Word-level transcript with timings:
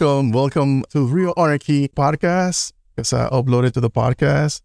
Welcome, 0.00 0.32
welcome 0.32 0.82
to 0.90 1.06
Reel 1.06 1.32
Anarchy 1.36 1.86
podcast. 1.86 2.72
It's 2.96 3.12
uh, 3.12 3.30
uploaded 3.30 3.74
to 3.74 3.80
the 3.80 3.90
podcast. 3.90 4.60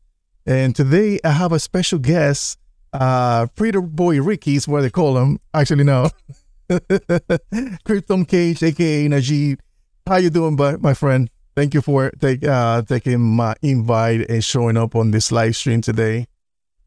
And 0.47 0.75
today 0.75 1.19
I 1.23 1.29
have 1.29 1.51
a 1.51 1.59
special 1.59 1.99
guest, 1.99 2.57
uh, 2.93 3.45
Pretty 3.55 3.79
Boy 3.79 4.19
is 4.19 4.67
what 4.67 4.81
they 4.81 4.89
call 4.89 5.19
him. 5.19 5.39
Actually, 5.53 5.83
no. 5.83 6.09
Krypton 6.67 8.27
Cage, 8.27 8.63
aka 8.63 9.07
Najib. 9.07 9.59
How 10.07 10.15
you 10.15 10.31
doing, 10.31 10.57
my 10.81 10.95
friend? 10.95 11.29
Thank 11.55 11.75
you 11.75 11.83
for 11.83 12.09
take, 12.19 12.43
uh, 12.43 12.81
taking 12.81 13.21
my 13.21 13.53
invite 13.61 14.27
and 14.31 14.43
showing 14.43 14.77
up 14.77 14.95
on 14.95 15.11
this 15.11 15.31
live 15.31 15.55
stream 15.55 15.81
today. 15.81 16.25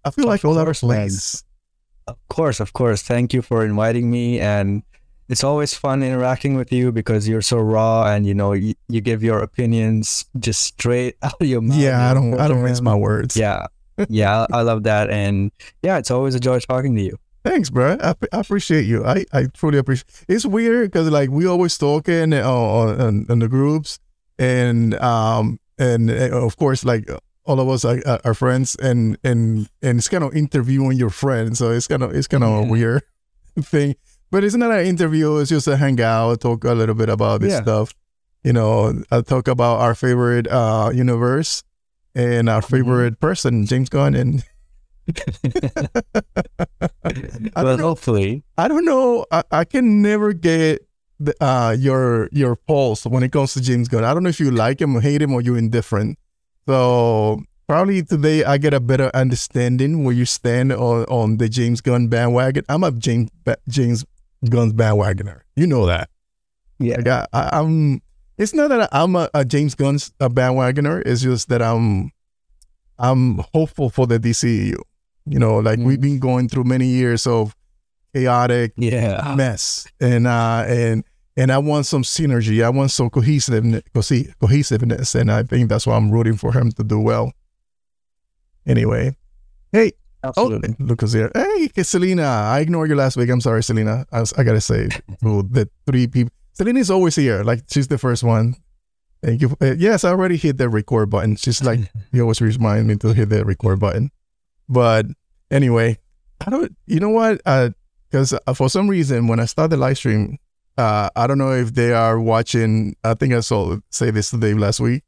I 0.04 0.10
feel 0.10 0.24
Of 0.24 0.30
like 0.30 0.44
all 0.44 0.58
our 0.58 0.74
place. 0.74 1.44
Of 2.08 2.16
course, 2.28 2.58
of 2.58 2.72
course. 2.72 3.02
Thank 3.02 3.34
you 3.34 3.40
for 3.40 3.64
inviting 3.64 4.10
me. 4.10 4.40
And 4.40 4.82
it's 5.32 5.42
always 5.42 5.72
fun 5.72 6.02
interacting 6.02 6.54
with 6.56 6.70
you 6.70 6.92
because 6.92 7.26
you're 7.26 7.40
so 7.40 7.56
raw 7.56 8.04
and 8.04 8.26
you 8.26 8.34
know 8.34 8.52
you, 8.52 8.74
you 8.88 9.00
give 9.00 9.22
your 9.22 9.38
opinions 9.38 10.26
just 10.38 10.62
straight 10.62 11.16
out 11.22 11.40
of 11.40 11.46
your 11.46 11.62
mouth. 11.62 11.78
Yeah, 11.78 12.10
I 12.10 12.14
don't, 12.14 12.38
I 12.38 12.48
don't 12.48 12.62
mince 12.62 12.82
my 12.82 12.94
words. 12.94 13.34
Yeah, 13.34 13.66
yeah, 14.10 14.46
I 14.52 14.60
love 14.60 14.82
that. 14.82 15.08
And 15.08 15.50
yeah, 15.82 15.96
it's 15.96 16.10
always 16.10 16.34
a 16.34 16.40
joy 16.40 16.60
talking 16.60 16.94
to 16.96 17.02
you. 17.02 17.16
Thanks, 17.44 17.70
bro. 17.70 17.96
I, 18.00 18.14
I 18.30 18.40
appreciate 18.40 18.84
you. 18.84 19.04
I, 19.04 19.24
I 19.32 19.46
truly 19.46 19.78
appreciate. 19.78 20.24
It's 20.28 20.44
weird 20.44 20.92
because 20.92 21.08
like 21.10 21.30
we 21.30 21.46
always 21.46 21.76
talking 21.78 22.34
uh, 22.34 22.48
on, 22.48 23.26
on, 23.28 23.38
the 23.38 23.48
groups, 23.48 23.98
and 24.38 24.94
um 24.96 25.58
and 25.78 26.10
uh, 26.10 26.44
of 26.44 26.56
course 26.58 26.84
like 26.84 27.08
all 27.44 27.58
of 27.58 27.68
us 27.70 27.86
are, 27.86 28.20
are 28.22 28.34
friends, 28.34 28.76
and 28.76 29.16
and 29.24 29.68
and 29.80 29.98
it's 29.98 30.08
kind 30.08 30.24
of 30.24 30.36
interviewing 30.36 30.98
your 30.98 31.10
friends, 31.10 31.58
so 31.58 31.70
it's 31.70 31.88
kind 31.88 32.02
of 32.02 32.14
it's 32.14 32.28
kind 32.28 32.44
of 32.44 32.50
a 32.50 32.62
weird 32.68 33.02
thing. 33.60 33.96
But 34.32 34.42
it's 34.44 34.56
not 34.56 34.72
an 34.72 34.86
interview. 34.86 35.36
It's 35.36 35.50
just 35.50 35.68
a 35.68 35.76
hangout, 35.76 36.40
talk 36.40 36.64
a 36.64 36.72
little 36.72 36.94
bit 36.96 37.10
about 37.10 37.42
this 37.42 37.52
Yeah. 37.52 37.62
stuff. 37.62 37.92
You 38.42 38.54
know, 38.54 38.92
I'll 39.12 39.22
talk 39.22 39.46
about 39.46 39.78
our 39.84 39.94
favorite 39.94 40.48
uh 40.48 40.90
universe 40.92 41.62
and 42.16 42.48
our 42.48 42.60
Mm-hmm. 42.62 42.74
favorite 42.76 43.20
person, 43.20 43.66
James 43.66 43.88
Gunn, 43.88 44.14
and 44.16 44.42
well, 47.56 47.78
hopefully, 47.78 48.42
I 48.58 48.68
don't 48.68 48.84
know. 48.84 49.26
I, 49.30 49.42
I 49.50 49.64
can 49.64 50.02
never 50.02 50.32
get 50.32 50.86
the, 51.20 51.34
uh, 51.42 51.76
your 51.78 52.28
your 52.32 52.56
pulse 52.56 53.06
when 53.06 53.22
it 53.22 53.32
comes 53.32 53.54
to 53.54 53.60
James 53.60 53.88
Gunn. 53.88 54.04
I 54.04 54.14
don't 54.14 54.22
know 54.22 54.28
if 54.30 54.40
you 54.40 54.50
like 54.50 54.80
him 54.80 54.96
or 54.96 55.00
hate 55.00 55.22
him 55.22 55.32
or 55.34 55.40
you're 55.40 55.58
indifferent. 55.58 56.18
So 56.66 57.42
probably 57.68 58.02
today 58.02 58.44
I 58.44 58.58
get 58.58 58.74
a 58.74 58.80
better 58.80 59.10
understanding 59.14 60.04
where 60.04 60.14
you 60.14 60.24
stand 60.24 60.72
on, 60.72 61.04
on 61.06 61.36
the 61.38 61.48
James 61.48 61.80
Gunn 61.80 62.08
bandwagon. 62.08 62.64
I'm 62.68 62.84
a 62.84 62.92
James 62.92 63.30
James 63.68 64.04
Gunn's 64.48 64.72
bandwagoner. 64.72 65.40
You 65.56 65.66
know 65.66 65.86
that. 65.86 66.10
yeah, 66.78 66.96
Like 66.96 67.06
I, 67.08 67.26
I, 67.32 67.60
I'm. 67.60 68.02
It's 68.38 68.54
not 68.54 68.68
that 68.68 68.88
I'm 68.92 69.14
a, 69.14 69.28
a 69.34 69.44
James 69.44 69.74
Gunn's 69.74 70.12
a 70.18 70.28
bandwagoner. 70.28 71.02
It's 71.06 71.22
just 71.22 71.48
that 71.48 71.62
I'm 71.62 72.10
I'm 72.98 73.38
hopeful 73.54 73.90
for 73.90 74.06
the 74.06 74.18
DCU. 74.18 74.76
You 75.26 75.38
know, 75.38 75.58
like 75.58 75.78
we've 75.78 76.00
been 76.00 76.18
going 76.18 76.48
through 76.48 76.64
many 76.64 76.86
years 76.86 77.26
of 77.26 77.54
chaotic 78.14 78.72
yeah, 78.76 79.34
mess 79.36 79.86
and 79.98 80.26
uh 80.26 80.64
and 80.66 81.02
and 81.36 81.50
I 81.50 81.58
want 81.58 81.86
some 81.86 82.02
synergy. 82.02 82.62
I 82.62 82.68
want 82.68 82.90
some 82.90 83.08
cohesiveness, 83.08 83.82
cohesi- 83.94 84.32
cohesiveness, 84.38 85.14
and 85.14 85.32
I 85.32 85.44
think 85.44 85.68
that's 85.70 85.86
why 85.86 85.96
I'm 85.96 86.10
rooting 86.10 86.36
for 86.36 86.52
him 86.52 86.70
to 86.72 86.84
do 86.84 87.00
well. 87.00 87.32
Anyway, 88.66 89.16
hey, 89.72 89.92
absolutely. 90.22 90.76
oh, 90.80 90.84
Lucas 90.84 91.12
here. 91.12 91.30
Hey, 91.34 91.68
Selena, 91.82 92.22
I 92.22 92.60
ignored 92.60 92.90
you 92.90 92.96
last 92.96 93.16
week. 93.16 93.30
I'm 93.30 93.40
sorry, 93.40 93.62
Selena. 93.62 94.06
I, 94.12 94.20
was, 94.20 94.32
I 94.34 94.44
gotta 94.44 94.60
say, 94.60 94.88
to 95.22 95.42
the 95.42 95.68
three 95.86 96.06
people. 96.06 96.32
Selena 96.52 96.80
is 96.80 96.90
always 96.90 97.16
here. 97.16 97.42
Like 97.42 97.64
she's 97.70 97.88
the 97.88 97.98
first 97.98 98.22
one. 98.22 98.56
Thank 99.22 99.40
you. 99.40 99.56
Uh, 99.60 99.74
yes, 99.78 100.04
I 100.04 100.10
already 100.10 100.36
hit 100.36 100.58
the 100.58 100.68
record 100.68 101.08
button. 101.10 101.36
She's 101.36 101.62
like, 101.62 101.80
you 102.12 102.22
always 102.22 102.40
remind 102.40 102.88
me 102.88 102.96
to 102.96 103.12
hit 103.12 103.28
the 103.28 103.44
record 103.44 103.78
button. 103.78 104.10
But 104.68 105.06
anyway, 105.50 105.98
I 106.44 106.50
don't. 106.50 106.76
You 106.86 107.00
know 107.00 107.10
what? 107.10 107.40
Because 108.10 108.34
uh, 108.46 108.54
for 108.54 108.68
some 108.68 108.88
reason, 108.88 109.28
when 109.28 109.40
I 109.40 109.46
start 109.46 109.70
the 109.70 109.76
live 109.76 109.98
stream, 109.98 110.38
uh, 110.76 111.08
I 111.14 111.26
don't 111.26 111.38
know 111.38 111.52
if 111.52 111.74
they 111.74 111.92
are 111.92 112.18
watching. 112.18 112.96
I 113.04 113.14
think 113.14 113.32
I 113.32 113.40
saw 113.40 113.76
say 113.90 114.10
this 114.10 114.30
to 114.30 114.38
Dave 114.38 114.58
last 114.58 114.80
week. 114.80 115.04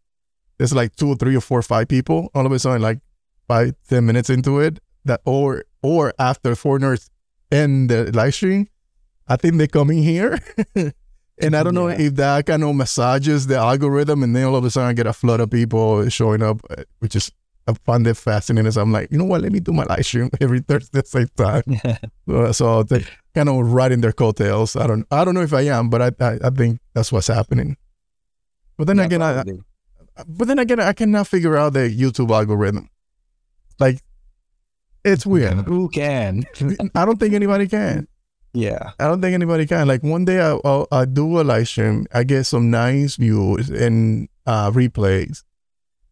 There's 0.59 0.73
like 0.73 0.95
two 0.95 1.09
or 1.09 1.17
three 1.17 1.37
or 1.37 1.41
four 1.41 1.59
or 1.59 1.63
five 1.63 1.89
people. 1.89 2.31
All 2.35 2.47
of 2.47 2.53
a 2.53 2.59
sudden, 2.59 2.83
like 2.83 3.01
five 3.49 3.75
ten 3.89 4.07
minutes 4.07 4.31
into 4.31 4.61
it, 4.61 4.79
that 5.05 5.21
or 5.25 5.65
or 5.83 6.13
after 6.19 6.55
foreigners 6.55 7.11
end 7.51 7.91
the 7.91 8.11
live 8.13 8.35
stream, 8.35 8.69
I 9.29 9.37
think 9.37 9.57
they 9.57 9.69
come 9.69 9.91
in 9.91 10.03
here. 10.03 10.39
And 11.39 11.57
I 11.57 11.65
don't 11.65 11.75
know 11.75 11.89
if 11.89 12.15
that 12.15 12.47
kind 12.47 12.63
of 12.63 12.77
massages 12.77 13.49
the 13.49 13.57
algorithm, 13.57 14.23
and 14.23 14.37
then 14.37 14.45
all 14.45 14.55
of 14.55 14.65
a 14.65 14.71
sudden 14.71 14.91
I 14.91 14.93
get 14.93 15.09
a 15.09 15.13
flood 15.13 15.41
of 15.41 15.51
people 15.51 16.09
showing 16.09 16.43
up, 16.43 16.61
uh, 16.71 16.85
which 17.01 17.17
is 17.17 17.33
I 17.67 17.73
find 17.85 18.07
it 18.07 18.17
fascinating. 18.17 18.71
So 18.71 18.83
I'm 18.83 18.93
like, 18.93 19.11
you 19.11 19.19
know 19.19 19.25
what? 19.25 19.41
Let 19.41 19.51
me 19.51 19.59
do 19.59 19.73
my 19.73 19.85
live 19.85 20.05
stream 20.07 20.31
every 20.41 20.61
Thursday 20.61 20.99
at 20.99 21.07
the 21.07 21.11
same 21.11 21.29
time. 21.37 21.63
Uh, 22.27 22.51
so 22.53 22.83
they 22.83 23.05
kind 23.35 23.51
of 23.51 23.71
riding 23.71 24.01
their 24.01 24.13
coattails. 24.13 24.77
I 24.77 24.87
don't, 24.87 25.07
I 25.11 25.27
don't 25.27 25.35
know 25.35 25.43
if 25.43 25.53
I 25.53 25.61
am, 25.63 25.91
but 25.91 26.01
I, 26.01 26.25
I, 26.25 26.39
I 26.45 26.49
think 26.49 26.81
that's 26.95 27.13
what's 27.13 27.27
happening. 27.27 27.77
But 28.79 28.87
then 28.87 28.97
Yeah, 28.97 29.05
again, 29.05 29.21
I, 29.21 29.43
but 30.27 30.49
then 30.49 30.59
again, 30.59 30.81
I 30.81 30.95
cannot 30.95 31.27
figure 31.29 31.55
out 31.55 31.75
the 31.75 31.81
YouTube 31.81 32.31
algorithm. 32.31 32.89
Like, 33.79 34.01
it's 35.05 35.27
weird. 35.27 35.55
Who 35.67 35.89
can? 35.89 36.45
I 36.95 37.05
don't 37.05 37.19
think 37.19 37.35
anybody 37.35 37.69
can. 37.69 38.09
yeah, 38.53 38.93
I 38.99 39.07
don't 39.07 39.21
think 39.21 39.35
anybody 39.35 39.67
can. 39.67 39.87
Like 39.89 40.03
one 40.03 40.25
day 40.25 40.41
I 40.41 40.59
I'll, 40.65 40.87
I 40.93 41.05
do 41.05 41.41
a 41.41 41.43
live 41.43 41.69
stream, 41.69 42.07
I 42.13 42.25
get 42.25 42.45
some 42.45 42.71
nice 42.71 43.17
views 43.17 43.69
and 43.71 44.29
uh, 44.47 44.71
replays, 44.71 45.43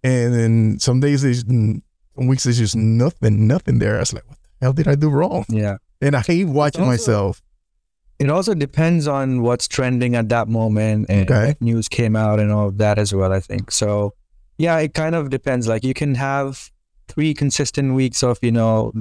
and 0.03 0.35
then 0.35 0.79
some 0.79 1.01
days 1.01 1.23
there's 1.23 1.41
some 1.47 1.83
weeks 2.17 2.45
there's 2.45 2.59
just 2.59 2.77
nothing, 2.77 3.47
nothing 3.47 3.79
there. 3.79 3.97
I 3.97 4.01
was 4.01 4.13
like, 4.13 4.29
what 4.29 4.39
the 4.39 4.65
hell 4.67 4.73
did 4.73 4.89
I 4.89 4.95
do 4.97 5.09
wrong? 5.11 5.45
yeah. 5.49 5.77
And 6.01 6.17
I 6.17 6.21
hate 6.21 6.47
watching 6.47 6.83
Also- 6.83 6.91
myself. 6.91 7.43
It 8.19 8.31
also 8.31 8.55
depends 8.55 9.09
on 9.09 9.43
what's 9.43 9.67
trending 9.67 10.15
at 10.15 10.29
that 10.29 10.47
moment 10.49 11.07
and 11.09 11.29
Okay. 11.29 11.57
news 11.61 11.89
came 11.89 12.15
out 12.15 12.39
and 12.39 12.53
all 12.53 12.69
of 12.69 12.79
that 12.79 12.97
as 12.99 13.13
well, 13.13 13.33
I 13.33 13.41
think. 13.41 13.73
So, 13.73 14.15
yeah, 14.59 14.79
it 14.79 14.95
kind 14.95 15.17
of 15.17 15.29
depends. 15.31 15.67
Like, 15.67 15.83
you 15.83 15.93
can 15.95 16.15
have 16.15 16.71
three 17.09 17.35
consistent 17.35 17.95
weeks 17.95 18.23
of, 18.23 18.39
you 18.43 18.53
know, 18.53 18.93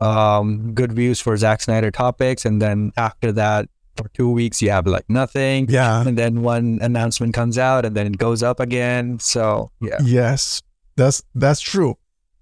um, 0.00 0.72
good 0.74 0.92
views 0.92 1.20
for 1.20 1.36
Zack 1.36 1.62
Snyder 1.62 1.90
topics. 1.90 2.44
And 2.44 2.60
then 2.60 2.92
after 2.96 3.32
that, 3.32 3.68
for 3.96 4.08
two 4.10 4.30
weeks, 4.30 4.60
you 4.60 4.70
have 4.70 4.86
like 4.86 5.08
nothing. 5.08 5.66
Yeah. 5.70 6.06
And 6.06 6.18
then 6.18 6.42
one 6.42 6.78
announcement 6.82 7.32
comes 7.32 7.56
out 7.56 7.86
and 7.86 7.96
then 7.96 8.06
it 8.06 8.18
goes 8.18 8.42
up 8.42 8.60
again. 8.60 9.18
So, 9.20 9.70
yeah. 9.80 9.96
Yes, 10.04 10.62
that's 10.96 11.22
that's 11.34 11.60
true, 11.60 11.96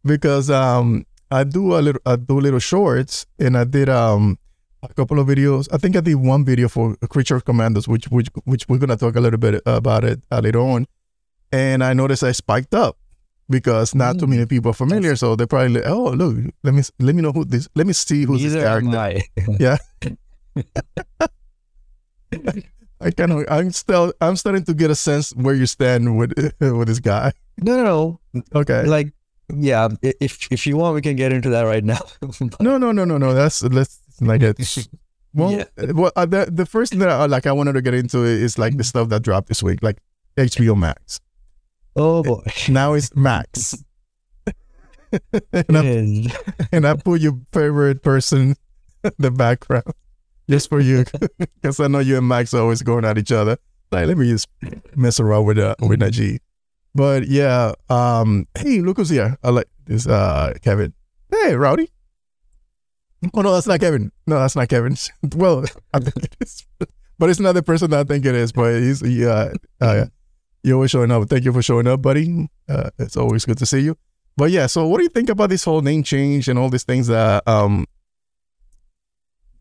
because 0.04 0.50
um 0.50 1.06
I 1.30 1.44
do 1.44 1.76
a 1.76 1.80
little 1.80 2.00
I 2.04 2.16
do 2.16 2.40
little 2.40 2.58
shorts, 2.58 3.26
and 3.38 3.56
I 3.56 3.62
did 3.62 3.88
um 3.88 4.36
a 4.82 4.92
couple 4.94 5.20
of 5.20 5.28
videos. 5.28 5.68
I 5.72 5.78
think 5.78 5.96
I 5.96 6.00
did 6.00 6.16
one 6.16 6.44
video 6.44 6.68
for 6.68 6.96
Creature 7.08 7.40
Commandos, 7.40 7.86
which 7.86 8.06
which 8.06 8.28
which 8.44 8.68
we're 8.68 8.78
gonna 8.78 8.96
talk 8.96 9.14
a 9.14 9.20
little 9.20 9.38
bit 9.38 9.62
about 9.64 10.02
it 10.02 10.22
uh, 10.32 10.40
later 10.40 10.58
on. 10.58 10.86
And 11.52 11.84
I 11.84 11.92
noticed 11.94 12.24
I 12.24 12.32
spiked 12.32 12.74
up 12.74 12.98
because 13.48 13.94
not 13.94 14.18
too 14.18 14.26
Mm. 14.26 14.30
many 14.30 14.46
people 14.46 14.70
are 14.70 14.74
familiar, 14.74 15.16
so 15.16 15.36
they 15.36 15.46
probably 15.46 15.80
like, 15.80 15.86
oh 15.86 16.10
look, 16.10 16.36
let 16.62 16.74
me 16.74 16.82
let 17.00 17.14
me 17.14 17.22
know 17.22 17.32
who 17.32 17.44
this, 17.44 17.68
let 17.74 17.86
me 17.86 17.92
see 17.92 18.24
who's 18.24 18.42
this 18.42 18.54
Neither 18.54 18.68
am 18.68 18.90
character. 18.92 19.56
Yeah. 19.60 19.76
I 23.00 23.10
kind 23.10 23.32
of 23.32 23.44
I'm 23.50 23.70
still 23.72 24.12
I'm 24.20 24.36
starting 24.36 24.64
to 24.64 24.74
get 24.74 24.90
a 24.90 24.94
sense 24.94 25.30
where 25.34 25.54
you 25.54 25.66
stand 25.66 26.16
with 26.16 26.32
with 26.60 26.88
this 26.88 27.00
guy. 27.00 27.32
no, 27.58 27.76
no, 27.76 28.20
no. 28.32 28.42
Okay. 28.54 28.84
Like, 28.84 29.12
yeah, 29.54 29.88
if 30.02 30.48
if 30.50 30.66
you 30.66 30.76
want, 30.76 30.94
we 30.94 31.02
can 31.02 31.16
get 31.16 31.32
into 31.32 31.50
that 31.50 31.62
right 31.62 31.84
now. 31.84 32.00
No, 32.60 32.78
no, 32.78 32.92
no, 32.92 33.04
no, 33.04 33.18
no. 33.18 33.34
That's 33.34 33.62
let's 33.62 34.00
like 34.20 34.42
it. 34.42 34.56
Well, 35.34 35.50
Yeah. 35.52 35.64
well, 35.92 36.12
uh, 36.16 36.26
the 36.26 36.48
the 36.50 36.64
first 36.66 36.92
thing 36.92 37.00
that 37.00 37.10
I, 37.10 37.26
like 37.26 37.46
I 37.46 37.52
wanted 37.52 37.74
to 37.74 37.82
get 37.82 37.94
into 37.94 38.24
is 38.24 38.58
like 38.58 38.76
the 38.78 38.84
stuff 38.84 39.08
that 39.10 39.22
dropped 39.22 39.48
this 39.48 39.62
week, 39.62 39.82
like 39.82 39.98
HBO 40.38 40.76
Max. 40.78 41.20
Oh 41.96 42.22
boy. 42.22 42.42
Now 42.68 42.94
it's 42.94 43.14
Max, 43.14 43.76
and, 45.52 45.76
I, 45.76 46.26
and 46.72 46.86
I 46.86 46.94
put 46.94 47.20
your 47.20 47.38
favorite 47.52 48.02
person 48.02 48.56
in 49.04 49.12
the 49.18 49.30
background 49.30 49.92
just 50.48 50.68
for 50.68 50.80
you, 50.80 51.04
because 51.38 51.80
I 51.80 51.88
know 51.88 52.00
you 52.00 52.18
and 52.18 52.28
Max 52.28 52.54
are 52.54 52.60
always 52.60 52.82
going 52.82 53.04
at 53.04 53.18
each 53.18 53.32
other. 53.32 53.58
Like, 53.90 54.06
let 54.06 54.18
me 54.18 54.28
just 54.28 54.48
mess 54.96 55.20
around 55.20 55.44
with 55.46 55.58
uh, 55.58 55.76
with 55.80 56.00
Najee. 56.00 56.38
But 56.94 57.26
yeah, 57.26 57.72
um, 57.88 58.46
hey, 58.56 58.80
look 58.80 58.96
who's 58.98 59.10
here. 59.10 59.36
I 59.42 59.50
like 59.50 59.68
this, 59.86 60.06
uh, 60.06 60.54
Kevin. 60.62 60.92
Hey, 61.30 61.54
Rowdy. 61.54 61.90
Oh 63.32 63.40
no, 63.40 63.54
that's 63.54 63.66
not 63.66 63.80
Kevin. 63.80 64.12
No, 64.26 64.38
that's 64.38 64.56
not 64.56 64.68
Kevin. 64.68 64.96
well, 65.34 65.64
I 65.92 66.00
think 66.00 66.16
it 66.24 66.36
is, 66.40 66.66
but 67.18 67.30
it's 67.30 67.40
not 67.40 67.52
the 67.52 67.62
person 67.62 67.90
that 67.90 68.00
I 68.00 68.04
think 68.04 68.24
it 68.26 68.34
is. 68.34 68.52
But 68.52 68.80
he's 68.80 69.02
yeah, 69.02 69.52
uh, 69.80 70.06
you're 70.64 70.74
always 70.76 70.90
showing 70.90 71.10
up. 71.12 71.28
Thank 71.28 71.44
you 71.44 71.52
for 71.52 71.62
showing 71.62 71.86
up, 71.86 72.02
buddy. 72.02 72.48
Uh, 72.68 72.90
it's 72.98 73.16
always 73.16 73.44
good 73.44 73.58
to 73.58 73.66
see 73.66 73.80
you. 73.80 73.96
But 74.36 74.50
yeah, 74.50 74.66
so 74.66 74.88
what 74.88 74.98
do 74.98 75.04
you 75.04 75.10
think 75.10 75.28
about 75.28 75.50
this 75.50 75.62
whole 75.64 75.80
name 75.82 76.02
change 76.02 76.48
and 76.48 76.58
all 76.58 76.68
these 76.70 76.82
things 76.84 77.06
that 77.06 77.46
um 77.46 77.86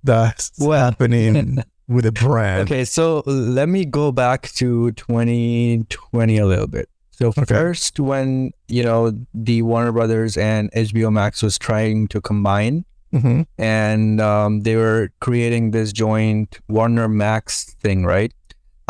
that's 0.04 0.52
Well, 0.60 0.80
happening 0.80 1.64
with 1.88 2.06
a 2.06 2.12
brand. 2.12 2.62
Okay, 2.64 2.86
so 2.86 3.24
let 3.26 3.70
me 3.70 3.86
go 3.86 4.12
back 4.12 4.50
to 4.54 4.92
2020 4.94 6.38
a 6.38 6.46
little 6.46 6.68
bit. 6.68 6.90
So 7.12 7.28
Okay. 7.28 7.46
first, 7.46 8.00
when 8.00 8.52
you 8.68 8.84
know 8.84 9.12
the 9.34 9.62
Warner 9.62 9.92
Brothers 9.92 10.36
and 10.38 10.72
HBO 10.72 11.12
Max 11.14 11.44
was 11.44 11.58
trying 11.60 12.08
to 12.10 12.20
combine, 12.22 12.86
hmm 13.12 13.44
and 13.60 14.20
um, 14.20 14.62
they 14.62 14.76
were 14.76 15.12
creating 15.22 15.72
this 15.72 15.94
joint 15.94 16.60
Warner 16.68 17.08
Max 17.08 17.76
thing, 17.82 18.04
right? 18.06 18.34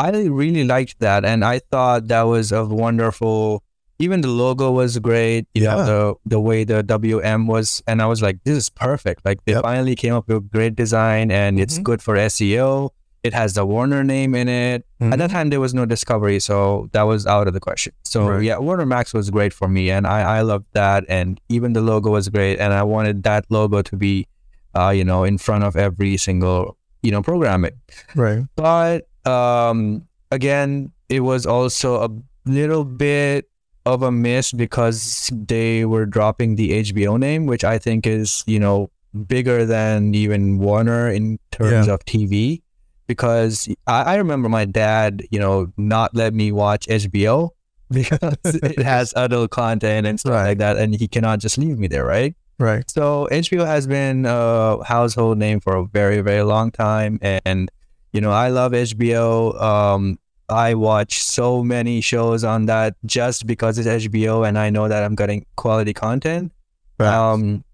I 0.08 0.24
really 0.42 0.64
liked 0.64 1.00
that, 1.00 1.24
and 1.24 1.44
I 1.44 1.60
thought 1.70 2.08
that 2.08 2.22
was 2.22 2.52
a 2.52 2.64
wonderful. 2.64 3.62
Even 4.00 4.20
the 4.22 4.28
logo 4.28 4.72
was 4.72 4.98
great. 4.98 5.46
You 5.54 5.62
know, 5.64 5.76
Yeah. 5.78 5.84
the 5.84 6.14
the 6.26 6.40
way 6.40 6.64
the 6.64 6.82
WM 6.82 7.46
was, 7.46 7.82
and 7.86 8.02
I 8.02 8.06
was 8.06 8.20
like, 8.20 8.38
this 8.44 8.56
is 8.56 8.68
perfect. 8.68 9.24
Like 9.24 9.38
they 9.46 9.52
Yep. 9.52 9.62
finally 9.62 9.94
came 9.94 10.14
up 10.14 10.26
with 10.28 10.36
a 10.38 10.40
great 10.40 10.74
design, 10.74 11.30
and 11.30 11.60
it's 11.60 11.78
Mhm. 11.78 11.84
good 11.88 12.00
for 12.02 12.16
SEO. 12.16 12.90
It 13.22 13.32
has 13.32 13.54
the 13.54 13.64
Warner 13.64 14.04
name 14.04 14.34
in 14.34 14.48
it. 14.48 14.84
At 15.00 15.18
that 15.18 15.30
time, 15.30 15.48
there 15.48 15.60
was 15.60 15.72
no 15.72 15.86
Discovery, 15.86 16.38
so 16.40 16.88
that 16.92 17.04
was 17.12 17.26
out 17.26 17.46
of 17.48 17.54
the 17.54 17.60
question. 17.60 17.92
So 18.04 18.18
Right. 18.28 18.42
yeah, 18.42 18.58
Warner 18.58 18.84
Max 18.84 19.14
was 19.14 19.30
great 19.30 19.52
for 19.54 19.68
me, 19.68 19.90
and 19.90 20.06
I 20.06 20.20
I 20.38 20.40
loved 20.42 20.66
that, 20.74 21.04
and 21.08 21.40
even 21.48 21.72
the 21.72 21.80
logo 21.80 22.10
was 22.10 22.28
great, 22.28 22.58
and 22.60 22.74
I 22.74 22.82
wanted 22.82 23.22
that 23.22 23.44
logo 23.48 23.80
to 23.90 23.96
be, 23.96 24.26
uh, 24.74 24.90
you 24.98 25.04
know, 25.04 25.24
in 25.24 25.38
front 25.38 25.62
of 25.64 25.76
every 25.76 26.16
single 26.18 26.76
you 27.02 27.10
know 27.12 27.22
programming. 27.22 27.76
Right. 28.14 28.42
But 28.56 29.06
um, 29.26 30.06
again, 30.30 30.92
it 31.08 31.20
was 31.20 31.46
also 31.46 32.02
a 32.04 32.10
little 32.48 32.84
bit 32.84 33.48
of 33.86 34.02
a 34.02 34.10
miss 34.10 34.52
because 34.52 35.30
they 35.34 35.84
were 35.84 36.06
dropping 36.06 36.56
the 36.56 36.82
HBO 36.82 37.18
name, 37.18 37.46
which 37.46 37.64
I 37.64 37.78
think 37.78 38.06
is 38.06 38.42
you 38.46 38.58
know 38.58 38.90
bigger 39.26 39.64
than 39.66 40.14
even 40.14 40.58
Warner 40.58 41.08
in 41.10 41.38
terms 41.50 41.86
of 41.88 42.04
TV. 42.04 42.62
Because 43.06 43.68
I, 43.86 44.02
I 44.02 44.14
remember 44.16 44.48
my 44.48 44.64
dad, 44.64 45.22
you 45.30 45.38
know, 45.38 45.70
not 45.76 46.14
let 46.16 46.32
me 46.32 46.50
watch 46.52 46.86
HBO 46.86 47.50
because 47.90 48.38
it 48.54 48.80
has 48.82 49.12
adult 49.14 49.50
content 49.50 50.06
and 50.06 50.18
stuff 50.18 50.32
Right. 50.32 50.48
like 50.48 50.58
that, 50.58 50.78
and 50.78 50.94
he 50.94 51.06
cannot 51.06 51.40
just 51.40 51.58
leave 51.58 51.78
me 51.78 51.86
there, 51.86 52.06
right? 52.06 52.34
Right. 52.58 52.88
So 52.90 53.28
HBO 53.30 53.66
has 53.66 53.86
been 53.86 54.24
a 54.24 54.82
household 54.84 55.36
name 55.38 55.60
for 55.60 55.76
a 55.76 55.84
very, 55.84 56.22
very 56.22 56.42
long 56.44 56.70
time, 56.70 57.18
and 57.22 57.70
you 58.14 58.20
know 58.22 58.30
I 58.30 58.48
love 58.48 58.72
HBO. 58.72 59.60
Um, 59.60 60.18
I 60.48 60.72
watch 60.74 61.22
so 61.22 61.62
many 61.62 62.00
shows 62.00 62.44
on 62.44 62.66
that 62.66 62.96
just 63.04 63.46
because 63.46 63.78
it's 63.78 63.88
HBO, 63.88 64.46
and 64.48 64.58
I 64.58 64.70
know 64.70 64.88
that 64.88 65.02
I'm 65.02 65.14
getting 65.14 65.44
quality 65.56 65.92
content. 65.92 66.52
Facts. 66.96 67.12
Um, 67.14 67.64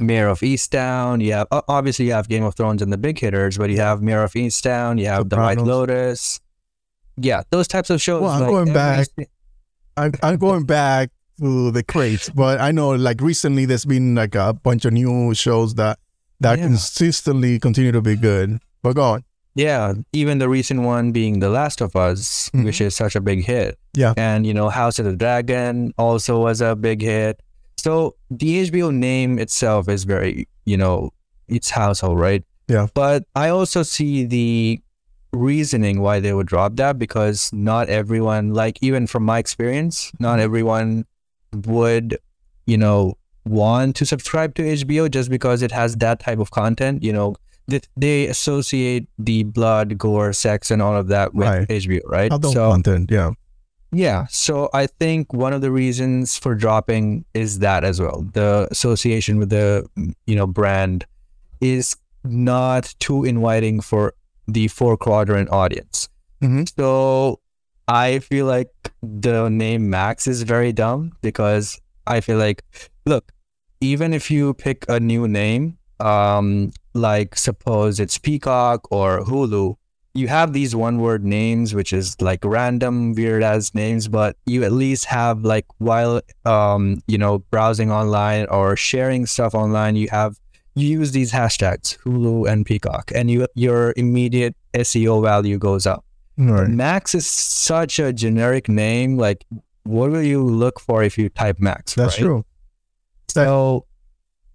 Mare 0.00 0.28
of 0.28 0.40
Easttown. 0.40 1.20
You 1.20 1.32
have 1.32 1.48
obviously 1.50 2.06
you 2.06 2.12
have 2.12 2.28
Game 2.28 2.44
of 2.44 2.54
Thrones 2.54 2.82
and 2.82 2.92
the 2.92 2.96
big 2.98 3.18
hitters, 3.18 3.58
but 3.58 3.68
you 3.70 3.78
have 3.78 4.00
Mare 4.00 4.22
of 4.22 4.32
Easttown. 4.34 5.00
You 5.00 5.06
have 5.06 5.28
The 5.28 5.36
White 5.36 5.58
Lotus. 5.58 6.38
Yeah, 7.16 7.42
those 7.50 7.66
types 7.66 7.90
of 7.90 8.00
shows. 8.00 8.22
Well, 8.22 8.30
I'm 8.30 8.40
like 8.42 8.50
going 8.50 8.72
back. 8.72 9.06
si- 9.18 9.26
I'm, 9.96 10.12
I'm 10.22 10.36
going 10.38 10.64
back 10.66 11.10
to 11.40 11.72
the 11.72 11.82
crates, 11.82 12.30
but 12.30 12.60
I 12.60 12.70
know 12.70 12.90
like 12.90 13.20
recently 13.20 13.64
there's 13.64 13.84
been 13.84 14.14
like 14.14 14.36
a 14.36 14.52
bunch 14.52 14.84
of 14.84 14.92
new 14.92 15.34
shows 15.34 15.74
that 15.74 15.98
that 16.40 16.58
Yeah. 16.58 16.66
consistently 16.66 17.58
continue 17.58 17.90
to 17.90 18.00
be 18.00 18.14
good. 18.14 18.60
But 18.82 18.94
go 18.94 19.02
on. 19.02 19.24
Yeah, 19.58 19.94
even 20.12 20.38
the 20.38 20.48
recent 20.48 20.82
one 20.82 21.10
being 21.10 21.40
The 21.40 21.48
Last 21.50 21.80
of 21.80 21.96
Us, 21.96 22.48
Mhm. 22.54 22.64
which 22.64 22.80
is 22.80 22.94
such 22.94 23.16
a 23.16 23.20
big 23.20 23.44
hit. 23.44 23.76
Yeah. 23.92 24.14
And, 24.16 24.46
you 24.46 24.54
know, 24.54 24.68
House 24.68 25.00
of 25.00 25.04
the 25.04 25.16
Dragon 25.16 25.92
also 25.98 26.38
was 26.38 26.60
a 26.60 26.76
big 26.76 27.02
hit. 27.02 27.40
So 27.76 28.14
the 28.30 28.58
HBO 28.60 28.90
name 28.92 29.38
itself 29.40 29.88
is 29.88 30.04
very, 30.04 30.46
you 30.64 30.76
know, 30.76 31.10
it's 31.48 31.70
household, 31.70 32.20
right? 32.20 32.44
Yeah. 32.68 32.86
But 32.94 33.24
I 33.34 33.48
also 33.48 33.82
see 33.82 34.24
the 34.24 34.80
reasoning 35.32 36.00
why 36.00 36.20
they 36.20 36.32
would 36.32 36.46
drop 36.46 36.76
that 36.76 36.96
because 36.96 37.50
not 37.52 37.88
everyone, 37.88 38.54
like 38.54 38.78
even 38.80 39.08
from 39.08 39.24
my 39.24 39.38
experience, 39.38 40.12
not 40.20 40.38
everyone 40.38 41.04
would, 41.66 42.16
you 42.66 42.78
know, 42.78 43.14
want 43.44 43.96
to 43.96 44.06
subscribe 44.06 44.54
to 44.54 44.62
HBO 44.62 45.08
just 45.08 45.30
because 45.30 45.62
it 45.62 45.72
has 45.72 45.96
that 45.96 46.20
type 46.20 46.38
of 46.38 46.50
content. 46.52 47.02
You 47.02 47.12
know, 47.12 47.34
they, 47.68 47.80
they 47.96 48.26
associate 48.26 49.06
the 49.18 49.44
blood, 49.44 49.98
gore, 49.98 50.32
sex, 50.32 50.70
and 50.70 50.82
all 50.82 50.96
of 50.96 51.08
that 51.08 51.34
with 51.34 51.46
Right. 51.48 51.68
HBO, 51.68 52.00
right? 52.06 52.32
Adult 52.32 52.54
so 52.54 52.70
content. 52.72 53.10
Yeah. 53.10 53.30
yeah, 53.92 54.26
so 54.28 54.68
I 54.74 54.86
think 54.86 55.32
one 55.32 55.52
of 55.52 55.60
the 55.60 55.70
reasons 55.70 56.36
for 56.36 56.54
dropping 56.54 57.24
is 57.34 57.60
that 57.60 57.84
as 57.84 58.00
well. 58.00 58.26
The 58.34 58.68
association 58.70 59.38
with 59.38 59.50
the 59.50 59.86
you 60.26 60.34
know 60.36 60.46
brand 60.46 61.06
is 61.60 61.96
not 62.24 62.94
too 62.98 63.24
inviting 63.24 63.80
for 63.80 64.14
the 64.46 64.68
four 64.68 64.96
quadrant 64.96 65.48
audience. 65.50 66.08
Mhm. 66.42 66.68
So 66.76 67.40
I 67.86 68.18
feel 68.18 68.46
like 68.46 68.70
the 69.02 69.48
name 69.48 69.88
Max 69.88 70.26
is 70.26 70.42
very 70.42 70.72
dumb 70.72 71.12
because 71.22 71.80
I 72.06 72.20
feel 72.20 72.36
like 72.38 72.62
look, 73.06 73.32
even 73.80 74.12
if 74.12 74.30
you 74.30 74.52
pick 74.54 74.84
a 74.88 75.00
new 75.00 75.26
name, 75.28 75.77
um, 76.00 76.72
like 76.94 77.36
suppose 77.36 78.00
it's 78.00 78.18
Peacock 78.18 78.90
or 78.90 79.24
Hulu, 79.24 79.76
you 80.14 80.28
have 80.28 80.52
these 80.52 80.74
one 80.74 80.98
word 80.98 81.24
names, 81.24 81.74
which 81.74 81.92
is 81.92 82.20
like 82.20 82.44
random 82.44 83.14
weird 83.14 83.42
ass 83.42 83.74
names, 83.74 84.08
but 84.08 84.36
you 84.46 84.64
at 84.64 84.72
least 84.72 85.04
have 85.06 85.44
like 85.44 85.66
while 85.78 86.20
um, 86.44 87.02
you 87.06 87.18
know, 87.18 87.38
browsing 87.38 87.90
online 87.90 88.46
or 88.46 88.76
sharing 88.76 89.26
stuff 89.26 89.54
online, 89.54 89.96
you 89.96 90.08
have 90.10 90.36
you 90.74 90.88
use 90.88 91.12
these 91.12 91.32
hashtags, 91.32 91.98
Hulu 91.98 92.50
and 92.50 92.64
Peacock, 92.64 93.10
and 93.14 93.30
you 93.30 93.46
your 93.54 93.94
immediate 93.96 94.56
SEO 94.74 95.22
value 95.22 95.58
goes 95.58 95.86
up. 95.86 96.04
Right. 96.36 96.68
Max 96.68 97.14
is 97.14 97.26
such 97.26 97.98
a 97.98 98.12
generic 98.12 98.68
name. 98.68 99.16
Like, 99.16 99.44
what 99.82 100.10
will 100.10 100.22
you 100.22 100.42
look 100.42 100.78
for 100.78 101.02
if 101.02 101.18
you 101.18 101.28
type 101.28 101.58
Max? 101.58 101.94
That's 101.94 102.16
right? 102.18 102.24
true. 102.26 102.44
So 103.28 103.86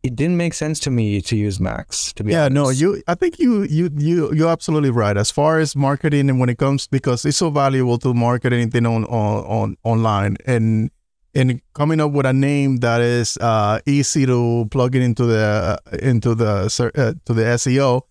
it 0.03 0.15
didn't 0.17 0.35
make 0.35 0.53
sense 0.53 0.79
to 0.81 0.91
me 0.91 1.21
to 1.21 1.35
use 1.37 1.61
Max. 1.61 2.11
To 2.13 2.23
be 2.23 2.33
Yeah, 2.33 2.49
no, 2.49 2.69
you. 2.69 3.01
I 3.07 3.15
think 3.15 3.39
you, 3.39 3.63
you, 3.63 3.89
you, 3.97 4.33
you're 4.33 4.49
absolutely 4.49 4.91
right. 4.91 5.15
As 5.15 5.31
far 5.31 5.59
as 5.59 5.75
marketing 5.77 6.29
and 6.29 6.39
when 6.41 6.49
it 6.49 6.57
comes, 6.57 6.87
because 6.87 7.23
it's 7.25 7.37
so 7.37 7.49
valuable 7.49 7.97
to 7.99 8.13
market 8.13 8.51
anything 8.51 8.85
on 8.85 9.05
on, 9.05 9.45
on 9.45 9.77
online 9.83 10.37
and 10.45 10.91
and 11.33 11.61
coming 11.73 11.99
up 11.99 12.11
with 12.11 12.25
a 12.25 12.33
name 12.33 12.77
that 12.77 13.01
is 13.01 13.37
uh, 13.37 13.79
easy 13.85 14.25
to 14.25 14.67
plug 14.69 14.95
it 14.95 15.01
into 15.01 15.25
the 15.25 15.79
uh, 15.91 15.95
into 15.97 16.35
the 16.35 16.91
uh, 16.95 17.13
to 17.25 17.33
the 17.33 17.43
SEO. 17.43 18.01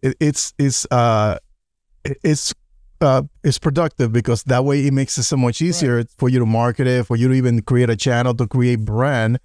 It, 0.00 0.16
it's 0.20 0.54
it's 0.58 0.86
uh 0.90 1.38
it- 2.04 2.18
it's 2.22 2.54
uh 3.00 3.22
it's 3.42 3.58
productive 3.58 4.12
because 4.12 4.44
that 4.44 4.64
way 4.64 4.86
it 4.86 4.92
makes 4.92 5.18
it 5.18 5.24
so 5.24 5.36
much 5.36 5.60
easier 5.60 6.04
for 6.18 6.28
you 6.28 6.38
to 6.38 6.46
market 6.46 6.86
it, 6.86 7.04
for 7.04 7.16
you 7.16 7.26
to 7.28 7.34
even 7.34 7.62
create 7.62 7.90
a 7.90 7.96
channel 7.96 8.32
to 8.34 8.46
create 8.46 8.84
brand 8.84 9.40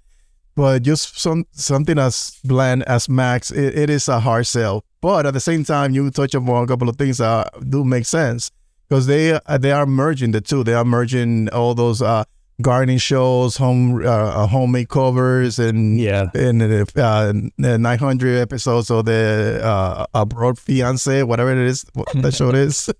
but 0.58 0.82
just 0.82 1.20
some 1.20 1.46
something 1.52 2.00
as 2.00 2.40
bland 2.42 2.82
as 2.88 3.08
Max, 3.08 3.52
it, 3.52 3.78
it 3.78 3.88
is 3.88 4.08
a 4.08 4.18
hard 4.18 4.44
sell. 4.44 4.84
But 5.00 5.24
at 5.24 5.32
the 5.32 5.38
same 5.38 5.62
time, 5.62 5.92
you 5.92 6.10
touch 6.10 6.34
upon 6.34 6.64
a 6.64 6.66
couple 6.66 6.88
of 6.88 6.96
things 6.96 7.18
that 7.18 7.70
do 7.70 7.84
make 7.84 8.04
sense 8.04 8.50
because 8.88 9.06
they 9.06 9.34
uh, 9.34 9.58
they 9.58 9.70
are 9.70 9.86
merging 9.86 10.32
the 10.32 10.40
two. 10.40 10.64
They 10.64 10.74
are 10.74 10.84
merging 10.84 11.48
all 11.50 11.76
those 11.76 12.02
uh, 12.02 12.24
gardening 12.60 12.98
shows, 12.98 13.56
home 13.56 14.04
uh, 14.04 14.48
home 14.48 14.72
makeovers, 14.72 15.60
and 15.60 16.00
yeah, 16.00 16.26
and 16.34 16.60
the, 16.60 16.90
uh, 16.96 17.32
900 17.78 18.38
episodes 18.38 18.90
of 18.90 19.04
the 19.04 19.60
uh, 19.62 20.06
abroad 20.12 20.58
fiance, 20.58 21.22
whatever 21.22 21.52
it 21.52 21.58
is, 21.58 21.84
that 22.14 22.34
show 22.34 22.50
is. 22.50 22.90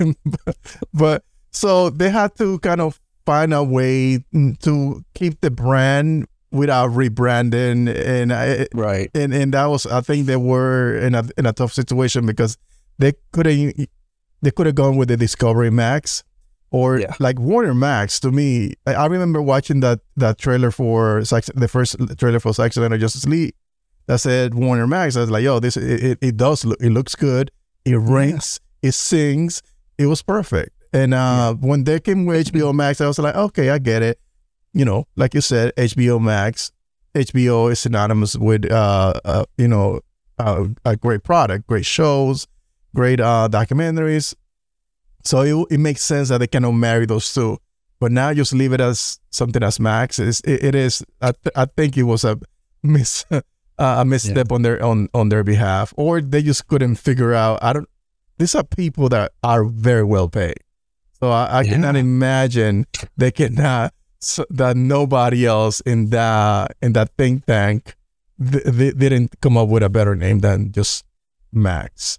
but 0.94 1.24
so 1.50 1.90
they 1.90 2.08
had 2.08 2.34
to 2.38 2.58
kind 2.60 2.80
of 2.80 2.98
find 3.26 3.52
a 3.52 3.62
way 3.62 4.24
to 4.60 5.04
keep 5.14 5.42
the 5.42 5.50
brand 5.50 6.26
without 6.52 6.90
rebranding, 6.90 7.88
and 7.94 8.32
I, 8.32 8.66
right. 8.74 9.10
and 9.14 9.32
and 9.34 9.52
that 9.54 9.66
was 9.66 9.86
I 9.86 10.00
think 10.00 10.26
they 10.26 10.36
were 10.36 10.96
in 10.98 11.14
a 11.14 11.24
in 11.36 11.46
a 11.46 11.52
tough 11.52 11.72
situation 11.72 12.26
because 12.26 12.56
they 12.98 13.12
couldn't 13.32 13.88
they 14.42 14.50
could 14.50 14.66
have 14.66 14.74
gone 14.74 14.96
with 14.96 15.08
the 15.08 15.16
Discovery 15.16 15.70
Max 15.70 16.22
or 16.70 16.98
Yeah. 16.98 17.14
like 17.20 17.38
Warner 17.38 17.74
Max. 17.74 18.20
To 18.20 18.30
me, 18.30 18.74
I, 18.86 18.94
I 18.94 19.06
remember 19.06 19.40
watching 19.42 19.80
that 19.80 20.00
that 20.16 20.38
trailer 20.38 20.70
for 20.70 21.24
Sex, 21.24 21.50
the 21.54 21.68
first 21.68 21.96
trailer 22.18 22.40
for 22.40 22.52
Sex 22.52 22.76
and 22.76 23.00
Justice 23.00 23.26
League 23.26 23.54
that 24.06 24.18
said 24.18 24.54
Warner 24.54 24.86
Max. 24.86 25.16
I 25.16 25.20
was 25.20 25.30
like, 25.30 25.44
yo, 25.44 25.58
this 25.60 25.76
it, 25.76 26.02
it, 26.04 26.18
it 26.20 26.36
does 26.36 26.64
look 26.64 26.80
it 26.80 26.90
looks 26.90 27.14
good. 27.14 27.50
It 27.84 27.96
ranks, 27.96 28.60
it 28.82 28.92
sings. 28.92 29.62
It 29.98 30.06
was 30.06 30.22
perfect. 30.22 30.70
And 30.92 31.14
uh, 31.14 31.54
when 31.54 31.84
they 31.84 31.98
came 32.00 32.26
with 32.26 32.52
HBO 32.52 32.74
Max, 32.74 33.00
I 33.00 33.06
was 33.06 33.18
like, 33.18 33.34
okay, 33.34 33.70
I 33.70 33.78
get 33.78 34.02
it. 34.02 34.18
You 34.74 34.84
know, 34.84 35.06
like 35.16 35.34
you 35.34 35.40
said, 35.42 35.72
HBO 35.76 36.20
Max, 36.20 36.72
HBO 37.14 37.70
is 37.70 37.80
synonymous 37.80 38.36
with 38.36 38.70
uh, 38.70 39.12
uh 39.24 39.44
you 39.58 39.68
know 39.68 40.00
uh, 40.38 40.64
a 40.84 40.96
great 40.96 41.22
product, 41.24 41.66
great 41.66 41.84
shows, 41.84 42.46
great 42.94 43.20
uh 43.20 43.48
documentaries. 43.50 44.34
So 45.24 45.42
it, 45.42 45.74
it 45.74 45.78
makes 45.78 46.02
sense 46.02 46.30
that 46.30 46.38
they 46.38 46.46
cannot 46.46 46.72
marry 46.72 47.06
those 47.06 47.32
two. 47.32 47.58
But 48.00 48.10
now 48.10 48.34
just 48.34 48.52
leave 48.52 48.72
it 48.72 48.80
as 48.80 49.20
something 49.30 49.62
as 49.62 49.78
Max. 49.78 50.18
It's, 50.18 50.40
it, 50.40 50.64
it 50.64 50.74
is. 50.74 51.04
I, 51.20 51.30
th- 51.30 51.52
I 51.54 51.66
think 51.66 51.96
it 51.96 52.02
was 52.02 52.24
a 52.24 52.36
miss 52.82 53.24
uh, 53.30 53.40
a 53.78 54.04
misstep 54.04 54.50
on 54.50 54.62
their 54.62 54.82
on 54.82 55.08
on 55.14 55.28
their 55.28 55.44
behalf, 55.44 55.92
or 55.96 56.20
they 56.20 56.42
just 56.42 56.66
couldn't 56.66 56.96
figure 56.96 57.34
out. 57.34 57.62
I 57.62 57.72
don't. 57.74 57.88
these 58.38 58.54
are 58.56 58.64
people 58.64 59.08
that 59.10 59.32
are 59.44 59.64
very 59.64 60.02
well 60.02 60.28
paid. 60.28 60.56
So 61.20 61.30
I, 61.30 61.44
I 61.44 61.62
Yeah. 61.62 61.72
cannot 61.72 61.94
imagine 61.96 62.86
they 63.16 63.30
cannot 63.30 63.94
that 64.50 64.76
nobody 64.76 65.46
else 65.46 65.80
in 65.82 66.10
that 66.10 66.76
in 66.82 66.92
that 66.92 67.10
think 67.18 67.44
tank 67.46 67.96
th- 68.38 68.64
they 68.64 68.90
didn't 68.92 69.40
come 69.40 69.56
up 69.56 69.68
with 69.68 69.82
a 69.82 69.88
better 69.90 70.14
name 70.14 70.38
than 70.40 70.72
just 70.72 71.04
Max. 71.52 72.18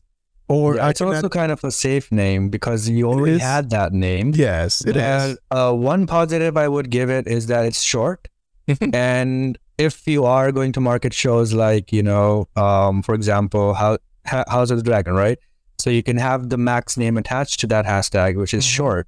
Or 0.50 0.76
Yeah, 0.76 0.90
it's 0.90 1.02
also 1.02 1.30
kind 1.30 1.52
of 1.52 1.64
a 1.64 1.72
safe 1.72 2.12
name 2.12 2.50
because 2.50 2.90
you 2.90 3.08
already 3.08 3.40
had 3.40 3.70
that 3.72 3.94
name. 3.94 4.34
yes, 4.36 4.84
it 4.86 4.98
And, 4.98 5.38
Uh, 5.50 5.72
one 5.74 6.06
positive 6.06 6.58
I 6.58 6.68
would 6.68 6.90
give 6.90 7.10
it 7.10 7.28
is 7.28 7.48
that 7.48 7.66
it's 7.66 7.82
short. 7.82 8.28
and 8.94 9.58
if 9.78 10.06
you 10.08 10.26
are 10.26 10.52
going 10.52 10.72
to 10.74 10.82
market 10.82 11.14
shows 11.14 11.54
like, 11.54 11.92
you 11.92 12.04
know, 12.04 12.48
um, 12.56 13.02
for 13.02 13.16
example, 13.16 13.74
how, 13.74 13.98
House 14.26 14.70
of 14.72 14.78
the 14.78 14.84
Dragon, 14.84 15.14
right? 15.14 15.38
So 15.80 15.90
you 15.90 16.04
can 16.04 16.18
have 16.18 16.50
the 16.50 16.58
Max 16.58 16.96
name 16.98 17.18
attached 17.18 17.60
to 17.62 17.68
that 17.68 17.86
hashtag, 17.86 18.38
which 18.38 18.54
is 18.54 18.64
Mhm. 18.66 18.70
short. 18.70 19.08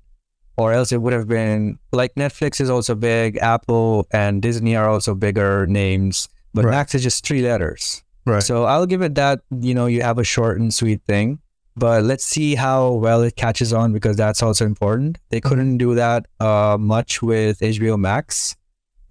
Or 0.57 0.71
else 0.73 0.91
it 0.91 1.01
would 1.01 1.13
have 1.13 1.27
been 1.27 1.77
like 1.91 2.15
Netflix 2.15 2.61
is 2.61 2.69
also 2.69 2.95
big, 2.95 3.37
Apple 3.37 4.07
and 4.11 4.41
Disney 4.41 4.75
are 4.75 4.87
also 4.89 5.13
bigger 5.13 5.67
names, 5.67 6.29
but 6.53 6.63
Right. 6.65 6.71
Max 6.71 6.95
is 6.95 7.03
just 7.03 7.25
three 7.25 7.41
letters. 7.41 8.01
Right. 8.25 8.41
So 8.41 8.63
I'll 8.63 8.85
give 8.85 9.01
it 9.01 9.15
that, 9.15 9.41
you 9.51 9.73
know, 9.73 9.85
you 9.87 10.01
have 10.01 10.17
a 10.17 10.23
short 10.23 10.59
and 10.59 10.73
sweet 10.73 11.01
thing. 11.07 11.39
But 11.77 12.03
let's 12.05 12.25
see 12.25 12.55
how 12.55 12.93
well 12.93 13.21
it 13.21 13.35
catches 13.35 13.73
on 13.73 13.91
because 13.91 14.15
that's 14.15 14.41
also 14.41 14.65
important. 14.65 15.17
They 15.29 15.41
Mm-hmm. 15.41 15.49
couldn't 15.49 15.77
do 15.77 15.93
that 15.95 16.25
uh, 16.39 16.77
much 16.79 17.21
with 17.21 17.59
HBO 17.59 17.99
Max. 17.99 18.55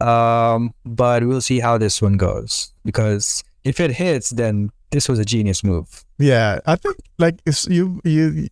Um, 0.00 0.72
but 0.84 1.24
we'll 1.24 1.40
see 1.42 1.60
how 1.60 1.76
this 1.78 2.00
one 2.02 2.16
goes. 2.16 2.72
Because 2.84 3.44
if 3.64 3.80
it 3.80 3.90
hits, 3.92 4.30
then 4.30 4.70
this 4.90 5.08
was 5.08 5.18
a 5.18 5.24
genius 5.24 5.62
move. 5.62 6.04
Yeah, 6.18 6.60
I 6.66 6.76
think 6.76 6.96
like 7.18 7.40
you 7.68 8.00
you 8.04 8.48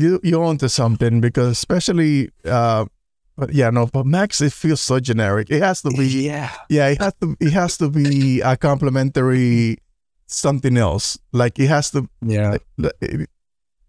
you 0.00 0.20
you're 0.22 0.44
onto 0.44 0.68
something 0.68 1.20
because 1.20 1.50
especially 1.52 2.30
uh 2.44 2.84
but 3.36 3.52
yeah 3.52 3.70
no 3.70 3.86
but 3.86 4.06
Max 4.06 4.40
it 4.40 4.52
feels 4.52 4.80
so 4.80 5.00
generic. 5.00 5.50
It 5.50 5.62
has 5.62 5.82
to 5.82 5.90
be 5.90 6.06
Yeah. 6.06 6.50
yeah 6.68 6.88
it 6.88 6.98
has 7.00 7.14
to 7.20 7.36
it 7.40 7.52
has 7.52 7.76
to 7.78 7.88
be 7.88 8.40
a 8.40 8.56
complementary 8.56 9.78
something 10.26 10.76
else. 10.76 11.18
Like 11.32 11.58
it 11.58 11.68
has 11.68 11.90
to 11.92 12.08
Yeah. 12.24 12.56
like, 12.78 13.28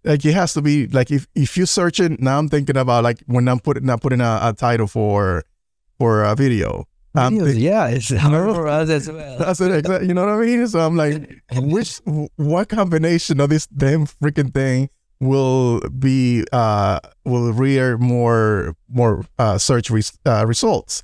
like 0.03 0.25
it 0.25 0.33
has 0.33 0.53
to 0.53 0.61
be 0.61 0.87
like 0.87 1.11
if 1.11 1.27
if 1.35 1.57
you 1.57 1.65
search 1.65 1.99
it 1.99 2.19
now 2.19 2.39
I'm 2.39 2.49
thinking 2.49 2.77
about 2.77 3.03
like 3.03 3.19
when 3.27 3.47
I'm 3.47 3.59
putting 3.59 3.85
not 3.85 4.01
putting 4.01 4.21
a, 4.21 4.39
a 4.41 4.53
title 4.53 4.87
for 4.87 5.43
for 5.99 6.23
a 6.23 6.35
video. 6.35 6.87
I'm 7.13 7.33
Videos, 7.35 7.45
think- 7.51 7.59
yeah, 7.59 7.87
it's 7.87 8.09
hard 8.15 8.55
for 8.55 8.67
us 8.67 8.89
as 8.89 9.11
well. 9.11 9.37
That's 9.37 9.59
it, 9.59 9.69
exactly. 9.71 10.07
You 10.07 10.13
know 10.13 10.25
what 10.25 10.35
I 10.41 10.45
mean? 10.45 10.65
So 10.67 10.79
I'm 10.79 10.95
like, 10.95 11.43
which, 11.53 11.99
what 12.37 12.69
combination 12.69 13.41
of 13.41 13.49
this 13.49 13.67
damn 13.67 14.05
freaking 14.07 14.53
thing 14.53 14.89
will 15.21 15.79
be, 15.97 16.43
uh, 16.51 16.99
will 17.23 17.53
rear 17.53 17.97
more, 17.97 18.75
more, 18.89 19.23
uh, 19.39 19.57
search 19.57 19.89
res- 19.89 20.17
uh, 20.25 20.45
results? 20.45 21.03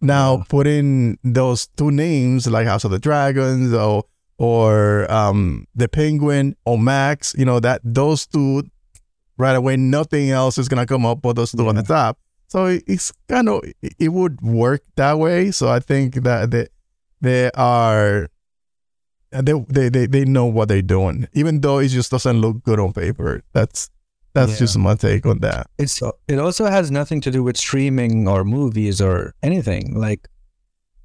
Now, 0.00 0.38
Yeah. 0.38 0.42
put 0.48 0.66
in 0.66 1.18
those 1.22 1.68
two 1.76 1.90
names 1.90 2.46
like 2.46 2.66
House 2.66 2.84
of 2.84 2.90
the 2.90 2.98
Dragons 2.98 3.72
or, 3.74 4.04
or, 4.38 5.10
um, 5.12 5.66
the 5.74 5.88
Penguin 5.88 6.56
or 6.64 6.78
Max, 6.78 7.34
you 7.36 7.44
know, 7.44 7.60
that 7.60 7.82
those 7.84 8.26
two 8.26 8.64
right 9.36 9.54
away, 9.54 9.76
nothing 9.76 10.30
else 10.30 10.56
is 10.56 10.68
going 10.68 10.80
to 10.80 10.86
come 10.86 11.04
up 11.04 11.20
but 11.22 11.36
those 11.36 11.52
two 11.52 11.68
on 11.68 11.74
the 11.74 11.82
top. 11.82 12.18
So 12.48 12.66
it's 12.66 13.12
kind 13.28 13.48
of 13.48 13.60
it- 13.82 13.94
it 13.98 14.08
would 14.08 14.40
work 14.40 14.82
that 14.96 15.18
way. 15.18 15.50
So 15.52 15.68
I 15.68 15.78
think 15.80 16.14
that 16.24 16.50
they 16.50 16.66
they 17.20 17.50
are 17.52 18.28
they 19.32 19.52
they 19.68 19.88
they, 19.88 20.06
they 20.06 20.24
know 20.24 20.46
what 20.46 20.68
they're 20.68 20.82
doing, 20.82 21.28
even 21.34 21.60
though 21.60 21.78
it 21.78 21.88
just 21.88 22.10
doesn't 22.10 22.40
look 22.40 22.62
good 22.64 22.78
on 22.80 22.92
paper. 22.92 23.42
That's 23.52 23.90
that's 24.34 24.52
Yeah. 24.52 24.58
just 24.58 24.78
my 24.78 24.94
take 24.94 25.26
on 25.26 25.38
that. 25.40 25.66
It's 25.78 26.00
it 26.28 26.38
also 26.38 26.66
has 26.66 26.90
nothing 26.90 27.20
to 27.22 27.30
do 27.30 27.42
with 27.42 27.56
streaming 27.56 28.28
or 28.28 28.44
movies 28.44 29.00
or 29.00 29.34
anything. 29.42 29.94
Like, 29.98 30.28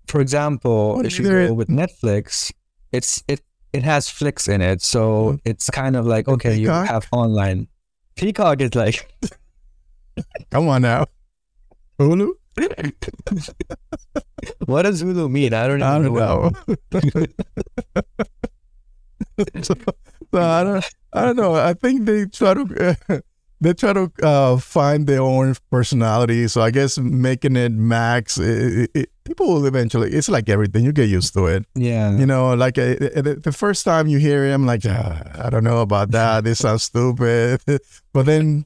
for 0.08 0.22
example, 0.22 0.96
Well, 0.98 1.06
if 1.06 1.18
you 1.20 1.26
go 1.30 1.54
with 1.54 1.68
Netflix, 1.70 2.52
it's 2.92 3.24
it 3.28 3.42
it 3.74 3.84
has 3.84 4.10
flicks 4.10 4.48
in 4.48 4.62
it, 4.62 4.82
so 4.82 5.00
Mm. 5.34 5.40
it's 5.46 5.70
kind 5.70 5.96
of 5.96 6.06
like 6.06 6.28
okay, 6.28 6.56
you 6.56 6.70
have 6.70 7.08
online. 7.12 7.68
Peacock 8.16 8.62
is 8.62 8.74
like 8.76 9.08
Come 10.52 10.70
on 10.70 10.82
now, 10.84 11.06
Hulu. 12.00 12.32
what 14.66 14.84
does 14.84 15.04
Hulu 15.04 15.30
mean? 15.30 15.54
I 15.54 15.68
don't 15.68 15.82
even 15.82 15.84
I 15.84 16.00
don't 16.00 16.14
know. 16.14 16.52
know. 16.68 16.76
so, 19.62 19.74
so 20.32 20.42
I 20.42 20.64
don't 20.64 20.86
I 21.14 21.26
don't 21.26 21.36
know. 21.36 21.56
I 21.56 21.74
think 21.74 22.06
they 22.06 22.26
try 22.26 22.54
to 22.54 22.96
uh, 23.10 23.20
they 23.62 23.74
try 23.74 23.94
to 23.94 24.12
uh, 24.22 24.58
find 24.58 25.08
their 25.08 25.22
own 25.22 25.56
personality. 25.72 26.48
So 26.48 26.62
I 26.62 26.72
guess 26.72 26.98
making 26.98 27.56
it 27.56 27.72
Max, 27.72 28.38
it, 28.38 28.74
it, 28.74 28.92
it, 28.94 29.10
people 29.24 29.48
will 29.48 29.66
eventually. 29.66 30.12
It's 30.12 30.30
like 30.30 30.50
everything. 30.50 30.84
You 30.84 30.92
get 30.92 31.10
used 31.10 31.34
to 31.34 31.46
it. 31.48 31.66
Yeah, 31.76 32.18
You 32.18 32.26
know, 32.26 32.54
like 32.54 32.78
uh, 32.78 32.96
the, 33.00 33.40
the 33.42 33.52
first 33.52 33.86
time 33.86 34.08
you 34.08 34.20
hear 34.20 34.46
him, 34.46 34.66
like 34.66 34.82
"Ah, 34.86 35.46
I 35.46 35.50
don't 35.50 35.64
know 35.64 35.82
about 35.82 36.12
that. 36.12 36.44
This 36.44 36.60
sounds 36.60 36.84
stupid. 36.84 37.62
but 38.14 38.26
then 38.26 38.66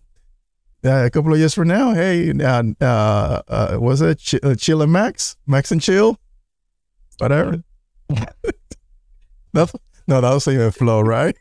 uh, 0.85 1.05
a 1.05 1.09
couple 1.09 1.33
of 1.33 1.39
years 1.39 1.53
from 1.53 1.67
now, 1.67 1.93
hey, 1.93 2.31
uh, 2.31 2.63
uh, 2.81 3.41
uh, 3.47 3.77
was 3.79 4.01
it 4.01 4.19
Ch- 4.19 4.35
uh, 4.43 4.55
Chill 4.55 4.81
and 4.81 4.91
Max, 4.91 5.35
Max 5.47 5.71
and 5.71 5.81
Chill, 5.81 6.17
whatever. 7.17 7.63
No, 9.53 10.21
that 10.21 10.33
was 10.33 10.47
even 10.47 10.71
flow, 10.71 11.01
right? 11.01 11.35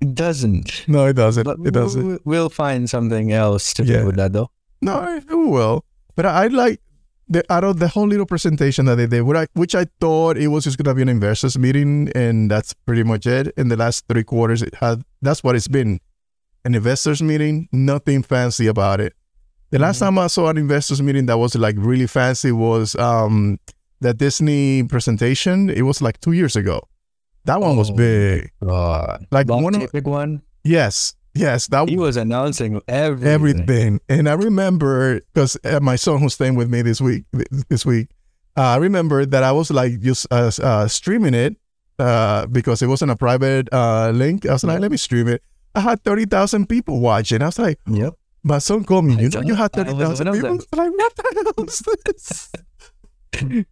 it 0.00 0.14
doesn't. 0.14 0.84
No, 0.88 1.06
it 1.06 1.12
doesn't. 1.14 1.44
But 1.44 1.58
It 1.64 1.72
doesn't. 1.72 2.22
we'll, 2.24 2.48
find 2.48 2.88
something 2.90 3.32
else 3.32 3.72
to 3.74 3.84
Yeah. 3.84 4.00
do 4.00 4.06
with 4.06 4.16
that 4.16 4.32
though. 4.32 4.50
No, 4.82 5.16
it 5.16 5.24
will. 5.28 5.84
But 6.16 6.26
I 6.26 6.48
like 6.48 6.80
the 7.28 7.44
out 7.52 7.62
of 7.64 7.78
the 7.78 7.88
whole 7.88 8.06
little 8.08 8.26
presentation 8.26 8.86
that 8.86 8.96
they 8.96 9.06
did, 9.06 9.22
what 9.22 9.36
I, 9.36 9.46
which 9.54 9.74
I 9.74 9.86
thought 10.00 10.36
it 10.36 10.48
was 10.48 10.64
just 10.64 10.78
gonna 10.78 10.94
be 10.94 11.02
an 11.02 11.08
investors 11.08 11.58
meeting, 11.58 12.10
and 12.14 12.50
that's 12.50 12.72
pretty 12.74 13.04
much 13.04 13.26
it. 13.26 13.52
In 13.56 13.68
the 13.68 13.76
last 13.76 14.04
three 14.08 14.24
quarters, 14.24 14.62
it 14.62 14.74
had 14.76 15.02
that's 15.22 15.44
what 15.44 15.54
it's 15.54 15.68
been, 15.68 16.00
an 16.64 16.74
investors 16.74 17.22
meeting. 17.22 17.68
Nothing 17.72 18.22
fancy 18.22 18.66
about 18.66 19.00
it. 19.00 19.14
The 19.70 19.78
last 19.78 19.96
Mhm. 19.96 20.00
time 20.06 20.18
I 20.18 20.26
saw 20.28 20.48
an 20.48 20.56
investors 20.58 21.02
meeting 21.02 21.26
that 21.26 21.38
was 21.38 21.54
like 21.54 21.76
really 21.78 22.06
fancy 22.06 22.52
was 22.52 22.94
um 22.96 23.58
the 24.00 24.14
Disney 24.14 24.82
presentation. 24.84 25.68
It 25.70 25.82
was 25.82 26.00
like 26.00 26.20
two 26.20 26.32
years 26.32 26.56
ago. 26.56 26.80
That 27.44 27.60
one 27.60 27.76
was 27.76 27.90
Oh. 27.90 27.94
big. 27.94 28.50
God, 28.64 29.26
Like 29.30 29.48
one 29.48 29.74
of 29.74 29.80
Taping 29.90 30.04
one. 30.10 30.42
yes, 30.64 31.14
yes, 31.34 31.66
that 31.68 31.88
He 31.88 31.96
was 31.96 32.16
announcing 32.16 32.80
everything. 32.88 33.28
everything. 33.28 34.00
And 34.08 34.28
I 34.28 34.34
remember 34.34 35.20
because 35.34 35.56
uh, 35.64 35.80
my 35.80 35.96
son 35.96 36.18
who's 36.20 36.34
staying 36.34 36.54
with 36.56 36.68
me 36.70 36.82
this 36.82 37.00
week, 37.00 37.24
this 37.68 37.84
week, 37.86 38.08
uh, 38.56 38.62
I 38.62 38.76
remember 38.76 39.24
that 39.26 39.42
I 39.42 39.52
was 39.52 39.70
like 39.70 40.00
just 40.00 40.26
uh, 40.30 40.50
uh, 40.62 40.88
streaming 40.88 41.34
it 41.34 41.56
uh, 41.98 42.46
because 42.46 42.80
it 42.82 42.86
wasn't 42.86 43.10
a 43.10 43.16
private 43.16 43.68
uh, 43.72 44.10
link. 44.14 44.46
I 44.46 44.52
was 44.52 44.64
like, 44.64 44.80
let 44.80 44.90
me 44.90 44.96
stream 44.96 45.28
it. 45.28 45.42
I 45.78 45.80
had 45.80 46.02
thirty 46.04 46.24
thousand 46.26 46.68
people 46.68 47.00
watching. 47.00 47.40
I 47.42 47.46
was 47.46 47.58
like, 47.58 47.78
Yep. 47.86 48.14
my 48.42 48.58
son 48.58 48.84
called 48.84 49.04
me. 49.04 49.14
I 49.16 49.20
You 49.20 49.28
know, 49.30 49.40
you 49.42 49.54
had 49.54 49.70
I 49.78 49.82
was 49.82 49.86
thirty 49.92 49.98
thousand 50.04 50.26
one 50.26 50.36
of 50.36 50.42
people. 50.42 50.50
I 50.50 50.52
was 50.52 50.66
like, 50.76 50.92
what 50.92 51.16
the 51.16 51.52
hell 51.56 51.64
is 51.66 51.82
this? 52.04 52.52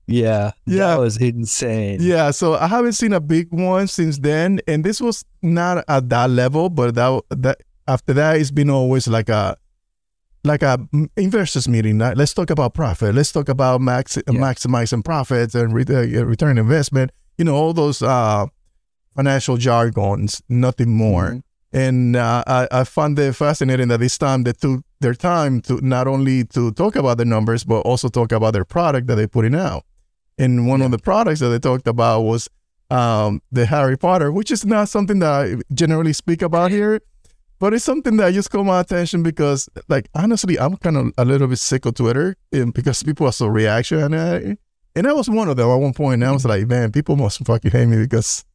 Yeah. 0.06 0.52
Yeah. 0.66 0.88
That 0.94 1.00
was 1.00 1.16
insane. 1.16 1.98
Yeah, 2.00 2.30
so 2.30 2.54
I 2.54 2.66
haven't 2.68 2.92
seen 2.92 3.12
a 3.12 3.20
big 3.20 3.48
one 3.52 3.86
since 3.88 4.18
then, 4.18 4.60
and 4.68 4.84
this 4.84 5.00
was 5.00 5.24
not 5.42 5.84
at 5.88 6.08
that 6.10 6.30
level, 6.30 6.68
but 6.70 6.94
that 6.94 7.22
that 7.30 7.58
after 7.88 8.12
that, 8.14 8.36
it's 8.36 8.50
been 8.50 8.70
always 8.70 9.08
like 9.08 9.28
a 9.28 9.56
like 10.44 10.62
a 10.62 10.78
investors 11.16 11.66
meeting. 11.68 11.98
Like, 11.98 12.16
Let's 12.16 12.34
talk 12.34 12.50
about 12.50 12.74
profit. 12.74 13.14
Let's 13.14 13.32
talk 13.32 13.48
about 13.48 13.80
max 13.80 14.16
maximizing 14.28 15.04
profits 15.04 15.54
and 15.56 15.72
re- 15.74 15.84
uh, 15.88 16.24
return 16.24 16.50
on 16.50 16.58
investment. 16.58 17.10
You 17.38 17.44
know, 17.46 17.54
all 17.56 17.72
those 17.72 18.02
uh, 18.02 18.46
financial 19.16 19.56
jargons, 19.56 20.42
nothing 20.48 20.94
more. 20.94 21.30
Mhm. 21.30 21.42
And 21.76 22.16
uh, 22.16 22.42
I, 22.46 22.66
I 22.72 22.84
found 22.84 23.18
it 23.18 23.34
fascinating 23.34 23.88
that 23.88 24.00
this 24.00 24.16
time 24.16 24.44
they 24.44 24.54
took 24.54 24.80
their 25.00 25.12
time 25.12 25.60
to 25.62 25.78
not 25.86 26.08
only 26.08 26.42
to 26.46 26.72
talk 26.72 26.96
about 26.96 27.18
the 27.18 27.26
numbers, 27.26 27.64
but 27.64 27.80
also 27.80 28.08
talk 28.08 28.32
about 28.32 28.54
their 28.54 28.64
product 28.64 29.08
that 29.08 29.16
they're 29.16 29.28
putting 29.28 29.54
out. 29.54 29.84
And 30.38 30.66
one 30.66 30.80
of 30.80 30.90
the 30.90 30.96
products 30.96 31.40
that 31.40 31.48
they 31.48 31.58
talked 31.58 31.86
about 31.86 32.22
was 32.22 32.48
um, 32.88 33.42
the 33.52 33.66
Harry 33.66 33.98
Potter, 33.98 34.32
which 34.32 34.50
is 34.50 34.64
not 34.64 34.88
something 34.88 35.18
that 35.18 35.30
I 35.30 35.56
generally 35.74 36.14
speak 36.14 36.40
about 36.40 36.70
here, 36.70 37.02
but 37.58 37.74
it's 37.74 37.84
something 37.84 38.16
that 38.16 38.32
just 38.32 38.50
caught 38.50 38.64
my 38.64 38.80
attention 38.80 39.22
because, 39.22 39.68
like, 39.86 40.08
honestly, 40.14 40.58
I'm 40.58 40.78
kind 40.78 40.96
of 40.96 41.12
a 41.18 41.26
little 41.26 41.46
bit 41.46 41.58
sick 41.58 41.84
of 41.84 41.92
Twitter 41.92 42.36
and 42.54 42.72
because 42.72 43.02
people 43.02 43.26
are 43.26 43.32
so 43.32 43.48
reactionary. 43.48 44.56
And 44.94 45.06
I 45.06 45.12
was 45.12 45.28
one 45.28 45.50
of 45.50 45.58
them 45.58 45.68
at 45.68 45.74
one 45.76 45.92
point. 45.92 46.22
And 46.22 46.24
I 46.24 46.32
was 46.32 46.46
like, 46.46 46.68
man, 46.68 46.90
people 46.90 47.16
must 47.16 47.44
fucking 47.44 47.70
hate 47.70 47.84
me 47.84 47.98
because 47.98 48.46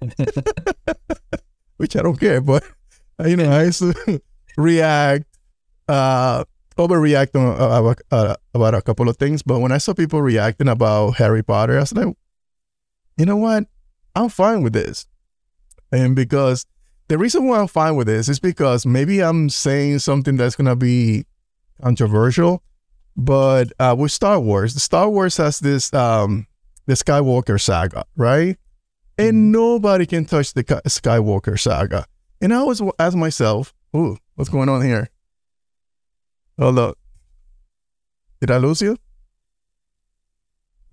which 1.78 1.96
I 1.96 2.02
don't 2.02 2.20
care, 2.20 2.40
but 2.40 2.62
you 3.24 3.36
know, 3.36 3.50
I 3.50 3.64
used 3.64 3.80
to 3.80 4.20
react, 4.56 5.24
uh, 5.88 6.44
overreact 6.76 7.34
on, 7.34 7.60
uh, 7.60 8.36
about, 8.54 8.74
uh, 8.74 8.76
a 8.76 8.82
couple 8.82 9.08
of 9.08 9.16
things. 9.16 9.42
But 9.42 9.60
when 9.60 9.72
I 9.72 9.78
saw 9.78 9.94
people 9.94 10.20
reacting 10.20 10.68
about 10.68 11.16
Harry 11.16 11.42
Potter, 11.42 11.76
I 11.76 11.80
was 11.80 11.94
like, 11.94 12.14
you 13.16 13.26
know 13.26 13.36
what? 13.36 13.64
I'm 14.14 14.28
fine 14.28 14.62
with 14.62 14.74
this. 14.74 15.06
And 15.90 16.14
because 16.14 16.66
the 17.08 17.18
reason 17.18 17.46
why 17.46 17.58
I'm 17.58 17.68
fine 17.68 17.96
with 17.96 18.06
this 18.06 18.28
is 18.28 18.38
because 18.38 18.84
maybe 18.84 19.20
I'm 19.20 19.48
saying 19.48 20.00
something 20.00 20.36
that's 20.36 20.56
gonna 20.56 20.76
be 20.76 21.24
controversial, 21.82 22.62
but 23.16 23.72
uh, 23.78 23.96
with 23.98 24.12
Star 24.12 24.38
Wars, 24.38 24.80
Star 24.80 25.08
Wars 25.08 25.36
has 25.38 25.58
this 25.58 25.92
um 25.94 26.46
the 26.86 26.94
Skywalker 26.94 27.60
saga, 27.60 28.04
right? 28.16 28.56
And 29.18 29.32
mm-hmm. 29.32 29.50
nobody 29.50 30.06
can 30.06 30.24
touch 30.24 30.54
the 30.54 30.62
Skywalker 30.62 31.58
saga. 31.58 32.06
And 32.40 32.54
I 32.54 32.56
always 32.58 32.80
ask 32.98 33.16
myself, 33.16 33.74
"Ooh, 33.94 34.16
what's 34.36 34.48
going 34.48 34.68
on 34.68 34.82
here?" 34.82 35.10
Oh, 36.58 36.64
hold 36.64 36.78
up. 36.78 36.98
Did 38.40 38.52
I 38.52 38.58
lose 38.58 38.80
you? 38.80 38.96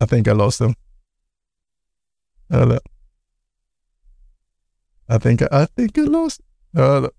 I 0.02 0.06
think 0.06 0.28
I 0.28 0.32
lost 0.32 0.60
him. 0.60 0.76
Oh, 2.50 2.58
hold 2.58 2.72
up. 2.74 2.84
I 5.08 5.18
think 5.20 5.42
I, 5.44 5.48
I 5.52 5.66
think 5.66 5.98
I 5.98 6.02
lost. 6.02 6.42
Oh, 6.76 6.92
hold 6.92 7.06
up. 7.06 7.16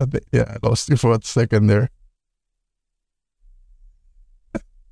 I 0.00 0.04
think 0.06 0.24
yeah, 0.32 0.44
I 0.48 0.66
lost 0.66 0.88
you 0.88 0.96
for 0.96 1.12
a 1.12 1.18
second 1.22 1.68
there. 1.68 1.90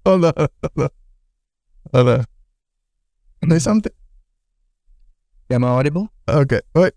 Hold 0.06 0.24
on, 0.24 0.32
hold 0.36 0.50
on, 0.78 0.88
hold 1.92 2.26
on. 3.42 3.48
There's 3.48 3.62
something. 3.64 3.92
Am 5.50 5.64
I 5.64 5.68
audible? 5.68 6.10
Okay, 6.28 6.60
wait. 6.74 6.92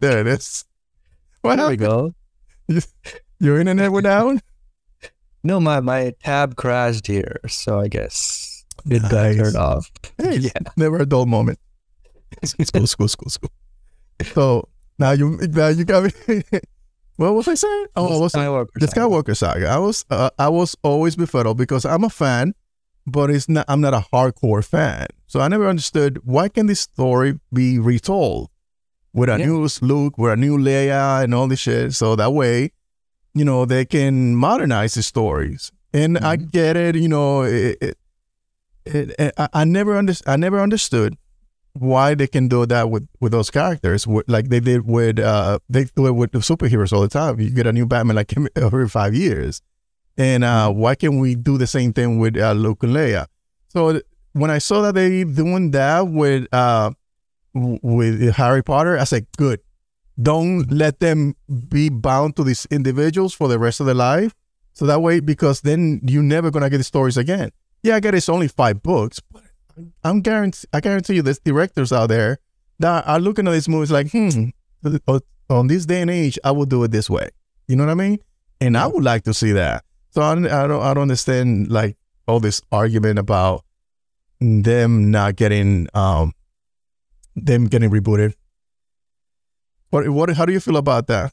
There 0.00 0.20
it 0.20 0.26
is. 0.26 0.64
What 1.42 1.56
There 1.56 1.66
we 1.68 1.76
happened? 1.76 2.14
go. 2.68 2.82
Your 3.40 3.58
internet 3.60 3.92
went 3.92 4.04
down? 4.04 4.40
No, 5.46 5.60
my, 5.60 5.80
my 5.80 6.14
tab 6.22 6.56
crashed 6.56 7.06
here, 7.06 7.38
so 7.48 7.78
I 7.78 7.88
guess 7.88 8.64
it 8.88 9.02
got 9.02 9.12
Nice. 9.12 9.36
turned 9.36 9.56
off. 9.56 9.90
Hey, 10.16 10.36
Yeah. 10.40 10.52
never 10.74 10.96
a 10.96 11.04
dull 11.04 11.26
moment. 11.26 11.58
School, 12.46 12.86
school, 12.86 13.08
school, 13.08 13.28
school. 13.28 13.50
So 14.32 14.70
now 14.98 15.10
you 15.10 15.36
now 15.52 15.68
you 15.68 15.84
got 15.84 16.04
me. 16.04 16.42
What 17.16 17.34
was 17.34 17.48
I 17.48 17.54
saying? 17.54 17.86
Oh, 17.96 18.16
I 18.16 18.20
was 18.20 18.32
Skywalker 18.32 18.68
the. 18.80 18.86
Skywalker 18.86 19.36
saga. 19.36 19.68
I 19.68 19.78
was 19.78 20.04
uh, 20.10 20.30
I 20.38 20.48
was 20.48 20.76
always 20.82 21.16
befuddled 21.16 21.56
because 21.58 21.84
I'm 21.84 22.04
a 22.04 22.10
fan, 22.10 22.54
but 23.06 23.30
it's 23.30 23.48
not. 23.48 23.64
I'm 23.68 23.80
not 23.80 23.94
a 23.94 24.04
hardcore 24.12 24.64
fan. 24.64 25.06
So 25.26 25.40
I 25.40 25.48
never 25.48 25.68
understood 25.68 26.18
why 26.24 26.48
can 26.48 26.66
this 26.66 26.80
story 26.80 27.38
be 27.52 27.78
retold 27.78 28.50
with 29.12 29.28
a 29.28 29.38
Yeah. 29.38 29.46
new 29.46 29.68
Luke, 29.80 30.18
with 30.18 30.32
a 30.32 30.36
new 30.36 30.56
Leia, 30.58 31.22
and 31.24 31.34
all 31.34 31.46
this 31.48 31.60
shit. 31.60 31.94
So 31.94 32.16
that 32.16 32.32
way, 32.32 32.70
you 33.34 33.44
know, 33.44 33.64
they 33.64 33.84
can 33.84 34.34
modernize 34.36 34.94
the 34.94 35.02
stories. 35.02 35.70
And 35.92 36.18
I 36.18 36.36
Mhm. 36.36 36.50
get 36.50 36.76
it. 36.76 36.96
You 36.96 37.08
know, 37.08 37.42
it, 37.42 37.78
it, 37.80 37.98
it, 38.84 39.14
it- 39.18 39.34
I, 39.38 39.48
I 39.52 39.64
never 39.64 39.96
under, 39.96 40.12
I 40.26 40.36
never 40.36 40.60
understood 40.60 41.16
why 41.74 42.14
they 42.14 42.26
can 42.26 42.48
do 42.48 42.64
that 42.66 42.88
with 42.88 43.06
with 43.20 43.32
those 43.32 43.50
characters, 43.50 44.06
like 44.28 44.48
they 44.48 44.60
did 44.60 44.86
with 44.86 45.18
uh 45.18 45.58
they 45.68 45.84
do 45.96 46.06
it 46.06 46.12
with 46.12 46.32
the 46.32 46.38
superheroes 46.38 46.92
all 46.92 47.02
the 47.02 47.08
time. 47.08 47.40
You 47.40 47.50
get 47.50 47.66
a 47.66 47.72
new 47.72 47.86
Batman 47.86 48.16
like 48.16 48.32
every 48.56 48.88
five 48.88 49.14
years, 49.14 49.60
and 50.16 50.44
uh 50.44 50.70
why 50.72 50.94
can't 50.94 51.20
we 51.20 51.34
do 51.34 51.58
the 51.58 51.66
same 51.66 51.92
thing 51.92 52.18
with 52.18 52.36
uh, 52.36 52.52
Luke 52.52 52.82
and 52.82 52.92
Leia? 52.92 53.26
So 53.68 54.00
when 54.32 54.50
I 54.50 54.58
saw 54.58 54.82
that 54.82 54.94
they 54.94 55.24
doing 55.24 55.72
that 55.72 56.08
with 56.08 56.46
uh 56.52 56.92
with 57.54 58.34
Harry 58.34 58.62
Potter, 58.62 58.98
I 58.98 59.04
said, 59.04 59.26
good. 59.36 59.60
Don't 60.20 60.70
let 60.70 61.00
them 61.00 61.34
be 61.68 61.88
bound 61.88 62.36
to 62.36 62.44
these 62.44 62.66
individuals 62.66 63.34
for 63.34 63.48
the 63.48 63.58
rest 63.58 63.80
of 63.80 63.86
their 63.86 63.94
life. 63.94 64.34
So 64.72 64.86
that 64.86 65.02
way, 65.02 65.20
because 65.20 65.60
then 65.60 66.00
you're 66.04 66.22
never 66.22 66.50
gonna 66.50 66.70
get 66.70 66.78
the 66.78 66.84
stories 66.84 67.16
again. 67.16 67.50
Yeah, 67.82 67.96
I 67.96 68.00
get 68.00 68.14
it's 68.14 68.28
only 68.28 68.48
five 68.48 68.82
books, 68.82 69.20
but 69.30 69.43
I'm 70.02 70.20
guarantee 70.20 70.66
I 70.72 70.80
guarantee 70.80 71.14
you 71.16 71.22
there's 71.22 71.38
directors 71.40 71.92
out 71.92 72.08
there 72.08 72.38
that 72.78 73.06
are 73.06 73.20
looking 73.20 73.46
at 73.48 73.52
these 73.52 73.68
movies 73.68 73.90
like, 73.90 74.10
hmm, 74.10 74.48
on 75.50 75.66
this 75.66 75.86
day 75.86 76.00
and 76.00 76.10
age, 76.10 76.38
I 76.44 76.50
will 76.50 76.66
do 76.66 76.82
it 76.84 76.90
this 76.90 77.08
way. 77.10 77.30
You 77.68 77.76
know 77.76 77.84
what 77.86 77.92
I 77.92 77.94
mean? 77.94 78.18
And 78.60 78.76
I 78.76 78.86
would 78.86 79.04
like 79.04 79.24
to 79.24 79.34
see 79.34 79.52
that. 79.52 79.84
So 80.10 80.22
I, 80.22 80.34
don't- 80.34 80.46
I 80.46 80.66
don't 80.66 80.82
I 80.82 80.94
don't 80.94 81.02
understand 81.02 81.68
like 81.70 81.96
all 82.26 82.40
this 82.40 82.60
argument 82.72 83.18
about 83.18 83.64
them 84.40 85.10
not 85.10 85.36
getting 85.36 85.88
um 85.94 86.32
them 87.36 87.66
getting 87.66 87.90
rebooted. 87.90 88.34
What 89.90 90.08
what 90.08 90.30
how 90.36 90.44
do 90.44 90.52
you 90.52 90.60
feel 90.60 90.76
about 90.76 91.06
that? 91.08 91.32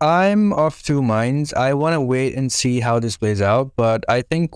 I'm 0.00 0.52
of 0.52 0.80
two 0.82 1.02
minds. 1.02 1.52
I 1.54 1.74
want 1.74 1.94
to 1.94 2.00
wait 2.00 2.34
and 2.36 2.52
see 2.52 2.80
how 2.80 3.00
this 3.00 3.16
plays 3.16 3.42
out, 3.42 3.72
but 3.76 4.04
I 4.08 4.22
think 4.22 4.52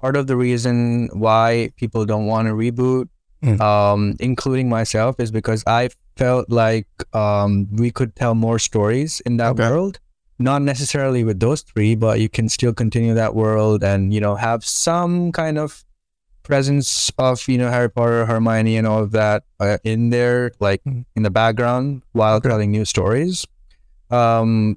part 0.00 0.16
of 0.16 0.26
the 0.26 0.36
reason 0.36 1.08
why 1.12 1.70
people 1.76 2.04
don't 2.06 2.26
want 2.26 2.48
to 2.48 2.54
reboot, 2.54 3.08
Mm. 3.42 3.60
um, 3.60 4.16
including 4.20 4.68
myself, 4.68 5.16
is 5.18 5.30
because 5.30 5.64
I 5.66 5.88
felt 6.16 6.50
like 6.50 6.86
um, 7.14 7.68
we 7.72 7.90
could 7.90 8.14
tell 8.14 8.34
more 8.34 8.58
stories 8.58 9.20
in 9.24 9.36
that 9.38 9.52
Okay. 9.56 9.68
world. 9.70 9.98
Not 10.38 10.60
necessarily 10.62 11.24
with 11.24 11.40
those 11.40 11.62
three, 11.62 11.94
but 11.96 12.20
you 12.20 12.28
can 12.28 12.48
still 12.48 12.72
continue 12.72 13.14
that 13.14 13.34
world 13.34 13.84
and 13.84 14.12
you 14.12 14.20
know 14.20 14.36
have 14.36 14.64
some 14.64 15.32
kind 15.32 15.56
of 15.58 15.84
presence 16.42 17.10
of 17.18 17.46
you 17.48 17.58
know 17.58 17.70
Harry 17.70 17.88
Potter, 17.90 18.24
Hermione, 18.26 18.76
and 18.76 18.86
all 18.86 19.02
of 19.02 19.12
that 19.12 19.44
uh, 19.60 19.78
in 19.84 20.10
there, 20.10 20.52
like 20.60 20.82
Mhm. 20.84 21.04
in 21.16 21.22
the 21.22 21.30
background 21.30 22.02
while 22.12 22.36
Okay. 22.36 22.48
telling 22.48 22.70
new 22.70 22.84
stories. 22.84 23.46
Um, 24.10 24.76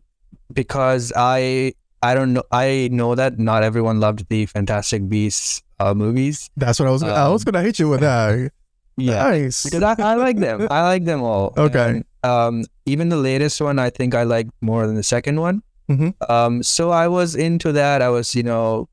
because 0.54 1.12
I 1.16 1.74
I 2.04 2.14
don't 2.14 2.34
know 2.34 2.44
I 2.52 2.90
know 2.92 3.16
that 3.16 3.40
not 3.40 3.64
everyone 3.64 4.00
loved 4.00 4.28
the 4.30 4.46
Fantastic 4.46 5.08
Beasts 5.10 5.64
uh, 5.80 5.94
movies. 5.94 6.50
That's 6.58 6.80
what 6.80 6.88
I 6.88 6.92
was 6.92 7.02
I 7.04 7.28
was 7.30 7.42
Um, 7.48 7.52
gonna 7.52 7.64
hit 7.64 7.80
you 7.80 7.90
with 7.90 8.02
that. 8.02 8.52
Yeah, 8.96 9.24
Nice. 9.24 9.64
because 9.64 9.82
I, 9.82 9.96
I 9.98 10.14
like 10.14 10.38
them. 10.38 10.68
I 10.70 10.84
like 10.84 11.06
them 11.06 11.24
all. 11.24 11.54
Okay. 11.66 11.88
And, 11.90 12.06
um, 12.32 12.64
even 12.86 13.10
the 13.10 13.18
latest 13.18 13.60
one, 13.60 13.80
I 13.80 13.90
think 13.90 14.14
I 14.14 14.22
like 14.22 14.48
more 14.62 14.86
than 14.86 14.96
the 14.96 15.02
second 15.16 15.42
one. 15.42 15.64
Mhm. 15.90 16.14
Um, 16.30 16.62
so 16.62 16.92
I 16.92 17.08
was 17.08 17.34
into 17.34 17.72
that. 17.72 18.04
I 18.04 18.10
was, 18.10 18.36
you 18.36 18.44
know, 18.44 18.88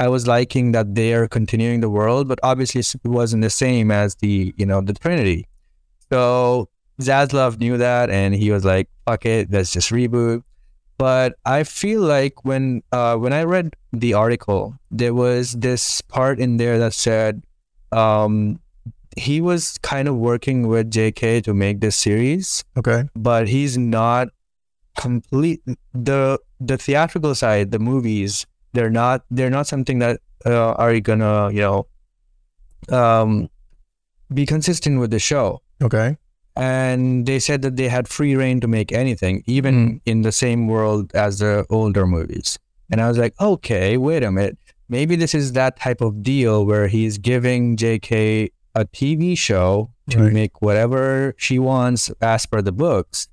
I 0.00 0.08
was 0.08 0.26
liking 0.26 0.72
that 0.72 0.96
they 0.96 1.14
are 1.14 1.28
continuing 1.28 1.78
the 1.80 1.88
world, 1.90 2.26
but 2.26 2.40
obviously 2.42 2.80
it 2.80 3.08
wasn't 3.08 3.42
the 3.46 3.50
same 3.50 3.92
as 3.92 4.16
the, 4.16 4.52
you 4.56 4.66
know, 4.66 4.80
the 4.80 4.94
Trinity. 4.94 5.46
So 6.10 6.68
Zaslav 7.00 7.58
knew 7.60 7.76
that, 7.78 8.10
and 8.10 8.34
he 8.34 8.50
was 8.50 8.64
like, 8.64 8.88
"Fuck 9.06 9.26
it, 9.26 9.50
let's 9.50 9.70
just 9.72 9.90
reboot." 9.92 10.42
But 10.98 11.34
I 11.44 11.64
feel 11.64 12.00
like 12.02 12.44
when 12.44 12.82
uh, 12.92 13.16
when 13.16 13.32
I 13.32 13.42
read 13.42 13.74
the 13.92 14.14
article, 14.14 14.74
there 14.90 15.14
was 15.14 15.52
this 15.52 16.00
part 16.00 16.38
in 16.38 16.56
there 16.56 16.78
that 16.78 16.94
said 16.94 17.42
um, 17.90 18.60
he 19.16 19.40
was 19.40 19.78
kind 19.82 20.06
of 20.08 20.16
working 20.16 20.68
with 20.68 20.90
JK 20.90 21.42
to 21.44 21.54
make 21.54 21.80
this 21.80 21.96
series, 21.96 22.64
Okay. 22.76 23.04
but 23.14 23.48
he's 23.48 23.76
not 23.78 24.28
complete 24.96 25.62
the 25.92 26.38
the 26.60 26.78
theatrical 26.78 27.34
side, 27.34 27.70
the 27.72 27.78
movies. 27.78 28.46
They're 28.72 28.90
not 28.90 29.24
they're 29.30 29.50
not 29.50 29.66
something 29.66 29.98
that 29.98 30.20
uh, 30.46 30.72
are 30.78 30.98
gonna 31.00 31.50
you 31.50 31.60
know 31.60 31.86
um, 32.90 33.48
be 34.32 34.46
consistent 34.46 35.00
with 35.00 35.10
the 35.10 35.18
show. 35.18 35.60
Okay. 35.82 36.16
And 36.56 37.26
they 37.26 37.38
said 37.40 37.62
that 37.62 37.76
they 37.76 37.88
had 37.88 38.06
free 38.08 38.36
reign 38.36 38.60
to 38.60 38.68
make 38.68 38.92
anything, 38.92 39.42
even 39.46 39.74
Mm. 39.74 40.00
in 40.06 40.22
the 40.22 40.32
same 40.32 40.66
world 40.68 41.10
as 41.14 41.38
the 41.38 41.66
older 41.68 42.06
movies. 42.06 42.58
And 42.90 43.00
I 43.00 43.08
was 43.08 43.18
like, 43.18 43.34
okay, 43.40 43.96
wait 43.96 44.22
a 44.22 44.30
minute. 44.30 44.58
Maybe 44.88 45.16
this 45.16 45.34
is 45.34 45.52
that 45.52 45.80
type 45.80 46.00
of 46.00 46.22
deal 46.22 46.64
where 46.64 46.86
he's 46.86 47.18
giving 47.18 47.76
JK 47.76 48.50
a 48.74 48.84
TV 48.84 49.34
show 49.36 49.90
to 50.10 50.18
Right. 50.24 50.32
make 50.32 50.62
whatever 50.62 51.34
she 51.36 51.58
wants 51.58 52.10
as 52.20 52.46
per 52.46 52.60
the 52.62 52.72
books 52.72 53.26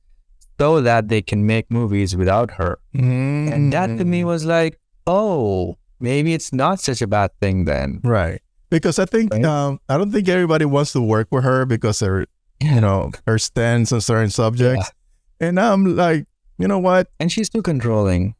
so 0.60 0.82
that 0.82 1.10
they 1.10 1.22
can 1.22 1.46
make 1.46 1.70
movies 1.70 2.16
without 2.16 2.52
her. 2.52 2.80
And 2.94 3.74
that 3.74 3.88
to 3.98 4.04
Mm. 4.06 4.08
me 4.08 4.24
was 4.24 4.46
like, 4.46 4.80
oh, 5.06 5.78
maybe 6.00 6.34
it's 6.34 6.54
not 6.54 6.80
such 6.80 7.02
a 7.02 7.08
bad 7.08 7.32
thing 7.42 7.66
then. 7.66 8.00
Right. 8.04 8.42
Because 8.70 8.98
I 8.98 9.06
think 9.06 9.34
Right. 9.34 9.44
um, 9.46 9.80
I 9.90 9.98
don't 9.98 10.12
think 10.12 10.30
everybody 10.30 10.66
wants 10.66 10.94
to 10.94 11.02
work 11.02 11.28
with 11.32 11.44
her 11.44 11.66
because 11.66 12.00
her 12.00 12.26
you 12.62 12.80
know 12.82 13.12
her 13.26 13.38
stance 13.38 13.92
on 13.92 14.02
certain 14.02 14.30
subjects. 14.30 14.92
And 15.40 15.60
I'm 15.60 15.96
like, 15.96 16.26
you 16.58 16.68
know 16.68 16.80
what? 16.80 17.08
And 17.20 17.32
she's 17.32 17.50
too 17.50 17.62
controlling. 17.62 18.36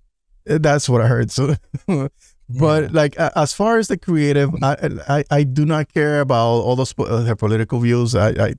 Eh, 0.48 0.60
That's 0.62 0.88
what 0.88 1.02
I 1.02 1.08
heard. 1.08 1.32
So, 1.32 1.56
but 2.50 2.94
like 2.94 3.16
as 3.18 3.54
far 3.54 3.78
as 3.80 3.88
the 3.88 3.98
creative, 3.98 4.52
I 4.62 4.78
I, 5.10 5.24
I 5.32 5.44
do 5.44 5.66
not 5.66 5.92
care 5.94 6.22
about 6.22 6.62
all 6.62 6.76
those 6.76 6.94
uh, 7.00 7.24
her 7.26 7.36
political 7.36 7.80
views. 7.80 8.14
I, 8.16 8.30
I 8.30 8.54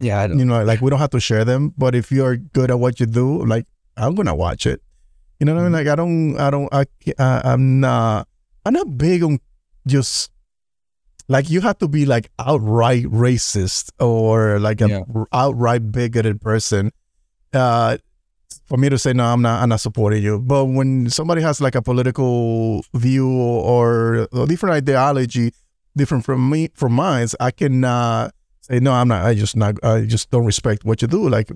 yeah, 0.00 0.20
I 0.20 0.26
don't, 0.26 0.38
you 0.38 0.44
know 0.44 0.62
like 0.64 0.80
we 0.80 0.90
don't 0.90 0.98
have 0.98 1.10
to 1.16 1.20
share 1.20 1.44
them. 1.44 1.72
But 1.78 1.94
if 1.94 2.12
you're 2.12 2.36
good 2.36 2.70
at 2.70 2.78
what 2.78 3.00
you 3.00 3.06
do, 3.06 3.44
like 3.46 3.66
I'm 3.96 4.14
gonna 4.14 4.34
watch 4.34 4.66
it. 4.66 4.82
You 5.40 5.46
know 5.46 5.54
what 5.54 5.60
I 5.60 5.64
mean? 5.64 5.72
Like 5.72 5.86
I 5.88 5.94
don't 5.96 6.36
I 6.38 6.50
don't 6.50 6.68
I 6.72 6.84
uh, 7.18 7.40
I'm 7.44 7.80
not 7.80 8.28
I'm 8.66 8.74
not 8.74 8.98
big 8.98 9.22
on 9.22 9.38
just 9.86 10.30
like 11.28 11.48
you 11.50 11.60
have 11.60 11.78
to 11.78 11.88
be 11.88 12.04
like 12.06 12.30
outright 12.38 13.04
racist 13.04 13.90
or 14.00 14.58
like 14.60 14.80
an 14.80 14.90
Yeah. 14.90 15.02
outright 15.32 15.90
bigoted 15.92 16.40
person 16.40 16.90
uh 17.52 17.96
for 18.66 18.76
me 18.76 18.88
to 18.88 18.98
say 18.98 19.12
no 19.12 19.24
i'm 19.24 19.42
not 19.42 19.62
i'm 19.62 19.68
not 19.68 19.80
supporting 19.80 20.22
you 20.22 20.38
but 20.38 20.66
when 20.66 21.08
somebody 21.10 21.40
has 21.42 21.60
like 21.60 21.74
a 21.74 21.82
political 21.82 22.84
view 22.94 23.28
or 23.30 24.28
a 24.32 24.46
different 24.46 24.74
ideology 24.74 25.52
different 25.96 26.24
from 26.24 26.50
me 26.50 26.68
from 26.74 26.92
mine, 26.92 27.28
I 27.38 27.52
can 27.52 27.84
uh, 27.84 28.28
say 28.62 28.80
no, 28.80 28.90
I'm 28.92 29.06
not. 29.06 29.24
I 29.24 29.34
just 29.34 29.54
not. 29.54 29.78
I 29.84 30.04
just 30.06 30.28
don't 30.32 30.44
respect 30.44 30.84
what 30.84 31.00
you 31.02 31.06
do. 31.06 31.28
Like 31.28 31.52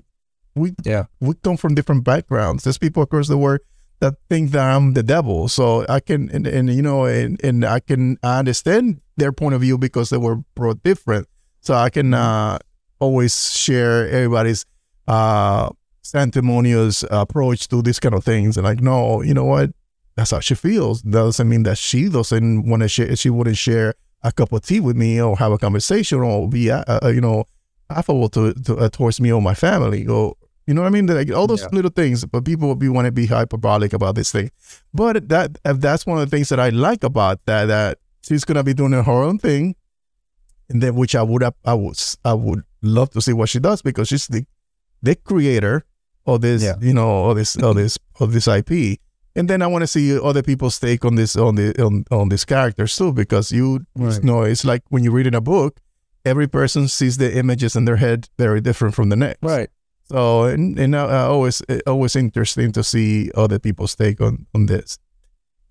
we 0.55 0.71
Yeah. 0.85 1.05
we 1.19 1.33
come 1.43 1.57
from 1.57 1.75
different 1.75 2.05
backgrounds. 2.05 2.63
There's 2.63 2.77
people 2.77 3.03
across 3.03 3.27
the 3.27 3.37
world 3.37 3.59
that 3.99 4.15
think 4.29 4.51
that 4.51 4.69
I'm 4.69 4.93
the 4.93 5.03
devil. 5.03 5.47
So 5.47 5.85
I 5.89 5.99
can 5.99 6.29
and, 6.31 6.47
and 6.47 6.69
you 6.69 6.81
know 6.81 7.05
and, 7.05 7.39
and 7.43 7.65
I 7.65 7.79
can 7.79 8.17
understand 8.23 9.01
their 9.17 9.31
point 9.31 9.55
of 9.55 9.61
view 9.61 9.77
because 9.77 10.09
they 10.09 10.17
were 10.17 10.37
brought 10.55 10.83
different. 10.83 11.27
So 11.61 11.73
I 11.73 11.89
can 11.89 12.13
uh, 12.13 12.59
always 12.99 13.53
share 13.53 14.07
everybody's 14.07 14.65
uh, 15.07 15.69
sanctimonious 16.01 17.03
approach 17.11 17.67
to 17.69 17.81
these 17.81 17.99
kind 17.99 18.15
of 18.15 18.23
things. 18.23 18.57
And 18.57 18.65
like, 18.65 18.81
no, 18.81 19.21
you 19.21 19.33
know 19.33 19.45
what? 19.45 19.71
That's 20.15 20.31
how 20.31 20.39
she 20.39 20.55
feels. 20.55 21.01
That 21.03 21.11
doesn't 21.11 21.47
mean 21.47 21.63
that 21.63 21.77
she 21.77 22.09
doesn't 22.09 22.67
want 22.67 22.81
to 22.83 22.89
share. 22.89 23.15
She 23.15 23.29
wouldn't 23.29 23.57
share 23.57 23.93
a 24.23 24.31
cup 24.31 24.51
of 24.51 24.63
tea 24.63 24.79
with 24.79 24.97
me 24.97 25.21
or 25.21 25.37
have 25.37 25.51
a 25.51 25.57
conversation 25.57 26.19
or 26.19 26.47
be, 26.47 26.71
uh, 26.71 26.83
uh, 26.87 27.07
you 27.07 27.21
know, 27.21 27.45
affable 27.89 28.29
to, 28.29 28.53
to 28.53 28.77
uh, 28.77 28.89
towards 28.89 29.19
me 29.19 29.31
or 29.31 29.41
my 29.41 29.53
family 29.53 30.07
or 30.07 30.35
you 30.69 30.73
know 30.75 30.81
what 30.83 30.87
I 30.87 30.91
mean? 30.91 31.07
Like 31.07 31.31
all 31.37 31.47
those 31.47 31.63
Yeah. 31.63 31.69
little 31.77 31.91
things, 32.01 32.23
but 32.33 32.45
people 32.45 32.67
will 32.69 32.75
be 32.85 32.89
want 32.89 33.05
to 33.07 33.11
be 33.11 33.25
hyperbolic 33.25 33.91
about 33.93 34.13
this 34.15 34.31
thing. 34.31 34.51
But 34.93 35.27
that 35.29 35.57
if 35.65 35.79
that's 35.85 36.05
one 36.05 36.19
of 36.19 36.23
the 36.29 36.35
things 36.35 36.49
that 36.49 36.59
I 36.59 36.69
like 36.69 37.03
about 37.03 37.37
that 37.45 37.65
that 37.65 37.97
she's 38.21 38.45
gonna 38.45 38.63
be 38.63 38.75
doing 38.75 38.93
her 38.93 39.23
own 39.27 39.39
thing, 39.39 39.75
and 40.69 40.81
then 40.83 40.93
which 40.95 41.15
I 41.15 41.23
would 41.23 41.43
I 41.43 41.73
would 41.73 41.97
I 42.23 42.33
would 42.33 42.61
love 42.81 43.09
to 43.11 43.21
see 43.21 43.33
what 43.33 43.49
she 43.49 43.59
does 43.59 43.81
because 43.81 44.07
she's 44.09 44.27
the 44.27 44.45
the 45.01 45.15
creator 45.15 45.85
of 46.25 46.41
this 46.41 46.61
Yeah. 46.63 46.75
you 46.79 46.93
know 46.93 47.29
of 47.29 47.37
this 47.37 47.55
of 47.55 47.75
this 47.75 47.97
of 48.19 48.31
this 48.33 48.47
IP. 48.47 48.99
And 49.35 49.47
then 49.49 49.61
I 49.61 49.67
want 49.67 49.83
to 49.83 49.87
see 49.87 50.19
other 50.19 50.43
people's 50.43 50.79
take 50.79 51.05
on 51.05 51.15
this 51.15 51.35
on 51.35 51.55
the 51.55 51.67
on, 51.83 52.03
on 52.11 52.29
these 52.29 52.45
characters 52.45 52.95
too 52.95 53.11
because 53.13 53.51
you 53.51 53.85
Right. 53.95 54.23
know 54.23 54.43
it's 54.43 54.65
like 54.65 54.83
when 54.89 55.03
you 55.03 55.11
read 55.11 55.27
in 55.27 55.33
a 55.35 55.41
book, 55.41 55.79
every 56.25 56.47
person 56.47 56.87
sees 56.87 57.17
the 57.17 57.29
images 57.37 57.75
in 57.75 57.85
their 57.85 57.95
head 57.97 58.27
very 58.37 58.61
different 58.61 58.93
from 58.95 59.09
the 59.09 59.15
next. 59.15 59.39
Right. 59.41 59.69
So 60.09 60.43
and, 60.45 60.77
and 60.79 60.95
uh, 60.95 61.05
uh, 61.07 61.27
always 61.29 61.61
uh, 61.69 61.79
always 61.87 62.15
interesting 62.15 62.71
to 62.73 62.83
see 62.83 63.29
other 63.35 63.59
people's 63.59 63.95
take 63.95 64.19
on 64.21 64.45
on 64.55 64.65
this. 64.65 64.97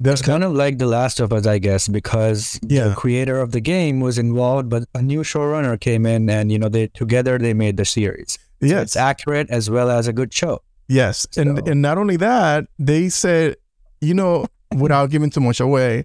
There's 0.01 0.21
It's 0.21 0.29
kind 0.29 0.45
of 0.45 0.53
like 0.53 0.79
The 0.79 0.87
Last 0.87 1.19
of 1.19 1.33
Us, 1.33 1.45
I 1.45 1.59
guess, 1.59 1.89
because 1.89 2.61
Yeah. 2.63 2.89
the 2.89 2.95
creator 2.95 3.41
of 3.41 3.51
the 3.51 3.61
game 3.61 3.99
was 3.99 4.17
involved, 4.17 4.69
but 4.69 4.85
a 4.95 5.03
new 5.03 5.23
showrunner 5.25 5.79
came 5.81 6.07
in, 6.07 6.31
and 6.31 6.53
you 6.53 6.59
know, 6.59 6.69
they 6.69 6.87
together 6.89 7.37
they 7.37 7.53
made 7.53 7.77
the 7.77 7.85
series. 7.85 8.39
So 8.61 8.67
yes, 8.69 8.83
it's 8.83 8.97
accurate 8.97 9.51
as 9.51 9.69
well 9.71 9.91
as 9.91 10.07
a 10.07 10.13
good 10.13 10.33
show. 10.33 10.63
yes, 10.89 11.27
and 11.37 11.59
and 11.69 11.83
not 11.83 11.99
only 11.99 12.17
that, 12.19 12.67
they 12.79 13.09
said, 13.09 13.57
you 14.01 14.15
know, 14.15 14.47
without 14.77 15.11
giving 15.11 15.31
too 15.31 15.41
much 15.41 15.59
away, 15.61 16.05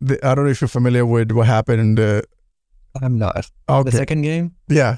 the, 0.00 0.18
I 0.26 0.34
don't 0.34 0.44
know 0.44 0.50
if 0.50 0.60
you're 0.60 0.68
familiar 0.68 1.06
with 1.06 1.30
what 1.30 1.46
happened 1.46 1.80
in 1.80 1.94
the. 1.94 2.24
I'm 3.00 3.18
not. 3.18 3.48
Okay, 3.68 3.90
The 3.90 3.96
second 3.96 4.22
game? 4.22 4.56
yeah, 4.68 4.96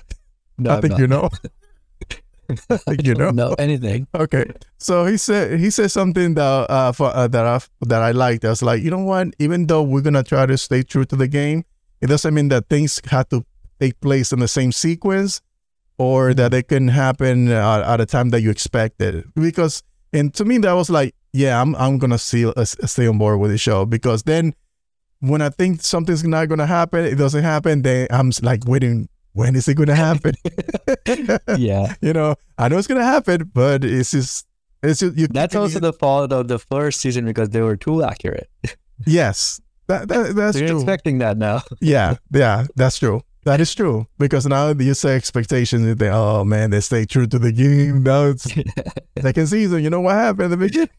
No, 0.57 0.71
I 0.71 0.75
I'm 0.77 0.81
think 0.81 0.93
not. 0.93 1.01
you 1.01 1.07
know. 1.09 1.29
You 3.05 3.15
know. 3.15 3.27
Don't 3.27 3.37
know 3.37 3.55
anything. 3.59 4.07
Okay, 4.15 4.51
so 4.79 5.05
he 5.07 5.17
said 5.17 5.59
he 5.59 5.71
said 5.71 5.91
something 5.91 6.35
that 6.35 6.71
uh, 6.71 6.93
for, 6.93 7.15
uh, 7.15 7.29
that 7.29 7.47
I 7.47 7.61
that 7.87 8.03
I 8.03 8.11
liked. 8.13 8.45
I 8.45 8.51
was 8.51 8.63
like, 8.63 8.83
you 8.83 8.91
know 8.91 9.05
what? 9.05 9.29
Even 9.39 9.67
though 9.67 9.83
we're 9.83 10.03
gonna 10.03 10.23
try 10.23 10.47
to 10.47 10.59
stay 10.59 10.83
true 10.83 11.05
to 11.07 11.17
the 11.17 11.29
game, 11.29 11.65
it 12.01 12.07
doesn't 12.07 12.35
mean 12.35 12.49
that 12.49 12.69
things 12.69 13.01
have 13.11 13.29
to 13.31 13.45
take 13.79 14.01
place 14.01 14.33
in 14.33 14.41
the 14.41 14.49
same 14.49 14.73
sequence, 14.73 15.41
or 15.99 16.35
that 16.35 16.51
they 16.51 16.63
can 16.63 16.89
happen 16.89 17.51
uh, 17.51 17.85
at 17.87 18.01
a 18.01 18.07
time 18.07 18.31
that 18.31 18.41
you 18.41 18.51
expected. 18.51 19.25
Because 19.35 19.83
and 20.13 20.35
to 20.35 20.45
me, 20.45 20.59
that 20.59 20.73
was 20.73 20.91
like, 20.91 21.15
yeah, 21.33 21.61
I'm 21.61 21.75
I'm 21.77 21.99
gonna 21.99 22.19
see 22.19 22.47
uh, 22.47 22.65
stay 22.65 23.07
on 23.07 23.19
board 23.19 23.41
with 23.41 23.51
the 23.51 23.59
show 23.59 23.87
because 23.87 24.25
then 24.25 24.55
when 25.21 25.43
I 25.43 25.51
think 25.51 25.83
something's 25.83 26.25
not 26.25 26.49
gonna 26.49 26.67
happen, 26.67 27.05
it 27.05 27.17
doesn't 27.17 27.43
happen. 27.45 27.83
Then 27.83 28.09
I'm 28.11 28.33
like 28.43 28.67
waiting. 28.67 29.09
When 29.33 29.55
is 29.57 29.69
it 29.69 29.75
gonna 29.75 29.95
happen? 30.09 30.35
yeah. 31.57 31.95
you 32.01 32.12
know, 32.12 32.35
I 32.59 32.69
know 32.69 32.79
it's 32.79 32.88
gonna 32.88 33.05
happen, 33.05 33.51
but 33.55 33.85
it's 33.85 34.11
just 34.11 34.47
it's 34.83 35.01
just 35.01 35.16
you. 35.16 35.27
That's 35.29 35.55
also 35.55 35.79
the 35.81 35.93
fault 35.93 36.33
of 36.33 36.49
the 36.49 36.59
first 36.59 37.01
season 37.01 37.25
because 37.27 37.51
they 37.51 37.61
were 37.61 37.77
too 37.77 38.03
accurate. 38.03 38.49
yes. 39.07 39.61
That, 39.87 40.09
that 40.09 40.37
that's 40.37 40.57
So 40.57 40.61
you're 40.61 40.69
true. 40.69 40.79
expecting 40.81 41.19
that 41.19 41.37
now. 41.37 41.62
yeah, 41.81 42.16
yeah, 42.33 42.66
that's 42.77 42.99
true. 42.99 43.23
That 43.45 43.61
is 43.61 43.75
true 43.75 44.07
because 44.19 44.47
now 44.47 44.69
you 44.71 44.95
say 44.95 45.16
expectations. 45.16 45.85
You 45.87 45.95
think, 45.95 46.12
oh 46.12 46.45
man, 46.45 46.71
they 46.71 46.81
stay 46.81 47.07
true 47.07 47.27
to 47.27 47.38
the 47.38 47.51
game. 47.53 48.03
Now 48.05 48.27
it's 48.27 48.47
second 49.21 49.47
season. 49.49 49.83
You 49.83 49.90
know 49.90 50.01
what 50.01 50.14
happened 50.14 50.45
at 50.45 50.51
the 50.51 50.57
beginning? 50.59 50.90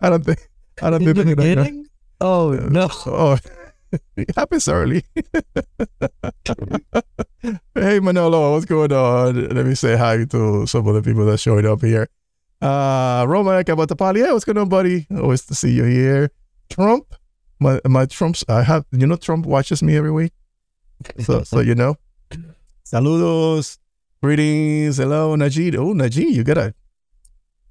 I 0.00 0.10
don't 0.10 0.24
think. 0.24 0.48
I 0.82 0.90
don't 0.90 1.02
In 1.02 1.14
think. 1.14 1.26
the 1.28 1.36
beginning? 1.36 1.86
Oh 2.20 2.52
no. 2.52 2.88
Oh, 3.06 3.36
it 4.16 4.34
happens 4.36 4.68
early. 4.68 5.04
hey 7.74 8.00
Manolo, 8.00 8.52
what's 8.52 8.64
going 8.66 8.92
on? 8.92 9.48
Let 9.48 9.66
me 9.66 9.74
say 9.74 9.96
hi 9.96 10.24
to 10.24 10.66
some 10.66 10.86
of 10.86 10.94
the 10.94 11.02
people 11.02 11.24
that 11.26 11.38
showed 11.38 11.64
up 11.64 11.82
here. 11.82 12.08
Uh 12.60 13.24
Roman 13.28 13.64
Kabatapali, 13.64 14.24
hey, 14.24 14.32
what's 14.32 14.44
going 14.44 14.58
on, 14.58 14.68
buddy? 14.68 15.06
Always 15.10 15.44
to 15.46 15.54
see 15.54 15.72
you 15.72 15.84
here. 15.84 16.30
Trump, 16.68 17.14
my 17.58 17.80
my 17.86 18.06
Trump's 18.06 18.44
I 18.48 18.62
have 18.62 18.84
you 18.92 19.06
know 19.06 19.16
Trump 19.16 19.46
watches 19.46 19.82
me 19.82 19.96
every 19.96 20.12
week. 20.12 20.32
So 21.20 21.42
so 21.42 21.60
you 21.60 21.74
know. 21.74 21.96
Saludos. 22.84 23.78
Greetings. 24.22 24.98
Hello, 24.98 25.34
Najid. 25.34 25.76
Oh, 25.76 25.94
Najid, 25.94 26.32
you 26.32 26.44
got 26.44 26.58
a 26.58 26.74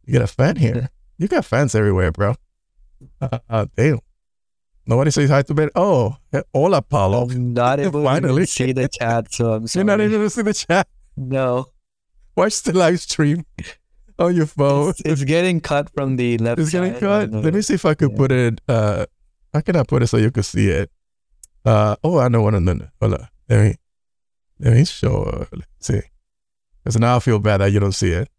you 0.05 0.13
got 0.13 0.23
a 0.23 0.27
fan 0.27 0.55
here. 0.55 0.89
You 1.19 1.27
got 1.27 1.45
fans 1.45 1.75
everywhere, 1.75 2.11
bro. 2.11 2.35
Uh, 3.21 3.39
uh, 3.49 3.65
damn. 3.75 3.99
Nobody 4.89 5.11
says 5.11 5.29
hi 5.29 5.43
to 5.43 5.53
Ben. 5.53 5.69
Oh, 5.75 6.17
hola, 6.51 6.81
Paulo. 6.81 7.25
I'm 7.29 7.53
not 7.53 7.79
able 7.85 8.03
Finally. 8.03 8.47
to 8.47 8.51
see 8.51 8.71
the 8.71 8.87
chat, 8.87 9.31
so 9.31 9.53
I'm 9.53 9.67
You're 9.75 9.83
not 9.83 10.01
even 10.01 10.19
to 10.21 10.29
see 10.31 10.41
the 10.41 10.53
chat. 10.53 10.87
no. 11.15 11.67
Watch 12.35 12.63
the 12.63 12.73
live 12.73 12.99
stream 12.99 13.45
on 14.19 14.35
your 14.35 14.47
phone. 14.47 14.89
It's, 14.89 15.01
it's 15.05 15.23
getting 15.25 15.61
cut 15.61 15.91
from 15.93 16.15
the 16.15 16.39
left 16.39 16.59
It's 16.59 16.71
getting 16.71 16.95
cut. 16.95 17.29
Let 17.29 17.53
me 17.53 17.61
see 17.61 17.75
if 17.75 17.85
I 17.85 17.93
could 17.93 18.11
Yeah. 18.11 18.17
put 18.17 18.31
it. 18.31 18.61
Uh, 18.67 19.05
how 19.53 19.61
can 19.61 19.75
I 19.75 19.83
put 19.83 20.01
it 20.01 20.07
so 20.07 20.17
you 20.17 20.31
can 20.31 20.41
see 20.43 20.69
it? 20.69 20.89
Uh, 21.63 21.97
oh, 22.03 22.17
I 22.17 22.29
know 22.29 22.41
what 22.41 22.55
I'm 22.55 22.65
doing. 22.65 22.89
Hold 22.99 23.13
on. 23.13 23.27
Let 23.47 23.63
me, 23.63 23.75
let 24.59 24.73
me 24.73 24.85
show. 24.85 25.45
Let's 25.51 25.67
see. 25.81 26.01
Because 26.83 26.97
now 26.97 27.17
I 27.17 27.19
feel 27.19 27.37
bad 27.37 27.57
that 27.61 27.71
you 27.73 27.79
don't 27.79 27.91
see 27.91 28.11
it. 28.13 28.29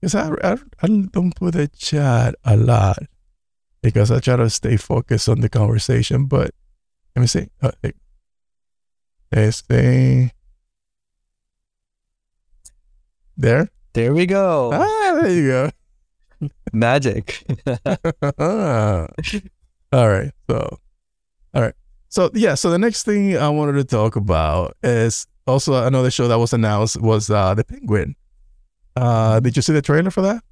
Because 0.00 0.14
I, 0.14 0.30
I, 0.44 0.56
I 0.80 0.86
don't 1.12 1.34
put 1.36 1.54
the 1.54 1.68
chat 1.68 2.36
a 2.44 2.56
lot 2.56 2.98
because 3.82 4.10
I 4.10 4.20
try 4.20 4.36
to 4.36 4.50
stay 4.50 4.76
focused 4.76 5.28
on 5.28 5.40
the 5.40 5.48
conversation. 5.48 6.26
But 6.26 6.50
let 7.14 7.20
me 7.20 7.26
see. 7.26 7.48
Uh, 7.62 7.70
este. 9.32 10.32
There. 13.36 13.68
There 13.92 14.14
we 14.14 14.26
go. 14.26 14.70
Ah, 14.72 15.20
there 15.22 15.30
you 15.30 15.46
go. 15.48 15.70
Magic. 16.72 17.44
all 18.38 19.08
right. 19.92 20.32
So, 20.48 20.78
all 21.54 21.62
right. 21.62 21.74
So, 22.08 22.30
yeah. 22.34 22.54
So, 22.54 22.70
the 22.70 22.78
next 22.78 23.04
thing 23.04 23.36
I 23.36 23.48
wanted 23.48 23.74
to 23.74 23.84
talk 23.84 24.16
about 24.16 24.76
is 24.82 25.26
also 25.46 25.84
another 25.86 26.10
show 26.10 26.28
that 26.28 26.38
was 26.38 26.52
announced 26.52 27.00
was 27.00 27.30
uh, 27.30 27.54
The 27.54 27.64
Penguin. 27.64 28.14
Uh, 28.96 29.40
did 29.40 29.56
you 29.56 29.62
see 29.62 29.72
the 29.72 29.82
trailer 29.82 30.10
for 30.10 30.22
that? 30.22 30.42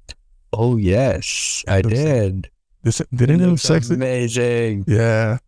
oh 0.53 0.77
yes, 0.77 1.63
I 1.67 1.81
did. 1.81 2.49
This, 2.87 3.01
didn't 3.13 3.41
it 3.41 3.47
look 3.47 3.59
sexy? 3.59 3.95
Amazing. 3.95 4.85
Yeah. 4.87 5.39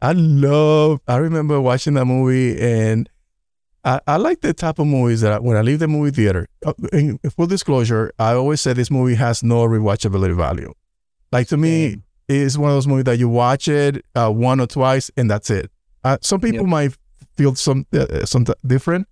I 0.00 0.12
love, 0.12 1.00
I 1.08 1.16
remember 1.16 1.60
watching 1.60 1.94
that 1.94 2.04
movie 2.04 2.56
and 2.60 3.10
I, 3.84 4.00
I 4.06 4.16
like 4.16 4.42
the 4.42 4.52
type 4.54 4.78
of 4.78 4.86
movies 4.86 5.22
that 5.22 5.32
I, 5.32 5.38
when 5.40 5.56
I 5.56 5.62
leave 5.62 5.80
the 5.80 5.88
movie 5.88 6.12
theater, 6.12 6.46
uh, 6.64 6.72
in 6.92 7.18
full 7.36 7.48
disclosure, 7.48 8.12
I 8.18 8.34
always 8.34 8.60
say 8.60 8.74
this 8.74 8.92
movie 8.92 9.16
has 9.16 9.42
no 9.42 9.64
rewatchability 9.64 10.36
value. 10.36 10.72
Like 11.32 11.48
to 11.48 11.56
me, 11.56 11.96
it's 12.28 12.56
one 12.56 12.70
of 12.70 12.76
those 12.76 12.86
movies 12.86 13.04
that 13.04 13.18
you 13.18 13.28
watch 13.28 13.66
it 13.66 14.04
uh, 14.14 14.30
one 14.30 14.60
or 14.60 14.68
twice 14.68 15.10
and 15.16 15.28
that's 15.28 15.50
it. 15.50 15.68
Uh, 16.04 16.18
some 16.20 16.40
people 16.40 16.60
Yep. 16.60 16.68
might 16.68 16.96
feel 17.36 17.56
some 17.56 17.84
uh, 17.92 18.24
something 18.24 18.54
different, 18.64 19.08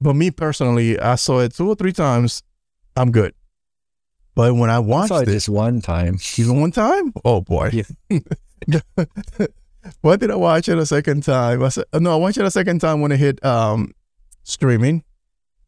but 0.00 0.14
me 0.14 0.30
personally, 0.30 0.98
I 1.00 1.14
saw 1.14 1.38
it 1.40 1.54
two 1.54 1.68
or 1.70 1.74
three 1.74 1.92
times. 1.92 2.42
I'm 2.96 3.10
good. 3.10 3.32
But 4.34 4.54
when 4.54 4.70
I 4.70 4.78
watched 4.80 5.08
saw 5.08 5.20
it 5.20 5.26
just 5.26 5.48
one 5.48 5.80
time. 5.80 6.18
even 6.36 6.60
one 6.60 6.72
time, 6.72 7.12
oh 7.24 7.40
boy. 7.40 7.70
Yeah. 7.72 8.80
Why 10.00 10.16
did 10.16 10.30
I 10.30 10.36
watch 10.36 10.68
it 10.68 10.78
a 10.78 10.86
second 10.86 11.22
time? 11.22 11.62
I 11.62 11.68
said, 11.68 11.84
no, 11.94 12.12
I 12.12 12.16
watched 12.16 12.38
it 12.38 12.44
a 12.44 12.50
second 12.50 12.80
time 12.80 13.00
when 13.00 13.12
it 13.12 13.18
hit 13.18 13.44
um, 13.44 13.92
streaming, 14.42 15.04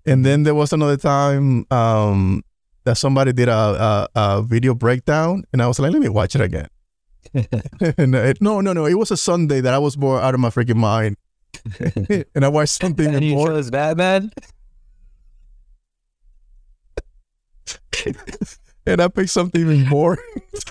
and 0.07 0.25
then 0.25 0.43
there 0.43 0.55
was 0.55 0.73
another 0.73 0.97
time 0.97 1.67
um, 1.71 2.43
that 2.85 2.97
somebody 2.97 3.33
did 3.33 3.49
a, 3.49 3.53
a, 3.53 4.09
a 4.15 4.43
video 4.43 4.75
breakdown, 4.75 5.45
and 5.53 5.63
I 5.63 5.69
was 5.69 5.79
like, 5.79 5.93
let 5.93 6.01
me 6.01 6.09
watch 6.09 6.35
it 6.35 6.41
again. 6.41 6.69
and 7.99 8.15
it, 8.15 8.41
no, 8.41 8.61
no, 8.61 8.73
no, 8.73 8.87
it 8.87 8.95
was 8.95 9.11
a 9.11 9.17
Sunday 9.17 9.61
that 9.61 9.75
I 9.75 9.79
was 9.79 9.97
bored 9.97 10.23
out 10.23 10.33
of 10.33 10.41
my 10.41 10.49
freaking 10.49 10.77
mind, 10.77 11.17
and 12.35 12.45
I 12.45 12.49
watched 12.49 12.81
something 12.81 13.15
and 13.15 13.31
more. 13.31 13.49
chose 13.49 13.71
Batman. 13.71 14.33
and 18.87 19.01
I 19.01 19.09
picked 19.09 19.31
something 19.31 19.61
even 19.61 19.89
more. 19.89 20.19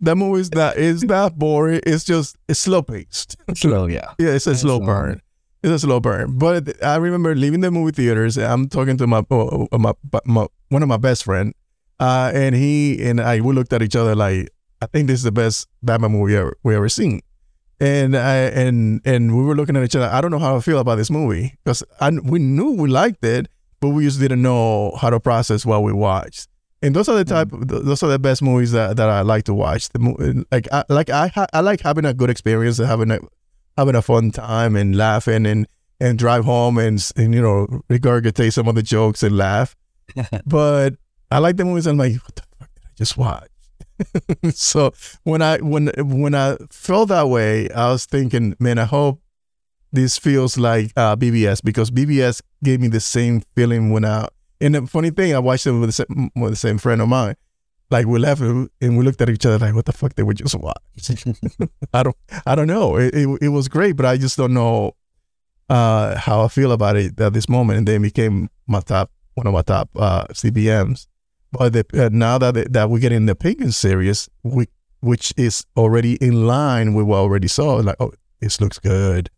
that 0.00 0.16
movie 0.16 0.40
is 0.40 0.52
not 0.52 0.76
is 0.76 1.04
not 1.04 1.38
boring. 1.38 1.80
It's 1.86 2.04
just 2.04 2.36
it's 2.48 2.60
slow 2.60 2.82
paced. 2.82 3.36
Slow, 3.54 3.86
yeah. 3.86 4.12
Yeah, 4.18 4.30
it's 4.30 4.46
a 4.46 4.54
slow 4.54 4.78
slow. 4.78 4.86
burn. 4.86 5.22
It's 5.62 5.72
a 5.72 5.78
slow 5.78 6.00
burn. 6.00 6.38
But 6.38 6.82
I 6.84 6.96
remember 6.96 7.34
leaving 7.34 7.60
the 7.60 7.70
movie 7.70 7.92
theaters. 7.92 8.36
And 8.36 8.46
I'm 8.46 8.68
talking 8.68 8.96
to 8.96 9.06
my, 9.06 9.24
uh, 9.30 9.66
my, 9.78 9.92
my 10.24 10.48
one 10.70 10.82
of 10.82 10.88
my 10.88 10.96
best 10.96 11.22
friend, 11.22 11.54
uh, 12.00 12.32
and 12.34 12.54
he 12.54 13.02
and 13.04 13.20
I 13.20 13.40
we 13.40 13.54
looked 13.54 13.72
at 13.72 13.80
each 13.80 13.94
other 13.94 14.16
like, 14.16 14.50
I 14.80 14.86
think 14.86 15.06
this 15.06 15.20
is 15.20 15.22
the 15.22 15.32
best 15.32 15.68
Batman 15.82 16.12
movie 16.12 16.34
ever, 16.36 16.56
we 16.64 16.74
ever 16.74 16.88
seen. 16.88 17.20
And 17.78 18.16
I 18.16 18.36
and 18.36 19.00
and 19.04 19.36
we 19.36 19.44
were 19.44 19.54
looking 19.54 19.76
at 19.76 19.84
each 19.84 19.94
other. 19.94 20.06
I 20.06 20.20
don't 20.20 20.32
know 20.32 20.38
how 20.40 20.56
I 20.56 20.60
feel 20.60 20.78
about 20.78 20.96
this 20.96 21.10
movie 21.10 21.54
because 21.64 21.84
I 22.00 22.10
we 22.10 22.40
knew 22.40 22.72
we 22.72 22.88
liked 22.88 23.24
it, 23.24 23.48
but 23.82 23.88
we 23.88 24.04
just 24.04 24.20
didn't 24.20 24.40
know 24.40 24.96
how 25.00 25.10
to 25.10 25.18
process 25.18 25.66
what 25.66 25.82
we 25.82 25.92
watched. 25.92 26.48
And 26.82 26.94
those 26.94 27.08
are 27.08 27.22
the 27.22 27.24
hmm. 27.24 27.50
type, 27.50 27.68
those 27.68 28.02
are 28.02 28.08
the 28.08 28.18
best 28.18 28.40
movies 28.40 28.70
that, 28.72 28.96
that 28.96 29.08
I 29.10 29.22
like 29.22 29.44
to 29.44 29.54
watch. 29.54 29.88
The 29.90 30.44
like 30.50 30.68
I 30.72 30.84
like 30.88 31.10
I 31.10 31.26
ha- 31.26 31.48
I 31.52 31.60
like 31.60 31.80
having 31.80 32.04
a 32.04 32.14
good 32.14 32.30
experience 32.30 32.78
and 32.78 32.88
having 32.88 33.10
a 33.10 33.18
having 33.76 33.96
a 33.96 34.02
fun 34.02 34.30
time 34.30 34.76
and 34.76 34.96
laughing 34.96 35.46
and 35.46 35.66
and 36.00 36.18
drive 36.18 36.44
home 36.44 36.78
and, 36.78 37.04
and 37.16 37.34
you 37.34 37.42
know 37.42 37.66
regurgitate 37.90 38.52
some 38.52 38.68
of 38.68 38.76
the 38.76 38.82
jokes 38.82 39.22
and 39.22 39.36
laugh. 39.36 39.76
but 40.46 40.94
I 41.30 41.38
like 41.38 41.56
the 41.56 41.64
movies. 41.64 41.86
I'm 41.86 41.96
like, 41.96 42.14
what 42.14 42.36
the 42.36 42.42
fuck 42.58 42.70
did 42.74 42.84
I 42.84 42.90
just 42.96 43.16
watch? 43.16 43.48
so 44.54 44.92
when 45.24 45.42
I 45.42 45.58
when 45.58 45.88
when 45.98 46.36
I 46.36 46.56
felt 46.70 47.08
that 47.08 47.28
way, 47.28 47.68
I 47.70 47.90
was 47.90 48.06
thinking, 48.06 48.54
man, 48.60 48.78
I 48.78 48.84
hope 48.84 49.21
this 49.92 50.18
feels 50.18 50.56
like 50.56 50.92
uh, 50.96 51.14
BvS 51.16 51.62
because 51.62 51.90
BvS 51.90 52.40
gave 52.64 52.80
me 52.80 52.88
the 52.88 53.00
same 53.00 53.42
feeling 53.54 53.90
when 53.90 54.04
I. 54.04 54.28
And 54.60 54.74
the 54.74 54.86
funny 54.86 55.10
thing, 55.10 55.34
I 55.34 55.38
watched 55.38 55.66
it 55.66 55.72
with 55.72 55.88
the 55.88 55.92
same, 55.92 56.30
with 56.36 56.52
the 56.52 56.56
same 56.56 56.78
friend 56.78 57.02
of 57.02 57.08
mine. 57.08 57.34
Like 57.90 58.06
we 58.06 58.18
left 58.18 58.40
and 58.40 58.70
we 58.80 59.04
looked 59.04 59.20
at 59.20 59.28
each 59.28 59.44
other 59.44 59.58
like, 59.58 59.74
what 59.74 59.84
the 59.84 59.92
fuck 59.92 60.14
did 60.14 60.22
we 60.22 60.34
just 60.34 60.54
watch? 60.54 60.78
I 61.92 62.02
don't 62.02 62.16
I 62.46 62.54
don't 62.54 62.68
know. 62.68 62.96
It, 62.96 63.14
it 63.14 63.38
it 63.42 63.48
was 63.48 63.68
great, 63.68 63.96
but 63.96 64.06
I 64.06 64.16
just 64.16 64.38
don't 64.38 64.54
know 64.54 64.96
uh, 65.68 66.16
how 66.16 66.42
I 66.42 66.48
feel 66.48 66.72
about 66.72 66.96
it 66.96 67.20
at 67.20 67.34
this 67.34 67.50
moment. 67.50 67.78
And 67.78 67.88
then 67.88 68.00
became 68.00 68.48
my 68.66 68.80
top 68.80 69.10
one 69.34 69.46
of 69.46 69.52
my 69.52 69.62
top 69.62 69.90
uh, 69.96 70.24
CBMs. 70.28 71.06
But 71.50 71.74
the, 71.74 71.84
uh, 71.92 72.08
now 72.10 72.38
that 72.38 72.72
that 72.72 72.88
we're 72.88 72.98
getting 72.98 73.26
the 73.26 73.34
Penguin 73.34 73.72
series, 73.72 74.30
we, 74.42 74.68
which 75.00 75.34
is 75.36 75.66
already 75.76 76.14
in 76.14 76.46
line 76.46 76.94
with 76.94 77.04
what 77.04 77.18
already 77.18 77.48
saw, 77.48 77.74
like 77.74 77.96
oh, 78.00 78.12
this 78.40 78.58
looks 78.58 78.78
good. 78.78 79.28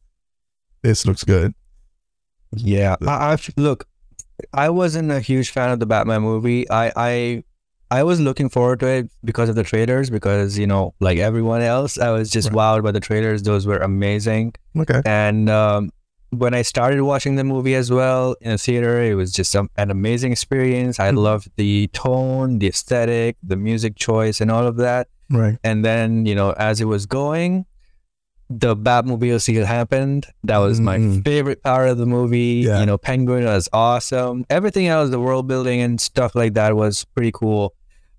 This 0.84 1.06
looks 1.06 1.24
good. 1.24 1.54
Yeah, 2.54 2.96
I, 3.06 3.32
I 3.32 3.38
look. 3.56 3.88
I 4.52 4.68
wasn't 4.70 5.10
a 5.10 5.20
huge 5.20 5.50
fan 5.50 5.70
of 5.70 5.80
the 5.80 5.86
Batman 5.86 6.22
movie. 6.22 6.68
I 6.70 6.92
I 6.94 7.44
I 7.90 8.02
was 8.02 8.20
looking 8.20 8.48
forward 8.50 8.80
to 8.80 8.86
it 8.86 9.10
because 9.24 9.48
of 9.48 9.56
the 9.56 9.64
trailers. 9.64 10.10
Because 10.10 10.58
you 10.58 10.66
know, 10.66 10.94
like 11.00 11.18
everyone 11.18 11.62
else, 11.62 11.98
I 11.98 12.10
was 12.10 12.30
just 12.30 12.48
Right. 12.50 12.56
wowed 12.56 12.82
by 12.84 12.92
the 12.92 13.00
trailers. 13.00 13.42
Those 13.42 13.66
were 13.66 13.78
amazing. 13.78 14.54
Okay. 14.78 15.00
And 15.06 15.48
um, 15.48 15.90
when 16.30 16.52
I 16.52 16.62
started 16.62 17.00
watching 17.02 17.36
the 17.36 17.44
movie 17.44 17.74
as 17.74 17.90
well 17.90 18.36
in 18.42 18.50
a 18.52 18.58
theater, 18.58 19.00
it 19.02 19.14
was 19.14 19.32
just 19.32 19.50
some, 19.50 19.70
an 19.76 19.90
amazing 19.90 20.32
experience. 20.32 21.00
I 21.00 21.10
Mhm. 21.10 21.18
loved 21.18 21.48
the 21.56 21.86
tone, 21.94 22.58
the 22.58 22.66
aesthetic, 22.68 23.36
the 23.42 23.56
music 23.56 23.96
choice, 23.96 24.40
and 24.40 24.50
all 24.50 24.66
of 24.66 24.76
that. 24.76 25.08
Right. 25.30 25.56
And 25.64 25.84
then, 25.84 26.26
you 26.26 26.34
know, 26.34 26.50
as 26.58 26.80
it 26.80 26.86
was 26.86 27.06
going, 27.06 27.64
the 28.60 28.76
Batmobile 28.76 29.40
scene 29.40 29.62
happened. 29.62 30.26
That 30.44 30.58
was 30.58 30.80
my 30.80 30.98
Mhm. 30.98 31.24
favorite 31.24 31.62
part 31.62 31.88
of 31.88 31.98
the 31.98 32.06
movie. 32.06 32.64
Yeah. 32.66 32.80
You 32.80 32.86
know, 32.86 32.98
Penguin 32.98 33.44
was 33.44 33.68
awesome. 33.72 34.44
Everything 34.50 34.86
else, 34.86 35.10
the 35.10 35.20
world 35.20 35.46
building 35.48 35.80
and 35.80 36.00
stuff 36.00 36.34
like 36.34 36.54
that 36.54 36.76
was 36.76 37.04
pretty 37.14 37.32
cool. 37.32 37.74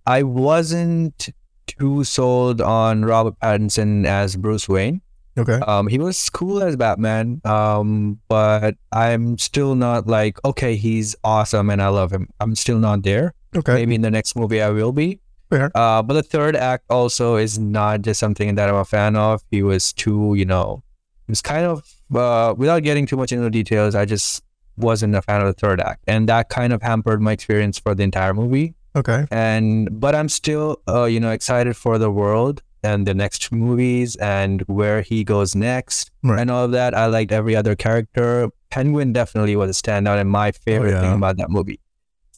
I 0.06 0.24
wasn't 0.24 1.30
too 1.68 2.04
sold 2.04 2.62
on 2.62 3.06
Robert 3.06 3.36
Pattinson 3.40 4.06
as 4.06 4.36
Bruce 4.36 4.70
Wayne. 4.70 5.02
Okay. 5.38 5.60
Um, 5.68 5.88
he 5.88 5.98
was 6.00 6.30
cool 6.30 6.64
as 6.64 6.76
Batman, 6.78 7.42
um, 7.44 8.20
but 8.30 8.76
I'm 8.92 9.38
still 9.38 9.76
not 9.76 10.08
like, 10.08 10.38
okay, 10.46 10.76
he's 10.76 11.16
awesome 11.24 11.70
and 11.70 11.82
I 11.82 11.90
love 11.90 12.12
him. 12.12 12.30
I'm 12.40 12.56
still 12.56 12.80
not 12.80 13.04
there. 13.04 13.34
Okay. 13.56 13.74
Maybe 13.74 13.96
in 13.96 14.02
the 14.02 14.12
next 14.12 14.36
movie 14.36 14.62
I 14.62 14.70
will 14.70 14.92
be. 14.94 15.20
Fair. 15.50 15.72
Uh, 15.76 16.02
but 16.02 16.14
the 16.16 16.24
third 16.24 16.56
act 16.56 16.86
also 16.90 17.36
is 17.36 17.60
not 17.60 18.02
just 18.02 18.20
something 18.20 18.56
that 18.56 18.70
I'm 18.70 18.76
a 18.76 18.86
fan 18.86 19.16
of. 19.16 19.44
He 19.52 19.62
was 19.62 19.94
too, 19.94 20.34
you 20.36 20.46
know, 20.46 20.84
it 21.28 21.32
was 21.32 21.42
kind 21.42 21.66
of, 21.66 21.84
uh, 22.14 22.54
without 22.58 22.84
getting 22.84 23.06
too 23.06 23.18
much 23.18 23.32
into 23.32 23.44
the 23.44 23.50
details, 23.50 23.96
I 23.96 24.06
just 24.06 24.44
wasn't 24.78 25.16
a 25.16 25.22
fan 25.22 25.42
of 25.42 25.48
the 25.48 25.54
third 25.54 25.80
act. 25.80 26.04
And 26.08 26.28
that 26.30 26.50
kind 26.50 26.74
of 26.74 26.82
hampered 26.82 27.22
my 27.22 27.32
experience 27.32 27.80
for 27.80 27.96
the 27.96 28.04
entire 28.04 28.34
movie. 28.34 28.76
Okay. 28.96 29.26
And, 29.32 30.00
but 30.00 30.16
I'm 30.16 30.30
still, 30.30 30.82
uh, 30.88 31.06
you 31.06 31.20
know, 31.20 31.32
excited 31.32 31.76
for 31.76 31.98
the 31.98 32.10
world 32.10 32.62
and 32.84 33.08
the 33.08 33.14
next 33.14 33.52
movies 33.52 34.16
and 34.18 34.62
where 34.64 35.02
he 35.02 35.24
goes 35.24 35.56
next 35.56 36.12
Right. 36.24 36.40
and 36.40 36.52
all 36.52 36.66
of 36.66 36.72
that. 36.72 36.94
I 36.94 37.08
liked 37.08 37.32
every 37.32 37.56
other 37.56 37.76
character. 37.76 38.50
Penguin 38.70 39.12
definitely 39.14 39.56
was 39.56 39.70
a 39.70 39.82
standout 39.82 40.20
and 40.20 40.30
my 40.30 40.52
favorite 40.52 40.92
yeah. 40.92 41.02
thing 41.02 41.14
about 41.14 41.38
that 41.38 41.50
movie. 41.50 41.80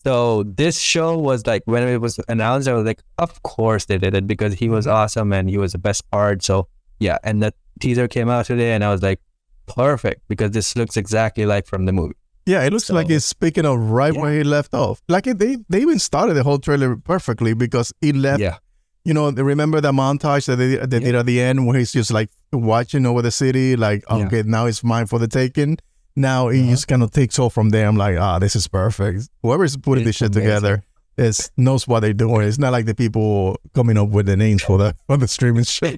So 0.08 0.44
this 0.44 0.80
show 0.80 1.18
was 1.18 1.46
like 1.46 1.64
when 1.66 1.86
it 1.86 2.00
was 2.00 2.18
announced, 2.30 2.70
I 2.70 2.74
was 2.74 2.86
like, 2.86 3.04
of 3.18 3.44
course 3.44 3.86
they 3.86 3.98
did 3.98 4.16
it 4.16 4.26
because 4.26 4.54
he 4.54 4.70
was 4.70 4.86
mm-hmm. 4.86 4.96
awesome 4.96 5.34
and 5.34 5.50
he 5.50 5.58
was 5.58 5.74
the 5.74 5.80
best 5.80 6.10
part. 6.12 6.44
So 6.44 6.70
yeah, 7.00 7.18
and 7.26 7.44
the 7.44 7.54
teaser 7.82 8.08
came 8.08 8.30
out 8.30 8.46
today 8.46 8.72
and 8.72 8.86
I 8.86 8.92
was 8.92 9.02
like, 9.02 9.20
perfect 9.66 10.22
because 10.30 10.52
this 10.52 10.78
looks 10.78 10.96
exactly 10.96 11.46
like 11.46 11.68
from 11.68 11.86
the 11.86 11.92
movie. 11.92 12.16
Yeah, 12.46 12.64
it 12.64 12.72
looks 12.72 12.90
like 12.90 13.08
So- 13.08 13.16
it's 13.16 13.34
picking 13.34 13.66
up 13.66 13.76
right 13.80 14.14
Yeah. 14.14 14.22
where 14.22 14.34
he 14.38 14.46
left 14.46 14.74
off. 14.74 15.02
Like 15.10 15.28
it, 15.28 15.40
they 15.40 15.58
they 15.68 15.82
even 15.82 16.00
started 16.00 16.36
the 16.36 16.44
whole 16.44 16.60
trailer 16.60 16.96
perfectly 16.96 17.54
because 17.54 17.92
it 18.02 18.16
left. 18.16 18.40
Yeah, 18.40 18.60
You 19.04 19.14
know, 19.14 19.30
they 19.30 19.44
remember 19.44 19.82
the 19.82 19.92
montage 19.92 20.46
that 20.46 20.56
they, 20.56 20.78
they 20.78 21.00
did 21.02 21.16
at 21.16 21.26
the 21.26 21.42
end 21.42 21.68
where 21.68 21.78
he's 21.78 21.92
just 21.92 22.12
like 22.12 22.30
watching 22.54 23.06
over 23.06 23.22
the 23.22 23.32
city, 23.32 23.76
like 23.76 24.06
Yeah. 24.10 24.28
okay, 24.28 24.44
now 24.44 24.68
it's 24.68 24.86
mine 24.86 25.08
for 25.08 25.20
the 25.20 25.28
taking. 25.28 25.80
Now 26.18 26.50
he 26.50 26.62
Uh-huh. 26.62 26.72
just 26.72 26.88
kind 26.88 27.04
of 27.04 27.12
takes 27.12 27.38
off 27.38 27.54
from 27.54 27.70
there. 27.70 27.88
I'm 27.88 27.96
like, 27.96 28.18
ah, 28.18 28.40
this 28.40 28.56
is 28.56 28.68
perfect. 28.68 29.30
Whoever's 29.44 29.78
putting 29.78 30.04
this 30.04 30.16
shit 30.18 30.30
amazing. 30.36 30.44
together 30.44 30.84
is 31.18 31.52
knows 31.58 31.88
what 31.88 32.00
they're 32.02 32.14
doing. 32.14 32.48
It's 32.48 32.58
not 32.58 32.72
like 32.72 32.86
the 32.86 32.96
people 32.96 33.58
coming 33.76 33.98
up 33.98 34.10
with 34.10 34.26
the 34.26 34.36
names 34.36 34.64
for 34.64 34.78
the 34.80 34.96
for 35.06 35.18
the 35.18 35.28
streaming 35.28 35.64
show. 35.66 35.92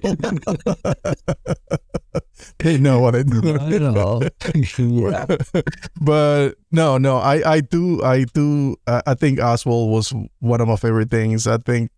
they 2.58 2.78
know 2.78 3.00
what 3.00 3.12
they're 3.12 3.24
doing. 3.24 3.58
I 3.58 3.78
know. 3.78 4.20
yeah. 4.78 5.26
but 6.00 6.50
no, 6.70 6.98
no, 6.98 7.18
I, 7.18 7.54
I 7.56 7.60
do, 7.60 8.02
I 8.02 8.24
do, 8.24 8.76
I, 8.86 9.14
think 9.14 9.40
Oswald 9.40 9.90
was 9.90 10.12
one 10.40 10.60
of 10.60 10.68
my 10.68 10.76
favorite 10.76 11.10
things. 11.10 11.46
I 11.46 11.58
think 11.58 11.90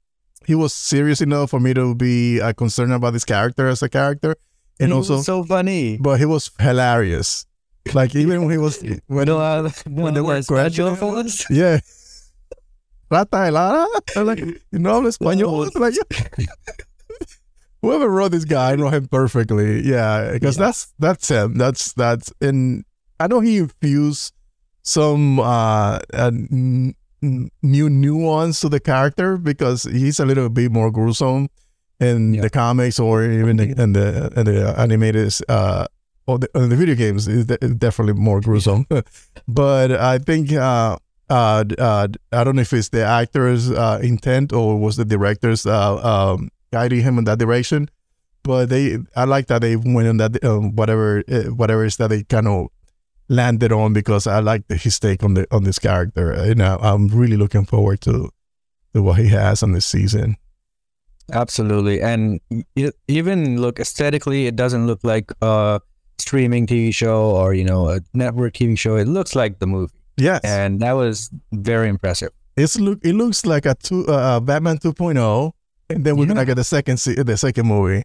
he 0.47 0.55
was 0.55 0.73
serious 0.75 1.21
enough 1.21 1.51
for 1.51 1.61
me 1.61 1.75
to 1.75 1.95
be 1.95 2.41
uh, 2.41 2.53
concerned 2.53 2.93
about 2.93 3.13
this 3.13 3.25
character 3.25 3.69
as 3.69 3.83
a 3.83 3.89
character, 3.89 4.37
and 4.81 4.93
He 4.93 4.99
was 4.99 5.11
also, 5.11 5.23
so 5.23 5.45
funny. 5.45 5.99
but 5.99 6.19
he 6.19 6.27
was 6.27 6.51
hilarious. 6.59 7.47
Like 7.95 8.15
even 8.15 8.43
when 8.43 8.51
he 8.51 8.59
was 8.59 8.83
when 9.07 9.27
no, 9.27 9.39
uh, 9.39 9.71
no, 9.87 10.03
when 10.05 10.15
they 10.15 10.21
were 10.21 10.41
graduating. 10.43 10.97
for 10.97 11.17
us. 11.19 11.49
yeah. 11.51 11.81
Rata 13.11 13.37
helada. 13.37 13.87
I'm 14.17 14.27
like, 14.27 14.39
you 14.39 14.79
know, 14.79 15.03
español. 15.03 15.69
No. 15.75 15.81
Like, 15.81 15.95
whoever 17.83 18.09
wrote 18.09 18.33
this 18.33 18.45
guy, 18.45 18.73
I 18.73 18.77
know 18.77 18.89
him 18.89 19.07
perfectly. 19.09 19.83
Yeah, 19.83 20.31
because 20.33 20.57
Yeah. 20.57 20.67
that's 20.67 20.95
that's 20.99 21.29
him. 21.29 21.55
That's 21.59 21.93
that's 21.93 22.33
and 22.41 22.85
I 23.21 23.27
know 23.27 23.41
he 23.41 23.59
infused 23.59 24.33
some 24.83 25.39
uh, 25.41 25.99
uh 26.15 26.31
n- 26.33 26.95
n- 27.23 27.51
new 27.63 27.91
nuance 27.91 28.61
to 28.61 28.69
the 28.69 28.81
character 28.81 29.37
because 29.37 29.83
he's 29.85 30.19
a 30.19 30.25
little 30.25 30.49
bit 30.49 30.73
more 30.73 30.91
gruesome 30.91 31.49
in 32.01 32.35
Yeah. 32.35 32.43
the 32.43 32.51
comics 32.51 32.99
or 32.99 33.23
even 33.25 33.57
the, 33.59 33.65
in 33.81 33.93
the 33.93 34.33
in 34.37 34.45
the 34.47 34.75
animated 34.79 35.33
uh 35.49 35.87
or 36.27 36.39
the, 36.39 36.49
in 36.55 36.69
the 36.69 36.77
video 36.77 36.95
games 36.95 37.29
is 37.29 37.47
definitely 37.47 38.15
more 38.15 38.41
gruesome. 38.41 38.87
but 39.49 39.93
I 39.93 40.19
think 40.19 40.53
uh 40.53 40.97
uh, 41.33 41.65
uh, 41.79 42.09
I 42.33 42.45
don't 42.45 42.57
know 42.57 42.63
if 42.63 42.75
it's 42.75 42.91
the 42.91 43.05
actor's 43.05 43.71
uh, 43.71 43.99
intent 44.03 44.53
or 44.53 44.79
was 44.79 44.97
the 44.97 45.05
director's 45.07 45.65
uh, 45.65 45.97
um, 45.97 46.51
guiding 46.73 47.01
him 47.01 47.17
in 47.17 47.25
that 47.25 47.39
direction. 47.39 47.89
But 48.43 48.69
they, 48.69 48.99
I 49.17 49.25
like 49.25 49.47
that 49.47 49.63
they 49.63 49.77
went 49.77 50.09
in 50.09 50.19
that 50.19 50.45
um, 50.45 50.77
whatever 50.77 51.23
uh, 51.31 51.45
whatever 51.55 51.85
is 51.87 51.97
that 51.97 52.09
they 52.09 52.25
kind 52.25 52.49
of 52.49 52.67
landed 53.29 53.73
on 53.73 53.95
because 53.95 54.27
I 54.27 54.41
like 54.41 54.67
the, 54.69 54.77
his 54.77 54.99
take 54.99 55.23
on 55.23 55.35
the 55.35 55.47
on 55.51 55.65
this 55.65 55.79
character, 55.79 56.33
and 56.33 56.61
uh, 56.61 56.77
I'm 56.81 57.07
really 57.09 57.37
looking 57.37 57.65
forward 57.65 58.01
to 58.03 58.29
to 58.95 59.03
what 59.03 59.19
he 59.19 59.29
has 59.29 59.63
on 59.63 59.73
this 59.73 59.87
season. 59.87 60.37
Absolutely, 61.33 62.03
and 62.03 62.41
e- 62.75 62.91
even 63.07 63.61
look 63.61 63.79
aesthetically, 63.79 64.49
it 64.49 64.57
doesn't 64.57 64.89
look 64.89 65.01
like 65.05 65.33
a 65.41 65.81
streaming 66.23 66.67
TV 66.67 66.95
show 66.95 67.31
or 67.37 67.53
you 67.55 67.65
know 67.65 67.89
a 67.91 68.01
network 68.15 68.55
TV 68.55 68.79
show. 68.79 68.97
It 68.97 69.09
looks 69.09 69.35
like 69.35 69.59
the 69.59 69.67
movie, 69.67 69.93
Yes, 70.17 70.41
and 70.45 70.81
that 70.81 70.93
was 70.93 71.31
very 71.53 71.89
impressive. 71.89 72.31
it's 72.57 72.79
look 72.79 72.99
it 73.03 73.15
looks 73.15 73.45
like 73.45 73.67
a 73.67 73.75
two 73.75 74.07
uh, 74.07 74.41
Batman 74.41 74.79
2.0, 74.79 75.53
and 75.91 76.05
then 76.05 76.17
we're 76.17 76.27
gonna 76.31 76.45
get 76.47 76.57
the 76.57 76.65
second 76.65 76.97
se- 76.99 77.23
the 77.23 77.37
second 77.37 77.67
movie. 77.67 78.03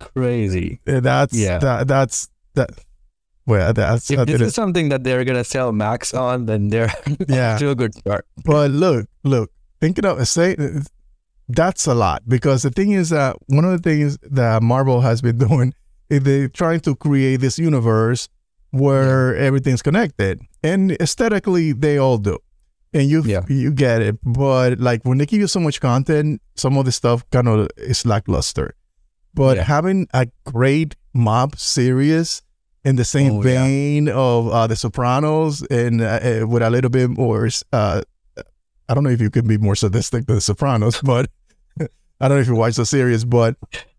Crazy. 0.00 0.80
Uh, 0.88 1.00
That's 1.00 1.34
Yeah. 1.36 1.58
that, 1.58 1.86
that's 1.88 2.28
that. 2.54 2.70
Well, 3.46 3.72
that's 3.72 4.10
If 4.10 4.16
that 4.18 4.26
this 4.28 4.40
is 4.40 4.54
something 4.54 4.88
that 4.90 5.02
they're 5.04 5.24
gonna 5.24 5.44
sell 5.44 5.72
Max 5.72 6.14
on, 6.14 6.46
then 6.46 6.68
they're 6.68 6.92
Yeah. 7.28 7.58
to 7.58 7.70
a 7.70 7.74
good 7.74 7.94
start. 7.94 8.24
But 8.44 8.70
look, 8.70 9.06
look, 9.24 9.50
thinking 9.80 10.04
of 10.06 10.26
say 10.28 10.56
that's 11.48 11.86
a 11.86 11.94
lot 11.94 12.22
because 12.28 12.62
the 12.62 12.70
thing 12.70 12.92
is 12.92 13.10
that 13.10 13.36
one 13.48 13.64
of 13.64 13.72
the 13.72 13.82
things 13.90 14.18
that 14.22 14.62
Marvel 14.62 15.00
has 15.00 15.20
been 15.20 15.36
doing 15.48 15.74
they're 16.10 16.48
trying 16.48 16.80
to 16.80 16.94
create 16.96 17.40
this 17.40 17.58
universe 17.58 18.28
where 18.72 19.34
everything's 19.36 19.82
connected, 19.82 20.40
and 20.62 20.92
aesthetically 21.00 21.72
they 21.72 21.96
all 21.98 22.18
do, 22.18 22.38
and 22.92 23.08
you 23.08 23.22
Yeah. 23.22 23.42
you 23.48 23.72
get 23.72 24.02
it. 24.02 24.16
But 24.22 24.78
like 24.80 25.04
when 25.04 25.18
they 25.18 25.26
give 25.26 25.40
you 25.40 25.46
so 25.48 25.60
much 25.60 25.80
content, 25.80 26.40
some 26.56 26.76
of 26.78 26.84
the 26.84 26.92
stuff 26.92 27.24
kind 27.30 27.48
of 27.48 27.68
is 27.76 28.04
lackluster. 28.06 28.74
But 29.34 29.56
Yeah. 29.56 29.64
having 29.64 30.06
a 30.12 30.26
great 30.44 30.96
mob 31.14 31.56
series 31.58 32.42
in 32.84 32.96
the 32.96 33.04
same 33.04 33.32
Oh, 33.32 33.36
yeah. 33.44 33.64
vein 33.64 34.08
of 34.08 34.48
uh, 34.48 34.66
The 34.66 34.76
Sopranos 34.76 35.62
and 35.70 36.00
uh, 36.00 36.18
uh, 36.42 36.46
with 36.46 36.62
a 36.62 36.70
little 36.70 36.90
bit 36.90 37.10
more, 37.10 37.48
uh, 37.72 38.02
I 38.88 38.94
don't 38.94 39.04
know 39.04 39.10
if 39.10 39.20
you 39.20 39.30
can 39.30 39.46
be 39.46 39.58
more 39.58 39.76
sadistic 39.76 40.26
than 40.26 40.36
The 40.36 40.40
Sopranos, 40.40 41.00
but 41.04 41.28
I 42.20 42.28
don't 42.28 42.36
know 42.38 42.40
if 42.42 42.46
you 42.48 42.54
watch 42.56 42.76
the 42.76 42.86
series, 42.86 43.24
but 43.24 43.56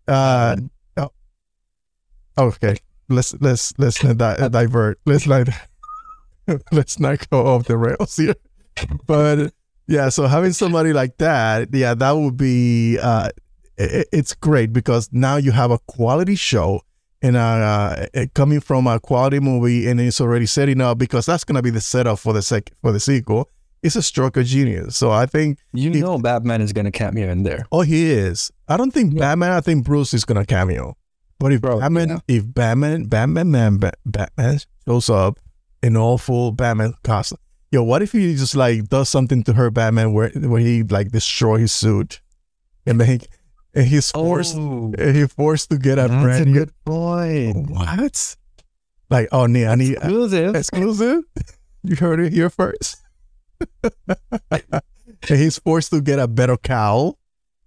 uh, 0.08 0.56
okay, 2.38 2.76
let's 3.08 3.34
let's 3.40 3.72
let's 3.78 4.02
not 4.02 4.16
di- 4.18 4.48
divert. 4.48 4.98
Let's 5.06 5.26
not 5.26 5.48
let's 6.72 6.98
not 6.98 7.28
go 7.30 7.46
off 7.46 7.64
the 7.66 7.76
rails 7.76 8.16
here. 8.16 8.34
But 9.06 9.52
yeah, 9.86 10.08
so 10.08 10.26
having 10.26 10.52
somebody 10.52 10.92
like 10.92 11.18
that, 11.18 11.68
yeah, 11.72 11.94
that 11.94 12.12
would 12.12 12.36
be 12.36 12.98
uh, 12.98 13.28
i 13.78 14.04
it's 14.12 14.34
great 14.34 14.72
because 14.72 15.08
now 15.12 15.36
you 15.36 15.50
have 15.52 15.70
a 15.70 15.78
quality 15.86 16.36
show 16.36 16.80
and 17.20 17.36
uh, 17.36 18.06
uh, 18.14 18.26
coming 18.34 18.60
from 18.60 18.86
a 18.86 18.98
quality 18.98 19.40
movie, 19.40 19.86
and 19.88 20.00
it's 20.00 20.20
already 20.20 20.46
setting 20.46 20.80
up 20.80 20.98
because 20.98 21.26
that's 21.26 21.44
gonna 21.44 21.62
be 21.62 21.70
the 21.70 21.80
setup 21.80 22.18
for 22.18 22.32
the 22.32 22.42
sec 22.42 22.70
for 22.80 22.92
the 22.92 23.00
sequel. 23.00 23.48
It's 23.82 23.96
a 23.96 24.02
stroke 24.02 24.36
of 24.36 24.46
genius. 24.46 24.96
So 24.96 25.10
I 25.10 25.26
think 25.26 25.58
You 25.72 25.90
If- 25.90 25.96
know, 26.00 26.18
Batman 26.18 26.60
is 26.62 26.72
gonna 26.72 26.92
cameo 26.92 27.28
in 27.30 27.42
there. 27.42 27.66
Oh, 27.72 27.82
he 27.82 28.10
is. 28.10 28.50
I 28.68 28.76
don't 28.76 28.92
think 28.92 29.12
Yeah. 29.12 29.20
Batman. 29.20 29.52
I 29.52 29.60
think 29.60 29.84
Bruce 29.84 30.14
is 30.14 30.24
gonna 30.24 30.46
cameo. 30.46 30.96
But 31.42 31.52
if 31.52 31.60
Bro, 31.60 31.80
Batman, 31.80 32.08
yeah. 32.08 32.18
if 32.28 32.44
Batman, 32.54 33.04
Batman, 33.06 33.50
man, 33.50 33.76
Ba- 33.78 33.92
Batman 34.06 34.58
shows 34.86 35.10
up 35.10 35.38
in 35.82 35.96
all 35.96 36.16
full 36.18 36.52
Batman 36.52 36.94
costume, 37.02 37.38
yo, 37.70 37.82
what 37.82 38.00
if 38.02 38.12
he 38.12 38.34
just 38.34 38.54
like 38.56 38.88
does 38.88 39.08
something 39.08 39.42
to 39.44 39.52
her 39.54 39.70
Batman 39.70 40.12
where 40.12 40.30
where 40.30 40.60
he 40.60 40.82
like 40.84 41.10
destroy 41.10 41.58
his 41.58 41.72
suit, 41.72 42.20
and 42.86 43.00
then 43.00 43.08
he, 43.20 43.26
and 43.74 43.86
he's 43.86 44.10
forced 44.10 44.56
Oh, 44.56 44.92
and 44.96 45.16
he 45.16 45.26
forced 45.26 45.70
to 45.70 45.78
get 45.78 45.98
a 45.98 46.02
that's 46.08 46.14
a 46.14 46.20
brand 46.22 46.46
new 46.46 46.54
good 46.60 46.72
point. 46.84 47.70
what? 47.70 48.36
Like 49.10 49.28
oh, 49.32 49.46
nee, 49.46 49.66
I 49.66 49.74
need 49.74 49.94
Exclusive. 49.96 50.54
exclusive. 50.54 51.24
You 51.82 51.96
heard 51.96 52.20
it 52.20 52.32
here 52.32 52.48
first. 52.50 52.96
and 54.50 54.70
he's 55.28 55.58
forced 55.58 55.90
to 55.90 56.00
get 56.00 56.18
a 56.18 56.28
better 56.28 56.56
cowl. 56.56 57.18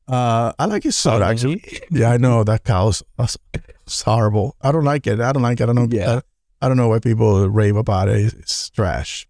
Uh, 0.08 0.54
I 0.60 0.66
like 0.66 0.84
his 0.84 0.96
suit 0.96 1.22
actually. 1.22 1.64
Yeah, 1.90 2.12
I 2.12 2.18
know 2.18 2.44
that 2.44 2.64
cow's 2.64 3.02
that's- 3.18 3.38
it's 3.86 4.02
horrible. 4.02 4.56
I 4.62 4.71
don't 4.71 4.84
like 4.84 5.08
it. 5.08 5.19
I 5.19 5.32
don't 5.32 5.43
like 5.43 5.60
it. 5.60 5.63
I 5.63 5.65
don't 5.67 5.76
know. 5.76 5.88
Yeah. 5.89 6.21
I, 6.62 6.65
I 6.65 6.67
don't 6.67 6.78
know 6.78 6.88
why 6.88 7.00
people 7.00 7.48
rave 7.50 7.76
about 7.76 8.10
it. 8.10 8.17
It's, 8.17 8.34
it's 8.34 8.69
trash. 8.69 9.28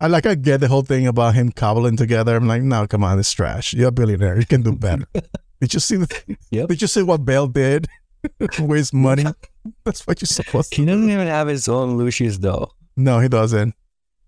I 0.00 0.08
like. 0.08 0.26
I 0.26 0.34
get 0.34 0.60
the 0.60 0.68
whole 0.68 0.82
thing 0.82 1.06
about 1.06 1.34
him 1.34 1.52
cobbling 1.52 1.96
together. 1.96 2.36
I'm 2.36 2.46
like, 2.46 2.62
no, 2.62 2.86
come 2.86 3.04
on, 3.04 3.18
it's 3.18 3.32
trash. 3.32 3.72
You're 3.72 3.88
a 3.88 3.92
billionaire. 3.92 4.38
You 4.38 4.46
can 4.46 4.62
do 4.62 4.72
better. 4.72 5.06
did 5.60 5.72
you 5.72 5.80
see 5.80 5.96
the? 5.96 6.36
Yep. 6.50 6.68
Did 6.68 6.82
you 6.82 6.88
see 6.88 7.02
what 7.02 7.24
Bell 7.24 7.46
did 7.46 7.86
his 8.58 8.92
money? 8.92 9.24
That's 9.84 10.06
what 10.06 10.20
you're 10.20 10.26
supposed 10.26 10.72
to. 10.72 10.76
Do. 10.76 10.82
He 10.82 10.86
doesn't 10.86 11.08
even 11.08 11.26
have 11.26 11.48
his 11.48 11.68
own 11.68 11.96
Lucius 11.96 12.38
though. 12.38 12.72
No, 12.96 13.20
he 13.20 13.28
doesn't. 13.28 13.74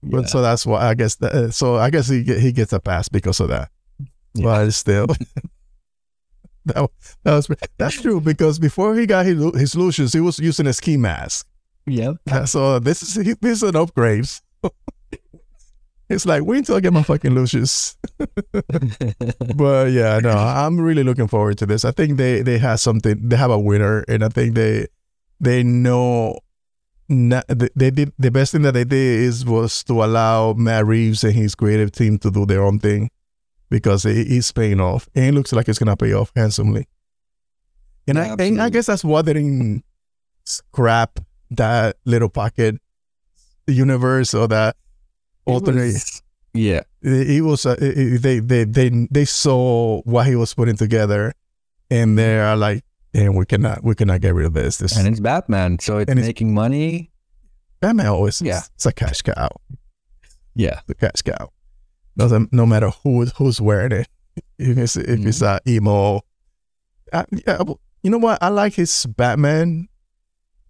Yeah. 0.02 0.08
But 0.10 0.28
so 0.28 0.40
that's 0.40 0.64
why 0.64 0.88
I 0.88 0.94
guess. 0.94 1.16
That, 1.16 1.32
uh, 1.32 1.50
so 1.50 1.76
I 1.76 1.90
guess 1.90 2.08
he 2.08 2.22
he 2.22 2.52
gets 2.52 2.72
a 2.72 2.80
pass 2.80 3.08
because 3.08 3.40
of 3.40 3.48
that. 3.48 3.70
Yeah. 4.34 4.44
But 4.44 4.70
still, 4.70 5.06
that, 6.66 6.90
that 7.24 7.34
was 7.34 7.48
that's 7.78 8.00
true 8.00 8.20
because 8.20 8.58
before 8.58 8.94
he 8.94 9.06
got 9.06 9.26
his, 9.26 9.42
his 9.58 9.74
Lucius, 9.74 10.12
he 10.12 10.20
was 10.20 10.38
using 10.38 10.66
a 10.66 10.72
ski 10.72 10.96
mask. 10.96 11.46
Yeah. 12.28 12.44
So 12.44 12.78
this 12.78 13.02
is 13.02 13.14
he- 13.14 13.36
this 13.40 13.62
is 13.62 13.62
an 13.62 13.76
upgrade. 13.76 14.26
it's 16.08 16.26
like 16.26 16.44
wait 16.44 16.58
until 16.58 16.76
I 16.76 16.80
get 16.80 16.92
my 16.92 17.02
fucking 17.02 17.34
Lucius. 17.34 17.96
but 19.56 19.90
yeah, 19.92 20.18
no, 20.20 20.30
I'm 20.30 20.80
really 20.80 21.04
looking 21.04 21.28
forward 21.28 21.58
to 21.58 21.66
this. 21.66 21.84
I 21.84 21.92
think 21.92 22.16
they 22.16 22.42
they 22.42 22.58
have 22.58 22.80
something. 22.80 23.28
They 23.28 23.36
have 23.36 23.50
a 23.50 23.58
winner, 23.58 24.04
and 24.08 24.24
I 24.24 24.28
think 24.28 24.54
they 24.54 24.86
they 25.40 25.62
know. 25.62 26.40
Not, 27.08 27.44
they 27.46 27.92
did 27.92 28.12
the 28.18 28.32
best 28.32 28.50
thing 28.50 28.62
that 28.62 28.74
they 28.74 28.82
did 28.82 29.20
is 29.20 29.46
was 29.46 29.84
to 29.84 30.02
allow 30.02 30.54
Matt 30.54 30.86
Reeves 30.86 31.22
and 31.22 31.34
his 31.34 31.54
creative 31.54 31.92
team 31.92 32.18
to 32.18 32.32
do 32.32 32.44
their 32.44 32.64
own 32.64 32.80
thing 32.80 33.10
because 33.70 34.04
it 34.04 34.26
is 34.28 34.50
paying 34.52 34.80
off 34.80 35.08
and 35.14 35.24
it 35.26 35.32
looks 35.34 35.52
like 35.52 35.68
it's 35.68 35.78
gonna 35.78 35.96
pay 35.96 36.12
off 36.12 36.32
handsomely. 36.36 36.86
And 38.08 38.18
Yeah, 38.18 38.34
I 38.38 38.42
and 38.44 38.62
I 38.62 38.70
guess 38.70 38.86
that's 38.86 39.04
why 39.04 39.22
they 39.22 39.32
didn't 39.34 39.84
scrap 40.44 41.18
that 41.50 41.96
little 42.04 42.28
pocket 42.28 42.76
universe 43.66 44.32
or 44.34 44.46
that 44.48 44.76
It 45.46 45.50
alternate 45.50 45.92
was- 45.94 46.22
yeah. 46.54 46.82
it, 47.02 47.30
it 47.30 47.40
was 47.42 47.66
uh, 47.66 47.76
it, 47.80 48.22
they 48.22 48.38
they 48.38 48.64
they 48.64 48.88
they 49.10 49.24
saw 49.24 50.00
what 50.02 50.26
he 50.26 50.36
was 50.36 50.54
putting 50.54 50.76
together 50.76 51.32
and 51.90 52.16
they 52.18 52.38
are 52.38 52.56
like 52.56 52.84
and 53.14 53.34
we 53.36 53.44
cannot 53.46 53.82
we 53.82 53.94
cannot 53.94 54.20
get 54.20 54.34
rid 54.34 54.46
of 54.46 54.52
this 54.54 54.76
this 54.78 54.96
And 54.96 55.08
it's 55.08 55.20
Batman, 55.20 55.78
so 55.80 55.98
it's- 55.98 56.16
making 56.16 56.54
money. 56.54 57.10
batman 57.80 58.06
always 58.06 58.40
Yeah. 58.40 58.62
it's 58.74 58.86
a 58.86 58.92
cash 58.92 59.22
cow 59.22 59.48
Yeah. 60.54 60.80
the 60.86 60.94
cash 60.94 61.22
cow 61.22 61.50
doesn't 62.16 62.52
no 62.52 62.66
matter 62.66 62.90
who 63.02 63.26
who's 63.36 63.60
wearing 63.60 63.92
it 63.92 64.08
if 64.58 64.76
it's 64.78 64.96
if 64.96 65.26
it's 65.26 65.42
a 65.42 65.60
emo. 65.66 66.20
I, 67.12 67.24
yeah, 67.46 67.62
you 68.02 68.10
know 68.10 68.18
what? 68.18 68.42
I 68.42 68.48
like 68.48 68.74
his 68.74 69.06
batman. 69.06 69.88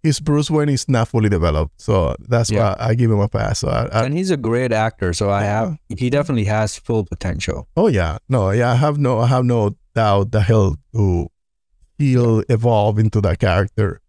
His 0.03 0.19
bruce 0.19 0.49
wayne 0.49 0.69
is 0.69 0.87
not 0.87 1.07
fully 1.09 1.27
developed 1.27 1.81
so 1.81 2.15
that's 2.29 2.49
Yeah. 2.51 2.69
why 2.69 2.75
i 2.79 2.93
give 2.95 3.11
him 3.11 3.19
a 3.19 3.27
pass. 3.27 3.59
So 3.59 3.67
I, 3.69 3.87
I, 3.87 4.05
and 4.05 4.13
he's 4.15 4.29
a 4.31 4.37
great 4.37 4.71
actor, 4.71 5.11
so 5.11 5.29
I 5.31 5.43
have 5.43 5.77
he 5.89 6.09
definitely 6.09 6.45
has 6.45 6.77
full 6.77 7.03
potential. 7.03 7.67
Oh 7.75 7.87
yeah, 7.87 8.19
no, 8.29 8.51
yeah, 8.51 8.71
I 8.71 8.75
have 8.75 8.97
no, 8.99 9.19
I 9.19 9.27
have 9.27 9.43
no 9.43 9.75
doubt 9.95 10.31
that 10.31 10.43
he'll 10.43 10.75
who 10.93 11.29
he'll 11.97 12.43
evolve 12.47 12.99
into 12.99 13.19
that 13.21 13.39
character. 13.39 13.99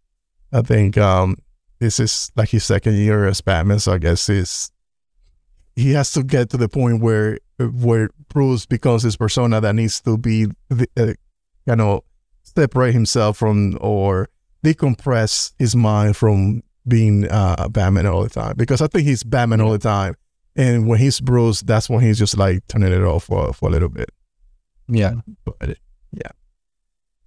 I 0.52 0.60
think 0.62 0.98
um 0.98 1.36
this 1.80 1.98
is 1.98 2.30
like 2.36 2.50
his 2.50 2.64
second 2.64 2.94
year 2.94 3.26
as 3.26 3.40
Batman, 3.40 3.78
so 3.80 3.92
I 3.94 3.98
guess 3.98 4.26
he's 4.26 4.70
he 5.78 5.92
has 5.92 6.12
to 6.12 6.24
get 6.24 6.50
to 6.50 6.56
the 6.56 6.68
point 6.68 7.00
where 7.00 7.38
where 7.58 8.10
Bruce 8.28 8.66
becomes 8.66 9.04
his 9.04 9.16
persona 9.16 9.60
that 9.60 9.74
needs 9.74 10.00
to 10.00 10.18
be 10.18 10.46
uh, 10.70 11.14
you 11.66 11.76
know 11.76 12.02
separate 12.42 12.92
himself 12.92 13.36
from 13.36 13.78
or 13.80 14.28
decompress 14.64 15.52
his 15.58 15.76
mind 15.76 16.16
from 16.16 16.62
being 16.88 17.30
uh 17.30 17.68
Batman 17.68 18.06
all 18.06 18.24
the 18.24 18.28
time 18.28 18.54
because 18.56 18.82
I 18.82 18.88
think 18.88 19.06
he's 19.06 19.22
Batman 19.22 19.60
all 19.60 19.70
the 19.70 19.78
time. 19.78 20.14
And 20.56 20.88
when 20.88 20.98
he's 20.98 21.20
Bruce, 21.20 21.62
that's 21.62 21.88
when 21.88 22.00
he's 22.00 22.18
just 22.18 22.36
like 22.36 22.66
turning 22.66 22.92
it 22.92 23.02
off 23.02 23.24
for, 23.24 23.52
for 23.52 23.68
a 23.68 23.72
little 23.72 23.88
bit. 23.88 24.10
Yeah. 24.88 25.14
But 25.44 25.78
yeah. 26.12 26.32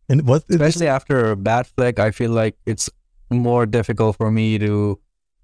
And 0.09 0.27
what 0.27 0.43
Especially 0.49 0.87
after 0.87 1.31
a 1.31 1.37
bad 1.37 1.67
flick, 1.67 1.99
I 1.99 2.11
feel 2.11 2.31
like 2.31 2.57
it's 2.65 2.89
more 3.29 3.65
difficult 3.65 4.17
for 4.17 4.29
me 4.29 4.59
to 4.59 4.99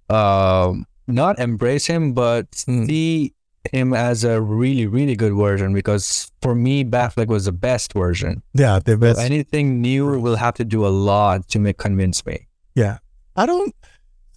um 0.09 0.85
not 1.07 1.39
embrace 1.39 1.87
him, 1.87 2.13
but 2.13 2.51
Mm. 2.51 2.85
see 2.87 3.33
him 3.71 3.93
as 3.93 4.23
a 4.23 4.41
really, 4.41 4.87
really 4.87 5.15
good 5.15 5.33
version 5.33 5.73
because 5.73 6.31
for 6.41 6.55
me, 6.55 6.83
Batfleck 6.85 7.27
was 7.27 7.45
the 7.45 7.51
best 7.51 7.93
version. 7.93 8.41
yeah, 8.53 8.79
the 8.79 8.95
best. 8.97 9.19
Anything 9.19 9.81
new 9.81 10.19
will 10.19 10.37
have 10.37 10.53
to 10.55 10.65
do 10.65 10.85
a 10.85 10.89
lot 10.89 11.47
to 11.49 11.59
make 11.59 11.77
convince 11.77 12.25
me. 12.25 12.47
yeah. 12.75 12.97
I 13.35 13.45
don't 13.45 13.73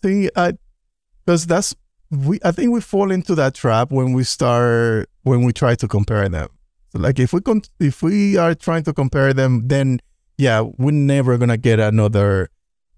think 0.03 0.31
I 0.37 0.53
because 1.25 1.47
that's 1.47 1.75
we 2.11 2.39
I 2.45 2.51
think 2.53 2.71
we 2.73 2.81
fall 2.83 3.11
into 3.11 3.35
that 3.37 3.55
trap 3.55 3.91
when 3.93 4.13
we 4.13 4.25
start 4.25 5.09
when 5.23 5.43
we 5.45 5.53
try 5.53 5.75
to 5.77 5.89
compare 5.89 6.29
them. 6.29 6.49
So 6.93 6.99
like 6.99 7.19
if 7.19 7.33
we 7.33 7.41
con- 7.41 7.63
if 7.79 8.03
we 8.03 8.37
are 8.37 8.55
trying 8.55 8.83
to 8.85 8.93
compare 8.93 9.33
them, 9.33 9.69
then 9.69 10.01
yeah, 10.37 10.61
we're 10.77 10.91
never 10.93 11.39
gonna 11.39 11.57
get 11.57 11.79
another 11.81 12.51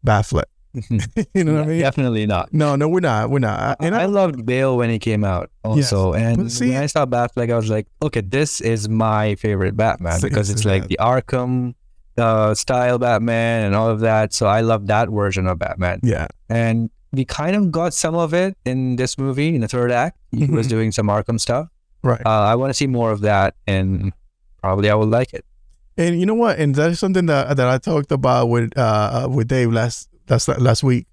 Batfleck. 0.05 0.51
you 1.35 1.45
know 1.45 1.55
what 1.55 1.65
I 1.65 1.67
mean? 1.67 1.81
Definitely 1.81 2.27
not. 2.27 2.53
No, 2.53 2.77
no, 2.77 2.89
we're 2.89 3.01
not. 3.01 3.31
We're 3.31 3.39
not. 3.41 3.77
And 3.81 3.95
I, 3.95 4.03
I, 4.03 4.07
loved 4.07 4.47
Bale 4.47 4.77
when 4.77 4.91
he 4.91 4.99
came 4.99 5.25
out 5.25 5.51
also. 5.65 6.13
And 6.15 6.51
see- 6.51 6.71
when 6.71 6.83
I 6.83 6.87
saw 6.87 7.05
Batfleck, 7.07 7.53
I 7.53 7.57
was 7.57 7.69
like, 7.71 7.87
okay, 8.03 8.21
this 8.23 8.61
is 8.61 8.89
my 8.89 9.35
favorite 9.37 9.77
Batman 9.77 10.21
because 10.23 10.51
it's 10.51 10.65
like 10.65 10.89
the 10.89 10.99
Arkham 11.01 11.75
uh, 12.19 12.55
style 12.55 12.99
Batman 12.99 13.65
and 13.67 13.75
all 13.75 13.89
of 13.91 14.01
that. 14.01 14.33
So 14.33 14.47
I 14.47 14.61
love 14.63 14.87
that 14.87 15.09
version 15.11 15.47
of 15.47 15.59
Batman. 15.59 16.01
yeah, 16.03 16.27
And 16.49 16.91
we 17.13 17.25
kind 17.27 17.55
of 17.57 17.71
got 17.71 17.93
some 17.93 18.15
of 18.15 18.33
it 18.33 18.57
in 18.65 18.97
this 18.97 19.19
movie 19.19 19.55
in 19.55 19.61
the 19.61 19.69
third 19.69 19.91
act. 19.93 20.19
He 20.31 20.47
was 20.47 20.67
Mhm. 20.67 20.71
doing 20.71 20.93
some 20.93 21.09
Arkham 21.09 21.39
stuff. 21.39 21.69
right. 22.03 22.21
Uh, 22.25 22.31
I 22.31 22.55
want 22.57 22.71
to 22.71 22.75
see 22.75 22.87
more 22.87 23.13
of 23.13 23.21
that 23.21 23.55
and 23.67 24.13
probably 24.63 24.89
I 24.91 24.95
would 24.95 25.11
like 25.11 25.35
it. 25.35 25.45
And 25.99 26.19
you 26.19 26.25
know 26.25 26.35
what? 26.35 26.59
And 26.59 26.75
that 26.77 26.91
is 26.93 26.99
something 26.99 27.27
that 27.27 27.55
that 27.59 27.69
I 27.69 27.77
talked 27.77 28.11
about 28.13 28.49
with 28.49 28.77
uh 28.79 29.29
with 29.31 29.49
Dave 29.49 29.71
last 29.73 30.09
last 30.29 30.49
last 30.59 30.83
week 30.83 31.07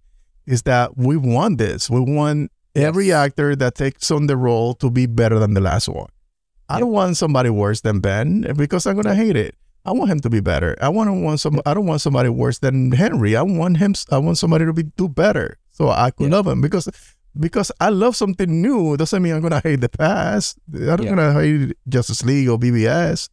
is 0.47 0.63
that 0.63 0.97
we 0.97 1.15
want 1.17 1.57
this. 1.57 1.89
We 1.89 1.99
want 1.99 2.51
every 2.75 3.11
actor 3.11 3.55
that 3.55 3.75
takes 3.75 4.09
on 4.11 4.27
the 4.27 4.37
role 4.37 4.73
to 4.75 4.89
be 4.89 5.05
better 5.05 5.37
than 5.39 5.53
the 5.53 5.61
last 5.61 5.87
one. 5.89 6.07
I 6.69 6.75
Yep. 6.75 6.79
don't 6.81 6.91
want 6.91 7.17
somebody 7.17 7.49
worse 7.49 7.81
than 7.81 7.99
Ben 7.99 8.45
eh, 8.47 8.53
because 8.53 8.85
I'm 8.85 8.95
gonna 8.95 9.15
hate 9.15 9.35
it. 9.35 9.55
I 9.85 9.91
want 9.91 10.11
him 10.11 10.19
to 10.21 10.29
be 10.29 10.39
better. 10.39 10.75
I 10.81 10.89
want 10.89 11.07
to 11.09 11.13
want 11.13 11.39
some. 11.39 11.61
I 11.65 11.73
don't 11.73 11.85
want 11.87 12.01
somebody 12.01 12.29
worse 12.29 12.59
than 12.59 12.91
Henry. 12.91 13.35
I 13.35 13.41
want 13.41 13.77
him. 13.77 13.95
I 14.11 14.17
want 14.19 14.37
somebody 14.37 14.65
to 14.65 14.73
be 14.73 14.83
do 14.83 15.07
better, 15.09 15.57
so 15.71 15.89
I 15.89 16.11
could 16.11 16.29
Yeah. 16.29 16.37
love 16.37 16.47
him 16.47 16.61
because 16.61 16.87
because 17.39 17.71
I 17.79 17.89
love 17.89 18.15
something 18.15 18.61
new 18.61 18.97
doesn't 18.97 19.21
mean 19.21 19.33
I'm 19.33 19.41
gonna 19.41 19.61
hate 19.63 19.81
the 19.81 19.89
past. 19.89 20.57
I'm 20.73 20.85
not 20.85 21.01
Yeah. 21.03 21.09
gonna 21.09 21.33
hate 21.33 21.73
Justice 21.87 22.23
League 22.25 22.49
or 22.49 22.57
BvS 22.59 23.29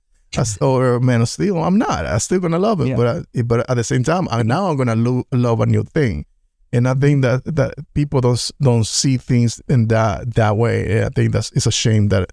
or 0.61 1.01
Man 1.01 1.21
of 1.23 1.29
Steel. 1.29 1.59
I'm 1.63 1.79
not. 1.79 2.07
I'm 2.07 2.19
still 2.21 2.41
gonna 2.41 2.59
love 2.59 2.81
it, 2.81 2.89
Yeah. 2.89 2.97
but 2.97 3.27
I, 3.37 3.43
but 3.43 3.69
at 3.71 3.75
the 3.75 3.85
same 3.85 4.03
time, 4.05 4.29
I, 4.31 4.43
now 4.43 4.69
I'm 4.69 4.77
gonna 4.77 4.97
lo- 4.97 5.25
love 5.33 5.61
a 5.61 5.67
new 5.67 5.83
thing, 5.85 6.25
and 6.73 6.87
I 6.89 6.95
think 6.95 7.23
that 7.23 7.45
that 7.57 7.75
people 7.95 8.21
don't 8.21 8.51
don't 8.61 8.87
see 8.87 9.17
things 9.17 9.61
in 9.69 9.89
that 9.89 10.35
that 10.35 10.57
way. 10.57 11.05
I 11.05 11.09
think 11.11 11.33
that's 11.33 11.51
it's 11.53 11.67
a 11.67 11.73
shame 11.73 12.09
that 12.09 12.31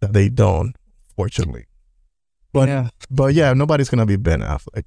that 0.00 0.12
they 0.12 0.28
don't. 0.28 0.74
Fortunately, 1.16 1.66
But- 2.52 2.68
yeah. 2.68 2.88
but 3.10 3.34
yeah, 3.34 3.52
nobody's 3.52 3.88
gonna 3.88 4.06
be 4.06 4.16
Ben 4.16 4.40
Affleck. 4.40 4.84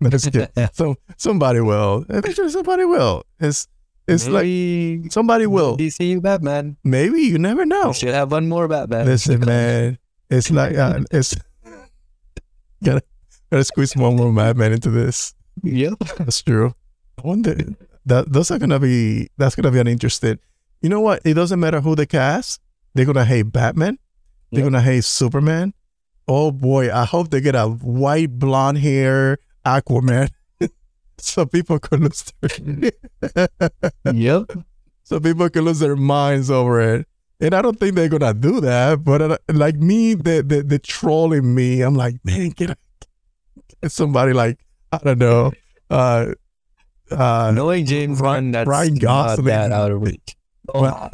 That's 0.00 0.28
good. 0.28 0.48
So 0.74 0.94
somebody 1.16 1.60
will. 1.60 2.04
Eventually, 2.08 2.50
somebody 2.50 2.84
will. 2.84 3.24
It's 3.40 3.66
it's 4.06 4.28
like 4.28 5.10
somebody 5.12 5.46
will. 5.46 5.76
DCU 5.76 6.22
Batman. 6.22 6.76
Maybe 6.84 7.20
you 7.22 7.38
never 7.38 7.66
know. 7.66 7.88
We 7.88 7.94
should 7.94 8.14
have 8.14 8.30
one 8.30 8.48
more 8.48 8.68
Batman. 8.68 9.06
Listen, 9.06 9.40
man, 9.40 9.98
it's 10.30 10.50
like 10.50 10.76
uh, 10.76 11.00
it's 11.10 11.34
gotta 12.84 13.02
gotta 13.50 13.64
squeeze 13.64 13.96
one 13.96 14.16
more 14.16 14.32
Madman 14.32 14.72
into 14.72 14.90
this. 14.90 15.34
Yep. 15.62 15.98
That's 16.18 16.42
true. 16.42 16.74
I 17.18 17.26
wonder 17.26 17.56
that 18.06 18.32
those 18.32 18.50
are 18.50 18.58
gonna 18.58 18.78
be 18.78 19.28
that's 19.38 19.54
gonna 19.54 19.70
be 19.70 19.80
an 19.80 19.86
interesting. 19.88 20.38
You 20.82 20.88
know 20.88 21.00
what? 21.00 21.20
It 21.24 21.34
doesn't 21.34 21.58
matter 21.58 21.80
who 21.80 21.94
they 21.96 22.06
cast. 22.06 22.60
They're 22.94 23.04
gonna 23.06 23.24
hate 23.24 23.50
Batman. 23.52 23.98
They're 24.52 24.62
Yep. 24.62 24.72
gonna 24.72 24.82
hate 24.82 25.04
Superman. 25.04 25.74
Oh 26.28 26.50
boy, 26.52 26.92
I 26.92 27.04
hope 27.04 27.30
they 27.30 27.40
get 27.40 27.54
a 27.54 27.66
white 27.66 28.38
blonde 28.38 28.78
hair 28.78 29.38
Aquaman, 29.66 30.28
so 31.18 31.44
people 31.46 31.78
can 31.78 32.02
lose 32.02 32.32
their 32.40 32.90
yep. 34.12 34.44
so 35.02 35.20
people 35.20 35.48
can 35.50 35.64
lose 35.64 35.78
their 35.80 35.96
minds 35.96 36.50
over 36.50 36.80
it. 36.80 37.06
And 37.40 37.54
I 37.54 37.62
don't 37.62 37.78
think 37.78 37.94
they're 37.94 38.08
gonna 38.08 38.34
do 38.34 38.60
that. 38.60 39.04
But 39.04 39.22
uh, 39.22 39.38
like 39.52 39.76
me, 39.76 40.14
the 40.14 40.42
the, 40.42 40.62
the 40.62 40.78
trolling 40.78 41.54
me, 41.54 41.82
I'm 41.82 41.94
like, 41.94 42.16
man, 42.24 42.50
get, 42.50 42.76
get 43.82 43.92
somebody 43.92 44.32
like 44.32 44.58
I 44.92 44.98
don't 44.98 45.18
know, 45.18 45.52
uh, 45.90 46.32
uh, 47.10 47.52
Knowing 47.54 47.86
James 47.86 48.20
Ryan- 48.20 48.50
that's 48.52 48.68
Ryan 48.68 48.94
not 48.94 49.00
Gosling. 49.00 49.44
that 49.46 49.70
out 49.72 49.90
of 49.92 50.02
reach. 50.02 50.36
Oh, 50.74 51.08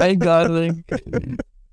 Ryan 0.00 0.18
Gosling. 0.18 0.84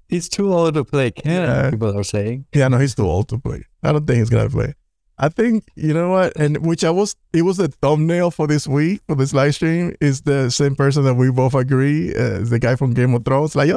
He's 0.07 0.29
too 0.29 0.53
old 0.53 0.75
to 0.75 0.85
play 0.85 1.11
Ken, 1.11 1.41
Yeah. 1.49 1.69
people 1.71 1.97
are 1.97 2.03
saying. 2.03 2.45
Yeah, 2.53 2.67
no, 2.69 2.77
he's 2.77 2.95
too 2.95 3.05
old 3.07 3.27
to 3.29 3.39
play. 3.39 3.63
I 3.83 3.91
don't 3.91 4.05
think 4.07 4.19
he's 4.19 4.29
gonna 4.29 4.49
play. 4.49 4.73
I 5.17 5.29
think 5.29 5.63
you 5.75 5.93
know 5.93 6.09
what, 6.11 6.35
and 6.35 6.65
which 6.65 6.83
I 6.83 6.89
was. 6.89 7.15
It 7.31 7.43
was 7.43 7.55
the 7.57 7.69
thumbnail 7.69 8.31
for 8.31 8.47
this 8.47 8.67
week 8.67 9.01
for 9.07 9.15
this 9.15 9.33
live 9.33 9.55
stream. 9.55 9.95
Is 10.01 10.21
the 10.23 10.49
same 10.49 10.75
person 10.75 11.05
that 11.05 11.13
we 11.15 11.31
both 11.31 11.53
agree, 11.55 12.13
uh, 12.13 12.41
is 12.43 12.49
the 12.49 12.59
guy 12.59 12.75
from 12.75 12.93
Game 12.93 13.13
of 13.13 13.23
Thrones. 13.23 13.55
Like, 13.55 13.71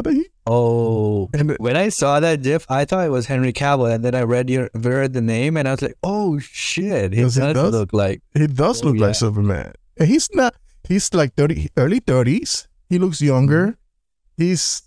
Oh, 0.46 1.28
and 1.34 1.54
when 1.58 1.76
I 1.76 1.90
saw 1.90 2.18
that 2.20 2.42
GIF, 2.42 2.66
I 2.70 2.84
thought 2.84 3.06
it 3.06 3.10
was 3.10 3.26
Henry 3.26 3.52
Cavill, 3.52 3.92
and 3.94 4.04
then 4.04 4.14
I 4.14 4.22
read 4.22 4.50
your 4.50 4.68
read 4.74 5.12
the 5.12 5.20
name, 5.20 5.56
and 5.56 5.68
I 5.68 5.72
was 5.72 5.82
like, 5.82 5.94
"Oh 6.02 6.38
shit, 6.40 7.12
he 7.12 7.22
does, 7.22 7.36
does. 7.36 7.72
look 7.72 7.92
like." 7.92 8.22
he 8.34 8.46
does 8.48 8.82
Oh, 8.82 8.86
look 8.86 8.96
yeah. 8.96 9.06
like 9.06 9.14
Superman. 9.14 9.74
And 9.96 10.08
he's 10.08 10.28
not. 10.34 10.54
He's 10.88 11.12
like 11.14 11.34
thirty, 11.34 11.68
early 11.76 12.00
thirties. 12.00 12.66
He 12.88 12.98
looks 12.98 13.20
younger. 13.20 13.76
He's, 14.36 14.82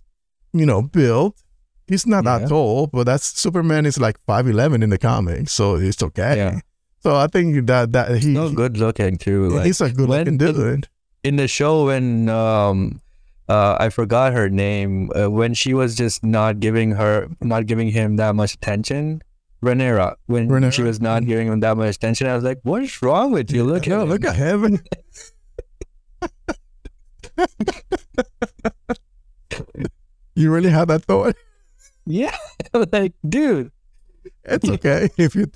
you 0.51 0.65
know, 0.65 0.81
built. 0.81 1.37
He's 1.91 2.07
not 2.07 2.23
Yeah. 2.23 2.39
that 2.39 2.47
tall, 2.49 2.87
but 2.87 3.03
that's 3.03 3.37
Superman 3.39 3.85
is 3.85 3.99
like 3.99 4.15
five 4.25 4.47
eleven 4.47 4.81
in 4.81 4.89
the 4.89 4.97
comics, 4.97 5.51
so 5.51 5.75
it's 5.75 6.01
okay. 6.01 6.37
Yeah. 6.37 6.59
So 7.03 7.17
I 7.19 7.27
think 7.27 7.67
that 7.67 7.91
that 7.91 8.23
he, 8.23 8.29
No 8.31 8.47
good 8.49 8.77
looking 8.77 9.17
too. 9.17 9.49
Like, 9.49 9.65
he's 9.67 9.81
a 9.81 9.91
good 9.91 10.07
looking 10.07 10.37
dude. 10.37 10.87
in 11.23 11.35
the 11.35 11.49
show 11.51 11.87
when 11.91 12.29
um 12.29 13.01
uh 13.49 13.75
I 13.85 13.89
forgot 13.89 14.31
her 14.31 14.47
name 14.49 15.11
uh, 15.19 15.29
when 15.29 15.53
she 15.53 15.73
was 15.75 15.95
just 15.99 16.23
not 16.23 16.61
giving 16.63 16.91
her 16.95 17.27
not 17.41 17.65
giving 17.67 17.91
him 17.91 18.15
that 18.23 18.35
much 18.39 18.53
attention. 18.55 19.19
Rhaenyra, 19.61 20.15
when 20.25 20.71
she 20.71 20.81
was 20.81 20.99
not 21.01 21.25
giving 21.27 21.47
him 21.51 21.59
that 21.59 21.75
much 21.77 21.95
attention, 21.99 22.25
I 22.25 22.33
was 22.33 22.43
like, 22.43 22.57
"What 22.63 22.81
is 22.81 22.99
wrong 23.03 23.31
with 23.35 23.51
you? 23.51 23.63
Look 23.67 23.85
Yeah, 23.85 23.97
at 23.97 24.03
him. 24.03 24.09
look 24.09 24.25
at 24.25 24.35
him. 24.39 24.79
you 30.35 30.51
really 30.51 30.69
had 30.69 30.87
that 30.87 31.03
thought? 31.05 31.35
Yeah, 32.05 32.35
like, 32.91 33.13
dude, 33.27 33.71
It's 34.43 34.67
okay 34.69 35.09
if 35.17 35.35
you. 35.35 35.51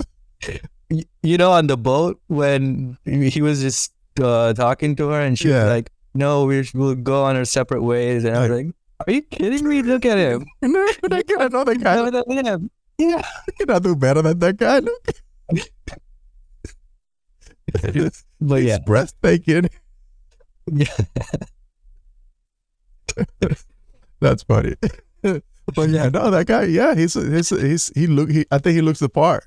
y- 0.90 1.04
you 1.24 1.38
know, 1.38 1.52
on 1.52 1.68
the 1.68 1.78
boat 1.78 2.20
when 2.28 2.98
he 3.06 3.42
was 3.42 3.62
just 3.62 3.92
uh, 4.22 4.54
talking 4.54 4.96
to 4.98 5.10
her, 5.10 5.20
and 5.22 5.38
she 5.38 5.50
Yeah. 5.50 5.64
was 5.66 5.72
like, 5.74 5.90
"No, 6.14 6.46
we 6.46 6.64
will 6.74 6.96
go 6.96 7.24
on 7.26 7.36
our 7.36 7.46
separate 7.46 7.82
ways," 7.84 8.24
and 8.24 8.38
I 8.38 8.42
was 8.48 8.52
like, 8.52 8.68
"Are 9.08 9.12
you 9.14 9.22
kidding 9.24 9.68
me? 9.68 9.82
Look 9.82 10.06
at 10.06 10.18
him. 10.18 10.46
No, 10.62 10.80
I 10.82 11.48
know 11.50 11.64
that 11.66 11.82
guy. 11.82 12.00
Look 12.02 12.30
at 12.30 12.46
him. 12.46 12.70
Yeah." 12.98 13.22
I 13.26 13.52
cannot 13.58 13.84
do 13.84 13.96
better 13.96 14.22
than 14.22 14.40
that 14.40 14.58
guy. 14.58 14.80
Look. 14.80 15.02
But 18.40 18.62
He's 18.62 18.68
yeah, 18.70 18.78
breathtaking. 18.86 19.70
yeah. 20.72 20.86
That's 24.22 24.44
funny. 24.44 24.76
But 25.74 25.90
yeah, 25.90 26.10
no, 26.10 26.30
that 26.30 26.46
guy, 26.48 26.64
yeah, 26.66 26.94
he's 26.96 27.14
he's 27.14 27.50
he's 27.50 27.92
he 27.96 28.08
look 28.08 28.30
he 28.30 28.46
I 28.52 28.58
think 28.60 28.76
he 28.76 28.82
looks 28.82 29.00
the 29.00 29.10
part. 29.10 29.44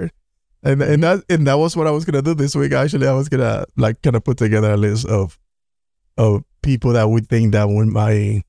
And 0.63 0.83
and 0.83 1.03
that 1.05 1.23
and 1.31 1.47
that 1.47 1.55
was 1.59 1.77
what 1.77 1.87
I 1.87 1.91
was 1.93 2.05
gonna 2.05 2.23
do 2.23 2.35
this 2.35 2.57
week. 2.57 2.73
Actually, 2.73 3.07
I 3.07 3.13
was 3.13 3.29
gonna 3.29 3.65
like 3.77 4.03
kind 4.03 4.17
of 4.17 4.25
put 4.25 4.39
together 4.39 4.73
a 4.73 4.77
list 4.77 5.07
of 5.07 5.39
of 6.17 6.43
people 6.63 6.93
that 6.95 7.09
we 7.09 7.21
think 7.21 7.53
that 7.53 7.69
would 7.69 7.87
my 7.87 8.43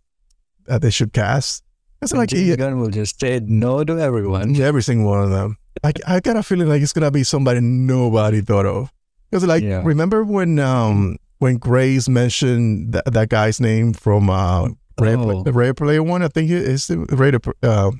that 0.66 0.82
they 0.82 0.90
should 0.90 1.14
cast. 1.14 1.64
It's 2.02 2.14
like 2.14 2.30
James 2.30 2.48
yeah, 2.48 2.56
Gunn 2.56 2.80
will 2.80 2.90
just 2.90 3.20
say 3.20 3.40
no 3.44 3.84
to 3.84 4.00
everyone. 4.00 4.60
every 4.60 4.82
single 4.82 5.10
one 5.12 5.24
of 5.24 5.30
them. 5.30 5.58
I 5.84 5.94
I 6.08 6.20
got 6.20 6.36
a 6.38 6.44
feeling 6.44 6.68
like 6.70 6.82
it's 6.82 6.94
gonna 6.94 7.12
be 7.12 7.24
somebody 7.24 7.60
nobody 7.60 8.42
thought 8.42 8.66
of. 8.66 8.92
Because 9.30 9.46
like 9.46 9.64
Yeah. 9.64 9.82
remember 9.84 10.24
when 10.24 10.58
um 10.58 11.18
when 11.38 11.58
Grace 11.58 12.10
mentioned 12.10 12.94
that, 12.94 13.06
that 13.14 13.30
guy's 13.30 13.60
name 13.62 13.94
from 13.94 14.30
uh 14.30 14.70
Ready, 15.00 15.22
Oh. 15.22 15.44
Ready 15.52 15.74
Player 15.74 16.04
One? 16.04 16.22
I 16.24 16.28
think 16.28 16.50
it 16.52 16.64
is 16.64 16.90
Ready 17.12 17.38
uh, 17.64 17.92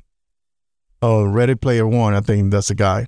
oh 1.02 1.24
Ready 1.24 1.54
Player 1.54 1.86
One. 1.86 2.14
I 2.14 2.20
think 2.20 2.50
that's 2.52 2.68
the 2.68 2.74
guy. 2.74 3.06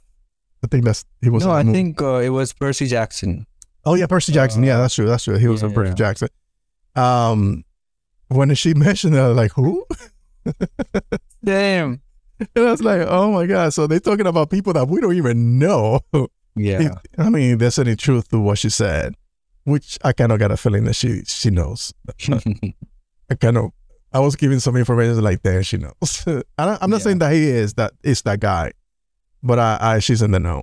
I 0.65 0.67
think 0.69 0.85
that's 0.85 1.05
he 1.21 1.31
was. 1.31 1.45
No, 1.45 1.53
I 1.53 1.63
movie. 1.63 1.79
think 1.79 2.03
uh, 2.03 2.17
it 2.17 2.31
was 2.31 2.53
Percy 2.53 2.87
Jackson. 2.87 3.47
Oh 3.85 3.95
yeah, 3.95 4.07
Percy 4.07 4.33
Jackson. 4.33 4.63
yeah, 4.63 4.79
that's 4.79 4.95
true. 4.95 5.07
That's 5.07 5.25
true. 5.25 5.37
He 5.37 5.49
was 5.49 5.63
yeah, 5.63 5.73
Percy 5.75 5.89
yeah. 5.91 5.95
Jackson. 5.95 6.29
Um, 6.95 7.65
when 8.29 8.55
she 8.55 8.75
mentioned 8.75 9.15
that, 9.15 9.25
I 9.25 9.29
was 9.29 9.37
like 9.37 9.53
who? 9.53 9.85
Damn. 11.45 12.01
And 12.41 12.49
I 12.67 12.71
was 12.73 12.83
like, 12.83 13.03
oh 13.09 13.33
my 13.33 13.47
god. 13.47 13.73
So 13.73 13.87
they're 13.87 14.01
talking 14.01 14.27
about 14.27 14.51
people 14.51 14.73
that 14.73 14.89
we 14.89 15.01
don't 15.01 15.15
even 15.17 15.59
know. 15.59 16.01
Yeah. 16.55 16.91
I 17.17 17.31
mean, 17.31 17.57
there's 17.57 17.79
any 17.79 17.97
truth 17.97 18.29
to 18.29 18.39
what 18.39 18.59
she 18.59 18.69
said, 18.69 19.15
which 19.65 19.99
I 20.05 20.13
kind 20.13 20.31
of 20.33 20.39
got 20.39 20.51
a 20.51 20.59
feeling 20.59 20.85
that 20.85 20.93
she 20.93 21.23
she 21.25 21.49
knows. 21.49 21.95
I 23.31 23.35
kind 23.41 23.57
of 23.57 23.71
I 24.15 24.21
was 24.21 24.37
giving 24.37 24.61
some 24.61 24.77
information 24.77 25.21
like, 25.23 25.43
there 25.43 25.63
she 25.63 25.79
knows. 25.79 26.25
I 26.27 26.79
I'm 26.81 26.91
not 26.91 26.99
Yeah. 26.99 26.99
saying 26.99 27.19
that 27.19 27.33
he 27.33 27.49
is 27.49 27.75
that 27.75 27.93
is 28.03 28.23
that 28.23 28.41
guy, 28.41 28.73
but 29.43 29.59
I, 29.59 29.79
I 29.81 29.99
she's 30.01 30.23
in 30.23 30.31
the 30.33 30.41
know. 30.41 30.63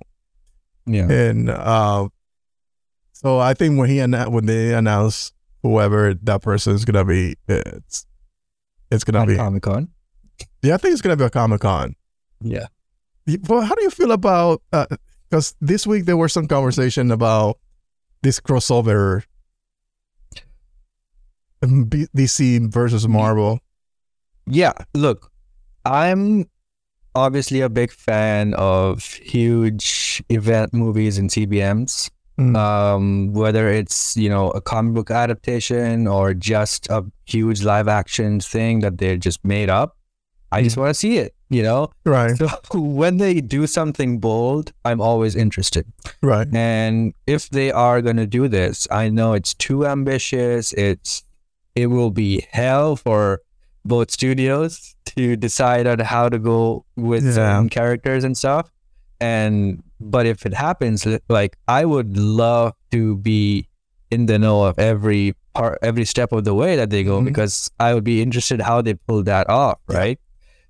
yeah. 0.86 1.10
And 1.10 1.50
uh, 1.50 2.08
so 3.12 3.38
I 3.38 3.54
think 3.54 3.78
when 3.78 3.88
he 3.88 3.96
annou- 3.96 4.28
when 4.30 4.46
they 4.46 4.74
announce 4.74 5.32
whoever 5.62 6.14
that 6.14 6.42
person 6.42 6.74
is 6.74 6.84
gonna 6.84 7.04
be, 7.04 7.36
it's 7.48 8.06
it's 8.90 9.04
gonna 9.04 9.20
At 9.22 9.28
be 9.28 9.36
Comic 9.36 9.62
Con. 9.62 9.88
yeah. 10.62 10.74
I 10.74 10.76
think 10.78 10.92
it's 10.92 11.02
gonna 11.02 11.16
be 11.16 11.24
a 11.24 11.30
Comic 11.30 11.60
Con. 11.60 11.94
Yeah. 12.42 12.66
Well, 13.48 13.60
how 13.62 13.74
do 13.74 13.82
you 13.82 13.90
feel 13.90 14.12
about? 14.12 14.62
Uh 14.72 14.86
because 15.28 15.54
this 15.60 15.86
week 15.86 16.06
there 16.06 16.16
was 16.16 16.32
some 16.32 16.48
conversation 16.48 17.10
about 17.12 17.58
this 18.22 18.40
crossover, 18.40 19.22
DC 21.62 22.72
versus 22.72 23.06
Marvel. 23.06 23.60
Yeah. 24.46 24.72
Look, 24.94 25.30
I'm 25.84 26.48
obviously 27.14 27.60
a 27.60 27.68
big 27.68 27.90
fan 27.90 28.54
of 28.54 29.04
huge 29.04 30.22
event 30.28 30.72
movies 30.72 31.18
and 31.18 31.30
CBMs. 31.30 32.10
Mm. 32.38 32.56
Um, 32.56 33.32
whether 33.34 33.68
it's 33.68 34.16
you 34.16 34.30
know 34.30 34.50
a 34.52 34.62
comic 34.62 34.94
book 34.94 35.10
adaptation 35.10 36.06
or 36.06 36.32
just 36.32 36.88
a 36.88 37.04
huge 37.26 37.62
live 37.62 37.86
action 37.86 38.40
thing 38.40 38.80
that 38.80 38.96
they 38.96 39.18
just 39.18 39.44
made 39.44 39.68
up, 39.68 39.98
I 40.50 40.62
just 40.62 40.78
want 40.78 40.88
to 40.88 40.94
see 40.94 41.18
it. 41.18 41.34
You 41.50 41.64
know, 41.64 41.90
Right, 42.04 42.36
so 42.36 42.48
when 42.74 43.16
they 43.18 43.40
do 43.40 43.66
something 43.66 44.20
bold, 44.20 44.72
I'm 44.84 45.00
always 45.00 45.34
interested. 45.34 45.84
right, 46.22 46.46
And 46.54 47.12
if 47.26 47.50
they 47.50 47.72
are 47.72 48.00
going 48.00 48.18
to 48.18 48.26
do 48.26 48.46
this, 48.46 48.86
I 48.88 49.08
know 49.08 49.32
it's 49.32 49.52
too 49.52 49.84
ambitious. 49.84 50.72
It's 50.74 51.24
it 51.80 51.86
will 51.86 52.10
be 52.10 52.46
hell 52.50 52.96
for 52.96 53.40
both 53.84 54.10
studios 54.10 54.94
to 55.12 55.36
decide 55.36 55.86
on 55.92 55.98
how 56.12 56.28
to 56.34 56.38
go 56.38 56.84
with 56.96 57.24
Yeah. 57.24 57.32
certain 57.38 57.68
characters 57.78 58.22
and 58.24 58.36
stuff. 58.36 58.70
And 59.20 59.82
but 60.12 60.24
if 60.32 60.46
it 60.48 60.54
happens, 60.54 61.06
like 61.28 61.56
I 61.68 61.84
would 61.84 62.16
love 62.16 62.72
to 62.96 63.16
be 63.16 63.68
in 64.10 64.26
the 64.26 64.38
know 64.38 64.64
of 64.64 64.78
every 64.78 65.34
part, 65.54 65.78
every 65.82 66.04
step 66.14 66.32
of 66.32 66.44
the 66.44 66.54
way 66.54 66.72
that 66.80 66.90
they 66.90 67.02
go, 67.04 67.20
Mhm. 67.20 67.26
because 67.30 67.70
I 67.78 67.92
would 67.94 68.04
be 68.04 68.22
interested 68.22 68.60
how 68.70 68.80
they 68.82 68.94
pull 68.94 69.22
that 69.24 69.48
off, 69.48 69.78
Yeah. 69.88 69.98
right? 69.98 70.18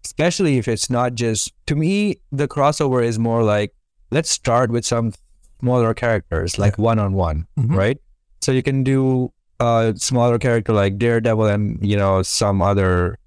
Especially 0.05 0.59
if 0.59 0.67
it's 0.67 0.89
not 0.91 1.15
just 1.15 1.53
to 1.67 1.75
me, 1.77 1.95
the 2.33 2.49
crossover 2.49 3.05
is 3.05 3.19
more 3.19 3.43
like 3.55 3.71
let's 4.11 4.31
start 4.31 4.71
with 4.71 4.85
some 4.85 5.13
smaller 5.61 5.95
characters, 5.95 6.59
like 6.59 6.77
one 6.79 6.99
on 6.99 7.13
one, 7.15 7.47
right? 7.57 7.99
So 8.41 8.51
you 8.51 8.63
can 8.63 8.83
do 8.83 9.31
a 9.61 9.95
smaller 9.97 10.39
character 10.39 10.73
like 10.73 10.99
Daredevil 10.99 11.47
and 11.47 11.79
you 11.87 11.97
know 11.97 12.23
some 12.23 12.63
other 12.63 13.19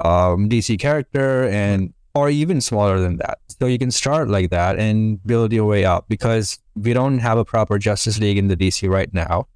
um, 0.00 0.48
DC 0.48 0.78
character 0.78 1.48
and 1.48 1.92
or 2.14 2.30
even 2.30 2.60
smaller 2.60 3.00
than 3.00 3.16
that. 3.18 3.38
So 3.48 3.66
you 3.66 3.78
can 3.78 3.90
start 3.90 4.28
like 4.28 4.50
that 4.50 4.78
and 4.78 5.24
build 5.24 5.52
your 5.52 5.64
way 5.64 5.84
up 5.84 6.06
because 6.08 6.58
we 6.74 6.92
don't 6.92 7.18
have 7.18 7.38
a 7.38 7.44
proper 7.44 7.78
Justice 7.78 8.18
League 8.18 8.38
in 8.38 8.48
the 8.48 8.56
DC 8.56 8.88
right 8.88 9.12
now, 9.12 9.48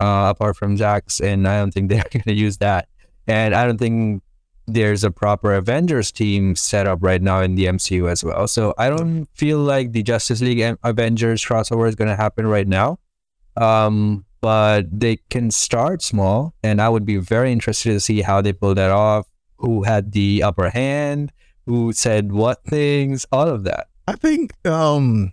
uh, 0.00 0.32
apart 0.34 0.56
from 0.56 0.76
Zack's, 0.76 1.20
and 1.20 1.46
I 1.46 1.58
don't 1.58 1.72
think 1.72 1.88
they're 1.90 2.04
going 2.10 2.22
to 2.22 2.34
use 2.34 2.58
that. 2.58 2.88
And 3.26 3.54
I 3.54 3.66
don't 3.66 3.78
think 3.78 4.22
there's 4.66 5.04
a 5.04 5.10
proper 5.10 5.54
Avengers 5.54 6.10
team 6.10 6.56
set 6.56 6.86
up 6.86 6.98
right 7.00 7.22
now 7.22 7.40
in 7.40 7.54
the 7.54 7.66
MCU 7.66 8.10
as 8.10 8.24
well. 8.24 8.48
So 8.48 8.74
I 8.78 8.88
don't 8.88 9.26
feel 9.34 9.58
like 9.58 9.92
the 9.92 10.02
Justice 10.02 10.40
League 10.40 10.76
Avengers 10.82 11.44
crossover 11.44 11.88
is 11.88 11.94
going 11.94 12.08
to 12.08 12.16
happen 12.16 12.46
right 12.46 12.66
now. 12.66 12.98
Um, 13.56 14.25
but 14.40 14.82
they 15.00 15.16
can 15.30 15.50
start 15.50 16.02
small, 16.02 16.54
and 16.62 16.80
I 16.80 16.88
would 16.88 17.04
be 17.04 17.16
very 17.16 17.52
interested 17.52 17.92
to 17.92 18.00
see 18.00 18.22
how 18.22 18.40
they 18.42 18.52
pull 18.52 18.74
that 18.74 18.90
off. 18.90 19.26
Who 19.58 19.82
had 19.84 20.12
the 20.12 20.42
upper 20.42 20.70
hand? 20.70 21.32
Who 21.66 21.92
said 21.92 22.32
what 22.32 22.62
things? 22.64 23.26
All 23.32 23.48
of 23.48 23.64
that. 23.64 23.88
I 24.06 24.12
think 24.16 24.52
um 24.66 25.32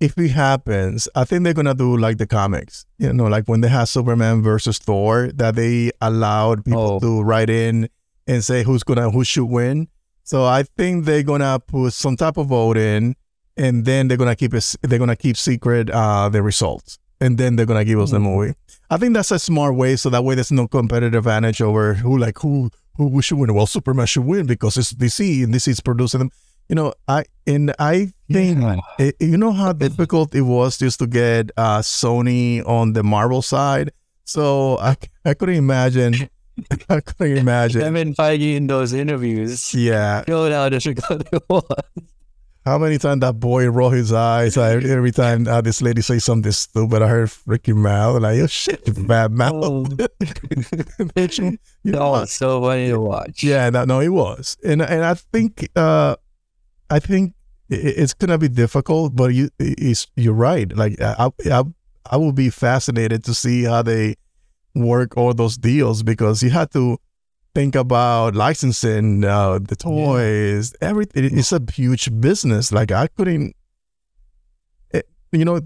if 0.00 0.18
it 0.18 0.30
happens, 0.32 1.08
I 1.14 1.24
think 1.24 1.44
they're 1.44 1.52
gonna 1.54 1.74
do 1.74 1.96
like 1.96 2.18
the 2.18 2.26
comics. 2.26 2.86
You 2.98 3.12
know, 3.12 3.26
like 3.26 3.46
when 3.46 3.60
they 3.60 3.68
had 3.68 3.84
Superman 3.84 4.42
versus 4.42 4.78
Thor, 4.78 5.30
that 5.34 5.54
they 5.56 5.90
allowed 6.00 6.64
people 6.64 6.94
Oh. 6.94 7.00
to 7.00 7.22
write 7.22 7.50
in 7.50 7.88
and 8.26 8.42
say 8.44 8.62
who's 8.62 8.82
gonna 8.82 9.10
who 9.10 9.24
should 9.24 9.44
win. 9.44 9.88
So 10.24 10.44
I 10.44 10.62
think 10.62 11.04
they're 11.04 11.22
gonna 11.22 11.58
put 11.60 11.92
some 11.92 12.16
type 12.16 12.36
of 12.36 12.46
vote 12.46 12.76
in, 12.78 13.14
and 13.56 13.84
then 13.84 14.08
they're 14.08 14.16
gonna 14.16 14.36
keep 14.36 14.54
it. 14.54 14.74
They're 14.82 14.98
gonna 14.98 15.16
keep 15.16 15.36
secret 15.36 15.90
uh, 15.90 16.28
the 16.28 16.42
results, 16.42 16.98
and 17.22 17.38
then 17.38 17.56
they're 17.56 17.66
gonna 17.72 17.84
give 17.84 18.00
us 18.00 18.10
the 18.10 18.18
Hmm. 18.18 18.24
movie. 18.24 18.52
I 18.90 18.96
think 18.98 19.14
that's 19.14 19.30
a 19.30 19.38
smart 19.38 19.74
way, 19.74 19.96
so 19.96 20.10
that 20.10 20.22
way 20.24 20.34
there's 20.34 20.52
no 20.52 20.66
competitive 20.68 21.24
advantage 21.26 21.62
over 21.62 21.94
who 21.94 22.18
like 22.18 22.38
who 22.40 22.68
who 22.96 23.22
should 23.22 23.38
win. 23.38 23.54
Well, 23.54 23.66
Superman 23.66 24.06
should 24.06 24.24
win 24.26 24.46
because 24.46 24.76
it's 24.76 24.92
DC 24.92 25.44
and 25.44 25.54
DC 25.54 25.68
is 25.68 25.80
producing 25.80 26.18
them. 26.18 26.30
You 26.68 26.76
know, 26.76 26.92
I 27.08 27.24
and 27.46 27.72
I 27.78 28.12
think 28.30 28.60
it, 28.98 29.16
you 29.20 29.36
know 29.36 29.52
how 29.52 29.72
difficult 29.72 30.34
it 30.34 30.42
was 30.42 30.76
just 30.78 30.98
to 31.00 31.06
get 31.06 31.50
uh, 31.56 31.80
Sony 31.80 32.60
on 32.66 32.92
the 32.92 33.02
Marvel 33.02 33.42
side. 33.42 33.90
So 34.24 34.78
I, 34.78 34.96
I 35.24 35.34
couldn't 35.34 35.56
imagine. 35.56 36.14
I 36.88 37.00
couldn't 37.00 37.38
imagine. 37.38 37.80
Kevin 37.80 38.14
Feige 38.14 38.56
in 38.56 38.66
those 38.68 38.92
interviews 38.92 39.74
Yeah, 39.74 40.22
showed 40.28 40.52
how 40.52 40.68
difficult 40.68 41.26
it 41.32 41.42
was. 41.48 41.64
How 42.64 42.78
many 42.78 42.96
times 42.98 43.20
that 43.20 43.40
boy 43.40 43.68
roll 43.70 43.90
his 43.90 44.12
eyes 44.12 44.56
I, 44.56 44.74
every 44.74 45.10
time 45.12 45.48
uh, 45.48 45.60
this 45.60 45.82
lady 45.82 46.00
say 46.02 46.18
something 46.18 46.52
stupid. 46.52 47.02
I 47.02 47.08
heard 47.08 47.28
freaking 47.28 47.76
mouth 47.76 48.22
like, 48.22 48.38
"Oh 48.40 48.46
shit, 48.46 49.06
bad 49.06 49.32
mouth." 49.32 49.52
Oh. 49.64 49.84
Bitch, 51.16 51.38
you 51.38 51.58
That 51.84 51.98
know, 51.98 52.10
was 52.12 52.32
so 52.32 52.60
funny 52.62 52.88
to 52.88 53.00
watch. 53.00 53.42
Yeah, 53.42 53.70
that, 53.70 53.88
no, 53.88 54.00
it 54.00 54.08
was, 54.10 54.56
and 54.64 54.82
and 54.82 55.04
I 55.04 55.14
think 55.14 55.68
uh, 55.76 56.16
I 56.90 56.98
think 57.00 57.34
i- 57.70 57.74
it's 57.74 58.14
gonna 58.14 58.38
be 58.38 58.48
difficult, 58.48 59.16
but 59.16 59.34
you 59.34 59.50
it's, 59.58 60.06
you're 60.16 60.34
right. 60.34 60.74
Like 60.76 61.00
I, 61.00 61.30
I 61.50 61.62
I 62.10 62.16
will 62.16 62.32
be 62.32 62.50
fascinated 62.50 63.24
to 63.24 63.34
see 63.34 63.64
how 63.64 63.82
they 63.82 64.16
work 64.74 65.16
all 65.16 65.34
those 65.34 65.56
deals 65.58 66.02
because 66.02 66.42
you 66.42 66.50
had 66.50 66.70
to 66.72 66.98
think 67.54 67.74
about 67.74 68.34
licensing 68.34 69.24
uh, 69.24 69.58
the 69.60 69.76
toys, 69.76 70.74
everything. 70.80 71.38
It's 71.38 71.52
a 71.52 71.60
huge 71.72 72.08
business. 72.20 72.72
Like 72.72 72.90
I 72.92 73.06
couldn't, 73.08 73.54
it, 74.90 75.08
you 75.32 75.44
know. 75.44 75.60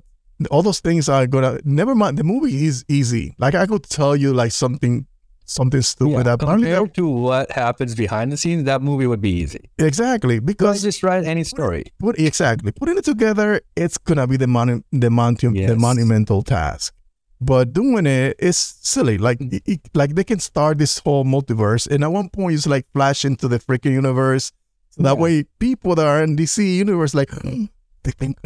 All 0.50 0.62
those 0.62 0.80
things 0.80 1.08
are 1.08 1.26
gonna. 1.26 1.60
Never 1.64 1.94
mind. 1.94 2.18
The 2.18 2.24
movie 2.24 2.66
is 2.66 2.84
easy. 2.88 3.34
Like 3.38 3.54
I 3.54 3.64
could 3.64 3.84
tell 3.84 4.14
you, 4.14 4.34
like 4.34 4.52
something, 4.52 5.06
something 5.46 5.80
stupid. 5.80 6.26
Yeah, 6.26 6.36
compared 6.36 6.92
to 6.96 7.08
what 7.08 7.50
happens 7.50 7.94
behind 7.94 8.32
the 8.32 8.36
scenes, 8.36 8.64
that 8.64 8.82
movie 8.82 9.06
would 9.06 9.22
be 9.22 9.30
easy. 9.30 9.70
Exactly, 9.78 10.38
Because 10.40 10.82
just 10.82 11.02
write 11.02 11.24
any 11.24 11.42
story. 11.42 11.84
put 11.98 12.18
exactly 12.18 12.70
putting 12.70 12.98
it 12.98 13.04
together, 13.06 13.62
it's 13.76 13.96
gonna 13.96 14.26
be 14.26 14.36
the 14.36 14.46
mon- 14.46 14.84
the, 14.92 15.08
monu- 15.08 15.66
the 15.66 15.74
monumental 15.76 16.42
task. 16.42 16.92
But 17.40 17.72
doing 17.74 18.06
it 18.06 18.36
is 18.38 18.56
silly. 18.56 19.18
Like 19.18 19.38
Mm. 19.40 19.52
it, 19.52 19.62
it- 19.66 19.88
like 19.94 20.14
they 20.14 20.24
can 20.24 20.40
start 20.40 20.78
this 20.78 20.98
whole 20.98 21.24
multiverse, 21.24 21.86
and 21.90 22.02
at 22.02 22.10
one 22.12 22.28
point 22.30 22.54
it's 22.54 22.66
like 22.66 22.86
flash 22.94 23.24
into 23.24 23.46
the 23.48 23.58
freaking 23.58 23.92
universe. 23.92 24.52
So 24.90 25.02
that 25.02 25.16
Yeah. 25.16 25.22
way, 25.22 25.44
people 25.58 25.94
that 25.96 26.06
are 26.06 26.22
in 26.22 26.36
DC 26.36 26.76
universe 26.78 27.12
like 27.14 27.30
they 28.04 28.12
think 28.12 28.38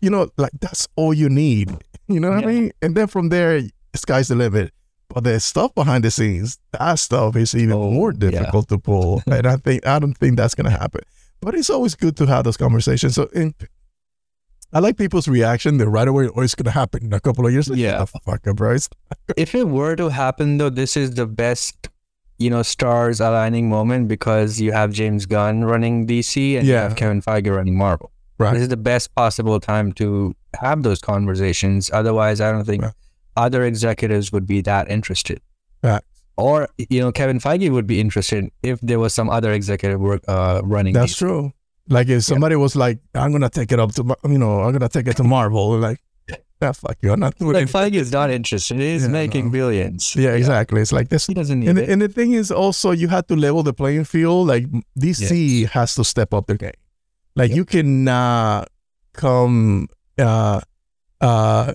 you 0.00 0.08
know 0.10 0.28
like 0.38 0.52
that's 0.60 0.88
all 0.96 1.12
you 1.12 1.28
need. 1.28 1.76
You 2.08 2.20
know 2.20 2.30
what 2.30 2.44
I 2.44 2.46
mean? 2.46 2.72
And 2.80 2.94
then 2.96 3.06
from 3.06 3.28
there, 3.28 3.60
sky's 3.94 4.28
the 4.28 4.34
limit. 4.34 4.72
But 5.08 5.24
the 5.24 5.38
stuff 5.40 5.74
behind 5.74 6.04
the 6.04 6.10
scenes, 6.10 6.58
that 6.72 6.98
stuff 6.98 7.36
is 7.36 7.54
even 7.54 7.72
Oh, 7.74 7.90
more 7.90 8.12
yeah. 8.12 8.30
difficult 8.30 8.68
to 8.70 8.78
pull. 8.78 9.22
and 9.26 9.46
I 9.46 9.56
think 9.56 9.86
I 9.86 9.98
don't 9.98 10.16
think 10.16 10.36
that's 10.38 10.54
gonna 10.54 10.70
happen. 10.70 11.02
But 11.42 11.54
it's 11.54 11.68
always 11.68 11.94
good 11.94 12.16
to 12.16 12.26
have 12.26 12.44
those 12.44 12.56
conversations. 12.56 13.14
So 13.16 13.24
in, 13.34 13.54
I 14.72 14.78
like 14.80 14.96
people's 14.96 15.28
reaction. 15.28 15.76
They're 15.78 15.88
right 15.90 16.08
away, 16.08 16.28
oh, 16.34 16.40
it's 16.40 16.54
gonna 16.54 16.70
happen 16.70 17.04
in 17.04 17.12
a 17.12 17.20
couple 17.20 17.46
of 17.46 17.52
years. 17.52 17.68
Yeah. 17.68 17.98
"Shut 17.98 18.12
the 18.12 18.18
fuck 18.30 18.46
up, 18.46 18.56
bro. 18.56 18.76
If 19.36 19.54
it 19.54 19.68
were 19.68 19.96
to 19.96 20.08
happen 20.08 20.58
though, 20.58 20.70
this 20.70 20.96
is 20.96 21.14
the 21.14 21.26
best, 21.26 21.88
you 22.38 22.48
know, 22.50 22.62
stars 22.62 23.20
aligning 23.20 23.68
moment 23.68 24.08
because 24.08 24.60
you 24.60 24.72
have 24.72 24.92
James 24.92 25.26
Gunn 25.26 25.64
running 25.64 26.06
DC 26.06 26.56
and 26.58 26.66
you 26.66 26.74
have 26.74 26.96
Kevin 26.96 27.20
Feige 27.22 27.54
running 27.54 27.76
Marvel. 27.76 28.10
Right. 28.38 28.54
This 28.54 28.62
is 28.62 28.68
the 28.68 28.76
best 28.78 29.14
possible 29.14 29.60
time 29.60 29.92
to 29.94 30.34
have 30.60 30.82
those 30.82 31.00
conversations. 31.00 31.90
Otherwise, 31.92 32.40
I 32.40 32.50
don't 32.50 32.64
think 32.64 32.82
Right. 32.82 32.92
other 33.36 33.64
executives 33.64 34.32
would 34.32 34.46
be 34.46 34.60
that 34.62 34.90
interested. 34.90 35.40
Facts. 35.82 36.06
Or 36.36 36.68
you 36.78 37.00
know, 37.00 37.12
Kevin 37.12 37.38
Feige 37.38 37.70
would 37.70 37.86
be 37.86 38.00
interested 38.00 38.50
if 38.62 38.80
there 38.80 38.98
was 38.98 39.12
some 39.12 39.28
other 39.28 39.52
executive 39.52 40.00
work 40.00 40.22
uh, 40.26 40.62
running. 40.64 40.94
That's 40.94 41.12
DC. 41.12 41.18
true. 41.18 41.52
Like 41.88 42.08
if 42.08 42.24
somebody 42.24 42.56
was 42.56 42.76
like, 42.76 42.98
I'm 43.14 43.32
gonna 43.32 43.50
take 43.50 43.72
it 43.72 43.80
up 43.80 43.92
to, 43.94 44.16
you 44.24 44.38
know, 44.38 44.60
I'm 44.62 44.72
gonna 44.72 44.88
take 44.88 45.06
it 45.08 45.16
to 45.16 45.24
Marvel. 45.24 45.76
Like, 45.78 45.98
yeah, 46.62 46.72
fuck 46.72 46.96
you. 47.02 47.12
I'm 47.12 47.18
not 47.20 47.36
doing 47.36 47.54
Like 47.54 47.64
it. 47.68 47.72
Feige 47.72 47.94
is 47.94 48.12
not 48.12 48.30
interested. 48.30 48.78
He's 48.78 49.02
Yeah, 49.02 49.08
making 49.08 49.46
no. 49.46 49.50
billions. 49.50 50.14
Yeah, 50.14 50.30
exactly. 50.30 50.80
It's 50.80 50.92
like 50.92 51.08
this. 51.08 51.26
He 51.26 51.34
doesn't 51.34 51.58
need 51.60 51.68
And, 51.68 51.78
it. 51.78 51.88
and 51.90 52.00
the 52.00 52.08
thing 52.08 52.32
is 52.32 52.52
also 52.52 52.92
you 52.92 53.08
have 53.08 53.26
to 53.26 53.34
level 53.36 53.62
the 53.64 53.72
playing 53.72 54.04
field. 54.04 54.46
Like 54.46 54.66
DC 54.98 55.68
has 55.70 55.94
to 55.96 56.04
step 56.04 56.32
up 56.32 56.46
their 56.46 56.56
game. 56.56 56.70
Like 57.34 57.48
Yep. 57.50 57.56
you 57.56 57.64
cannot 57.64 58.68
come 59.12 59.88
uh 60.18 60.60
uh 61.20 61.72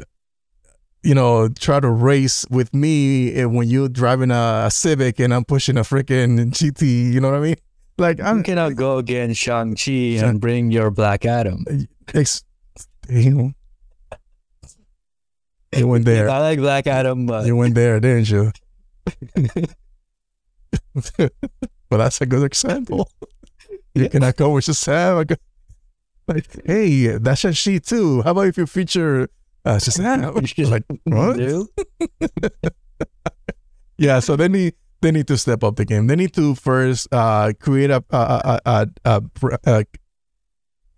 you 1.04 1.14
know 1.14 1.48
try 1.50 1.80
to 1.80 1.90
race 1.90 2.46
with 2.50 2.74
me 2.74 3.34
eh, 3.34 3.46
when 3.46 3.68
you're 3.68 3.90
driving 3.90 4.32
a, 4.32 4.64
a 4.68 4.72
Civic 4.72 5.20
and 5.20 5.34
I'm 5.34 5.44
pushing 5.46 5.78
a 5.78 5.82
freaking 5.82 6.50
GT, 6.52 7.12
you 7.14 7.20
know 7.20 7.32
what 7.32 7.38
I 7.38 7.42
mean? 7.42 7.56
Like 7.98 8.20
I'm 8.22 8.44
cannot 8.44 8.76
go 8.76 8.98
against 9.00 9.40
Shang 9.42 9.76
Chi 9.76 10.22
and 10.22 10.40
bring 10.40 10.70
your 10.72 10.92
Black 10.92 11.26
Adam. 11.26 11.66
ex- 12.14 12.44
you, 13.10 13.54
you 15.76 15.88
went 15.88 16.06
there. 16.06 16.30
I 16.30 16.40
like 16.40 16.60
Black 16.60 16.86
Adam, 16.88 17.26
but 17.26 17.46
You 17.48 17.56
went 17.56 17.74
there, 17.76 18.00
didn't 18.00 18.30
you? 18.30 18.52
well, 21.18 21.30
that's 22.00 22.22
a 22.22 22.26
good 22.26 22.44
example. 22.44 23.10
You 23.96 24.04
Yeah. 24.04 24.08
cannot 24.10 24.36
go 24.36 24.52
with 24.52 24.66
Shazam. 24.66 25.26
Go- 25.28 25.36
Like, 26.28 26.46
hey, 26.66 27.18
that's 27.18 27.46
a 27.46 27.54
she 27.54 27.80
too. 27.80 28.22
How 28.22 28.32
about 28.32 28.48
if 28.48 28.58
you 28.58 28.66
feature 28.68 29.30
uh, 29.66 29.78
Shazam? 29.80 30.36
like, 30.70 30.84
what? 31.06 31.40
Yeah, 33.98 34.20
so 34.20 34.36
then 34.36 34.52
need 34.52 34.74
they 35.02 35.12
need 35.12 35.28
to 35.28 35.38
step 35.38 35.64
up 35.64 35.76
the 35.76 35.86
game. 35.86 36.08
They 36.08 36.16
need 36.16 36.34
to 36.34 36.56
first 36.56 37.08
uh, 37.12 37.54
create 37.60 37.92
a 37.92 38.04
a, 38.10 38.60
a, 38.66 38.88
a, 39.06 39.22
a, 39.66 39.86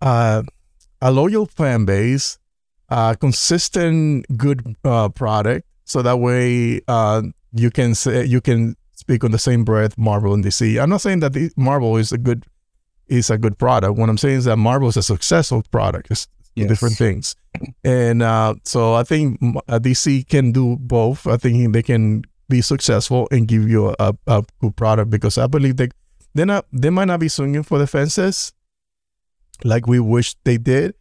a, 0.00 0.44
a, 1.00 1.12
loyal 1.12 1.46
fan 1.46 1.84
base, 1.84 2.38
a 2.88 3.16
consistent 3.18 4.26
good 4.36 4.76
uh, 4.84 5.08
product, 5.08 5.66
so 5.84 6.02
that 6.02 6.18
way 6.18 6.80
uh, 6.88 7.22
you 7.52 7.70
can 7.70 7.94
say 7.94 8.24
you 8.24 8.40
can 8.40 8.76
speak 8.92 9.24
on 9.24 9.30
the 9.30 9.38
same 9.38 9.64
breath 9.64 9.96
Marvel 9.98 10.34
and 10.34 10.44
DC. 10.44 10.80
I'm 10.80 10.90
not 10.90 11.00
saying 11.00 11.20
that 11.20 11.32
the, 11.32 11.50
Marvel 11.56 11.96
is 11.96 12.12
a 12.12 12.18
good 12.18 12.46
is 13.08 13.28
a 13.30 13.38
good 13.38 13.58
product. 13.58 13.96
What 13.98 14.08
I'm 14.08 14.18
saying 14.18 14.38
is 14.38 14.44
that 14.44 14.56
Marvel 14.56 14.88
is 14.88 14.96
a 14.96 15.02
successful 15.02 15.62
product. 15.70 16.10
It's 16.10 16.28
Yes. 16.56 16.68
different 16.68 16.96
things, 16.96 17.36
and 17.84 18.22
uh, 18.22 18.54
so 18.64 18.94
I 18.94 19.04
think 19.04 19.40
uh, 19.68 19.78
DC 19.78 20.28
can 20.28 20.50
do 20.50 20.76
both. 20.80 21.26
I 21.26 21.36
think 21.36 21.72
they 21.72 21.82
can 21.82 22.24
be 22.50 22.60
successful 22.60 23.28
and 23.30 23.48
give 23.48 23.68
you 23.68 23.88
a, 23.88 23.94
a, 23.98 24.14
a 24.26 24.44
good 24.60 24.76
product 24.76 25.10
because 25.10 25.38
I 25.38 25.46
believe 25.46 25.76
they 25.78 25.88
they're 26.34 26.46
not 26.46 26.66
they 26.72 26.90
might 26.90 27.06
not 27.08 27.20
be 27.20 27.28
swinging 27.28 27.62
for 27.64 27.78
the 27.78 27.86
fences 27.86 28.52
like 29.64 29.86
we 29.86 30.00
wish 30.00 30.34
they 30.44 30.56
did, 30.58 30.94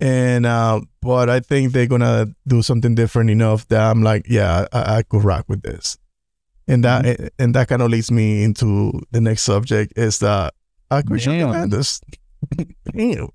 And 0.00 0.46
uh, 0.46 0.80
but 1.02 1.28
I 1.30 1.40
think 1.40 1.72
they're 1.72 1.86
gonna 1.88 2.28
do 2.46 2.62
something 2.62 2.94
different 2.94 3.30
enough 3.30 3.66
that 3.68 3.80
I'm 3.90 4.02
like, 4.02 4.26
yeah, 4.28 4.66
I, 4.72 4.98
I 4.98 5.02
could 5.02 5.24
rock 5.24 5.46
with 5.48 5.62
this. 5.62 5.98
And 6.68 6.84
that 6.84 7.04
Mm-hmm. 7.04 7.26
and 7.38 7.54
that 7.54 7.68
kind 7.68 7.82
of 7.82 7.90
leads 7.90 8.10
me 8.10 8.42
into 8.44 8.92
the 9.12 9.20
next 9.20 9.42
subject 9.42 9.92
is 9.96 10.18
that 10.20 10.54
Christian 11.06 11.32
Damn. 11.38 11.48
Commandos. 11.50 12.00
Damn. 12.92 13.28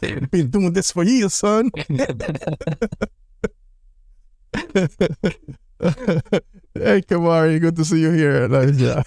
Been 0.30 0.50
doing 0.50 0.72
this 0.72 0.92
for 0.92 1.04
years, 1.04 1.34
son. 1.34 1.70
hey, 4.54 4.62
Kamari, 7.02 7.60
good 7.60 7.76
to 7.76 7.84
see 7.84 8.00
you 8.00 8.10
here. 8.10 8.48
Like, 8.48 8.70
yeah. 8.76 9.02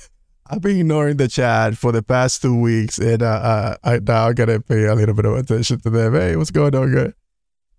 I've 0.46 0.62
been 0.62 0.80
ignoring 0.80 1.18
the 1.18 1.28
chat 1.28 1.78
for 1.78 1.92
the 1.92 2.04
past 2.04 2.42
two 2.42 2.60
weeks, 2.60 3.00
and 3.00 3.24
uh, 3.24 3.26
uh, 3.26 3.76
I 3.84 4.00
now 4.00 4.32
gotta 4.34 4.60
pay 4.60 4.86
a 4.86 4.94
little 4.94 5.16
bit 5.16 5.26
of 5.26 5.36
attention 5.36 5.80
to 5.82 5.90
them. 5.90 6.14
Hey, 6.14 6.36
what's 6.36 6.52
going 6.52 6.76
on, 6.76 6.92
good? 6.92 7.14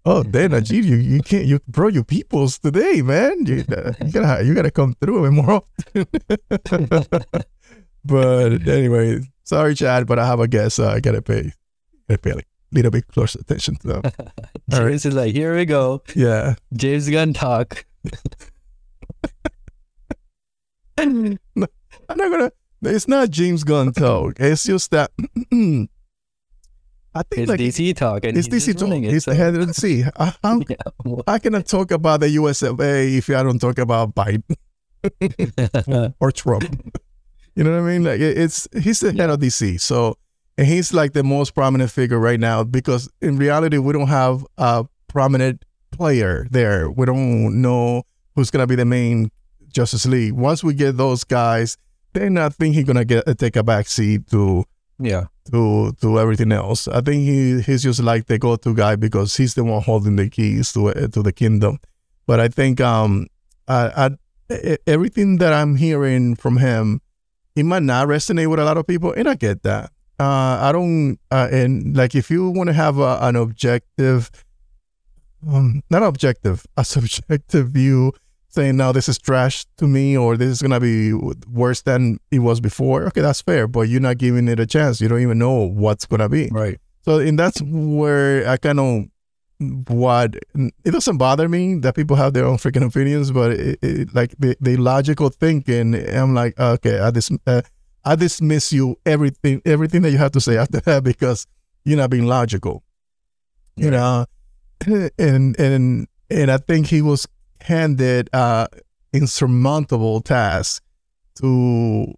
Oh, 0.07 0.23
then 0.23 0.51
Ajit, 0.51 0.85
you 0.85 0.97
you 0.97 1.23
can't 1.23 1.47
you 1.47 1.61
bro, 1.69 1.89
you 1.89 2.05
peoples 2.05 2.59
today, 2.59 3.01
man. 3.03 3.47
You, 3.47 3.65
uh, 3.71 3.93
you 4.05 4.13
gotta 4.13 4.45
you 4.45 4.55
gotta 4.55 4.71
come 4.71 4.95
through 5.01 5.31
more 5.33 5.63
often. 5.63 6.07
but 8.05 8.69
anyway, 8.69 9.21
sorry, 9.45 9.75
Chad, 9.75 10.07
but 10.07 10.19
I 10.19 10.27
have 10.27 10.41
a 10.41 10.49
guest. 10.49 10.77
So 10.77 10.89
I 10.89 11.01
gotta 11.01 11.23
pay 11.23 11.53
gotta 12.09 12.19
pay 12.19 12.31
a 12.31 12.35
little 12.75 12.91
bit 12.91 13.09
closer 13.09 13.39
attention 13.41 13.77
to 13.77 13.87
them. 13.87 14.03
All 14.05 14.81
right. 14.81 14.89
James 14.91 15.07
is 15.07 15.15
like, 15.15 15.33
here 15.35 15.57
we 15.57 15.65
go. 15.65 16.03
Yeah. 16.15 16.57
James 16.75 17.09
Gunn 17.09 17.33
talk. 17.33 17.87
I'm 20.99 21.39
not 21.57 21.71
gonna. 22.09 22.53
It's 22.83 23.09
not 23.09 23.31
James 23.31 23.65
Gunn 23.65 23.93
talk. 23.93 24.35
It's 24.39 24.65
just 24.65 24.91
that. 24.91 25.11
I 27.17 27.23
think 27.31 27.43
It's 27.43 27.49
like 27.49 27.61
DC 27.61 27.95
talk, 27.97 28.25
and 28.25 28.37
it's 28.37 28.49
DC 28.49 28.77
talk. 28.77 28.89
it, 28.91 29.05
It's 29.05 29.25
so- 29.25 29.31
the 29.31 29.37
head 29.37 29.55
of 29.55 29.67
the 29.69 29.75
sea. 29.75 30.05
I, 30.19 30.35
how, 30.43 30.61
Yeah, 30.69 30.77
I 31.29 31.39
cannot 31.39 31.67
talk 31.67 31.93
about 31.93 32.19
the 32.21 32.29
US 32.31 32.61
of 32.63 32.81
A 32.81 33.17
if 33.17 33.31
I 33.31 33.43
don't 33.45 33.61
talk 33.61 33.79
about 33.79 34.15
Biden 34.17 34.43
or 36.21 36.33
Trump. 36.33 36.65
you 37.55 37.63
know 37.63 37.71
what 37.71 37.89
I 37.89 37.93
mean? 37.93 38.03
Like 38.05 38.21
it's 38.21 38.67
he's 38.81 38.99
the 39.01 39.13
head 39.13 39.31
of 39.31 39.39
DC, 39.39 39.81
so 39.81 40.19
and 40.57 40.67
he's 40.67 40.93
like 40.95 41.13
the 41.13 41.25
most 41.25 41.55
prominent 41.55 41.91
figure 41.91 42.19
right 42.19 42.41
now 42.41 42.65
because 42.65 43.09
in 43.21 43.37
reality 43.37 43.79
we 43.79 43.93
don't 43.93 44.09
have 44.09 44.47
a 44.59 44.85
prominent 45.09 45.65
player 45.91 46.47
there. 46.51 46.91
We 46.91 47.07
don't 47.07 47.61
know 47.61 48.03
who's 48.35 48.51
gonna 48.51 48.67
be 48.67 48.77
the 48.77 48.85
main 48.85 49.31
Justice 49.69 50.07
League. 50.07 50.33
Once 50.33 50.63
we 50.63 50.75
get 50.75 50.97
those 50.97 51.25
guys, 51.25 51.77
then 52.13 52.39
I 52.39 52.49
think 52.49 52.75
he's 52.75 52.85
gonna 52.85 53.05
get 53.05 53.25
take 53.39 53.57
a 53.57 53.63
back 53.63 53.89
seat 53.89 54.29
to 54.31 54.65
yeah, 54.99 55.27
to 55.51 55.93
to 56.01 56.21
everything 56.21 56.53
else. 56.53 56.87
I 56.89 57.01
think 57.01 57.23
he 57.23 57.61
he's 57.61 57.83
just 57.83 58.03
like 58.03 58.27
the 58.27 58.39
go-to 58.39 58.75
guy 58.75 58.97
because 58.97 59.37
he's 59.37 59.55
the 59.55 59.65
one 59.65 59.83
holding 59.83 60.17
the 60.17 60.29
keys 60.29 60.73
to 60.73 60.93
to 61.09 61.23
the 61.23 61.33
kingdom. 61.33 61.79
But 62.27 62.41
I 62.41 62.49
think 62.49 62.81
um 62.81 63.27
I, 63.67 64.11
I 64.51 64.79
everything 64.87 65.39
that 65.39 65.53
I'm 65.53 65.77
hearing 65.77 66.37
from 66.37 66.59
him, 66.59 67.01
it 67.57 67.65
might 67.65 67.83
not 67.83 68.09
resonate 68.09 68.49
with 68.49 68.61
a 68.61 68.65
lot 68.65 68.77
of 68.77 68.87
people, 68.87 69.13
and 69.13 69.29
I 69.29 69.35
get 69.35 69.63
that. 69.65 69.91
Uh, 70.19 70.59
I 70.61 70.73
don't 70.73 71.19
uh, 71.31 71.49
and 71.51 71.97
like 71.97 72.15
if 72.15 72.31
you 72.31 72.51
want 72.51 72.69
to 72.69 72.73
have 72.73 72.99
a, 72.99 73.19
an 73.21 73.37
objective, 73.37 74.31
um, 75.49 75.83
not 75.91 76.03
objective, 76.03 76.67
a 76.77 76.85
subjective 76.85 77.69
view 77.69 78.13
saying 78.49 78.77
now 78.77 78.93
this 78.93 79.09
is 79.09 79.19
trash 79.19 79.67
to 79.77 79.89
me 79.89 80.17
or 80.17 80.37
this 80.37 80.49
is 80.49 80.63
gonna 80.63 80.79
be 80.79 81.13
worse 81.13 81.83
than 81.83 82.19
it 82.31 82.39
was 82.39 82.61
before. 82.61 83.05
Okay, 83.07 83.21
that's 83.21 83.43
fair, 83.43 83.67
but 83.67 83.83
you're 83.83 84.01
not 84.01 84.19
giving 84.19 84.47
it 84.47 84.61
a 84.61 84.67
chance. 84.67 85.01
You 85.01 85.09
don't 85.09 85.21
even 85.23 85.39
know 85.39 85.69
what's 85.69 86.07
gonna 86.07 86.29
be. 86.29 86.49
right. 86.53 86.79
So, 87.05 87.19
and 87.19 87.39
that's 87.39 87.61
where 87.61 88.49
I 88.49 88.57
kind 88.57 88.81
of 88.81 89.05
what 89.89 90.37
it 90.57 90.91
doesn't 90.91 91.19
bother 91.19 91.49
me 91.49 91.77
that 91.77 91.95
people 91.95 92.17
have 92.17 92.33
their 92.33 92.45
own 92.45 92.57
freaking 92.57 92.87
opinions, 92.87 93.31
but 93.31 93.53
it, 93.53 93.79
it, 93.83 94.15
like 94.15 94.35
the, 94.39 94.57
the 94.61 94.77
logical 94.77 95.29
thinking, 95.29 95.95
I'm 95.95 96.35
like, 96.35 96.59
okay, 96.59 96.99
I 96.99 97.11
dis, 97.11 97.31
uh, 97.47 97.63
I 98.05 98.17
dismiss 98.17 98.73
you 98.73 98.99
everything 99.07 99.63
everything 99.65 100.03
that 100.03 100.11
you 100.11 100.19
have 100.19 100.33
to 100.33 100.41
say 100.41 100.57
after 100.57 100.81
that 100.81 101.05
because 101.11 101.47
you're 101.85 101.99
not 101.99 102.11
being 102.11 102.27
logical, 102.27 102.83
you 103.77 103.91
know, 103.91 104.27
and 105.19 105.59
and 105.59 106.07
and 106.31 106.51
I 106.51 106.59
think 106.59 106.87
he 106.89 107.03
was 107.03 107.27
handed 107.61 108.29
uh 108.33 108.67
insurmountable 109.13 110.21
task 110.21 110.83
to 111.37 112.15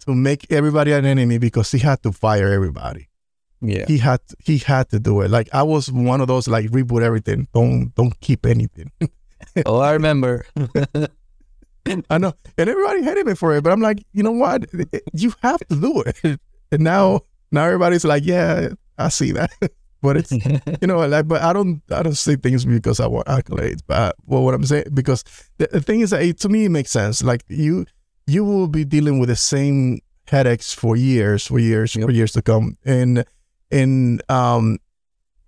to 0.00 0.14
make 0.14 0.46
everybody 0.50 0.92
an 0.92 1.04
enemy 1.04 1.38
because 1.38 1.72
he 1.72 1.78
had 1.78 2.02
to 2.02 2.12
fire 2.12 2.52
everybody 2.52 3.08
Yeah, 3.60 3.86
he 3.86 3.98
had 3.98 4.20
he 4.44 4.58
had 4.58 4.90
to 4.90 4.98
do 4.98 5.22
it. 5.22 5.30
Like 5.30 5.48
I 5.52 5.62
was 5.62 5.90
one 5.90 6.20
of 6.20 6.28
those 6.28 6.46
like 6.46 6.66
reboot 6.66 7.02
everything. 7.02 7.48
Don't 7.52 7.94
don't 7.94 8.18
keep 8.20 8.46
anything. 8.46 8.92
oh, 9.66 9.78
I 9.78 9.92
remember. 9.92 10.46
I 12.10 12.18
know, 12.18 12.32
and 12.56 12.68
everybody 12.70 13.02
hated 13.02 13.26
me 13.26 13.34
for 13.34 13.54
it. 13.56 13.62
But 13.62 13.72
I'm 13.72 13.80
like, 13.80 14.04
you 14.12 14.22
know 14.22 14.32
what? 14.32 14.64
You 15.12 15.34
have 15.42 15.60
to 15.68 15.76
do 15.80 16.02
it. 16.06 16.40
And 16.72 16.82
now 16.82 17.20
now 17.52 17.64
everybody's 17.64 18.04
like, 18.04 18.24
yeah, 18.24 18.70
I 18.98 19.08
see 19.10 19.32
that. 19.32 19.50
but 20.02 20.16
it's 20.16 20.32
you 20.32 20.86
know 20.86 21.06
like, 21.06 21.28
but 21.28 21.42
I 21.42 21.52
don't 21.52 21.82
I 21.90 22.02
don't 22.02 22.16
say 22.16 22.36
things 22.36 22.64
because 22.64 23.00
I 23.00 23.06
want 23.06 23.26
accolades. 23.26 23.80
But 23.86 24.16
well, 24.26 24.42
what 24.42 24.54
I'm 24.54 24.64
saying 24.64 24.86
because 24.94 25.24
the, 25.58 25.68
the 25.72 25.80
thing 25.80 26.00
is 26.00 26.10
that 26.10 26.22
it, 26.22 26.38
to 26.40 26.48
me 26.48 26.64
it 26.66 26.70
makes 26.70 26.90
sense. 26.90 27.22
Like 27.22 27.44
you 27.48 27.86
you 28.26 28.44
will 28.44 28.68
be 28.68 28.84
dealing 28.84 29.18
with 29.18 29.28
the 29.28 29.36
same 29.36 30.00
headaches 30.26 30.72
for 30.72 30.96
years, 30.96 31.46
for 31.46 31.58
years, 31.58 31.94
Yep. 31.94 32.06
for 32.06 32.12
years 32.12 32.32
to 32.32 32.42
come, 32.42 32.76
and 32.84 33.24
and 33.70 34.22
um 34.30 34.78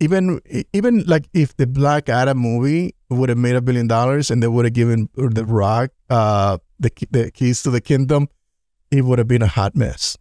even 0.01 0.41
even 0.73 1.05
like 1.07 1.29
if 1.33 1.57
the 1.57 1.67
Black 1.67 2.09
Adam 2.09 2.39
movie 2.39 2.95
would 3.09 3.29
have 3.29 3.39
made 3.39 3.57
a 3.57 3.63
billion 3.63 3.87
dollars 3.87 4.31
and 4.31 4.43
they 4.43 4.49
would 4.49 4.65
have 4.65 4.75
given 4.75 5.09
The 5.15 5.45
Rock 5.45 5.91
uh 6.11 6.59
the 6.79 6.91
the 7.11 7.31
keys 7.31 7.63
to 7.63 7.71
the 7.71 7.81
kingdom, 7.81 8.29
it 8.91 9.05
would 9.05 9.19
have 9.19 9.29
been 9.29 9.43
a 9.43 9.47
hot 9.47 9.75
mess. 9.75 10.17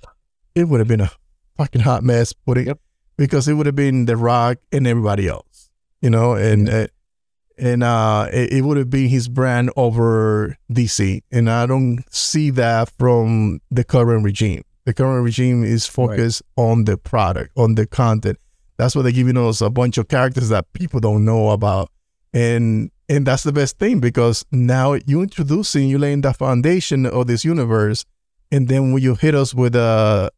It 0.55 0.69
would 0.69 0.79
have 0.79 0.87
been 0.87 1.01
a 1.01 1.11
fucking 1.57 1.81
hot 1.81 2.03
mess. 2.03 2.31
Putting 2.33 2.67
Yep. 2.67 2.79
because 3.17 3.47
it 3.47 3.53
would 3.53 3.65
have 3.65 3.75
been 3.75 4.05
The 4.05 4.15
Rock 4.17 4.57
and 4.71 4.87
everybody 4.87 5.27
else, 5.27 5.69
you 6.01 6.09
know, 6.09 6.33
and 6.33 6.69
uh, 6.69 6.87
and 7.57 7.83
uh 7.83 8.27
it, 8.31 8.53
it 8.53 8.61
would 8.61 8.77
have 8.77 8.89
been 8.89 9.09
his 9.09 9.27
brand 9.27 9.71
over 9.75 10.57
DC, 10.71 11.21
and 11.31 11.49
I 11.49 11.65
don't 11.65 12.03
see 12.13 12.49
that 12.51 12.91
from 12.97 13.59
the 13.69 13.83
current 13.83 14.23
regime. 14.23 14.63
The 14.85 14.93
current 14.93 15.23
regime 15.23 15.63
is 15.63 15.87
focused 15.87 16.43
on 16.55 16.85
the 16.85 16.95
product, 16.97 17.51
on 17.57 17.75
the 17.75 17.87
content. 17.87 18.37
That's 18.77 18.95
why 18.95 19.01
they're 19.03 19.11
giving 19.11 19.37
us 19.37 19.61
a 19.61 19.69
bunch 19.69 19.97
of 19.97 20.07
characters 20.07 20.49
that 20.49 20.71
people 20.73 20.99
don't 20.99 21.23
know 21.25 21.51
about, 21.51 21.89
and 22.33 22.91
and 23.07 23.25
that's 23.25 23.43
the 23.43 23.53
best 23.53 23.77
thing 23.77 23.99
because 23.99 24.45
now 24.51 24.93
you're 25.05 25.23
introducing, 25.23 25.87
you're 25.89 25.99
laying 25.99 26.21
the 26.21 26.33
foundation 26.33 27.05
of 27.05 27.27
this 27.27 27.45
universe, 27.45 28.05
and 28.51 28.67
then 28.67 28.91
when 28.91 29.01
you 29.01 29.15
hit 29.15 29.35
us 29.35 29.53
with 29.53 29.75
a 29.75 30.31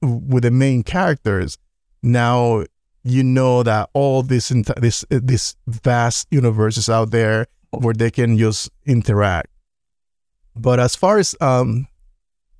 with 0.00 0.42
the 0.42 0.50
main 0.50 0.82
characters, 0.82 1.56
now 2.02 2.64
you 3.04 3.24
know 3.24 3.62
that 3.62 3.88
all 3.94 4.22
this 4.22 4.48
this 4.76 5.04
this 5.08 5.56
vast 5.66 6.28
universe 6.30 6.76
is 6.76 6.88
out 6.88 7.10
there 7.10 7.46
where 7.70 7.94
they 7.94 8.10
can 8.10 8.36
just 8.36 8.70
interact. 8.86 9.48
But 10.54 10.78
as 10.78 10.94
far 10.94 11.18
as 11.18 11.34
um 11.40 11.88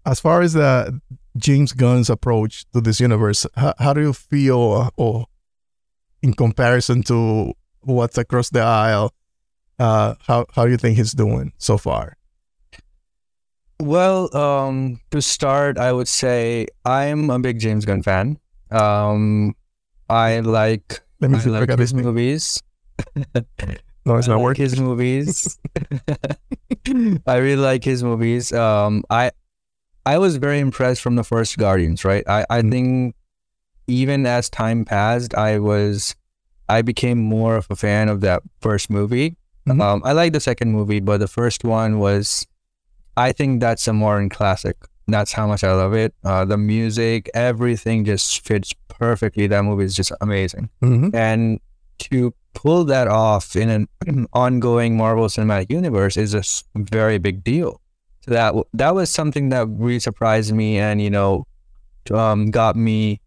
as 0.07 0.21
far 0.21 0.41
as 0.43 0.55
the 0.55 1.01
James 1.37 1.73
Gunn's 1.73 2.11
approach 2.11 2.65
to 2.73 2.81
this 2.81 3.01
universe, 3.01 3.47
how, 3.57 3.75
how 3.79 3.93
do 3.93 4.01
you 4.01 4.13
feel 4.13 4.73
uh, 4.73 4.91
or 4.97 5.27
in 6.23 6.35
comparison 6.35 7.03
to 7.05 7.53
what's 7.81 8.19
across 8.19 8.51
the 8.51 8.61
aisle? 8.61 9.13
Uh, 9.79 10.15
how 10.27 10.47
how 10.55 10.65
do 10.67 10.71
you 10.71 10.77
think 10.77 10.97
he's 10.97 11.13
doing 11.13 11.53
so 11.59 11.77
far? 11.79 12.17
Well, 13.81 14.35
um, 14.37 15.01
to 15.11 15.21
start, 15.21 15.79
I 15.79 15.93
would 15.93 16.07
say 16.07 16.69
I'm 16.85 17.31
a 17.31 17.39
big 17.41 17.59
James 17.59 17.85
Gunn 17.85 18.03
fan. 18.03 18.39
Um, 18.71 19.57
I 20.09 20.41
like 20.41 21.01
Let 21.21 21.31
me 21.33 21.39
I 21.39 21.41
see 21.41 21.51
if 21.51 21.57
I 21.57 21.61
like 21.61 21.79
his 21.79 21.95
movies. 21.95 22.63
No, 24.05 24.17
it's 24.17 24.27
I 24.27 24.33
not 24.33 24.39
like 24.39 24.45
working. 24.45 24.65
his 24.65 24.81
movies. 24.81 25.59
I 27.27 27.37
really 27.37 27.55
like 27.63 27.85
his 27.85 28.03
movies. 28.03 28.53
Um, 28.53 29.05
I 29.09 29.31
I 30.05 30.19
was 30.19 30.37
very 30.37 30.59
impressed 30.59 31.01
from 31.03 31.17
the 31.17 31.25
first 31.25 31.59
Guardians. 31.59 32.05
Right. 32.05 32.25
I 32.29 32.45
I 32.51 32.63
Mhm. 32.63 32.71
think 32.71 33.15
even 33.87 34.27
as 34.27 34.49
time 34.51 34.85
passed, 34.85 35.35
I 35.35 35.59
was 35.59 36.15
I 36.69 36.81
became 36.83 37.19
more 37.19 37.57
of 37.57 37.67
a 37.71 37.77
fan 37.77 38.09
of 38.09 38.21
that 38.23 38.43
first 38.63 38.89
movie. 38.89 39.37
Mhm. 39.69 39.81
Um, 39.83 40.03
I 40.05 40.13
like 40.13 40.33
the 40.33 40.41
second 40.41 40.73
movie, 40.73 41.01
but 41.01 41.19
the 41.19 41.29
first 41.29 41.65
one 41.65 41.99
was, 41.99 42.47
I 43.17 43.33
think 43.33 43.61
that's 43.61 43.87
a 43.87 43.93
modern 43.93 44.29
classic. 44.31 44.77
That's 45.07 45.33
how 45.33 45.47
much 45.47 45.63
I 45.65 45.73
love 45.75 45.93
it. 45.93 46.15
Uh, 46.25 46.45
the 46.47 46.57
music, 46.57 47.29
everything 47.35 48.05
just 48.07 48.41
fits 48.47 48.73
perfectly. 48.89 49.47
That 49.49 49.65
movie 49.65 49.85
is 49.85 49.95
just 49.95 50.13
amazing 50.21 50.71
Mhm. 50.83 51.15
and 51.15 51.61
to 52.11 52.33
pull 52.55 52.85
that 52.85 53.07
off 53.09 53.55
in 53.55 53.69
an 53.69 53.89
ongoing 54.33 54.97
Marvel 54.97 55.27
Cinematic 55.27 55.71
Universe 55.71 56.17
is 56.17 56.33
a 56.35 56.43
very 56.75 57.19
big 57.19 57.45
deal. 57.45 57.82
So 58.25 58.31
that 58.33 58.55
that 58.75 58.95
was 58.95 59.11
something 59.11 59.49
that 59.51 59.67
really 59.69 59.99
surprised 60.01 60.53
me, 60.55 60.79
and 60.79 61.01
you 61.03 61.11
know, 61.11 61.47
um, 62.13 62.51
got 62.51 62.77
me 62.77 63.21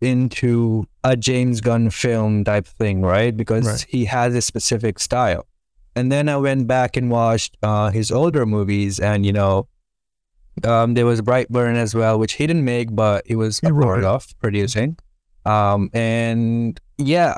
into 0.00 0.86
a 1.04 1.16
James 1.16 1.60
Gunn 1.60 1.90
film 1.90 2.44
type 2.44 2.66
thing, 2.66 3.02
right? 3.02 3.36
Because 3.36 3.66
Right. 3.66 3.86
he 3.88 4.04
has 4.06 4.34
a 4.34 4.40
specific 4.40 4.98
style. 4.98 5.46
And 5.94 6.10
then 6.10 6.28
I 6.28 6.36
went 6.38 6.66
back 6.66 6.96
and 6.96 7.10
watched 7.10 7.56
uh, 7.62 7.90
his 7.90 8.10
older 8.10 8.46
movies, 8.46 8.98
and 8.98 9.26
you 9.26 9.32
know, 9.32 9.68
um, 10.64 10.94
there 10.94 11.04
was 11.06 11.20
Brightburn 11.20 11.76
as 11.76 11.94
well, 11.94 12.18
which 12.18 12.34
he 12.34 12.46
didn't 12.46 12.64
make, 12.64 12.94
but 12.94 13.26
he 13.26 13.34
was 13.36 13.58
He 13.60 13.66
a 13.68 13.74
part 13.74 13.98
it. 14.00 14.04
of 14.04 14.26
producing. 14.38 14.96
Um, 15.44 15.90
and 15.92 16.78
yeah, 16.98 17.34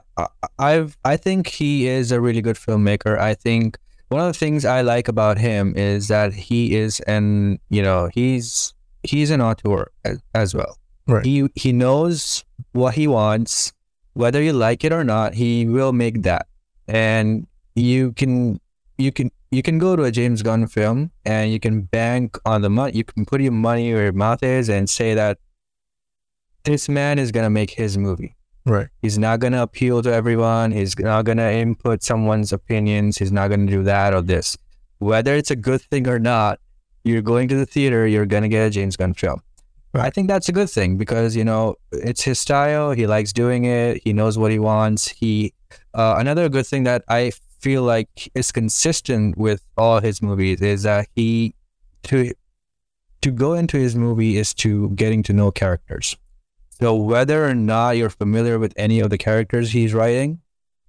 I've 0.58 0.96
I 1.04 1.16
think 1.16 1.46
he 1.48 1.86
is 1.86 2.12
a 2.12 2.20
really 2.20 2.42
good 2.42 2.56
filmmaker. 2.56 3.18
I 3.18 3.34
think 3.34 3.78
one 4.12 4.20
of 4.20 4.32
the 4.32 4.38
things 4.38 4.64
I 4.64 4.82
like 4.82 5.08
about 5.08 5.38
him 5.38 5.74
is 5.76 6.08
that 6.08 6.32
he 6.34 6.76
is 6.76 7.00
an 7.00 7.58
you 7.70 7.82
know 7.82 8.10
he's 8.12 8.74
he's 9.02 9.30
an 9.30 9.40
auteur 9.40 9.90
as, 10.04 10.20
as 10.34 10.54
well. 10.54 10.78
Right. 11.06 11.24
He 11.24 11.48
he 11.54 11.72
knows 11.72 12.44
what 12.72 12.94
he 12.94 13.08
wants, 13.08 13.72
whether 14.12 14.42
you 14.42 14.52
like 14.52 14.84
it 14.84 14.92
or 14.92 15.04
not. 15.04 15.34
He 15.34 15.66
will 15.66 15.92
make 15.92 16.22
that, 16.22 16.46
and 16.86 17.46
you 17.74 18.12
can 18.12 18.60
you 18.98 19.10
can 19.10 19.30
you 19.50 19.62
can 19.62 19.78
go 19.78 19.96
to 19.96 20.04
a 20.04 20.10
James 20.10 20.42
Gunn 20.42 20.66
film 20.66 21.10
and 21.24 21.52
you 21.52 21.60
can 21.60 21.82
bank 21.82 22.38
on 22.46 22.62
the 22.62 22.70
money. 22.70 22.96
You 22.96 23.04
can 23.04 23.24
put 23.24 23.40
your 23.40 23.52
money 23.52 23.92
where 23.92 24.04
your 24.04 24.12
mouth 24.12 24.42
is 24.42 24.68
and 24.68 24.88
say 24.88 25.14
that 25.14 25.38
this 26.64 26.88
man 26.88 27.18
is 27.18 27.32
gonna 27.32 27.50
make 27.50 27.70
his 27.70 27.98
movie. 27.98 28.36
Right. 28.64 28.88
He's 29.00 29.18
not 29.18 29.40
gonna 29.40 29.62
appeal 29.62 30.02
to 30.02 30.12
everyone. 30.12 30.70
He's 30.72 30.98
not 30.98 31.24
gonna 31.24 31.50
input 31.50 32.02
someone's 32.02 32.52
opinions. 32.52 33.18
He's 33.18 33.32
not 33.32 33.48
gonna 33.48 33.66
do 33.66 33.82
that 33.84 34.14
or 34.14 34.22
this. 34.22 34.56
Whether 34.98 35.34
it's 35.34 35.50
a 35.50 35.56
good 35.56 35.80
thing 35.82 36.06
or 36.08 36.18
not, 36.18 36.60
you're 37.04 37.22
going 37.22 37.48
to 37.48 37.56
the 37.56 37.66
theater. 37.66 38.06
You're 38.06 38.26
gonna 38.26 38.48
get 38.48 38.66
a 38.66 38.70
James 38.70 38.96
Gunn 38.96 39.14
film. 39.14 39.42
Right. 39.94 40.06
I 40.06 40.10
think 40.10 40.28
that's 40.28 40.48
a 40.48 40.52
good 40.52 40.70
thing 40.70 40.96
because 40.96 41.36
you 41.36 41.44
know 41.44 41.76
it's 41.90 42.22
his 42.22 42.40
style. 42.40 42.92
He 42.92 43.06
likes 43.06 43.32
doing 43.32 43.64
it. 43.64 44.00
He 44.02 44.12
knows 44.12 44.38
what 44.38 44.50
he 44.50 44.58
wants. 44.58 45.08
He 45.08 45.52
uh, 45.92 46.16
another 46.18 46.48
good 46.48 46.66
thing 46.66 46.84
that 46.84 47.04
I 47.08 47.32
feel 47.60 47.82
like 47.82 48.30
is 48.34 48.52
consistent 48.52 49.36
with 49.36 49.64
all 49.76 50.00
his 50.00 50.22
movies 50.22 50.60
is 50.62 50.84
that 50.84 51.08
he 51.14 51.54
to 52.04 52.32
to 53.22 53.30
go 53.30 53.52
into 53.54 53.76
his 53.76 53.94
movie 53.94 54.36
is 54.36 54.52
to 54.54 54.90
getting 54.90 55.22
to 55.24 55.32
know 55.32 55.50
characters. 55.50 56.16
So 56.82 56.94
whether 56.94 57.46
or 57.46 57.54
not 57.54 57.96
you're 57.96 58.10
familiar 58.10 58.58
with 58.58 58.72
any 58.76 59.00
of 59.00 59.10
the 59.10 59.18
characters 59.18 59.70
he's 59.70 59.94
writing, 59.94 60.40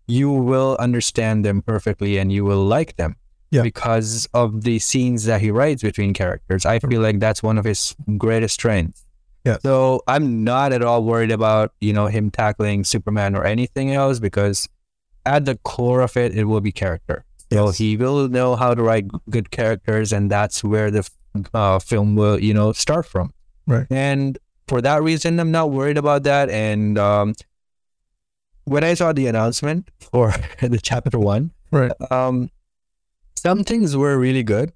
you 0.08 0.30
will 0.32 0.76
understand 0.80 1.46
them 1.46 1.62
perfectly 1.62 2.18
and 2.18 2.32
you 2.32 2.44
will 2.44 2.66
like 2.66 2.96
them. 2.98 3.16
Yeah. 3.52 3.62
Because 3.62 4.28
of 4.34 4.64
the 4.64 4.80
scenes 4.80 5.26
that 5.26 5.39
he 5.39 5.52
writes 5.52 5.84
between 5.84 6.16
characters. 6.16 6.66
I 6.66 6.80
feel 6.80 7.02
like 7.02 7.20
that's 7.20 7.44
one 7.44 7.60
of 7.60 7.66
his 7.66 7.96
greatest 8.18 8.56
strengths. 8.56 9.06
Yeah. 9.46 9.58
So 9.62 10.02
I'm 10.08 10.44
not 10.44 10.74
at 10.74 10.82
all 10.82 11.04
worried 11.04 11.30
about, 11.30 11.72
you 11.80 11.94
know, 11.94 12.08
him 12.08 12.32
tackling 12.32 12.84
Superman 12.84 13.36
or 13.36 13.46
anything 13.46 13.94
else 13.94 14.18
because 14.20 14.68
at 15.26 15.46
the 15.46 15.56
core 15.64 16.02
of 16.02 16.18
it, 16.18 16.36
it 16.36 16.46
will 16.46 16.62
be 16.62 16.72
character. 16.72 17.26
So 17.52 17.68
Yes. 17.68 17.78
he 17.78 17.96
will 17.96 18.28
know 18.30 18.56
how 18.56 18.74
to 18.74 18.82
write 18.82 19.06
good 19.30 19.52
characters, 19.52 20.12
and 20.12 20.32
that's 20.32 20.64
where 20.64 20.89
the 20.89 21.08
uh, 21.54 21.78
film 21.78 22.16
will, 22.16 22.39
you 22.39 22.54
know, 22.54 22.72
start 22.72 23.06
from. 23.06 23.32
Right. 23.68 23.86
And 23.91 24.39
for 24.68 24.82
that 24.82 25.01
reason, 25.03 25.39
I'm 25.39 25.51
not 25.51 25.72
worried 25.72 25.97
about 25.97 26.24
that. 26.24 26.49
And 26.49 26.97
um, 26.97 27.34
when 28.66 28.84
I 28.84 28.93
saw 28.93 29.11
the 29.14 29.28
announcement 29.28 29.89
for 29.99 30.34
the 30.61 30.80
chapter 30.82 31.20
one, 31.20 31.51
Right. 31.72 31.91
um, 32.11 32.49
some 33.36 33.64
things 33.64 33.95
were 33.97 34.18
really 34.18 34.43
good. 34.43 34.72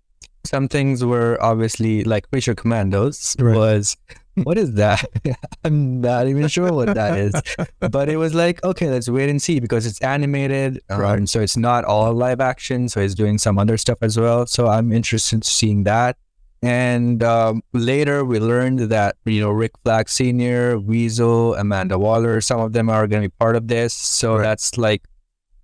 Some 0.46 0.68
things 0.68 1.04
were 1.04 1.38
obviously 1.42 2.04
like 2.04 2.30
Creature 2.32 2.56
Commandos 2.56 3.36
Right. 3.40 3.56
was 3.56 3.98
what 4.44 4.58
is 4.58 4.74
that? 4.76 5.04
I'm 5.64 6.00
not 6.00 6.28
even 6.28 6.48
sure 6.48 6.72
what 6.72 6.94
that 6.94 7.18
is. 7.18 7.34
But 7.80 8.08
it 8.10 8.18
was 8.18 8.34
like, 8.34 8.64
okay, 8.64 8.90
let's 8.90 9.10
wait 9.10 9.30
and 9.30 9.42
see 9.42 9.60
because 9.60 9.86
it's 9.86 10.00
animated. 10.02 10.80
Um, 10.90 11.00
Right. 11.02 11.30
So 11.30 11.42
it's 11.42 11.58
not 11.58 11.86
all 11.86 12.14
live 12.14 12.40
action. 12.40 12.88
So 12.88 13.02
he's 13.02 13.16
doing 13.16 13.38
some 13.40 13.58
other 13.60 13.78
stuff 13.78 13.98
as 14.02 14.18
well. 14.18 14.46
So 14.46 14.68
I'm 14.68 14.92
interested 14.94 15.38
in 15.38 15.42
seeing 15.42 15.84
that. 15.84 16.18
And 16.64 17.22
um, 17.24 17.62
later 17.74 18.26
we 18.26 18.40
learned 18.40 18.80
that, 18.80 19.16
you 19.26 19.42
know, 19.42 19.52
Rick 19.52 19.72
Flag 19.84 20.10
Sr., 20.10 20.80
Weasel, 20.80 21.56
Amanda 21.56 22.00
Waller, 22.00 22.42
some 22.42 22.60
of 22.60 22.74
them 22.74 22.90
are 22.90 23.06
going 23.08 23.22
to 23.24 23.30
be 23.30 23.36
part 23.40 23.56
of 23.56 23.68
this. 23.68 23.94
So 23.94 24.36
Right. 24.36 24.44
that's 24.44 24.78
like, 24.78 25.04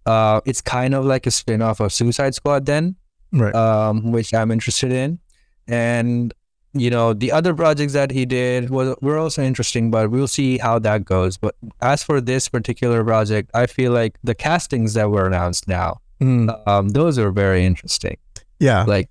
uh, 0.06 0.42
it's 0.46 0.62
kind 0.62 0.94
of 0.94 1.06
like 1.06 1.26
a 1.26 1.32
spin 1.32 1.62
off 1.62 1.80
of 1.80 1.92
Suicide 1.94 2.36
Squad 2.36 2.66
then 2.66 2.96
Right. 3.32 3.56
um, 3.56 4.12
which 4.12 4.34
I'm 4.34 4.52
interested 4.52 4.92
in. 4.92 5.20
And 5.68 6.34
you 6.76 6.90
know, 6.90 7.14
the 7.14 7.32
other 7.32 7.54
projects 7.54 7.94
that 7.94 8.10
he 8.10 8.26
did 8.26 8.72
was 8.72 8.96
were 9.00 9.18
also 9.20 9.44
interesting, 9.44 9.92
but 9.92 10.10
we'll 10.10 10.26
see 10.28 10.58
how 10.58 10.80
that 10.80 11.06
goes. 11.06 11.38
But 11.38 11.54
as 11.82 12.02
for 12.02 12.20
this 12.20 12.50
particular 12.50 13.04
project, 13.04 13.52
I 13.54 13.68
feel 13.68 13.92
like 13.92 14.18
the 14.24 14.34
castings 14.34 14.96
that 14.96 15.12
were 15.12 15.28
announced 15.28 15.68
now, 15.68 16.00
Mm, 16.20 16.68
um, 16.68 16.90
those 16.90 17.20
are 17.20 17.30
very 17.32 17.64
interesting. 17.66 18.18
yeah. 18.60 18.86
Like, 18.88 19.08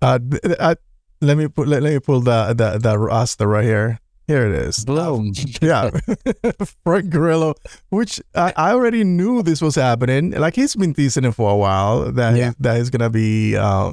Uh, 0.00 0.18
th- 0.18 0.78
let 1.20 1.36
me 1.36 1.48
put 1.48 1.66
let, 1.68 1.82
let 1.82 1.92
me 1.92 1.98
pull 1.98 2.20
the 2.20 2.54
the 2.54 2.78
the 2.78 2.98
roster 2.98 3.46
right 3.46 3.64
here. 3.64 3.98
Here 4.28 4.46
it 4.46 4.54
is. 4.54 4.84
bloom. 4.84 5.32
yeah, 5.62 5.90
Frank 6.84 7.08
Grillo, 7.10 7.54
which 7.88 8.20
I, 8.34 8.52
I 8.56 8.70
already 8.72 9.02
knew 9.02 9.42
this 9.42 9.62
was 9.62 9.74
happening. 9.74 10.32
Like 10.32 10.54
he's 10.54 10.76
been 10.76 10.92
teasing 10.94 11.24
it 11.24 11.32
for 11.32 11.50
a 11.50 11.56
while 11.56 12.12
that 12.12 12.36
Yeah. 12.36 12.52
that 12.60 12.76
he's 12.76 12.90
gonna 12.90 13.08
be 13.10 13.56
uh, 13.56 13.92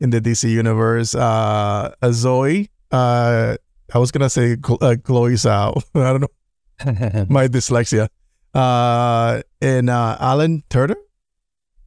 in 0.00 0.10
the 0.10 0.20
DC 0.20 0.50
universe. 0.50 1.14
Uh, 1.14 1.94
uh, 2.02 2.10
Zoe, 2.12 2.68
uh, 2.90 3.56
I 3.94 3.98
was 3.98 4.10
gonna 4.10 4.28
say 4.28 4.56
uh, 4.82 4.96
Chloe 5.02 5.34
Zhao. 5.34 5.80
I 5.94 6.12
don't 6.12 6.22
know 6.22 7.26
my 7.28 7.46
dyslexia. 7.48 8.08
Uh, 8.54 9.42
and 9.62 9.88
uh, 9.90 10.16
Alan 10.20 10.62
Turner. 10.70 10.96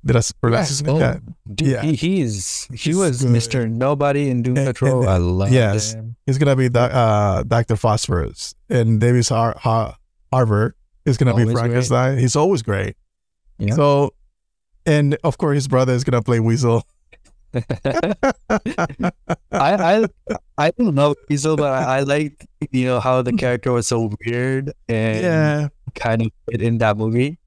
Did 0.03 0.15
I 0.15 0.19
s- 0.19 0.31
pronounce 0.31 0.69
his? 0.69 0.83
Oh, 0.87 0.97
Yeah. 0.97 1.19
dude, 1.53 1.67
Yeah. 1.67 1.81
he, 1.83 1.93
he's 1.95 2.65
he 2.71 2.75
He's 2.77 2.95
was 2.97 3.21
good. 3.21 3.31
Mr. 3.31 3.69
Nobody 3.69 4.29
in 4.29 4.41
Doom 4.41 4.57
And- 4.57 4.67
Patrol. 4.67 5.01
and- 5.01 5.09
I 5.09 5.17
love 5.17 5.51
yes. 5.51 5.93
him. 5.93 6.15
He's 6.25 6.37
gonna 6.39 6.55
be 6.55 6.69
doc- 6.69 6.91
uh, 6.93 7.43
Doctor 7.43 7.75
Phosphorus, 7.75 8.55
and 8.69 8.99
David 8.99 9.27
Har- 9.27 9.55
Har- 9.59 9.95
Harbour 10.33 10.75
is 11.05 11.17
gonna 11.17 11.31
Always 11.31 11.47
be. 11.47 11.53
Frankenstein. 11.53 12.17
He's 12.17 12.35
always 12.35 12.61
great. 12.63 12.95
Yeah. 13.59 13.75
So, 13.75 14.13
and 14.87 15.17
of 15.23 15.37
course, 15.37 15.55
his 15.55 15.67
brother 15.67 15.93
is 15.93 16.03
gonna 16.03 16.21
play 16.23 16.39
Weasel. 16.39 16.83
I 17.53 18.71
I 19.51 20.05
I 20.57 20.71
don't 20.77 20.95
know 20.95 21.15
Weasel, 21.29 21.57
but 21.57 21.71
I, 21.71 21.97
I 21.97 21.99
like 22.01 22.45
you 22.71 22.85
know 22.85 22.99
how 22.99 23.21
the 23.21 23.33
character 23.33 23.71
was 23.71 23.87
so 23.87 24.09
weird 24.25 24.71
and 24.87 25.21
yeah, 25.21 25.67
kind 25.95 26.21
of 26.23 26.31
fit 26.49 26.61
in 26.61 26.77
that 26.79 26.97
movie. 26.97 27.37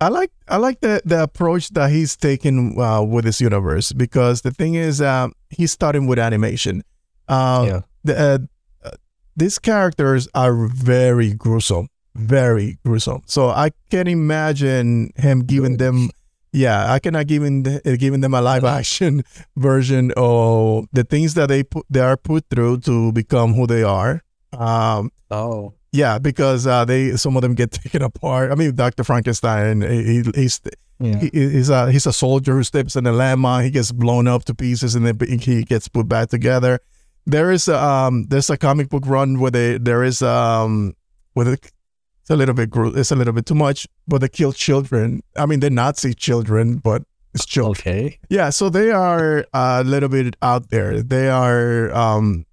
I 0.00 0.08
like 0.08 0.30
I 0.48 0.56
like 0.58 0.80
the 0.80 1.00
the 1.04 1.22
approach 1.22 1.70
that 1.70 1.90
he's 1.90 2.16
taken 2.16 2.78
uh, 2.78 3.02
with 3.02 3.24
this 3.24 3.40
universe 3.40 3.92
because 3.92 4.42
the 4.42 4.50
thing 4.50 4.74
is, 4.74 5.00
um, 5.00 5.32
he's 5.50 5.72
starting 5.72 6.06
with 6.06 6.18
animation. 6.18 6.82
Uh, 7.28 7.64
Yeah. 7.66 7.80
the, 8.04 8.14
uh, 8.18 8.38
uh, 8.84 8.90
these 9.36 9.58
characters 9.58 10.28
are 10.34 10.54
very 10.68 11.32
gruesome, 11.34 11.88
very 12.14 12.78
gruesome. 12.84 13.22
So 13.26 13.48
I 13.48 13.70
can 13.90 14.06
imagine 14.06 15.10
him 15.16 15.40
giving 15.40 15.78
them. 15.78 16.10
Yeah, 16.52 16.90
I 16.92 17.00
cannot 17.00 17.26
giving 17.26 17.64
the, 17.64 17.80
uh, 17.84 17.96
giving 17.96 18.20
them 18.20 18.32
a 18.34 18.40
live 18.40 18.64
action 18.78 19.22
version 19.56 20.12
of 20.16 20.86
the 20.92 21.04
things 21.04 21.34
that 21.34 21.48
they 21.48 21.62
put 21.64 21.84
they 21.90 22.00
are 22.00 22.16
put 22.16 22.44
through 22.50 22.80
to 22.80 23.12
become 23.12 23.54
who 23.54 23.66
they 23.66 23.82
are. 23.82 24.22
Um, 24.52 25.10
Oh, 25.30 25.74
yeah, 25.92 26.18
because 26.18 26.66
uh, 26.66 26.84
they 26.84 27.16
some 27.16 27.36
of 27.36 27.42
them 27.42 27.54
get 27.54 27.70
taken 27.82 28.02
apart. 28.02 28.50
I 28.50 28.54
mean, 28.54 28.74
Doctor 28.74 29.04
Frankenstein, 29.04 29.82
he, 29.82 30.22
he's 30.34 30.60
yeah. 30.98 31.18
he, 31.18 31.30
he's 31.32 31.70
a 31.70 31.90
he's 31.90 32.06
a 32.06 32.12
soldier 32.12 32.54
who 32.54 32.62
steps 32.62 32.96
in 32.96 33.06
a 33.06 33.12
landmine. 33.12 33.64
He 33.64 33.70
gets 33.70 33.92
blown 33.92 34.26
up 34.28 34.44
to 34.46 34.54
pieces, 34.54 34.94
and 34.94 35.06
then 35.06 35.38
he 35.38 35.64
gets 35.64 35.88
put 35.88 36.08
back 36.08 36.28
together. 36.28 36.80
There 37.26 37.50
is 37.50 37.68
a, 37.68 37.82
um 37.82 38.26
there's 38.28 38.50
a 38.50 38.56
comic 38.56 38.88
book 38.88 39.04
run 39.06 39.40
where 39.40 39.50
they 39.50 39.78
there 39.78 40.04
is 40.04 40.22
um 40.22 40.94
where 41.34 41.54
it, 41.54 41.72
it's 42.20 42.30
a 42.30 42.36
little 42.36 42.54
bit 42.54 42.70
it's 42.96 43.10
a 43.10 43.16
little 43.16 43.32
bit 43.32 43.46
too 43.46 43.54
much, 43.54 43.86
but 44.06 44.20
they 44.20 44.28
kill 44.28 44.52
children. 44.52 45.22
I 45.36 45.46
mean, 45.46 45.60
they're 45.60 45.70
Nazi 45.70 46.14
children, 46.14 46.76
but 46.76 47.02
it's 47.34 47.46
children. 47.46 47.80
Okay. 47.80 48.18
Yeah, 48.30 48.50
so 48.50 48.70
they 48.70 48.90
are 48.90 49.44
a 49.52 49.84
little 49.84 50.08
bit 50.08 50.36
out 50.40 50.70
there. 50.70 51.02
They 51.02 51.28
are 51.28 51.92
um, 51.94 52.46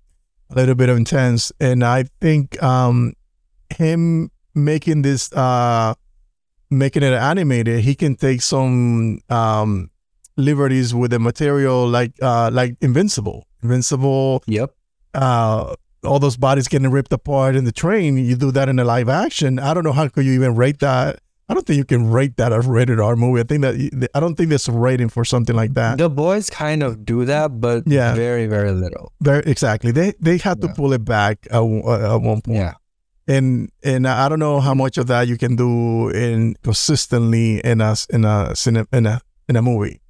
a 0.49 0.55
little 0.55 0.75
bit 0.75 0.89
intense, 0.89 1.51
and 1.59 1.83
I 1.83 2.03
think 2.19 2.61
um, 2.61 3.13
him 3.75 4.29
making 4.55 5.01
this, 5.01 5.31
uh, 5.33 5.93
making 6.69 7.03
it 7.03 7.13
animated, 7.13 7.79
he 7.81 7.95
can 7.95 8.15
take 8.15 8.41
some 8.41 9.19
um, 9.29 9.89
liberties 10.37 10.93
with 10.93 11.11
the 11.11 11.19
material, 11.19 11.87
like 11.87 12.13
uh, 12.21 12.49
like 12.53 12.75
Invincible. 12.81 13.47
Invincible, 13.61 14.43
Yep. 14.47 14.71
uh, 15.13 15.75
all 16.03 16.19
those 16.19 16.35
bodies 16.37 16.67
getting 16.67 16.91
ripped 16.91 17.13
apart 17.13 17.55
in 17.55 17.63
the 17.63 17.71
train. 17.71 18.17
You 18.17 18.35
do 18.35 18.51
that 18.51 18.67
in 18.67 18.77
a 18.79 18.83
live 18.83 19.07
action. 19.09 19.57
I 19.59 19.73
don't 19.73 19.83
know 19.85 19.93
how 19.93 20.07
could 20.09 20.25
you 20.25 20.33
even 20.33 20.55
rate 20.55 20.79
that. 20.79 21.19
I 21.49 21.53
don't 21.53 21.65
think 21.65 21.77
you 21.77 21.85
can 21.85 22.09
rate 22.09 22.37
that 22.37 22.51
a 22.51 22.59
rated 22.61 22.99
R 22.99 23.15
movie. 23.15 23.41
I 23.41 23.43
think 23.43 23.61
that 23.61 24.09
I 24.15 24.19
don't 24.19 24.35
think 24.35 24.49
there's 24.49 24.67
a 24.67 24.71
rating 24.71 25.09
for 25.09 25.23
something 25.25 25.55
like 25.55 25.73
that. 25.75 25.97
The 25.97 26.09
boys 26.09 26.49
kind 26.49 26.81
of 26.83 27.05
do 27.05 27.25
that, 27.25 27.59
but 27.61 27.83
Yeah. 27.85 28.15
very 28.15 28.47
very 28.47 28.71
little. 28.71 29.11
Very 29.21 29.43
exactly. 29.45 29.91
They 29.91 30.13
they 30.19 30.37
had 30.37 30.61
to 30.61 30.69
pull 30.69 30.93
it 30.93 31.03
back 31.05 31.45
at, 31.51 31.61
at 31.61 32.17
one 32.21 32.41
point. 32.41 32.57
Yeah. 32.57 32.73
And 33.27 33.71
and 33.83 34.07
I 34.07 34.29
don't 34.29 34.39
know 34.39 34.59
how 34.59 34.73
much 34.73 34.97
of 34.97 35.07
that 35.07 35.27
you 35.27 35.37
can 35.37 35.55
do 35.55 36.09
in 36.09 36.55
consistently 36.63 37.59
in 37.59 37.81
a 37.81 37.95
in 38.09 38.25
a 38.25 38.53
in 38.65 39.05
a 39.05 39.21
in 39.49 39.55
a 39.55 39.61
movie. 39.61 40.01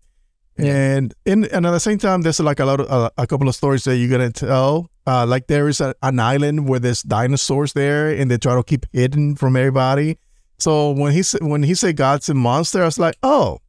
And 0.58 1.14
in 1.26 1.46
and 1.46 1.66
at 1.66 1.72
the 1.72 1.80
same 1.80 1.98
time, 1.98 2.22
there's 2.22 2.40
like 2.40 2.60
a 2.60 2.66
lot 2.66 2.80
of 2.80 2.90
uh, 2.90 3.10
a 3.18 3.26
couple 3.26 3.48
of 3.48 3.56
stories 3.56 3.86
that 3.86 3.98
you're 3.98 4.10
gonna 4.10 4.32
tell. 4.32 4.90
Uh, 5.06 5.26
like 5.26 5.48
there 5.48 5.68
is 5.68 5.82
a, 5.82 5.96
an 6.04 6.20
island 6.20 6.70
where 6.70 6.80
there's 6.80 7.02
dinosaurs 7.02 7.74
there, 7.74 8.10
and 8.10 8.30
they 8.30 8.38
try 8.38 8.56
to 8.56 8.64
keep 8.64 8.86
hidden 8.94 9.36
from 9.36 9.56
everybody. 9.56 10.18
So 10.60 10.92
when 10.92 11.12
he 11.12 11.24
said 11.24 11.42
when 11.44 11.64
he 11.64 11.74
said 11.74 11.96
gods 11.96 12.30
and 12.30 12.38
monsters, 12.38 12.82
I 12.82 12.86
was 12.86 13.00
like, 13.00 13.18
oh, 13.24 13.60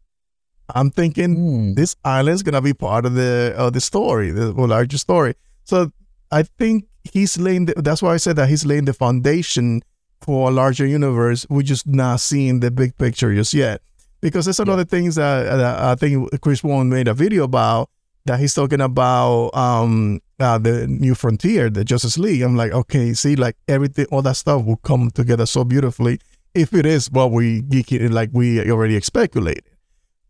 I'm 0.74 0.90
thinking 0.90 1.36
mm. 1.36 1.74
this 1.74 1.96
island's 2.04 2.42
gonna 2.42 2.60
be 2.60 2.74
part 2.74 3.06
of 3.06 3.14
the 3.14 3.54
of 3.56 3.72
the 3.72 3.80
story, 3.80 4.30
the 4.30 4.52
larger 4.52 4.98
story. 4.98 5.34
So 5.64 5.90
I 6.30 6.42
think 6.42 6.84
he's 7.04 7.38
laying. 7.38 7.66
The, 7.66 7.74
that's 7.76 8.02
why 8.02 8.14
I 8.14 8.16
said 8.18 8.36
that 8.36 8.48
he's 8.48 8.66
laying 8.66 8.86
the 8.86 8.92
foundation 8.92 9.82
for 10.20 10.50
a 10.50 10.52
larger 10.52 10.86
universe. 10.86 11.46
We're 11.48 11.62
just 11.62 11.86
not 11.86 12.20
seeing 12.20 12.60
the 12.60 12.70
big 12.70 12.96
picture 12.96 13.34
just 13.34 13.54
yet 13.54 13.82
because 14.20 14.46
there's 14.46 14.60
another 14.60 14.82
yeah. 14.82 14.96
things 14.96 15.14
that, 15.16 15.46
uh, 15.48 15.92
I 15.92 15.94
think 15.96 16.40
Chris 16.40 16.64
Wong 16.64 16.88
made 16.88 17.08
a 17.08 17.14
video 17.14 17.44
about 17.44 17.90
that 18.24 18.40
he's 18.40 18.54
talking 18.54 18.80
about 18.80 19.50
um, 19.54 20.20
uh, 20.40 20.56
the 20.56 20.86
new 20.86 21.14
frontier, 21.14 21.68
the 21.68 21.84
Justice 21.84 22.16
League. 22.16 22.40
I'm 22.40 22.56
like, 22.56 22.72
okay, 22.72 23.12
see, 23.12 23.36
like 23.36 23.56
everything, 23.68 24.06
all 24.10 24.22
that 24.22 24.36
stuff 24.36 24.64
will 24.64 24.78
come 24.78 25.10
together 25.10 25.44
so 25.44 25.62
beautifully 25.62 26.20
if 26.54 26.72
it 26.72 26.86
is 26.86 27.10
what 27.10 27.32
we 27.32 27.62
geeky 27.62 28.10
like 28.10 28.30
we 28.32 28.70
already 28.70 28.98
speculated. 29.02 29.64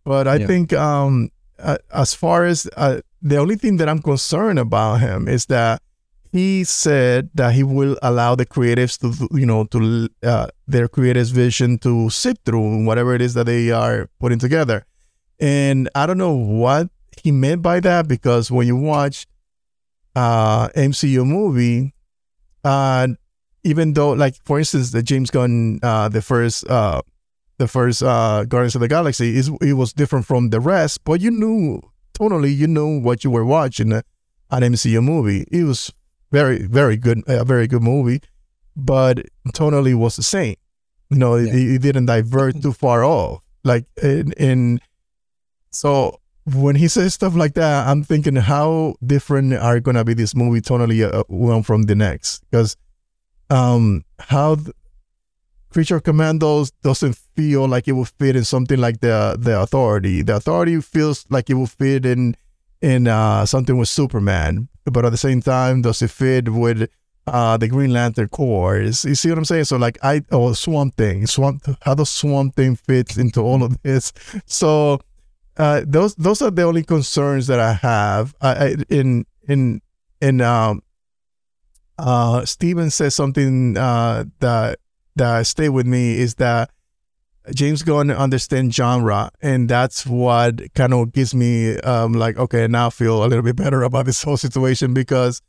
But 0.04 0.26
I 0.26 0.36
yeah. 0.36 0.46
think 0.46 0.72
um, 0.72 1.30
uh, 1.58 1.78
as 1.92 2.14
far 2.14 2.44
as 2.44 2.68
uh, 2.76 3.00
the 3.22 3.36
only 3.36 3.56
thing 3.56 3.76
that 3.76 3.88
I'm 3.88 4.02
concerned 4.02 4.58
about 4.58 5.00
him 5.00 5.28
is 5.28 5.46
that 5.46 5.80
he 6.34 6.64
said 6.64 7.30
that 7.34 7.54
he 7.54 7.62
will 7.62 7.96
allow 8.02 8.34
the 8.34 8.44
creatives 8.44 8.98
to, 8.98 9.28
you 9.38 9.46
know, 9.46 9.62
to 9.66 10.08
uh, 10.24 10.48
their 10.66 10.88
creatives' 10.88 11.30
vision 11.30 11.78
to 11.78 12.10
sit 12.10 12.36
through 12.44 12.84
whatever 12.84 13.14
it 13.14 13.22
is 13.22 13.34
that 13.34 13.46
they 13.46 13.70
are 13.70 14.10
putting 14.18 14.40
together. 14.40 14.84
And 15.38 15.88
I 15.94 16.06
don't 16.06 16.18
know 16.18 16.34
what 16.34 16.88
he 17.22 17.30
meant 17.30 17.62
by 17.62 17.78
that 17.78 18.08
because 18.08 18.50
when 18.50 18.66
you 18.66 18.74
watch 18.74 19.28
uh, 20.16 20.70
MCU 20.70 21.24
movie, 21.24 21.94
uh, 22.64 23.06
even 23.62 23.92
though, 23.92 24.10
like 24.10 24.34
for 24.44 24.58
instance, 24.58 24.90
the 24.90 25.04
James 25.04 25.30
Gunn, 25.30 25.78
uh, 25.84 26.08
the 26.08 26.20
first, 26.20 26.68
uh, 26.68 27.00
the 27.58 27.68
first 27.68 28.02
uh, 28.02 28.42
Guardians 28.42 28.74
of 28.74 28.80
the 28.80 28.88
Galaxy, 28.88 29.36
is 29.36 29.52
it 29.60 29.74
was 29.74 29.92
different 29.92 30.26
from 30.26 30.50
the 30.50 30.58
rest, 30.58 31.04
but 31.04 31.20
you 31.20 31.30
knew 31.30 31.80
totally, 32.12 32.50
you 32.50 32.66
knew 32.66 32.98
what 32.98 33.22
you 33.22 33.30
were 33.30 33.44
watching. 33.44 33.92
Uh, 33.92 34.02
an 34.50 34.62
MCU 34.62 35.02
movie. 35.02 35.46
It 35.50 35.64
was 35.64 35.92
very 36.34 36.58
very 36.80 36.96
good 36.96 37.22
a 37.28 37.44
very 37.44 37.66
good 37.66 37.82
movie 37.82 38.20
but 38.76 39.24
tonally 39.48 39.94
was 39.94 40.16
the 40.16 40.22
same. 40.22 40.56
You 41.10 41.18
know 41.18 41.36
yeah. 41.36 41.52
it, 41.52 41.74
it, 41.74 41.82
didn't 41.82 42.06
divert 42.06 42.60
too 42.60 42.72
far 42.72 43.04
off. 43.04 43.40
Like 43.62 43.84
in, 44.02 44.32
in 44.32 44.80
so 45.70 46.20
when 46.44 46.76
he 46.76 46.88
says 46.88 47.14
stuff 47.14 47.34
like 47.34 47.54
that 47.54 47.88
i'm 47.88 48.04
thinking 48.04 48.36
how 48.36 48.94
different 49.06 49.54
are 49.54 49.80
gonna 49.80 50.04
be 50.04 50.12
this 50.12 50.34
movie 50.34 50.60
tonally 50.60 51.00
uh, 51.02 51.24
one 51.28 51.62
from 51.62 51.82
the 51.82 51.94
next? 51.94 52.42
Because 52.50 52.76
um 53.50 54.04
how 54.18 54.56
th- 54.56 54.76
creature 55.70 56.00
commandos 56.00 56.70
doesn't 56.82 57.16
feel 57.34 57.66
like 57.66 57.88
it 57.88 57.92
will 57.92 58.04
fit 58.04 58.36
in 58.36 58.44
something 58.44 58.78
like 58.78 59.00
the 59.00 59.36
the 59.38 59.58
authority. 59.60 60.22
The 60.22 60.36
authority 60.36 60.80
feels 60.80 61.24
like 61.30 61.48
it 61.48 61.54
will 61.54 61.66
fit 61.66 62.04
in 62.04 62.36
in 62.82 63.08
uh, 63.08 63.46
something 63.46 63.78
with 63.78 63.88
Superman, 63.88 64.68
but 64.84 65.04
at 65.04 65.10
the 65.10 65.18
same 65.18 65.40
time, 65.40 65.82
does 65.82 66.02
it 66.02 66.10
fit 66.10 66.48
with 66.48 66.88
uh, 67.26 67.56
the 67.56 67.68
Green 67.68 67.92
Lantern 67.92 68.28
Corps? 68.28 68.80
you 68.80 68.92
see 68.92 69.28
what 69.28 69.38
I'm 69.38 69.44
saying? 69.44 69.64
So 69.64 69.76
like 69.76 69.98
I 70.02 70.22
oh 70.30 70.52
Swamp 70.52 70.96
Thing, 70.96 71.26
Swamp 71.26 71.64
how 71.82 71.94
does 71.94 72.10
Swamp 72.10 72.54
Thing 72.56 72.76
fit 72.76 73.16
into 73.16 73.40
all 73.40 73.62
of 73.62 73.80
this? 73.82 74.12
So 74.46 75.00
uh, 75.56 75.82
those 75.86 76.14
those 76.16 76.42
are 76.42 76.50
the 76.50 76.62
only 76.62 76.82
concerns 76.82 77.46
that 77.46 77.60
I 77.60 77.74
have. 77.74 78.34
I, 78.40 78.76
in 78.88 79.24
in 79.48 79.80
in 80.20 80.40
um 80.40 80.82
uh 81.98 82.44
Steven 82.44 82.90
says 82.90 83.14
something 83.14 83.76
uh 83.76 84.24
that 84.40 84.80
that 85.16 85.46
stay 85.46 85.68
with 85.68 85.86
me 85.86 86.18
is 86.18 86.34
that 86.36 86.70
James 87.52 87.82
Gunn 87.82 88.10
understands 88.10 88.74
genre, 88.74 89.30
and 89.42 89.68
that's 89.68 90.06
what 90.06 90.72
kind 90.74 90.94
of 90.94 91.12
gives 91.12 91.34
me 91.34 91.76
um, 91.80 92.14
like 92.14 92.38
okay, 92.38 92.66
now 92.66 92.86
I 92.86 92.90
feel 92.90 93.24
a 93.24 93.26
little 93.26 93.42
bit 93.42 93.56
better 93.56 93.82
about 93.82 94.06
this 94.06 94.22
whole 94.22 94.36
situation 94.38 94.94
because 94.94 95.42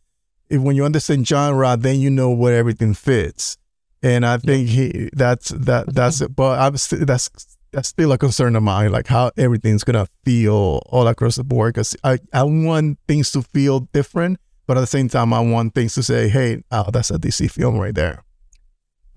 if 0.50 0.62
when 0.62 0.76
you 0.76 0.84
understand 0.84 1.28
genre, 1.28 1.78
then 1.78 2.00
you 2.00 2.10
know 2.10 2.32
where 2.32 2.58
everything 2.58 2.94
fits, 2.94 3.58
and 4.04 4.26
I 4.26 4.38
think 4.38 4.70
he 4.70 5.10
that's 5.14 5.50
that 5.50 5.94
that's 5.94 6.20
it. 6.22 6.36
But 6.36 6.60
I'm 6.60 6.76
st- 6.76 7.08
that's 7.08 7.30
that's 7.72 7.88
still 7.88 8.12
a 8.12 8.18
concern 8.18 8.56
of 8.56 8.64
mine, 8.64 8.92
like 8.92 9.08
how 9.08 9.32
everything's 9.38 9.86
gonna 9.86 10.08
feel 10.26 10.82
all 10.88 11.08
across 11.08 11.38
the 11.38 11.46
board. 11.46 11.74
Because 11.74 11.96
I 12.04 12.20
I 12.34 12.44
want 12.44 13.00
things 13.08 13.32
to 13.32 13.42
feel 13.42 13.82
different, 13.94 14.40
but 14.68 14.78
at 14.78 14.82
the 14.82 14.88
same 14.88 15.08
time, 15.08 15.34
I 15.34 15.40
want 15.40 15.76
things 15.76 15.94
to 15.96 16.04
say, 16.04 16.28
hey, 16.28 16.62
oh, 16.72 16.92
that's 16.92 17.10
a 17.10 17.18
DC 17.18 17.50
film 17.52 17.78
right 17.78 17.96
there. 17.96 18.24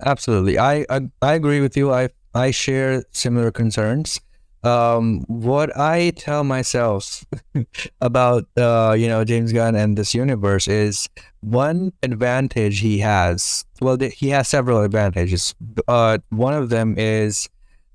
Absolutely, 0.04 0.60
I 0.60 0.86
I, 0.88 1.08
I 1.20 1.34
agree 1.34 1.60
with 1.60 1.76
you. 1.76 1.92
I 1.92 2.10
I 2.38 2.50
share 2.52 3.04
similar 3.12 3.50
concerns. 3.50 4.20
Um, 4.64 5.24
what 5.28 5.76
I 5.76 6.10
tell 6.16 6.42
myself 6.42 7.24
about 8.00 8.46
uh, 8.56 8.96
you 8.98 9.08
know 9.08 9.24
James 9.24 9.52
Gunn 9.52 9.74
and 9.74 9.96
this 9.96 10.14
universe 10.14 10.66
is 10.66 11.08
one 11.40 11.92
advantage 12.02 12.80
he 12.80 12.98
has. 12.98 13.64
Well, 13.80 13.96
he 13.98 14.30
has 14.30 14.48
several 14.48 14.82
advantages. 14.82 15.54
Uh, 15.86 16.18
one 16.30 16.54
of 16.54 16.70
them 16.70 16.98
is 16.98 17.48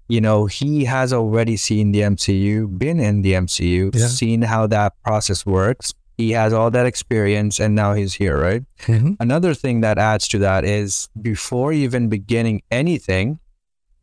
you 0.08 0.22
know 0.22 0.46
he 0.46 0.86
has 0.86 1.12
already 1.12 1.58
seen 1.58 1.92
the 1.92 2.02
MCU, 2.02 2.78
been 2.78 3.00
in 3.00 3.24
the 3.24 3.34
MCU, 3.34 3.94
yeah. 3.94 4.08
seen 4.08 4.42
how 4.44 4.68
that 4.68 4.94
process 5.04 5.46
works. 5.46 5.94
He 6.18 6.32
has 6.32 6.54
all 6.54 6.70
that 6.72 6.86
experience, 6.86 7.60
and 7.60 7.76
now 7.76 7.94
he's 7.96 8.14
here, 8.14 8.40
right? 8.40 8.64
Mm-hmm. 8.84 9.14
Another 9.20 9.54
thing 9.54 9.82
that 9.82 9.98
adds 9.98 10.28
to 10.30 10.38
that 10.40 10.64
is 10.64 11.10
before 11.20 11.74
even 11.74 12.08
beginning 12.08 12.62
anything, 12.70 13.40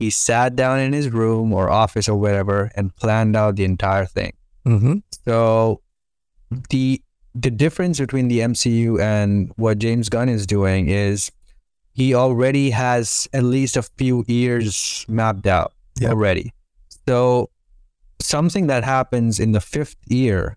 he 0.01 0.09
sat 0.09 0.57
down 0.57 0.81
in 0.81 0.95
his 0.95 1.11
room 1.11 1.53
or 1.53 1.69
office 1.69 2.09
or 2.09 2.19
whatever 2.19 2.73
and 2.75 2.97
planned 2.97 3.37
out 3.37 3.57
the 3.57 3.65
entire 3.65 4.07
thing. 4.07 4.33
Mm-hmm. 4.67 4.95
So 5.27 5.83
the 6.71 7.03
the 7.35 7.51
difference 7.51 8.01
between 8.01 8.29
the 8.29 8.39
MCU 8.41 8.99
and 8.99 9.53
what 9.57 9.79
James 9.79 10.09
Gunn 10.09 10.29
is 10.29 10.47
doing 10.47 10.89
is 10.89 11.31
he 11.93 12.15
already 12.15 12.71
has 12.71 13.29
at 13.35 13.45
least 13.45 13.77
a 13.77 13.83
few 13.83 14.25
years 14.27 15.05
mapped 15.07 15.47
out 15.47 15.75
yep. 16.01 16.11
already. 16.11 16.53
So 17.07 17.51
something 18.21 18.69
that 18.69 18.85
happens 18.85 19.39
in 19.39 19.53
the 19.53 19.61
fifth 19.61 19.97
year, 20.07 20.57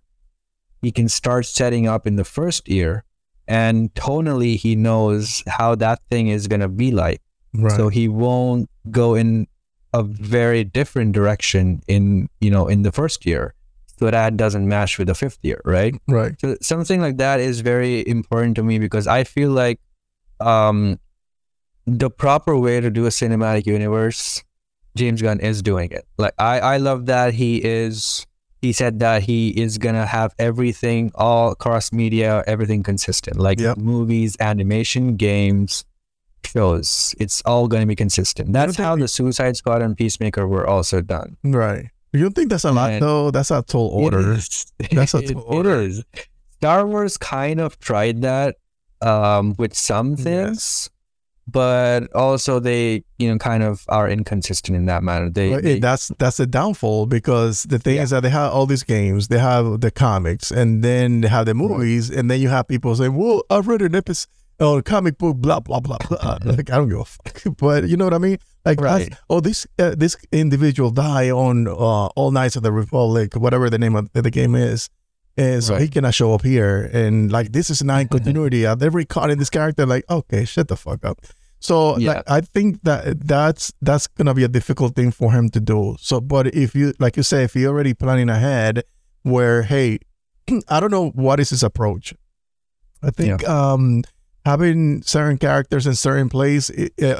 he 0.81 0.91
can 0.91 1.09
start 1.09 1.45
setting 1.45 1.85
up 1.85 2.07
in 2.07 2.15
the 2.15 2.23
first 2.23 2.67
year, 2.69 3.03
and 3.45 3.93
tonally 3.93 4.55
he 4.55 4.75
knows 4.75 5.43
how 5.47 5.75
that 5.75 5.99
thing 6.09 6.29
is 6.29 6.47
gonna 6.47 6.69
be 6.69 6.91
like. 6.91 7.21
Right. 7.53 7.75
So 7.75 7.89
he 7.89 8.07
won't 8.07 8.69
go 8.89 9.15
in 9.15 9.47
a 9.93 10.03
very 10.03 10.63
different 10.63 11.13
direction 11.13 11.81
in 11.87 12.29
you 12.41 12.49
know 12.49 12.67
in 12.67 12.81
the 12.81 12.91
first 12.91 13.25
year. 13.25 13.53
So 13.99 14.09
that 14.09 14.35
doesn't 14.35 14.67
match 14.67 14.97
with 14.97 15.07
the 15.07 15.15
fifth 15.15 15.37
year 15.43 15.61
right? 15.63 15.95
Right. 16.07 16.33
So 16.41 16.57
something 16.61 16.99
like 16.99 17.17
that 17.17 17.39
is 17.39 17.61
very 17.61 18.05
important 18.07 18.55
to 18.55 18.63
me 18.63 18.79
because 18.79 19.07
i 19.07 19.23
feel 19.23 19.51
like 19.51 19.79
um 20.39 20.99
the 21.85 22.09
proper 22.09 22.57
way 22.57 22.81
to 22.81 22.89
do 22.89 23.05
a 23.05 23.09
cinematic 23.09 23.65
universe 23.65 24.43
james 24.95 25.21
gunn 25.21 25.39
is 25.39 25.61
doing 25.61 25.91
it. 25.91 26.05
Like 26.17 26.33
i 26.39 26.59
i 26.59 26.77
love 26.77 27.05
that 27.05 27.35
he 27.35 27.63
is 27.63 28.25
he 28.61 28.73
said 28.73 28.99
that 28.99 29.23
he 29.23 29.49
is 29.49 29.77
gonna 29.77 30.05
have 30.07 30.33
everything 30.39 31.11
all 31.15 31.53
cross 31.53 31.93
media 31.93 32.43
everything 32.47 32.81
consistent. 32.81 33.37
Like 33.37 33.59
yep. 33.59 33.77
movies 33.77 34.35
animation 34.39 35.17
games 35.17 35.85
shows. 36.47 37.15
It's 37.19 37.41
all 37.45 37.67
going 37.67 37.81
to 37.81 37.87
be 37.87 37.95
consistent. 37.95 38.53
That's 38.53 38.75
how 38.75 38.95
the 38.95 39.07
Suicide 39.07 39.57
Squad 39.57 39.81
and 39.81 39.97
Peacemaker 39.97 40.47
were 40.47 40.67
also 40.67 41.01
done. 41.01 41.37
Right. 41.43 41.89
You 42.13 42.21
don't 42.21 42.35
think 42.35 42.49
that's 42.49 42.63
a 42.63 42.71
lot, 42.71 42.99
though? 42.99 43.31
That's 43.31 43.49
a 43.49 43.63
tall 43.63 43.87
order. 43.87 44.37
That's 44.91 45.13
a 45.15 45.21
tall 45.21 45.43
order. 45.47 45.89
Star 46.57 46.85
Wars 46.85 47.17
kind 47.17 47.59
of 47.59 47.79
tried 47.79 48.21
that 48.21 48.57
um, 49.01 49.55
with 49.57 49.73
some 49.73 50.15
things, 50.15 50.91
but 51.47 52.13
also 52.13 52.59
they, 52.59 53.03
you 53.17 53.29
know, 53.29 53.37
kind 53.39 53.63
of 53.63 53.83
are 53.89 54.07
inconsistent 54.07 54.77
in 54.77 54.85
that 54.85 55.03
manner. 55.03 55.29
They, 55.29 55.59
they 55.59 55.79
that's 55.79 56.09
that's 56.19 56.39
a 56.39 56.45
downfall 56.45 57.07
because 57.07 57.63
the 57.63 57.79
thing 57.79 57.95
yeah. 57.95 58.03
is 58.03 58.11
that 58.11 58.21
they 58.21 58.29
have 58.29 58.53
all 58.53 58.67
these 58.67 58.83
games, 58.83 59.27
they 59.27 59.39
have 59.39 59.81
the 59.81 59.91
comics, 59.91 60.51
and 60.51 60.83
then 60.83 61.21
they 61.21 61.27
have 61.27 61.47
the 61.47 61.53
movies, 61.53 62.09
right. 62.09 62.19
and 62.19 62.31
then 62.31 62.39
you 62.39 62.49
have 62.49 62.67
people 62.67 62.95
saying, 62.95 63.15
"Well, 63.15 63.41
I've 63.49 63.67
read 63.67 63.81
an 63.81 63.95
episode." 63.95 64.29
Oh, 64.59 64.81
comic 64.81 65.17
book, 65.17 65.37
blah 65.37 65.59
blah 65.59 65.79
blah 65.79 65.97
blah. 66.07 66.37
like 66.45 66.69
I 66.71 66.77
don't 66.77 66.89
give 66.89 66.99
a 66.99 67.05
fuck, 67.05 67.43
but 67.57 67.87
you 67.87 67.97
know 67.97 68.05
what 68.05 68.13
I 68.13 68.19
mean. 68.19 68.37
Like, 68.65 68.79
right. 68.79 69.13
oh, 69.29 69.39
this 69.39 69.67
uh, 69.77 69.95
this 69.95 70.15
individual 70.31 70.89
die 70.91 71.29
on 71.29 71.67
uh, 71.67 71.71
All 71.73 72.31
Knights 72.31 72.55
of 72.55 72.63
the 72.63 72.71
Republic, 72.71 73.35
whatever 73.35 73.69
the 73.69 73.79
name 73.79 73.95
of 73.95 74.11
the 74.13 74.31
game 74.31 74.55
is, 74.55 74.89
and 75.35 75.63
so 75.63 75.73
right. 75.73 75.81
he 75.81 75.87
cannot 75.89 76.13
show 76.13 76.33
up 76.33 76.43
here. 76.43 76.89
And 76.93 77.31
like, 77.31 77.51
this 77.51 77.69
is 77.69 77.83
not 77.83 78.09
continuity. 78.09 78.65
I've 78.65 78.79
never 78.79 79.03
caught 79.03 79.31
in 79.31 79.39
this 79.39 79.49
character. 79.49 79.85
Like, 79.85 80.05
okay, 80.09 80.45
shut 80.45 80.69
the 80.69 80.77
fuck 80.77 81.03
up. 81.03 81.19
So 81.59 81.97
Yeah. 81.97 82.13
like, 82.13 82.29
I 82.29 82.41
think 82.41 82.83
that 82.83 83.25
that's 83.25 83.71
that's 83.81 84.07
gonna 84.07 84.33
be 84.33 84.43
a 84.43 84.49
difficult 84.49 84.95
thing 84.95 85.11
for 85.11 85.31
him 85.31 85.49
to 85.49 85.59
do. 85.59 85.95
So, 85.99 86.19
but 86.21 86.47
if 86.53 86.75
you 86.75 86.93
like 86.99 87.17
you 87.17 87.23
say, 87.23 87.43
if 87.43 87.55
you're 87.55 87.71
already 87.71 87.93
planning 87.93 88.29
ahead, 88.29 88.83
where 89.23 89.63
hey, 89.63 89.99
I 90.69 90.79
don't 90.79 90.91
know 90.91 91.09
what 91.09 91.39
is 91.39 91.49
his 91.51 91.63
approach. 91.63 92.13
I 93.01 93.11
think 93.11 93.47
um 93.47 94.03
having 94.45 95.01
certain 95.03 95.37
characters 95.37 95.87
in 95.87 95.95
certain 95.95 96.29
place 96.29 96.69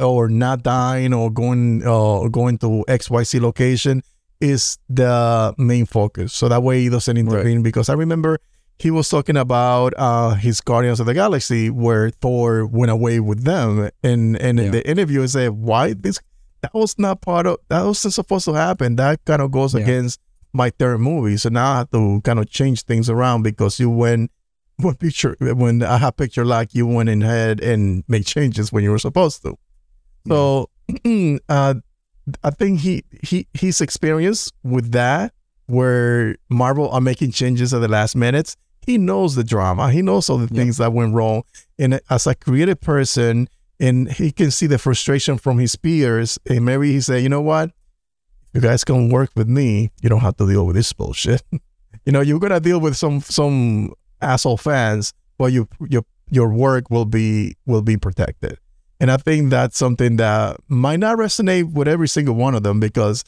or 0.02 0.28
not 0.30 0.64
dying 0.64 1.14
or 1.14 1.30
going 1.32 1.82
uh, 1.86 2.28
going 2.30 2.58
to 2.60 2.84
XYZ 2.88 3.40
location 3.42 4.04
is 4.42 4.78
the 4.90 5.54
main 5.58 5.86
focus. 5.86 6.34
So 6.34 6.50
that 6.50 6.64
way 6.64 6.82
he 6.82 6.90
doesn't 6.90 7.16
intervene 7.18 7.64
because 7.64 7.88
I 7.90 7.94
remember 7.94 8.40
he 8.80 8.92
was 8.92 9.08
talking 9.08 9.38
about 9.38 9.94
uh 9.98 10.32
his 10.32 10.60
Guardians 10.60 11.00
of 11.00 11.06
the 11.06 11.14
Galaxy 11.14 11.70
where 11.70 12.10
Thor 12.10 12.66
went 12.66 12.92
away 12.92 13.20
with 13.22 13.44
them 13.46 13.90
and 14.04 14.36
and 14.42 14.60
in 14.60 14.72
the 14.72 14.86
interview 14.90 15.22
he 15.22 15.28
said 15.28 15.52
why 15.52 15.94
this 15.94 16.20
that 16.62 16.74
was 16.74 16.98
not 17.00 17.22
part 17.22 17.46
of 17.48 17.58
that 17.70 17.86
wasn't 17.86 18.14
supposed 18.14 18.46
to 18.46 18.54
happen. 18.54 18.96
That 18.98 19.24
kind 19.26 19.42
of 19.42 19.52
goes 19.52 19.74
Yeah. 19.74 19.82
against 19.82 20.20
my 20.52 20.70
third 20.72 21.00
movie. 21.00 21.38
So 21.38 21.50
now 21.50 21.72
I 21.74 21.78
have 21.80 21.92
to 21.92 22.20
kind 22.22 22.40
of 22.40 22.50
change 22.50 22.84
things 22.84 23.10
around 23.10 23.44
because 23.44 23.80
you 23.80 23.90
went 23.90 24.30
when 24.84 24.96
picture 24.96 25.36
when 25.40 25.82
I 25.84 25.98
have 25.98 26.18
picture 26.18 26.46
like 26.46 26.74
you 26.76 26.86
went 26.88 27.10
in 27.10 27.22
ahead 27.24 27.60
and 27.62 28.04
made 28.08 28.26
changes 28.26 28.72
when 28.72 28.84
you 28.84 28.92
were 28.92 29.00
supposed 29.00 29.42
to. 29.44 29.58
So 30.28 30.70
uh 31.50 31.76
I 32.44 32.50
think 32.52 32.80
he 32.82 33.04
he 33.22 33.48
his 33.54 33.82
experience 33.82 34.52
with 34.64 34.92
that 34.92 35.34
where 35.68 36.36
Marvel 36.50 36.90
are 36.92 37.02
making 37.02 37.32
changes 37.32 37.74
at 37.74 37.80
the 37.80 37.88
last 37.88 38.16
minutes, 38.16 38.56
he 38.86 38.98
knows 38.98 39.36
the 39.36 39.44
drama. 39.44 39.92
He 39.92 40.02
knows 40.02 40.30
all 40.30 40.38
the 40.38 40.54
Yeah. 40.54 40.62
things 40.64 40.78
that 40.78 40.94
went 40.94 41.14
wrong. 41.14 41.44
And 41.80 42.00
as 42.10 42.28
a 42.28 42.36
creative 42.36 42.80
person, 42.82 43.48
and 43.80 44.12
he 44.12 44.32
can 44.32 44.52
see 44.52 44.68
the 44.68 44.78
frustration 44.78 45.38
from 45.38 45.58
his 45.60 45.76
peers, 45.76 46.38
and 46.50 46.64
maybe 46.66 46.92
he 46.92 47.02
said, 47.02 47.24
you 47.24 47.30
know 47.30 47.42
what? 47.42 47.72
You 48.54 48.62
guys 48.62 48.84
can 48.84 49.10
work 49.10 49.32
with 49.36 49.48
me. 49.48 49.92
You 50.02 50.10
don't 50.10 50.20
have 50.22 50.38
to 50.38 50.48
deal 50.48 50.66
with 50.66 50.76
this 50.76 50.94
bullshit. 50.94 51.44
you 52.06 52.12
know, 52.12 52.22
you're 52.22 52.40
gonna 52.40 52.60
deal 52.60 52.80
with 52.80 52.96
some 52.96 53.20
some 53.22 53.94
asshole 54.24 54.58
fans, 54.58 55.14
but 55.38 55.52
you 55.52 55.68
your 55.90 56.04
your 56.30 56.50
work 56.50 56.90
will 56.90 57.06
be 57.06 57.56
will 57.66 57.82
be 57.82 57.98
protected. 57.98 58.58
And 59.00 59.12
I 59.12 59.18
think 59.18 59.50
that's 59.50 59.78
something 59.78 60.16
that 60.18 60.58
might 60.70 61.00
not 61.00 61.18
resonate 61.18 61.74
with 61.74 61.88
every 61.88 62.08
single 62.08 62.36
one 62.36 62.56
of 62.56 62.64
them 62.64 62.80
because 62.80 63.24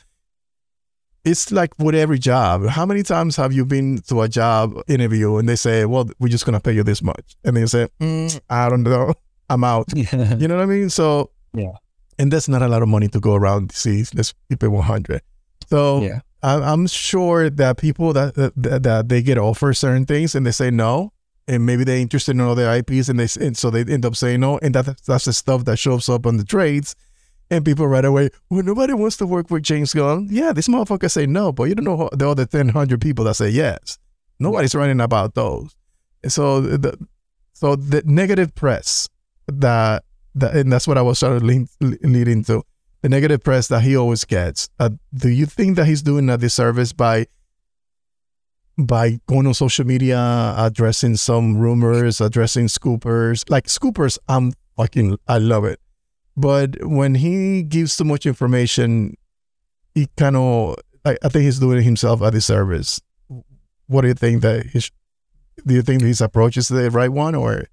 it's 1.24 1.52
like 1.52 1.72
with 1.80 1.96
every 1.96 2.20
job. 2.20 2.68
How 2.68 2.86
many 2.86 3.02
times 3.04 3.36
have 3.36 3.52
you 3.52 3.66
been 3.66 3.98
to 4.08 4.22
a 4.22 4.30
job 4.30 4.76
interview 4.88 5.38
and 5.38 5.50
they 5.50 5.56
say, 5.56 5.86
"Well, 5.86 6.08
we're 6.20 6.30
just 6.30 6.46
gonna 6.46 6.60
pay 6.60 6.72
you 6.74 6.84
this 6.84 7.02
much," 7.02 7.36
and 7.44 7.56
then 7.56 7.62
you 7.62 7.68
say, 7.68 7.88
mm, 8.00 8.40
"I 8.50 8.70
don't 8.70 8.84
know, 8.84 9.14
I'm 9.50 9.64
out." 9.64 9.88
Yeah. 9.96 10.36
You 10.36 10.48
know 10.48 10.56
what 10.56 10.64
I 10.64 10.68
mean? 10.68 10.90
So 10.90 11.32
Yeah. 11.54 11.74
and 12.20 12.32
that's 12.32 12.48
not 12.48 12.62
a 12.62 12.68
lot 12.68 12.82
of 12.84 12.88
money 12.90 13.08
to 13.10 13.20
go 13.20 13.34
around. 13.36 13.72
See, 13.72 14.06
let's 14.14 14.34
keep 14.50 14.62
it 14.64 14.68
100. 14.70 15.22
So 15.70 16.02
Yeah. 16.02 16.20
I'm 16.46 16.88
sure 16.88 17.50
that 17.50 17.78
people 17.78 18.14
that, 18.14 18.36
that 18.36 18.84
that 18.84 19.10
they 19.10 19.22
get 19.22 19.38
offered 19.38 19.74
certain 19.74 20.06
things 20.06 20.36
and 20.36 20.46
they 20.46 20.52
say 20.52 20.70
no, 20.70 21.12
and 21.48 21.66
maybe 21.66 21.84
they're 21.84 21.98
interested 21.98 22.32
in 22.32 22.42
other 22.42 22.72
IPs 22.72 23.10
and 23.10 23.20
they 23.20 23.28
and 23.44 23.58
so 23.58 23.70
they 23.70 23.82
end 23.82 24.06
up 24.06 24.16
saying 24.16 24.42
no, 24.42 24.60
and 24.60 24.76
that 24.76 25.02
that's 25.06 25.26
the 25.26 25.34
stuff 25.34 25.66
that 25.66 25.78
shows 25.78 26.08
up 26.10 26.26
on 26.26 26.38
the 26.38 26.44
trades. 26.44 26.96
And 27.52 27.64
people 27.64 27.88
right 27.88 28.04
away, 28.04 28.32
well, 28.50 28.64
nobody 28.64 28.94
wants 28.94 29.18
to 29.18 29.28
work 29.28 29.52
with 29.52 29.62
James 29.62 29.94
Gunn. 29.94 30.28
Yeah, 30.32 30.52
this 30.52 30.68
motherfucker 30.68 31.12
say 31.12 31.28
no, 31.28 31.52
but 31.52 31.66
you 31.66 31.76
don't 31.76 31.86
know 31.86 32.10
the 32.12 32.28
other 32.28 32.48
1,000 32.50 33.00
people 33.00 33.26
that 33.26 33.36
say 33.36 33.50
yes. 33.50 34.00
Nobody's 34.40 34.74
writing 34.74 35.00
about 35.00 35.36
those. 35.36 35.76
And 36.24 36.34
so 36.34 36.62
the 36.62 36.98
so 37.54 37.76
the 37.76 38.02
negative 38.06 38.54
press 38.56 39.08
that 39.48 40.04
that 40.34 40.56
and 40.56 40.74
that's 40.74 40.88
what 40.88 40.98
I 40.98 41.02
was 41.02 41.20
trying 41.20 41.40
to 41.40 41.46
lead, 41.46 41.68
lead 41.82 42.28
into 42.28 42.64
the 43.06 43.10
negative 43.10 43.44
press 43.44 43.68
that 43.68 43.84
he 43.84 43.96
always 43.96 44.26
gets. 44.26 44.68
Uh, 44.80 44.90
do 45.14 45.30
you 45.30 45.46
think 45.46 45.76
that 45.76 45.86
he's 45.86 46.02
doing 46.02 46.28
a 46.28 46.40
disservice 46.40 46.92
by 46.92 47.28
by 48.80 49.20
going 49.28 49.46
on 49.46 49.54
social 49.54 49.86
media, 49.86 50.56
addressing 50.58 51.16
some 51.16 51.56
rumors, 51.56 52.20
addressing 52.20 52.66
scoopers? 52.66 53.48
Like 53.48 53.68
scoopers, 53.68 54.18
I'm 54.28 54.54
fucking 54.76 55.20
I 55.28 55.38
love 55.38 55.66
it, 55.66 55.80
but 56.36 56.84
when 56.84 57.14
he 57.14 57.62
gives 57.62 57.96
too 57.96 58.06
much 58.06 58.26
information, 58.26 59.16
he 59.94 60.08
kind 60.18 60.36
of 60.36 60.76
I, 61.06 61.16
I 61.24 61.30
think 61.30 61.44
he's 61.44 61.60
doing 61.60 61.84
himself 61.84 62.22
a 62.22 62.32
disservice. 62.32 63.00
What 63.86 64.02
do 64.02 64.08
you 64.08 64.16
think 64.16 64.42
that 64.42 64.66
do 65.64 65.76
you 65.76 65.84
think 65.84 66.02
his 66.02 66.22
approach 66.22 66.58
is 66.58 66.70
the 66.70 66.90
right 66.90 67.12
one, 67.12 67.36
or? 67.36 67.66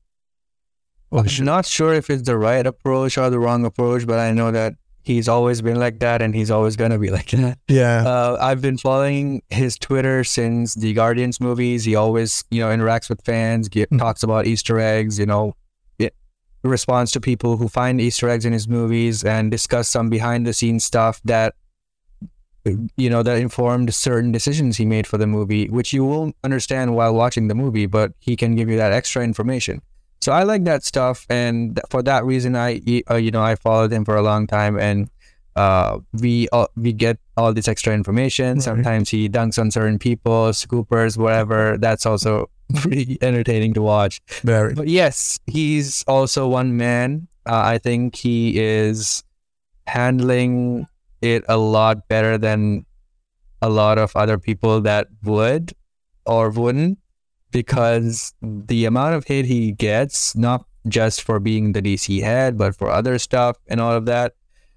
or 1.10 1.20
I'm 1.20 1.44
not 1.46 1.64
sure 1.64 1.94
if 1.94 2.10
it's 2.10 2.24
the 2.24 2.36
right 2.36 2.66
approach 2.66 3.16
or 3.16 3.30
the 3.30 3.38
wrong 3.38 3.64
approach, 3.64 4.06
but 4.06 4.18
I 4.18 4.32
know 4.32 4.50
that 4.50 4.74
he's 5.02 5.28
always 5.28 5.60
been 5.62 5.78
like 5.78 5.98
that 6.00 6.22
and 6.22 6.34
he's 6.34 6.50
always 6.50 6.76
gonna 6.76 6.98
be 6.98 7.10
like 7.18 7.30
that. 7.30 7.58
yeah. 7.68 8.04
Uh, 8.06 8.36
I've 8.40 8.60
been 8.62 8.78
following 8.78 9.42
his 9.50 9.76
Twitter 9.78 10.24
since 10.24 10.74
the 10.74 10.92
Guardians 10.92 11.40
movies. 11.40 11.84
He 11.84 11.94
always, 11.96 12.44
you 12.50 12.60
know, 12.60 12.68
interacts 12.68 13.08
with 13.08 13.20
fans, 13.24 13.68
get, 13.68 13.90
Mhm. 13.90 13.98
talks 13.98 14.22
about 14.22 14.46
Easter 14.46 14.78
eggs, 14.78 15.18
you 15.18 15.26
know, 15.26 15.54
it 15.98 16.14
responds 16.62 17.10
to 17.12 17.20
people 17.20 17.56
who 17.56 17.66
find 17.68 18.00
Easter 18.00 18.28
eggs 18.28 18.44
in 18.44 18.52
his 18.52 18.68
movies 18.68 19.24
and 19.24 19.50
discuss 19.50 19.88
some 19.88 20.08
behind 20.08 20.46
the 20.46 20.52
scenes 20.52 20.84
stuff 20.84 21.20
that, 21.24 21.54
you 22.96 23.10
know, 23.10 23.24
that 23.24 23.38
informed 23.38 23.92
certain 23.92 24.30
decisions 24.30 24.76
he 24.76 24.86
made 24.86 25.04
for 25.04 25.18
the 25.18 25.26
movie, 25.26 25.66
which 25.68 25.92
you 25.92 26.04
won't 26.04 26.36
understand 26.44 26.94
while 26.94 27.12
watching 27.12 27.48
the 27.48 27.54
movie, 27.56 27.86
but 27.86 28.12
he 28.20 28.36
can 28.36 28.54
give 28.54 28.68
you 28.68 28.76
that 28.76 28.92
extra 28.92 29.24
information. 29.24 29.82
So 30.22 30.30
I 30.30 30.44
like 30.44 30.62
that 30.64 30.84
stuff, 30.84 31.26
and 31.28 31.74
th- 31.74 31.84
for 31.90 32.00
that 32.04 32.24
reason, 32.24 32.54
I, 32.54 32.80
uh, 33.10 33.16
you 33.16 33.32
know, 33.32 33.42
I 33.42 33.56
followed 33.56 33.92
him 33.92 34.04
for 34.04 34.14
a 34.14 34.22
long 34.22 34.46
time, 34.46 34.78
and 34.78 35.10
uh, 35.56 35.98
we 36.12 36.48
uh, 36.52 36.68
we 36.76 36.92
get 36.92 37.18
all 37.36 37.52
this 37.52 37.66
extra 37.66 37.92
information. 37.92 38.54
Right. 38.54 38.62
Sometimes 38.62 39.10
he 39.10 39.28
dunks 39.28 39.58
on 39.58 39.72
certain 39.72 39.98
people, 39.98 40.50
scoopers, 40.50 41.18
whatever. 41.18 41.76
That's 41.76 42.06
also 42.06 42.50
pretty 42.76 43.18
entertaining 43.20 43.74
to 43.74 43.82
watch. 43.82 44.22
Very. 44.42 44.74
But 44.74 44.86
yes, 44.86 45.40
he's 45.46 46.04
also 46.06 46.46
one 46.46 46.76
man. 46.76 47.26
Uh, 47.44 47.74
I 47.74 47.78
think 47.78 48.14
he 48.14 48.60
is 48.60 49.24
handling 49.88 50.86
it 51.20 51.42
a 51.48 51.58
lot 51.58 52.06
better 52.06 52.38
than 52.38 52.86
a 53.60 53.68
lot 53.68 53.98
of 53.98 54.14
other 54.14 54.38
people 54.38 54.80
that 54.82 55.08
would 55.24 55.72
or 56.24 56.50
wouldn't 56.50 56.98
because 57.52 58.34
the 58.42 58.84
amount 58.86 59.14
of 59.14 59.24
hate 59.26 59.44
he 59.44 59.72
gets, 59.72 60.34
not 60.34 60.64
just 60.88 61.22
for 61.22 61.38
being 61.38 61.72
the 61.72 61.82
DC 61.82 62.22
head, 62.22 62.58
but 62.58 62.74
for 62.74 62.90
other 62.90 63.18
stuff 63.18 63.56
and 63.68 63.80
all 63.80 63.92
of 63.92 64.06
that, 64.06 64.34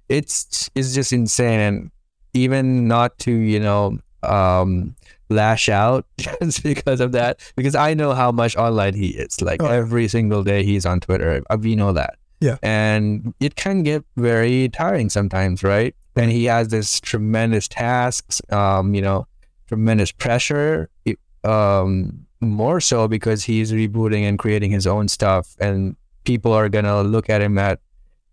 it's 0.10 0.70
it's 0.76 0.94
just 0.94 1.12
insane. 1.12 1.60
And 1.60 1.92
even 2.34 2.88
not 2.88 3.18
to, 3.20 3.32
you 3.32 3.60
know, 3.60 3.98
um, 4.22 4.96
lash 5.30 5.70
out 5.70 6.06
just 6.18 6.62
because 6.64 7.00
of 7.00 7.12
that, 7.14 7.40
because 7.56 7.74
I 7.76 7.94
know 7.96 8.14
how 8.14 8.32
much 8.32 8.56
online 8.56 8.94
he 8.94 9.08
is. 9.10 9.42
Like 9.42 9.62
Oh. 9.64 9.68
every 9.68 10.08
single 10.08 10.44
day 10.44 10.64
he's 10.64 10.86
on 10.86 11.00
Twitter. 11.00 11.42
Uh, 11.50 11.58
We 11.60 11.76
know 11.76 11.94
that. 11.94 12.18
Yeah. 12.42 12.58
And 12.62 13.34
it 13.40 13.56
can 13.56 13.82
get 13.84 14.04
very 14.18 14.70
tiring 14.70 15.10
sometimes, 15.10 15.64
right? 15.64 15.96
And 16.16 16.32
he 16.32 16.46
has 16.46 16.68
this 16.68 17.00
tremendous 17.00 17.68
tasks, 17.68 18.42
um, 18.52 18.94
you 18.94 19.02
know, 19.02 19.26
tremendous 19.68 20.12
pressure. 20.12 20.90
it- 21.06 21.20
Um, 21.44 22.25
more 22.50 22.80
so 22.82 23.08
because 23.08 23.44
he's 23.44 23.72
rebooting 23.72 24.24
and 24.24 24.38
creating 24.40 24.72
his 24.72 24.88
own 24.88 25.08
stuff, 25.08 25.56
and 25.60 25.96
people 26.24 26.52
are 26.54 26.70
gonna 26.70 27.02
look 27.04 27.30
at 27.30 27.42
him 27.42 27.58
at 27.58 27.80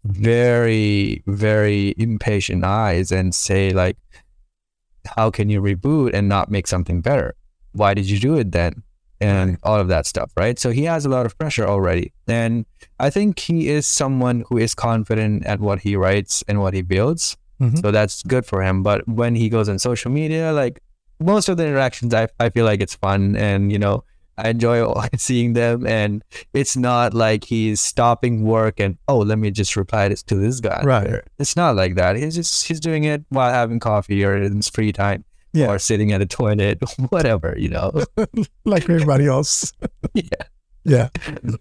very, 0.04 1.22
very 1.26 1.94
impatient 1.96 2.64
eyes 2.64 3.12
and 3.12 3.34
say 3.34 3.70
like, 3.70 3.96
"How 5.16 5.30
can 5.30 5.48
you 5.48 5.60
reboot 5.60 6.12
and 6.14 6.28
not 6.28 6.50
make 6.50 6.66
something 6.66 7.00
better? 7.00 7.34
Why 7.72 7.94
did 7.94 8.08
you 8.10 8.18
do 8.18 8.34
it 8.36 8.52
then?" 8.52 8.82
And 9.20 9.58
all 9.62 9.78
of 9.78 9.86
that 9.86 10.06
stuff, 10.06 10.32
right? 10.36 10.58
So 10.58 10.70
he 10.70 10.82
has 10.84 11.04
a 11.06 11.08
lot 11.08 11.26
of 11.26 11.38
pressure 11.38 11.64
already, 11.64 12.12
and 12.26 12.66
I 12.98 13.08
think 13.10 13.38
he 13.38 13.68
is 13.68 13.86
someone 13.86 14.44
who 14.48 14.58
is 14.58 14.74
confident 14.74 15.46
at 15.46 15.60
what 15.60 15.80
he 15.80 15.94
writes 15.94 16.42
and 16.48 16.60
what 16.60 16.74
he 16.74 16.82
builds. 16.82 17.36
Mhm. 17.60 17.80
So 17.80 17.92
that's 17.92 18.24
good 18.24 18.44
for 18.44 18.62
him. 18.62 18.82
But 18.82 19.06
when 19.06 19.36
he 19.36 19.48
goes 19.48 19.68
on 19.68 19.78
social 19.78 20.10
media, 20.10 20.52
like 20.52 20.80
most 21.22 21.48
of 21.48 21.56
the 21.56 21.66
interactions, 21.66 22.12
I, 22.14 22.28
I 22.40 22.50
feel 22.50 22.64
like 22.64 22.80
it's 22.80 22.94
fun 22.94 23.36
and, 23.36 23.70
you 23.72 23.78
know, 23.78 24.04
I 24.38 24.48
enjoy 24.50 24.90
seeing 25.16 25.52
them. 25.52 25.86
And 25.86 26.22
it's 26.54 26.76
not 26.76 27.14
like 27.14 27.44
he's 27.44 27.80
stopping 27.80 28.44
work 28.44 28.80
and, 28.80 28.98
oh, 29.08 29.18
let 29.18 29.38
me 29.38 29.50
just 29.50 29.76
reply 29.76 30.08
this 30.08 30.22
to 30.24 30.34
this 30.34 30.60
guy. 30.60 30.82
Right. 30.84 31.20
It's 31.38 31.56
not 31.56 31.76
like 31.76 31.94
that. 31.96 32.16
He's 32.16 32.34
just, 32.34 32.66
he's 32.66 32.80
doing 32.80 33.04
it 33.04 33.24
while 33.28 33.52
having 33.52 33.78
coffee 33.80 34.24
or 34.24 34.36
in 34.36 34.56
his 34.56 34.68
free 34.68 34.92
time 34.92 35.24
Yeah. 35.52 35.68
or 35.68 35.78
sitting 35.78 36.12
at 36.12 36.20
a 36.22 36.26
toilet, 36.26 36.78
whatever, 37.10 37.54
you 37.58 37.68
know? 37.68 38.04
like 38.64 38.84
everybody 38.88 39.26
else. 39.26 39.72
yeah. 40.14 40.24
Yeah. 40.84 41.08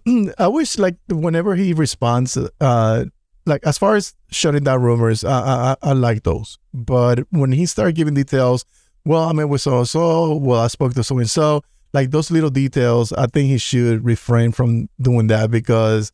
I 0.38 0.48
wish 0.48 0.78
like 0.78 0.96
whenever 1.08 1.54
he 1.54 1.72
responds, 1.74 2.36
uh, 2.60 3.04
like 3.46 3.64
as 3.64 3.78
far 3.78 3.94
as 3.96 4.14
shutting 4.30 4.64
down 4.64 4.82
rumors, 4.82 5.22
I, 5.24 5.72
I 5.72 5.76
I 5.82 5.92
like 5.92 6.22
those. 6.24 6.58
But 6.74 7.20
when 7.30 7.52
he 7.52 7.66
started 7.66 7.94
giving 7.94 8.14
details, 8.14 8.64
well, 9.04 9.28
I 9.28 9.32
met 9.32 9.48
with 9.48 9.60
so 9.60 9.78
and 9.78 9.88
so. 9.88 10.34
Well, 10.36 10.60
I 10.60 10.68
spoke 10.68 10.94
to 10.94 11.04
so 11.04 11.18
and 11.18 11.28
so. 11.30 11.62
Like 11.92 12.10
those 12.10 12.30
little 12.30 12.50
details, 12.50 13.12
I 13.12 13.26
think 13.26 13.48
he 13.48 13.58
should 13.58 14.04
refrain 14.04 14.52
from 14.52 14.88
doing 15.00 15.26
that 15.26 15.50
because 15.50 16.10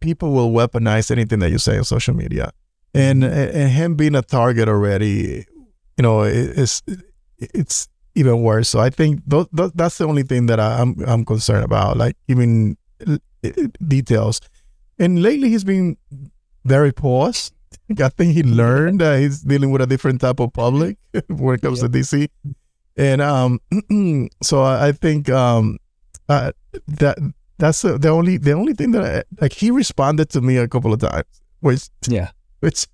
people 0.00 0.32
will 0.32 0.50
weaponize 0.50 1.10
anything 1.10 1.38
that 1.38 1.50
you 1.50 1.58
say 1.58 1.78
on 1.78 1.84
social 1.84 2.14
media, 2.14 2.50
and 2.92 3.24
and 3.24 3.70
him 3.70 3.94
being 3.94 4.14
a 4.14 4.22
target 4.22 4.68
already, 4.68 5.46
you 5.96 6.02
know, 6.02 6.22
it, 6.22 6.58
it's 6.58 6.82
it's 7.38 7.88
even 8.14 8.42
worse. 8.42 8.68
So 8.68 8.80
I 8.80 8.90
think 8.90 9.28
th- 9.30 9.46
th- 9.56 9.72
that's 9.74 9.96
the 9.96 10.06
only 10.06 10.24
thing 10.24 10.46
that 10.46 10.60
I, 10.60 10.80
I'm 10.80 10.96
I'm 11.06 11.24
concerned 11.24 11.64
about, 11.64 11.96
like 11.96 12.16
even 12.28 12.76
uh, 13.06 13.16
details. 13.86 14.40
And 14.98 15.22
lately, 15.22 15.48
he's 15.48 15.64
been 15.64 15.96
very 16.66 16.92
paused. 16.92 17.53
I 18.00 18.08
think 18.08 18.32
he 18.32 18.42
learned 18.42 19.00
that 19.00 19.20
he's 19.20 19.42
dealing 19.42 19.70
with 19.70 19.82
a 19.82 19.86
different 19.86 20.20
type 20.20 20.40
of 20.40 20.52
public 20.52 20.96
when 21.28 21.56
it 21.56 21.62
comes 21.62 21.80
to 21.80 21.88
DC. 21.88 22.28
And 22.96 23.20
um, 23.20 23.60
so 24.42 24.62
I 24.62 24.88
I 24.88 24.92
think 24.92 25.28
um, 25.28 25.78
uh, 26.28 26.52
that 26.86 27.18
that's 27.58 27.82
the, 27.82 27.98
the 27.98 28.08
only 28.08 28.36
the 28.38 28.52
only 28.52 28.74
thing 28.74 28.92
that 28.92 29.04
I, 29.04 29.22
like 29.40 29.52
he 29.52 29.70
responded 29.70 30.30
to 30.30 30.40
me 30.40 30.56
a 30.56 30.68
couple 30.68 30.92
of 30.92 31.00
times, 31.00 31.26
which 31.60 31.88
Yeah. 32.08 32.30
which 32.60 32.86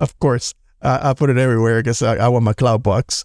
of 0.00 0.18
course 0.18 0.54
uh, 0.82 0.98
I 1.02 1.14
put 1.14 1.30
it 1.30 1.38
everywhere 1.38 1.80
because 1.80 2.02
I, 2.02 2.16
I 2.16 2.28
want 2.28 2.44
my 2.44 2.52
cloud 2.54 2.82
box. 2.82 3.24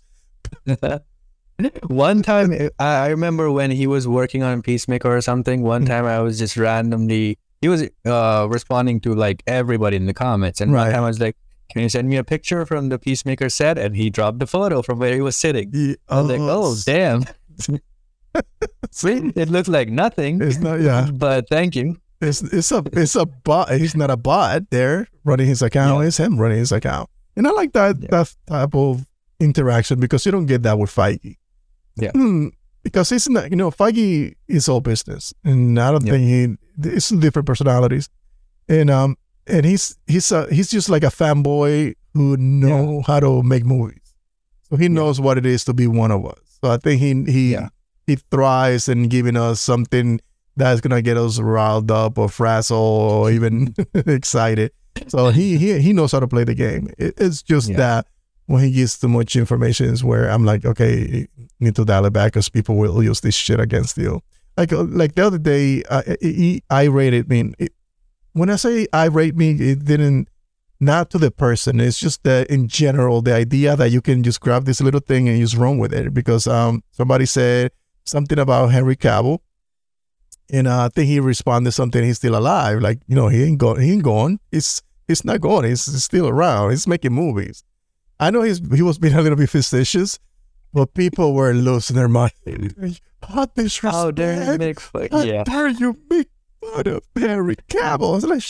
one 1.87 2.21
time, 2.21 2.51
I 2.53 2.69
I 2.85 3.07
remember 3.09 3.49
when 3.51 3.71
he 3.71 3.87
was 3.87 4.07
working 4.07 4.43
on 4.43 4.61
Peacemaker 4.61 5.09
or 5.15 5.21
something. 5.21 5.63
One 5.63 5.83
Mm. 5.83 5.87
time, 5.87 6.05
I 6.05 6.19
was 6.19 6.37
just 6.37 6.55
randomly 6.57 7.37
he 7.61 7.67
was 7.69 7.87
uh, 8.05 8.47
responding 8.49 8.99
to 9.01 9.13
like 9.15 9.43
everybody 9.47 9.97
in 9.97 10.05
the 10.05 10.13
comments, 10.13 10.61
and 10.61 10.71
Right. 10.73 10.93
I 10.93 10.99
was 11.01 11.19
like, 11.19 11.35
"Can 11.71 11.81
you 11.81 11.89
send 11.89 12.07
me 12.09 12.17
a 12.17 12.23
picture 12.23 12.65
from 12.65 12.89
the 12.89 12.99
Peacemaker 12.99 13.49
set?" 13.49 13.77
And 13.77 13.95
he 13.95 14.09
dropped 14.09 14.39
the 14.39 14.47
photo 14.47 14.81
from 14.81 14.99
where 14.99 15.13
he 15.13 15.21
was 15.21 15.35
sitting. 15.35 15.69
Yeah, 15.73 15.95
I 16.09 16.21
was 16.21 16.29
like, 16.29 16.39
"Oh, 16.41 16.75
damn! 16.85 17.23
see, 18.91 19.31
It 19.35 19.49
looked 19.49 19.67
like 19.69 19.89
nothing." 19.89 20.41
it's 20.41 20.57
not 20.59 20.81
yeah, 20.81 21.09
But 21.11 21.47
thank 21.49 21.75
you. 21.75 21.97
it's 22.21 22.41
it's 22.41 22.71
a 22.71 22.83
it's 22.93 23.15
a 23.15 23.25
bot. 23.25 23.71
He's 23.71 23.95
not 23.95 24.09
a 24.09 24.17
bot 24.17 24.69
there 24.69 25.07
running 25.23 25.47
his 25.47 25.61
account. 25.61 26.01
Yeah. 26.01 26.07
It's 26.07 26.17
him 26.17 26.37
running 26.39 26.57
his 26.59 26.71
account, 26.71 27.09
and 27.35 27.47
I 27.47 27.51
like 27.51 27.73
that 27.73 27.97
Yeah. 28.01 28.07
that 28.11 28.35
type 28.47 28.75
of 28.75 29.05
interaction 29.39 29.99
because 29.99 30.25
you 30.25 30.31
don't 30.31 30.45
get 30.47 30.63
that 30.63 30.77
with 30.79 30.89
Feige. 30.93 31.35
Yeah. 31.95 32.11
Hmm, 32.11 32.47
because 32.87 33.11
it's 33.11 33.27
not 33.29 33.49
you 33.51 33.55
know 33.57 33.69
Feige 33.71 34.33
is 34.47 34.69
all 34.69 34.79
business, 34.81 35.33
and 35.43 35.79
I 35.79 35.91
don't 35.91 36.05
Yeah. 36.05 36.13
think 36.13 36.23
he 36.83 36.89
it's 36.95 37.09
different 37.09 37.45
personalities, 37.45 38.09
and 38.69 38.89
um 38.89 39.17
and 39.47 39.65
he's 39.65 39.97
he's 40.07 40.31
a, 40.31 40.47
he's 40.53 40.69
just 40.69 40.89
like 40.89 41.03
a 41.03 41.11
fanboy 41.11 41.93
who 42.13 42.37
know 42.37 43.01
how 43.07 43.19
to 43.19 43.43
make 43.43 43.65
movies, 43.65 44.13
so 44.69 44.75
he 44.77 44.87
knows 44.89 45.19
what 45.19 45.37
it 45.37 45.45
is 45.45 45.63
to 45.65 45.73
be 45.73 45.87
one 45.87 46.11
of 46.11 46.25
us. 46.25 46.39
So 46.63 46.71
I 46.71 46.77
think 46.77 47.01
he 47.01 47.31
he 47.31 47.51
Yeah. 47.53 47.69
he 48.07 48.15
thrives 48.31 48.87
in 48.89 49.07
giving 49.09 49.37
us 49.37 49.61
something 49.61 50.19
that's 50.55 50.81
gonna 50.81 51.01
get 51.01 51.17
us 51.17 51.39
riled 51.39 51.91
up 51.91 52.17
or 52.17 52.29
frazzled 52.29 53.11
or 53.11 53.31
even 53.31 53.73
excited. 53.93 54.71
So 55.07 55.29
he 55.29 55.57
he 55.57 55.79
he 55.79 55.93
knows 55.93 56.11
how 56.11 56.19
to 56.19 56.27
play 56.27 56.43
the 56.43 56.55
game. 56.55 56.89
It, 56.97 57.13
it's 57.17 57.41
just 57.43 57.69
Yeah. 57.69 57.77
that 57.77 58.07
when 58.47 58.63
he 58.63 58.71
gives 58.71 58.97
too 58.97 59.09
much 59.09 59.35
information 59.35 59.87
is 59.87 60.03
where 60.03 60.29
I'm 60.29 60.45
like, 60.45 60.65
okay, 60.65 61.27
need 61.59 61.75
to 61.75 61.85
dial 61.85 62.05
it 62.05 62.13
back 62.13 62.33
because 62.33 62.49
people 62.49 62.75
will 62.75 63.03
use 63.03 63.21
this 63.21 63.35
shit 63.35 63.59
against 63.59 63.97
you. 63.97 64.21
Like 64.55 64.73
uh, 64.73 64.83
like 64.83 65.15
the 65.15 65.27
other 65.27 65.37
day, 65.37 65.83
uh, 65.89 66.01
he, 66.19 66.63
I 66.69 66.85
rated 66.85 67.29
me. 67.29 67.53
It, 67.59 67.73
when 68.33 68.49
I 68.49 68.55
say 68.55 68.87
I 68.93 69.05
rate 69.05 69.35
me, 69.35 69.51
it 69.51 69.85
didn't 69.85 70.29
not 70.79 71.09
to 71.11 71.17
the 71.17 71.29
person. 71.29 71.79
It's 71.79 71.99
just 71.99 72.23
that 72.23 72.47
in 72.47 72.67
general, 72.67 73.21
the 73.21 73.33
idea 73.33 73.75
that 73.75 73.91
you 73.91 74.01
can 74.01 74.23
just 74.23 74.39
grab 74.39 74.65
this 74.65 74.81
little 74.81 74.99
thing 74.99 75.27
and 75.27 75.39
just 75.39 75.55
run 75.55 75.77
with 75.77 75.93
it. 75.93 76.13
Because 76.13 76.47
um 76.47 76.83
somebody 76.91 77.25
said 77.25 77.71
something 78.05 78.39
about 78.39 78.67
Henry 78.71 78.95
Cavill, 78.95 79.39
and 80.51 80.67
uh, 80.67 80.85
I 80.85 80.89
think 80.89 81.07
he 81.07 81.19
responded 81.19 81.73
something. 81.73 82.01
He's 82.01 82.17
still 82.17 82.37
alive. 82.37 82.79
Like 82.81 82.99
you 83.07 83.15
know, 83.15 83.27
he 83.27 83.43
ain't 83.43 83.59
gone. 83.59 83.81
He 83.81 83.91
ain't 83.91 84.03
gone. 84.03 84.39
It's 84.51 84.81
it's 85.07 85.25
not 85.25 85.41
gone. 85.41 85.65
He's 85.65 85.81
still 86.03 86.29
around. 86.29 86.71
He's 86.71 86.87
making 86.87 87.13
movies. 87.13 87.63
I 88.19 88.31
know 88.31 88.41
he's 88.41 88.59
he 88.73 88.81
was 88.81 88.97
being 88.97 89.13
a 89.13 89.21
little 89.21 89.37
bit 89.37 89.49
facetious, 89.49 90.19
but 90.73 90.93
people 90.93 91.33
were 91.33 91.53
losing 91.53 91.95
their 91.95 92.07
mind. 92.07 92.31
How 93.27 93.45
disrespect! 93.45 93.93
How 93.95 94.11
dare 94.11 94.51
you 94.53 94.57
make 94.57 94.79
fun? 94.79 95.07
How 95.11 95.21
Yeah. 95.21 95.43
dare 95.43 95.69
you 95.69 95.97
make 96.09 96.29
fun 96.61 96.87
of 96.87 97.03
Henry 97.17 97.55
Cavill? 97.69 98.11
I 98.11 98.15
was 98.15 98.25
like, 98.25 98.43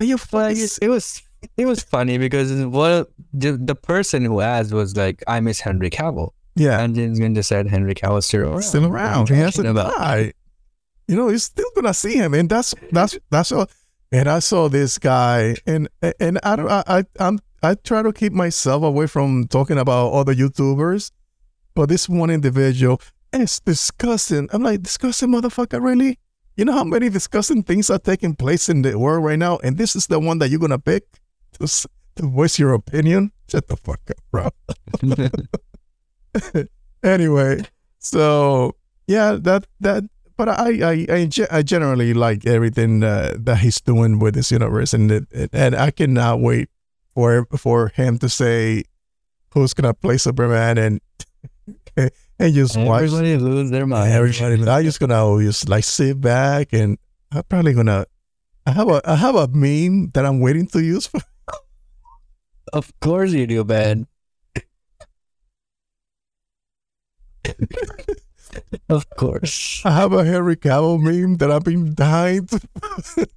are 0.00 0.04
you 0.06 0.18
Well, 0.32 0.46
it, 0.50 0.78
it 0.82 0.88
was 0.88 1.22
it 1.56 1.66
was 1.66 1.82
funny 1.82 2.18
because 2.18 2.52
what 2.66 3.10
the, 3.32 3.52
the 3.52 3.74
person 3.74 4.24
who 4.24 4.40
asked 4.40 4.72
was 4.72 4.96
like, 4.96 5.22
"I 5.26 5.40
miss 5.40 5.60
Henry 5.60 5.90
Cavill," 5.90 6.30
yeah, 6.56 6.80
and 6.80 6.94
James 6.94 7.18
Gunn 7.18 7.34
just 7.34 7.48
said 7.48 7.68
Henry 7.68 7.94
Cavill's 7.94 8.26
still 8.26 8.48
around. 8.48 8.62
still 8.62 8.86
around. 8.86 9.28
He 9.28 9.34
you 9.36 9.42
hasn't 9.42 9.66
about? 9.68 9.94
died. 9.96 10.34
You 11.06 11.16
know, 11.16 11.28
he's 11.28 11.44
still 11.44 11.70
gonna 11.74 11.94
see 11.94 12.14
him, 12.16 12.34
and 12.34 12.48
that's 12.48 12.74
that's 12.92 13.18
that's 13.30 13.50
all. 13.52 13.66
And 14.12 14.28
I 14.28 14.38
saw 14.40 14.68
this 14.68 14.98
guy, 14.98 15.56
and 15.66 15.88
and 16.20 16.38
I 16.42 16.56
don't, 16.56 16.70
I, 16.70 16.82
I 16.86 17.04
I'm 17.20 17.38
I 17.62 17.74
try 17.74 18.02
to 18.02 18.12
keep 18.12 18.32
myself 18.32 18.82
away 18.82 19.06
from 19.06 19.48
talking 19.48 19.78
about 19.78 20.12
other 20.12 20.34
YouTubers, 20.34 21.10
but 21.74 21.88
this 21.88 22.08
one 22.08 22.30
individual 22.30 23.00
is 23.32 23.60
disgusting. 23.60 24.48
I'm 24.52 24.62
like, 24.62 24.82
disgusting 24.82 25.30
motherfucker, 25.30 25.82
really? 25.82 26.18
You 26.56 26.64
know 26.64 26.72
how 26.72 26.84
many 26.84 27.08
disgusting 27.08 27.62
things 27.62 27.90
are 27.90 27.98
taking 27.98 28.34
place 28.34 28.68
in 28.68 28.82
the 28.82 28.98
world 28.98 29.24
right 29.24 29.38
now, 29.38 29.58
and 29.58 29.76
this 29.76 29.94
is 29.96 30.06
the 30.06 30.18
one 30.18 30.38
that 30.38 30.50
you're 30.50 30.60
gonna 30.60 30.78
pick 30.78 31.04
to 31.58 31.66
to 32.16 32.26
voice 32.26 32.58
your 32.58 32.74
opinion? 32.74 33.32
Shut 33.48 33.68
the 33.68 33.76
fuck 33.76 34.00
up, 34.10 34.18
bro. 34.30 34.50
anyway, 37.02 37.62
so 37.98 38.74
yeah, 39.06 39.36
that 39.40 39.66
that. 39.80 40.04
But 40.36 40.48
I 40.48 40.70
I 40.82 41.06
I, 41.10 41.30
I 41.50 41.62
generally 41.62 42.14
like 42.14 42.46
everything 42.46 43.02
uh, 43.02 43.34
that 43.38 43.58
he's 43.58 43.80
doing 43.80 44.18
with 44.18 44.34
this 44.34 44.50
universe, 44.50 44.94
and 44.94 45.26
and 45.52 45.74
I 45.74 45.90
cannot 45.90 46.40
wait 46.40 46.68
for 47.18 47.48
for 47.58 47.88
him 47.98 48.16
to 48.16 48.28
say 48.28 48.84
who's 49.52 49.74
gonna 49.74 49.92
play 49.92 50.16
Superman 50.18 50.78
and 50.78 51.00
and 51.96 52.54
just 52.54 52.76
watch 52.78 53.10
Everybody 53.10 53.36
lose 53.38 53.72
their 53.72 53.86
mind. 53.86 54.12
everybody. 54.12 54.62
I'm 54.70 54.84
just 54.84 55.00
gonna 55.00 55.42
just 55.42 55.68
like 55.68 55.82
sit 55.82 56.20
back 56.20 56.72
and 56.72 56.96
I'm 57.32 57.42
probably 57.42 57.74
gonna. 57.74 58.06
I 58.64 58.70
have 58.70 58.88
a 58.88 59.02
I 59.04 59.16
have 59.16 59.34
a 59.34 59.48
meme 59.48 60.10
that 60.14 60.24
I'm 60.24 60.38
waiting 60.38 60.68
to 60.68 60.80
use 60.80 61.08
for. 61.08 61.20
Of 62.70 62.92
course 63.00 63.32
you 63.32 63.46
do, 63.48 63.64
man. 63.64 64.06
of 68.90 69.08
course. 69.16 69.82
I 69.84 69.90
have 69.92 70.12
a 70.12 70.22
Henry 70.22 70.54
Cavill 70.54 71.00
meme 71.00 71.38
that 71.38 71.50
I've 71.50 71.64
been 71.64 71.94
dying 71.94 72.46
to, 72.46 72.60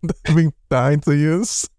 that 0.03 0.15
I've 0.27 0.35
been 0.35 0.53
dying 0.69 0.99
to 1.07 1.15
use. 1.15 1.69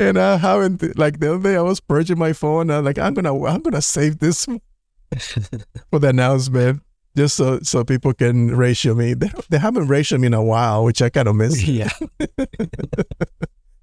And 0.00 0.18
I 0.18 0.38
haven't 0.38 0.98
like 0.98 1.20
the 1.20 1.34
other 1.34 1.42
day 1.42 1.56
I 1.56 1.60
was 1.60 1.78
purging 1.78 2.18
my 2.18 2.32
phone. 2.32 2.70
I'm 2.70 2.84
like 2.84 2.98
I'm 2.98 3.14
gonna 3.14 3.34
I'm 3.44 3.60
gonna 3.60 3.82
save 3.82 4.18
this 4.18 4.46
for 5.90 5.98
the 5.98 6.08
announcement 6.08 6.82
just 7.16 7.36
so 7.36 7.60
so 7.62 7.84
people 7.84 8.14
can 8.14 8.56
ratio 8.56 8.94
me. 8.94 9.12
They, 9.14 9.30
they 9.50 9.58
haven't 9.58 9.88
ratioed 9.88 10.20
me 10.20 10.28
in 10.28 10.34
a 10.34 10.42
while, 10.42 10.84
which 10.84 11.02
I 11.02 11.10
kind 11.10 11.28
of 11.28 11.36
miss. 11.36 11.62
yeah. 11.62 11.90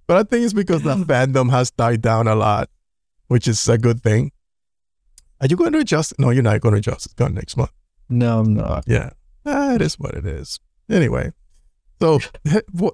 But 0.07 0.17
I 0.17 0.23
think 0.23 0.45
it's 0.45 0.53
because 0.53 0.83
the 0.83 0.95
fandom 0.95 1.51
has 1.51 1.69
died 1.69 2.01
down 2.01 2.27
a 2.27 2.35
lot, 2.35 2.69
which 3.27 3.45
is 3.45 3.67
a 3.67 3.77
good 3.77 4.01
thing. 4.01 4.31
Are 5.41 5.47
you 5.47 5.57
going 5.57 5.73
to 5.73 5.79
adjust? 5.79 6.17
No, 6.17 6.29
you're 6.29 6.43
not 6.43 6.61
going 6.61 6.73
to 6.75 6.79
adjust. 6.79 7.07
It's 7.07 7.13
gone 7.13 7.33
next 7.33 7.57
month. 7.57 7.73
No, 8.09 8.39
I'm 8.39 8.53
not. 8.53 8.85
Yeah, 8.87 9.09
ah, 9.45 9.73
it 9.73 9.81
is 9.81 9.99
what 9.99 10.15
it 10.15 10.25
is. 10.25 10.61
Anyway, 10.89 11.33
so 12.01 12.19
what, 12.71 12.93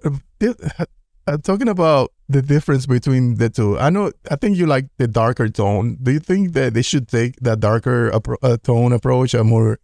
uh, 1.27 1.37
talking 1.43 1.69
about 1.69 2.11
the 2.33 2.41
difference 2.41 2.85
between 2.85 3.35
the 3.35 3.49
two, 3.49 3.77
I 3.79 3.89
know. 3.89 4.11
I 4.29 4.35
think 4.35 4.57
you 4.57 4.65
like 4.65 4.87
the 4.97 5.07
darker 5.07 5.47
tone. 5.47 5.97
Do 6.01 6.11
you 6.11 6.19
think 6.19 6.53
that 6.53 6.73
they 6.73 6.81
should 6.81 7.07
take 7.07 7.37
that 7.41 7.59
darker 7.61 8.11
appro- 8.11 8.41
uh, 8.43 8.57
tone 8.57 8.91
approach, 8.91 9.33
a 9.33 9.43
more 9.43 9.79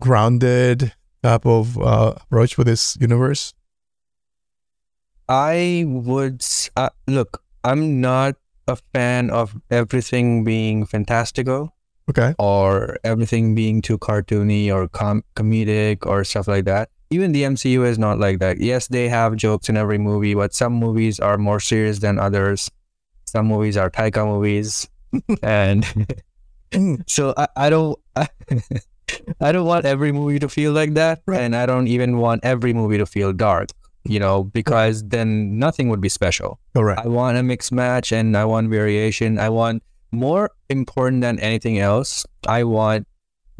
grounded 0.00 0.92
type 1.22 1.44
of 1.44 1.76
uh, 1.78 2.14
approach 2.16 2.54
for 2.54 2.64
this 2.64 2.96
universe? 3.00 3.52
I 5.28 5.84
would 5.86 6.44
uh, 6.76 6.90
look. 7.06 7.42
I'm 7.62 8.00
not 8.00 8.36
a 8.66 8.76
fan 8.94 9.30
of 9.30 9.54
everything 9.70 10.44
being 10.44 10.86
fantastical 10.86 11.74
Okay. 12.08 12.34
or 12.38 12.96
everything 13.04 13.54
being 13.54 13.82
too 13.82 13.98
cartoony 13.98 14.72
or 14.72 14.88
com- 14.88 15.24
comedic 15.36 16.06
or 16.06 16.24
stuff 16.24 16.48
like 16.48 16.64
that. 16.64 16.88
Even 17.10 17.32
the 17.32 17.42
MCU 17.42 17.84
is 17.86 17.98
not 17.98 18.18
like 18.18 18.38
that. 18.38 18.58
Yes, 18.60 18.86
they 18.88 19.08
have 19.08 19.34
jokes 19.36 19.68
in 19.68 19.76
every 19.76 19.98
movie, 19.98 20.34
but 20.34 20.54
some 20.54 20.72
movies 20.74 21.18
are 21.18 21.36
more 21.38 21.58
serious 21.60 21.98
than 21.98 22.18
others. 22.18 22.70
Some 23.26 23.46
movies 23.46 23.76
are 23.76 23.90
Taika 23.90 24.24
movies, 24.26 24.88
and 25.42 25.84
so 27.06 27.34
I, 27.36 27.48
I 27.56 27.70
don't 27.70 27.98
I 29.40 29.52
don't 29.52 29.66
want 29.66 29.86
every 29.86 30.12
movie 30.12 30.38
to 30.38 30.48
feel 30.48 30.72
like 30.72 30.94
that, 30.94 31.22
Right. 31.26 31.40
and 31.40 31.54
I 31.56 31.66
don't 31.66 31.88
even 31.88 32.18
want 32.18 32.44
every 32.44 32.72
movie 32.72 32.98
to 32.98 33.06
feel 33.06 33.32
dark. 33.32 33.68
You 34.04 34.18
know, 34.18 34.44
because 34.44 35.04
then 35.04 35.58
nothing 35.58 35.90
would 35.90 36.00
be 36.00 36.08
special. 36.08 36.58
Correct. 36.74 37.02
I 37.04 37.08
want 37.08 37.36
a 37.36 37.42
mixed 37.42 37.70
match 37.70 38.12
and 38.12 38.34
I 38.34 38.46
want 38.46 38.70
variation. 38.70 39.38
I 39.38 39.50
want 39.50 39.82
more 40.10 40.50
important 40.70 41.20
than 41.20 41.38
anything 41.38 41.78
else. 41.78 42.24
I 42.46 42.64
want 42.64 43.06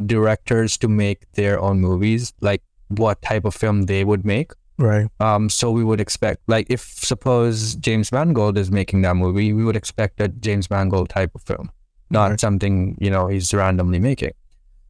directors 0.03 0.77
to 0.79 0.87
make 0.87 1.31
their 1.33 1.59
own 1.61 1.79
movies, 1.79 2.33
like 2.41 2.63
what 2.99 3.21
type 3.21 3.45
of 3.45 3.53
film 3.55 3.83
they 3.83 4.03
would 4.03 4.25
make. 4.25 4.51
Right. 4.77 5.07
Um, 5.19 5.49
so 5.49 5.69
we 5.71 5.83
would 5.83 6.01
expect, 6.01 6.41
like, 6.47 6.65
if 6.69 6.81
suppose 6.81 7.75
James 7.75 8.11
Mangold 8.11 8.57
is 8.57 8.71
making 8.71 9.03
that 9.03 9.15
movie, 9.15 9.53
we 9.53 9.63
would 9.63 9.75
expect 9.75 10.19
a 10.21 10.27
James 10.27 10.69
Mangold 10.69 11.09
type 11.09 11.31
of 11.35 11.43
film, 11.43 11.69
not 12.09 12.31
Right. 12.31 12.39
something 12.39 12.97
you 12.99 13.09
know 13.11 13.27
he's 13.27 13.53
randomly 13.53 13.99
making. 13.99 14.31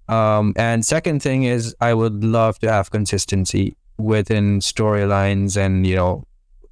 Um, 0.07 0.53
and 0.55 0.85
second 0.85 1.21
thing 1.21 1.43
is, 1.43 1.75
I 1.81 1.93
would 1.93 2.23
love 2.23 2.59
to 2.59 2.71
have 2.71 2.89
consistency 2.91 3.75
within 3.97 4.59
storylines 4.59 5.57
and 5.57 5.85
you 5.85 5.95
know 5.95 6.25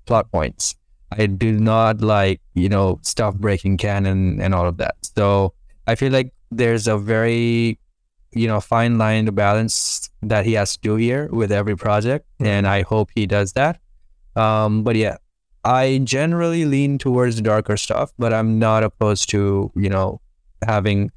plot 0.05 0.31
points. 0.31 0.75
I 1.11 1.25
do 1.25 1.59
not 1.59 2.01
like 2.01 2.39
you 2.53 2.69
know 2.69 2.99
stuff 3.01 3.35
breaking 3.35 3.77
canon 3.77 4.39
and 4.39 4.53
all 4.55 4.67
of 4.67 4.77
that. 4.77 4.95
So 5.15 5.53
I 5.87 5.95
feel 5.95 6.11
like 6.11 6.31
there's 6.51 6.87
a 6.87 6.97
very 6.97 7.79
you 8.31 8.47
know 8.47 8.59
fine 8.59 8.97
line 8.97 9.25
to 9.25 9.31
balance 9.31 10.09
that 10.21 10.45
he 10.45 10.53
has 10.53 10.73
to 10.73 10.79
do 10.79 10.95
here 10.95 11.27
with 11.31 11.51
every 11.51 11.75
project, 11.75 12.25
and 12.39 12.67
I 12.67 12.83
hope 12.83 13.09
he 13.15 13.25
does 13.25 13.53
that. 13.53 13.79
Um, 14.35 14.83
but 14.83 14.95
yeah, 14.95 15.17
I 15.63 16.01
generally 16.03 16.65
lean 16.65 16.97
towards 16.97 17.41
darker 17.41 17.77
stuff, 17.77 18.11
but 18.17 18.33
I'm 18.33 18.59
not 18.59 18.83
opposed 18.83 19.29
to 19.31 19.71
you 19.75 19.89
know 19.89 20.21
having 20.65 21.11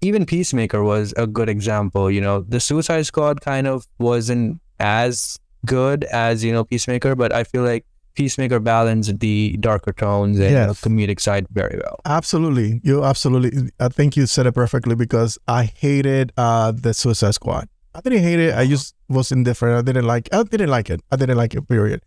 even 0.00 0.26
Peacemaker 0.26 0.82
was 0.82 1.14
a 1.16 1.26
good 1.26 1.48
example. 1.48 2.10
You 2.10 2.20
know, 2.20 2.40
the 2.42 2.60
Suicide 2.60 3.06
Squad 3.06 3.40
kind 3.40 3.66
of 3.66 3.86
wasn't 3.98 4.60
as 4.78 5.38
good 5.66 6.04
as 6.04 6.44
you 6.44 6.52
know 6.52 6.64
Peacemaker, 6.64 7.14
but 7.14 7.32
I 7.32 7.44
feel 7.44 7.62
like 7.62 7.84
Peacemaker 8.14 8.58
balanced 8.60 9.20
the 9.20 9.56
darker 9.60 9.92
tones 9.92 10.38
and 10.40 10.50
Yes. 10.52 10.80
the 10.80 10.88
comedic 10.88 11.20
side 11.20 11.46
very 11.50 11.78
well. 11.82 12.00
Absolutely. 12.04 12.80
You 12.82 13.04
absolutely. 13.04 13.70
I 13.78 13.88
think 13.88 14.16
you 14.16 14.26
said 14.26 14.46
it 14.46 14.52
perfectly 14.52 14.94
because 14.96 15.38
I 15.46 15.64
hated 15.64 16.32
uh 16.36 16.72
the 16.72 16.92
Suicide 16.94 17.34
Squad. 17.34 17.68
I 17.94 18.00
didn't 18.00 18.22
hate 18.22 18.38
it. 18.40 18.54
I 18.54 18.66
just 18.66 18.94
was 19.08 19.32
indifferent. 19.32 19.78
I 19.78 19.82
didn't 19.82 20.06
like. 20.06 20.28
I 20.32 20.42
didn't 20.42 20.70
like 20.70 20.90
it. 20.90 21.00
I 21.10 21.16
didn't 21.16 21.36
like 21.36 21.54
it. 21.54 21.68
Period. 21.68 22.02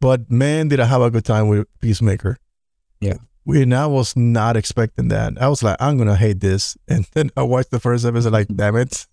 But 0.00 0.30
man, 0.30 0.68
did 0.68 0.80
I 0.80 0.86
have 0.86 1.02
a 1.02 1.10
good 1.10 1.24
time 1.24 1.48
with 1.48 1.66
Peacemaker. 1.80 2.36
Yeah. 3.00 3.18
We 3.44 3.62
and 3.62 3.74
I 3.74 3.86
was 3.86 4.16
not 4.16 4.56
expecting 4.56 5.08
that. 5.08 5.40
I 5.40 5.48
was 5.48 5.62
like, 5.62 5.76
I'm 5.80 5.98
gonna 5.98 6.16
hate 6.16 6.40
this, 6.40 6.76
and 6.88 7.06
then 7.14 7.30
I 7.36 7.42
watched 7.42 7.70
the 7.70 7.80
first 7.80 8.04
episode. 8.04 8.32
Like, 8.32 8.46
mm-hmm. 8.48 8.56
damn 8.56 8.76
it, 8.76 9.06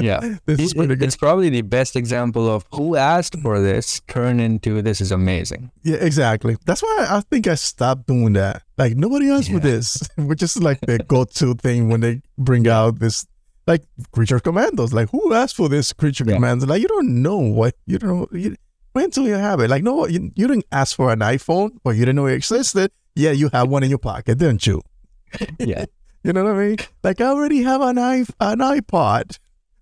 Yeah. 0.00 0.20
this 0.46 0.58
is 0.60 0.74
pretty 0.74 0.94
good. 0.96 1.02
it's 1.06 1.16
probably 1.16 1.48
the 1.50 1.62
best 1.62 1.94
example 1.96 2.48
of 2.48 2.64
who 2.72 2.96
asked 2.96 3.38
for 3.40 3.60
this 3.60 4.00
turn 4.08 4.40
into 4.40 4.80
this 4.82 5.00
is 5.00 5.12
amazing. 5.12 5.70
Yeah, 5.82 5.96
exactly. 5.96 6.56
That's 6.64 6.82
why 6.82 7.06
I 7.10 7.20
think 7.30 7.46
I 7.46 7.54
stopped 7.56 8.06
doing 8.06 8.32
that. 8.34 8.62
Like 8.78 8.96
nobody 8.96 9.30
asked 9.30 9.50
Yeah. 9.50 9.58
this, 9.58 10.02
which 10.16 10.42
is 10.42 10.56
like 10.60 10.80
the 10.80 10.98
go-to 10.98 11.54
thing 11.54 11.88
when 11.88 12.00
they 12.00 12.22
bring 12.38 12.66
out 12.68 12.98
this 13.00 13.26
like 13.66 13.84
creature 14.12 14.40
commandos. 14.40 14.92
Like 14.92 15.10
who 15.10 15.32
asked 15.34 15.56
for 15.56 15.68
this 15.68 15.92
creature 15.92 16.24
Yeah. 16.26 16.34
commandos? 16.34 16.68
Like 16.68 16.80
you 16.82 16.88
don't 16.88 17.22
know 17.22 17.36
what 17.38 17.74
you 17.86 17.98
don't 17.98 18.10
know. 18.32 18.38
You, 18.38 18.56
wait 18.94 19.04
until 19.04 19.26
you 19.26 19.34
have 19.34 19.60
it. 19.60 19.70
Like 19.70 19.82
no, 19.82 20.06
you, 20.06 20.30
you 20.34 20.46
didn't 20.46 20.66
ask 20.72 20.96
for 20.96 21.12
an 21.12 21.20
iPhone 21.20 21.78
or 21.84 21.92
you 21.92 22.00
didn't 22.00 22.16
know 22.16 22.26
it 22.26 22.34
existed. 22.34 22.90
Yeah, 23.14 23.32
you 23.32 23.50
have 23.52 23.68
one 23.68 23.82
in 23.82 23.90
your 23.90 23.98
pocket, 23.98 24.38
didn't 24.38 24.66
you? 24.66 24.82
Yeah. 25.58 25.86
You 26.24 26.32
know 26.32 26.44
what 26.44 26.54
I 26.54 26.66
mean? 26.68 26.76
Like 27.02 27.20
I 27.20 27.24
already 27.24 27.62
have 27.62 27.80
an 27.80 27.98
i 27.98 28.18
an 28.38 28.58
iPod. 28.60 29.40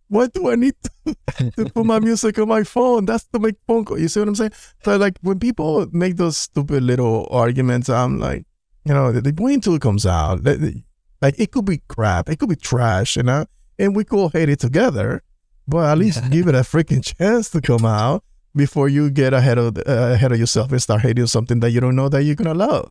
What 0.09 0.33
do 0.33 0.51
I 0.51 0.55
need 0.55 0.75
to, 1.05 1.15
to 1.57 1.67
put 1.67 1.85
my 1.85 1.99
music 1.99 2.39
on 2.39 2.49
my 2.49 2.65
phone? 2.65 3.05
That's 3.05 3.25
to 3.35 3.39
make 3.39 3.57
phone 3.67 3.85
call. 3.85 3.99
You 3.99 4.09
see 4.09 4.21
what 4.21 4.29
I'm 4.29 4.35
saying? 4.35 4.53
So 4.83 4.97
like 4.97 5.19
when 5.21 5.39
people 5.39 5.87
make 5.93 6.17
those 6.17 6.39
stupid 6.39 6.83
little 6.83 7.29
arguments, 7.31 7.91
I'm 7.91 8.19
like, 8.19 8.47
you 8.87 8.95
know, 8.95 9.13
the, 9.13 9.35
wait 9.37 9.55
until 9.55 9.75
it 9.75 9.83
comes 9.83 10.07
out. 10.07 10.43
Like, 10.43 11.39
it 11.39 11.53
could 11.53 11.67
be 11.67 11.83
crap, 11.89 12.31
it 12.31 12.39
could 12.39 12.49
be 12.49 12.57
trash, 12.57 13.17
you 13.17 13.23
know, 13.23 13.45
and 13.79 13.95
we 13.95 14.05
could 14.05 14.33
hate 14.33 14.49
it 14.49 14.61
together. 14.61 15.23
But 15.69 15.91
at 15.91 15.99
least 15.99 16.31
give 16.31 16.49
it 16.49 16.55
a 16.55 16.61
freaking 16.61 17.05
chance 17.05 17.51
to 17.51 17.61
come 17.61 17.85
out 17.85 18.25
before 18.55 18.89
you 18.89 19.11
get 19.11 19.33
ahead 19.33 19.59
of 19.59 19.77
uh, 19.79 19.83
ahead 20.15 20.33
of 20.33 20.39
yourself 20.39 20.73
and 20.73 20.83
start 20.83 21.03
hating 21.03 21.27
something 21.27 21.61
that 21.61 21.71
you 21.71 21.81
don't 21.81 21.97
know 21.97 22.09
that 22.09 22.25
you're 22.25 22.35
gonna 22.37 22.55
love. 22.55 22.91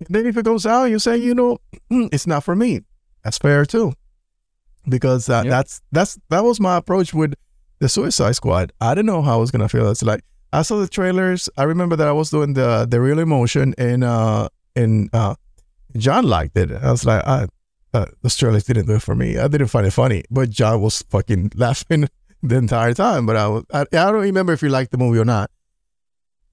And 0.00 0.08
then 0.10 0.26
if 0.26 0.36
it 0.36 0.44
goes 0.44 0.66
out, 0.66 0.84
you 0.84 0.98
say, 0.98 1.16
you 1.16 1.34
know, 1.34 1.58
"Mm, 1.90 2.08
it's 2.12 2.26
not 2.26 2.44
for 2.44 2.54
me. 2.56 2.80
That's 3.24 3.38
fair 3.38 3.64
too, 3.66 3.92
because 4.88 5.28
uh, 5.28 5.42
Yep. 5.44 5.50
that's 5.50 5.80
that's 5.92 6.18
that 6.30 6.44
was 6.44 6.60
my 6.60 6.76
approach 6.76 7.12
with 7.14 7.34
the 7.78 7.88
Suicide 7.88 8.32
Squad. 8.36 8.72
I 8.80 8.94
didn't 8.94 9.06
know 9.06 9.22
how 9.22 9.34
I 9.34 9.36
was 9.40 9.50
gonna 9.50 9.68
feel. 9.68 9.90
It's 9.90 10.02
like 10.02 10.20
I 10.52 10.62
saw 10.62 10.78
the 10.78 10.88
trailers. 10.88 11.48
I 11.56 11.64
remember 11.64 11.96
that 11.96 12.08
I 12.08 12.12
was 12.12 12.30
doing 12.30 12.54
the 12.54 12.86
the 12.88 13.00
real 13.00 13.18
emotion, 13.18 13.74
and 13.78 14.04
uh 14.04 14.48
and 14.74 15.10
uh 15.12 15.34
John 15.96 16.24
liked 16.24 16.56
it. 16.56 16.70
I 16.72 16.90
was 16.90 17.04
like, 17.06 17.26
I, 17.26 17.46
uh, 17.94 18.04
the 18.22 18.28
trailers 18.28 18.64
didn't 18.64 18.86
do 18.86 18.96
it 18.96 19.02
for 19.02 19.14
me. 19.14 19.38
I 19.38 19.48
didn't 19.48 19.68
find 19.68 19.86
it 19.86 19.92
funny, 19.92 20.24
but 20.30 20.50
John 20.50 20.80
was 20.82 21.02
fucking 21.08 21.52
laughing 21.56 22.08
the 22.42 22.56
entire 22.56 22.94
time. 22.94 23.26
But 23.26 23.36
I 23.36 23.48
was 23.48 23.64
I, 23.72 23.80
I 23.82 23.84
don't 24.10 24.20
remember 24.22 24.52
if 24.52 24.62
you 24.62 24.68
liked 24.68 24.90
the 24.92 24.98
movie 24.98 25.18
or 25.18 25.24
not. 25.24 25.50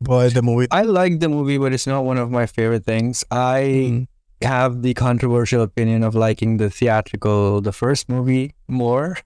But 0.01 0.33
the 0.33 0.41
movie, 0.41 0.67
I 0.69 0.81
like 0.81 1.19
the 1.21 1.29
movie, 1.29 1.57
but 1.57 1.71
it's 1.71 1.87
not 1.87 2.03
one 2.03 2.17
of 2.17 2.29
my 2.29 2.45
favorite 2.45 2.83
things. 2.85 3.23
I 3.31 3.61
Mm. 3.63 4.07
have 4.41 4.81
the 4.81 4.93
controversial 4.93 5.61
opinion 5.61 6.03
of 6.03 6.13
liking 6.15 6.57
the 6.57 6.69
theatrical, 6.69 7.61
the 7.61 7.71
first 7.71 8.09
movie 8.09 8.53
more, 8.67 9.17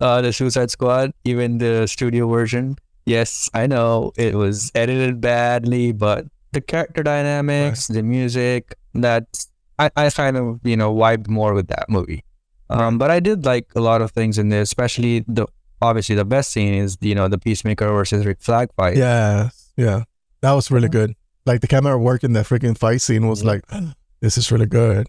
uh, 0.00 0.22
the 0.22 0.32
Suicide 0.32 0.70
Squad, 0.70 1.12
even 1.24 1.58
the 1.58 1.86
studio 1.86 2.26
version. 2.28 2.76
Yes, 3.04 3.50
I 3.52 3.66
know 3.66 4.12
it 4.16 4.34
was 4.34 4.72
edited 4.74 5.20
badly, 5.20 5.92
but 5.92 6.24
the 6.52 6.62
character 6.62 7.02
dynamics, 7.02 7.88
the 7.88 8.02
music, 8.02 8.74
that's 8.94 9.50
I, 9.78 9.90
I 9.96 10.08
kind 10.08 10.38
of 10.38 10.60
you 10.64 10.76
know 10.76 10.94
vibed 10.94 11.28
more 11.28 11.52
with 11.52 11.68
that 11.68 11.90
movie. 11.90 12.24
Um, 12.70 12.96
but 12.96 13.10
I 13.10 13.20
did 13.20 13.44
like 13.44 13.66
a 13.76 13.80
lot 13.80 14.00
of 14.00 14.12
things 14.12 14.38
in 14.38 14.48
there, 14.48 14.62
especially 14.62 15.22
the 15.28 15.46
obviously 15.82 16.14
the 16.14 16.24
best 16.24 16.50
scene 16.50 16.74
is 16.74 16.96
you 17.00 17.14
know 17.14 17.28
the 17.28 17.38
Peacemaker 17.38 17.88
versus 17.92 18.24
Rick 18.26 18.40
Flag 18.40 18.68
fight. 18.76 18.96
yeah, 18.96 19.50
yeah, 19.76 20.04
that 20.40 20.52
was 20.52 20.70
really 20.70 20.88
good. 20.88 21.14
Like 21.46 21.60
the 21.60 21.66
camera 21.68 21.98
work 21.98 22.24
in 22.24 22.32
the 22.32 22.40
freaking 22.40 22.76
fight 22.76 23.00
scene 23.02 23.28
was 23.28 23.44
like, 23.44 23.62
this 24.20 24.38
is 24.38 24.50
really 24.52 24.66
good. 24.66 25.06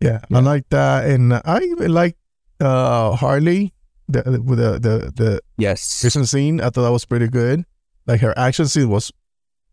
Yeah, 0.00 0.20
Yeah. 0.28 0.38
I 0.38 0.40
like 0.40 0.68
that, 0.70 1.06
and 1.10 1.34
I 1.34 1.60
even 1.62 1.92
like 1.92 2.16
uh 2.60 3.16
Harley 3.16 3.72
the 4.08 4.22
the- 4.22 4.42
with 4.42 4.58
the 4.58 4.78
the 5.14 5.40
Yes. 5.58 6.00
prison 6.00 6.26
scene. 6.26 6.60
I 6.60 6.70
thought 6.70 6.82
that 6.82 6.92
was 6.92 7.04
pretty 7.04 7.28
good. 7.28 7.64
Like 8.06 8.20
her 8.20 8.34
action 8.38 8.66
scene 8.66 8.88
was 8.90 9.12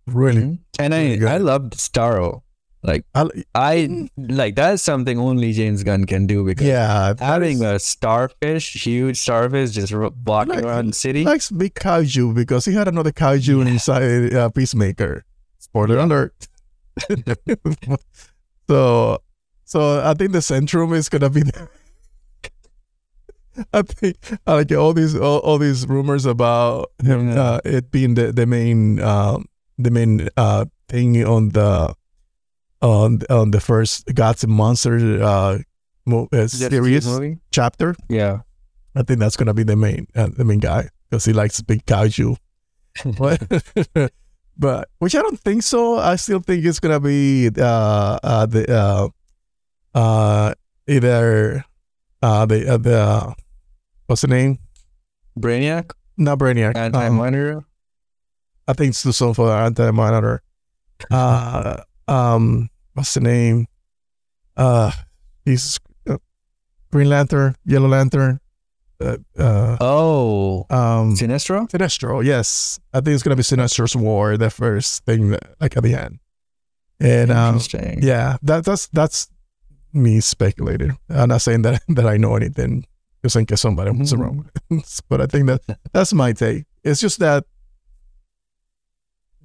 really. 0.07 0.41
Mhm. 0.41 0.59
And 0.79 0.93
I 0.93 1.01
really. 1.15 1.25
I 1.27 1.37
loved 1.37 1.73
Starro. 1.77 2.41
Like 2.81 3.03
I, 3.13 3.27
I 3.53 4.07
like 4.17 4.55
that's 4.55 4.81
something 4.83 5.19
only 5.19 5.51
James 5.51 5.83
Gunn 5.83 6.05
can 6.05 6.27
do 6.27 6.45
because 6.45 6.65
yeah, 6.65 7.13
having 7.19 7.61
a 7.61 7.77
starfish, 7.77 8.85
huge 8.85 9.19
starfish, 9.19 9.71
just 9.71 9.93
walking 9.93 10.55
Like- 10.55 10.63
around 10.63 10.87
the 10.87 10.93
city. 10.93 11.25
likes 11.25 11.51
big 11.51 11.73
kaiju 11.75 12.33
because 12.33 12.63
he 12.63 12.73
had 12.73 12.87
another 12.87 13.11
kaiju 13.11 13.67
inside 13.67 14.33
uh, 14.33 14.47
Peacemaker. 14.49 15.25
Spoiler 15.57 15.97
alert. 15.99 16.47
so, 18.69 19.21
so 19.65 20.01
I 20.03 20.13
think 20.13 20.31
the 20.31 20.39
Centrum 20.39 20.95
is 20.95 21.09
gonna 21.09 21.29
be 21.29 21.43
there. 21.43 21.69
I 23.73 23.81
think 23.81 24.15
I 24.47 24.53
like 24.53 24.71
all 24.71 24.93
these 24.93 25.15
all, 25.15 25.39
all 25.39 25.57
these 25.57 25.85
rumors 25.87 26.25
about 26.25 26.91
him 27.03 27.29
Yeah. 27.29 27.41
uh, 27.41 27.59
it 27.65 27.91
being 27.91 28.13
the 28.13 28.31
the 28.31 28.45
main 28.45 29.01
um, 29.01 29.45
the 29.77 29.91
main 29.91 30.29
uh, 30.37 30.65
thing 30.87 31.23
on 31.25 31.49
the 31.49 31.93
on 32.81 33.19
on 33.29 33.51
the 33.51 33.59
first 33.59 34.13
Gods 34.13 34.43
and 34.43 34.53
Monsters 34.53 35.03
uh, 35.03 35.59
mo- 36.05 36.27
uh, 36.31 36.47
series 36.47 37.05
movie. 37.07 37.37
chapter. 37.51 37.95
Yeah. 38.09 38.41
I 38.95 39.03
think 39.03 39.19
that's 39.19 39.35
gonna 39.35 39.53
be 39.53 39.63
the 39.63 39.75
main 39.75 40.07
uh, 40.15 40.29
the 40.35 40.43
main 40.43 40.59
guy 40.59 40.89
because 41.09 41.25
he 41.25 41.33
likes 41.33 41.61
big 41.61 41.85
kaiju. 41.85 42.37
but, 43.17 44.11
but 44.57 44.89
which 44.99 45.15
I 45.15 45.21
don't 45.21 45.39
think 45.39 45.63
so. 45.63 45.97
I 45.97 46.15
still 46.15 46.39
think 46.39 46.65
it's 46.65 46.79
gonna 46.79 46.99
be 46.99 47.49
uh, 47.57 48.19
uh 48.23 48.45
the 48.45 48.65
uh 48.73 49.07
uh 49.93 50.53
either 50.87 51.63
uh 52.21 52.45
the 52.45 52.73
uh, 52.73 52.77
the 52.77 52.97
uh, 52.97 53.33
what's 54.07 54.21
the 54.21 54.27
name? 54.27 54.59
Brainiac, 55.37 55.91
Not 56.17 56.39
Brainiac. 56.39 56.75
Anti 56.75 57.07
um, 57.07 57.15
Monitor. 57.15 57.63
I 58.67 58.73
think 58.73 58.89
it's 58.89 59.03
the 59.03 59.13
soon 59.13 59.33
for 59.33 59.51
Anti 59.51 59.91
Monitor. 59.91 60.41
Uh 61.09 61.77
um 62.09 62.69
what's 62.93 63.13
the 63.13 63.21
name? 63.21 63.67
Uh 64.57 64.91
he's 65.45 65.79
uh, 66.09 66.17
Green 66.91 67.09
Lantern, 67.09 67.55
Yellow 67.65 67.87
Lantern. 67.87 68.39
Uh, 69.01 69.17
uh 69.37 69.77
Oh, 69.79 70.65
um 70.69 71.15
Sinestro. 71.15 71.69
Sinestro, 71.69 72.23
yes. 72.23 72.79
I 72.93 72.99
think 73.01 73.13
it's 73.13 73.23
gonna 73.23 73.35
be 73.35 73.43
Sinestro's 73.43 73.95
War, 73.95 74.35
the 74.37 74.49
first 74.49 75.05
thing 75.05 75.29
that, 75.31 75.43
like 75.61 75.77
at 75.77 75.83
the 75.83 75.95
end. 75.95 76.19
And 76.99 77.31
um, 77.31 77.59
yeah, 78.01 78.35
that, 78.41 78.65
that's 78.65 78.87
that's 78.87 79.29
me 79.93 80.19
speculating. 80.19 80.97
I'm 81.09 81.29
not 81.29 81.41
saying 81.41 81.61
that 81.61 81.81
that 81.87 82.05
I 82.05 82.17
know 82.17 82.35
anything, 82.35 82.85
just 83.23 83.37
in 83.37 83.45
case 83.45 83.61
somebody 83.61 83.91
was 83.91 84.11
Mhm. 84.13 84.19
wrong. 84.19 84.49
but 85.09 85.21
I 85.21 85.25
think 85.27 85.47
that 85.47 85.61
that's 85.93 86.11
my 86.13 86.33
take. 86.33 86.65
It's 86.83 86.99
just 86.99 87.19
that 87.19 87.45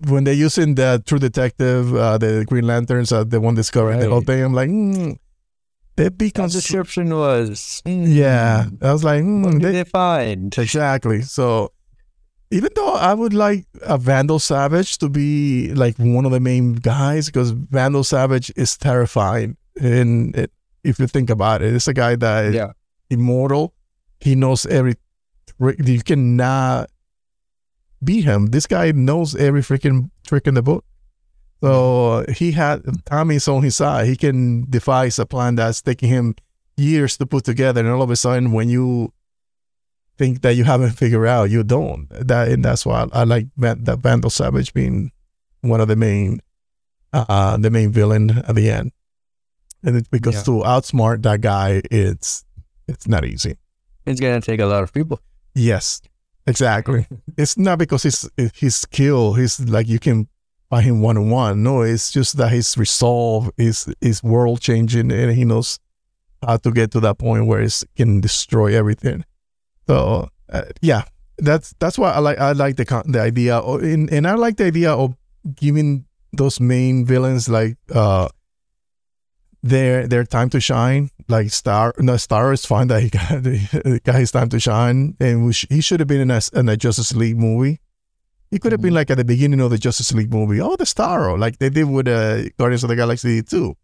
when 0.09 0.25
they're 0.25 0.35
using 0.35 0.75
the 0.75 1.03
True 1.07 1.19
Detective, 1.19 1.95
uh, 1.95 2.19
the 2.19 2.45
Green 2.47 2.67
Lanterns, 2.67 3.13
uh, 3.13 3.25
the 3.25 3.41
one 3.41 3.55
discovering 3.55 4.01
the 4.01 4.09
whole 4.09 4.19
Right. 4.21 4.27
thing, 4.27 4.45
I'm 4.45 4.53
like, 4.55 4.69
mm, 4.71 5.17
The 5.97 6.11
become 6.11 6.49
description 6.49 7.15
was. 7.15 7.83
yeah. 7.87 8.67
I 8.83 8.93
was 8.93 9.05
like, 9.05 9.23
mm, 9.23 9.45
What 9.45 9.53
they, 9.55 9.59
did 9.73 9.75
they 9.75 9.85
find? 9.85 10.57
Exactly. 10.59 11.23
So 11.23 11.71
even 12.51 12.71
though 12.75 12.95
I 12.95 13.15
would 13.15 13.33
like 13.35 13.67
a 13.83 13.97
Vandal 13.99 14.39
Savage 14.39 14.99
to 14.99 15.09
be 15.09 15.73
like 15.75 15.97
one 15.99 16.25
of 16.25 16.33
the 16.33 16.41
main 16.41 16.75
guys 16.75 17.27
because 17.27 17.51
Vandal 17.51 18.05
Savage 18.05 18.53
is 18.57 18.77
terrifying. 18.77 19.57
And 19.81 20.35
it, 20.37 20.51
if 20.85 20.99
you 20.99 21.07
think 21.07 21.31
about 21.31 21.63
it, 21.63 21.73
it's 21.75 21.89
a 21.89 21.95
guy 21.95 22.17
that 22.17 22.45
is 22.47 22.55
Yeah. 22.55 22.73
immortal. 23.11 23.75
He 24.21 24.35
knows 24.35 24.67
every. 24.67 24.95
You 25.61 26.01
cannot 26.03 26.91
beat 28.05 28.25
him. 28.25 28.47
This 28.47 28.67
guy 28.67 28.93
knows 28.93 29.35
every 29.35 29.61
freaking 29.63 30.11
trick 30.27 30.47
in 30.47 30.55
the 30.55 30.63
book. 30.63 30.85
So 31.61 32.13
uh, 32.13 32.33
he 32.33 32.53
had 32.53 32.83
Tommy's 33.07 33.49
on 33.49 33.63
his 33.63 33.77
side. 33.77 34.07
He 34.07 34.17
can 34.17 34.69
devise 34.69 35.19
a 35.19 35.25
plan 35.27 35.55
that's 35.55 35.81
taking 35.81 36.11
him 36.11 36.35
years 36.77 37.17
to 37.19 37.27
put 37.27 37.45
together, 37.45 37.81
and 37.81 37.89
all 37.91 38.03
of 38.03 38.11
a 38.11 38.17
sudden, 38.17 38.53
when 38.53 38.69
you 38.69 39.13
think 40.19 40.43
that 40.43 40.55
you 40.57 40.65
haven't 40.65 40.91
figured 40.91 41.27
out, 41.27 41.51
you 41.51 41.63
don't. 41.65 42.07
That 42.11 42.49
and 42.49 42.65
that's 42.65 42.85
why 42.85 43.07
I, 43.13 43.25
like 43.25 43.47
Van, 43.57 43.83
that 43.85 44.01
Vandal 44.01 44.31
Savage 44.31 44.75
being 44.75 45.11
one 45.63 45.81
of 45.81 45.89
the 45.89 45.97
main, 45.97 46.41
uh, 47.13 47.57
the 47.57 47.71
main 47.71 47.91
villain 47.91 48.31
at 48.31 48.55
the 48.55 48.71
end. 48.71 48.93
And 49.83 49.97
it's 49.97 50.09
because 50.09 50.35
Yeah. 50.37 50.43
to 50.43 50.51
outsmart 50.67 51.23
that 51.23 51.41
guy, 51.41 51.81
it's 51.91 52.45
it's 52.89 53.09
not 53.09 53.25
easy. 53.25 53.57
It's 54.07 54.21
gonna 54.21 54.41
take 54.41 54.61
a 54.61 54.67
lot 54.67 54.83
of 54.83 54.93
people. 54.93 55.21
Yes, 55.55 56.01
exactly. 56.47 57.07
it's 57.37 57.59
not 57.59 57.79
because 57.79 58.03
his 58.03 58.31
his 58.55 58.77
skill, 58.77 59.35
he's 59.35 59.61
like 59.61 59.89
you 59.89 59.99
can 59.99 60.29
fight 60.71 60.85
him 60.85 61.01
one 61.01 61.17
on 61.17 61.31
one. 61.31 61.63
No, 61.63 61.83
it's 61.83 62.11
just 62.11 62.37
that 62.37 62.51
his 62.51 62.77
resolve 62.77 63.51
is 63.57 63.93
is 64.01 64.23
world 64.23 64.61
changing, 64.61 65.13
and 65.13 65.33
he 65.33 65.45
knows 65.45 65.79
how 66.43 66.57
to 66.59 66.71
get 66.71 66.91
to 66.93 67.01
that 67.01 67.19
point 67.19 67.47
where 67.47 67.63
he 67.63 67.71
can 67.97 68.21
destroy 68.21 68.77
everything. 68.77 69.25
So 69.87 70.29
uh, 70.53 70.63
yeah, 70.81 71.03
that's 71.39 71.75
that's 71.79 71.99
why 71.99 72.13
I 72.13 72.19
like 72.19 72.39
I 72.39 72.53
like 72.53 72.77
the 72.77 73.03
the 73.07 73.21
idea, 73.21 73.57
of, 73.57 73.83
and 73.83 74.11
and 74.13 74.27
I 74.27 74.35
like 74.35 74.57
the 74.57 74.67
idea 74.67 74.93
of 74.93 75.17
giving 75.55 76.07
those 76.33 76.61
main 76.61 77.05
villains 77.05 77.49
like 77.49 77.77
uh 77.95 78.29
their 79.65 80.07
their 80.07 80.25
time 80.25 80.51
to 80.51 80.61
shine. 80.61 81.11
Like 81.29 81.51
Star, 81.51 81.95
no 81.99 82.17
Star 82.19 82.53
is 82.53 82.67
fine 82.67 82.89
that 82.89 83.03
he 83.03 83.09
got 83.09 83.43
the 83.43 84.01
got 84.05 84.17
his 84.17 84.31
time 84.31 84.49
to 84.51 84.61
shine, 84.61 85.17
and 85.21 85.47
we 85.47 85.53
sh- 85.53 85.67
he 85.71 85.81
should 85.81 86.01
have 86.01 86.07
been 86.09 86.21
in 86.21 86.31
a, 86.31 86.41
in 86.53 86.69
a 86.69 86.77
Justice 86.77 87.15
League 87.17 87.39
movie. 87.39 87.81
He 88.51 88.59
could 88.59 88.73
have 88.73 88.83
been 88.83 88.95
like 88.95 89.11
at 89.11 89.17
the 89.17 89.25
beginning 89.25 89.61
of 89.61 89.71
the 89.71 89.79
Justice 89.79 90.13
League 90.13 90.33
movie. 90.33 90.61
Oh, 90.61 90.77
the 90.77 90.85
Starro, 90.85 91.39
like 91.39 91.59
they 91.59 91.71
did 91.71 91.85
with 91.85 92.07
uh, 92.07 92.49
Guardians 92.59 92.85
of 92.85 92.91
the 92.91 92.97
Galaxy 92.97 93.43
two. 93.43 93.75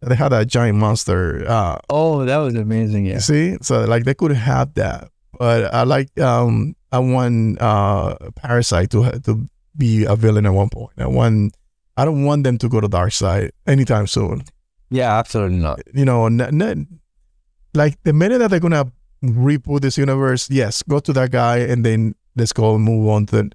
They 0.00 0.14
had 0.14 0.30
that 0.30 0.46
giant 0.46 0.78
monster. 0.78 1.44
Uh, 1.48 1.78
Oh, 1.90 2.24
that 2.24 2.36
was 2.38 2.54
amazing. 2.54 3.06
Yeah. 3.06 3.18
see, 3.18 3.56
so 3.62 3.84
like 3.84 4.04
they 4.04 4.14
could 4.14 4.30
have 4.32 4.72
that, 4.74 5.08
but 5.38 5.72
I 5.74 5.82
like 5.82 6.16
um 6.20 6.76
I 6.92 7.00
want 7.00 7.60
uh 7.60 8.16
Parasite 8.36 8.90
to 8.90 9.18
to 9.24 9.48
be 9.76 10.04
a 10.04 10.14
villain 10.14 10.46
at 10.46 10.50
one 10.54 10.68
point. 10.70 10.92
I 10.98 11.08
want 11.08 11.56
I 11.96 12.04
don't 12.04 12.24
want 12.24 12.44
them 12.44 12.56
to 12.58 12.68
go 12.68 12.80
to 12.80 12.88
Darkseid 12.88 13.50
anytime 13.66 14.06
soon. 14.06 14.44
Yeah, 14.90 15.16
absolutely 15.18 15.58
not. 15.58 15.80
You 15.92 16.04
know, 16.04 16.26
n- 16.26 16.40
n- 16.62 17.00
like 17.74 18.00
the 18.04 18.12
minute 18.12 18.38
that 18.38 18.50
they're 18.50 18.60
gonna 18.60 18.92
reboot 19.22 19.80
this 19.80 19.98
universe, 19.98 20.48
yes, 20.50 20.82
go 20.82 21.00
to 21.00 21.12
that 21.14 21.30
guy 21.30 21.58
and 21.58 21.84
then 21.84 22.14
let's 22.36 22.52
go 22.52 22.74
and 22.74 22.84
move 22.84 23.08
on 23.08 23.26
to 23.26 23.48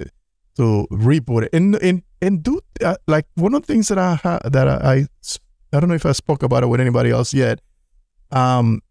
to 0.58 0.88
reboot 0.92 1.44
it 1.44 1.50
and 1.54 1.76
and 1.78 2.04
and 2.22 2.44
do 2.44 2.60
uh, 2.84 2.96
like 3.08 3.26
one 3.36 3.54
of 3.54 3.62
the 3.66 3.68
things 3.74 3.88
that 3.88 3.98
I 3.98 4.16
ha- 4.16 4.40
that 4.44 4.68
I, 4.68 4.94
I 4.94 5.06
I 5.72 5.80
don't 5.80 5.88
know 5.90 5.96
if 5.96 6.06
I 6.06 6.12
spoke 6.12 6.44
about 6.44 6.64
it 6.64 6.68
with 6.68 6.82
anybody 6.82 7.12
else 7.12 7.34
yet. 7.34 7.62
Um, 8.32 8.82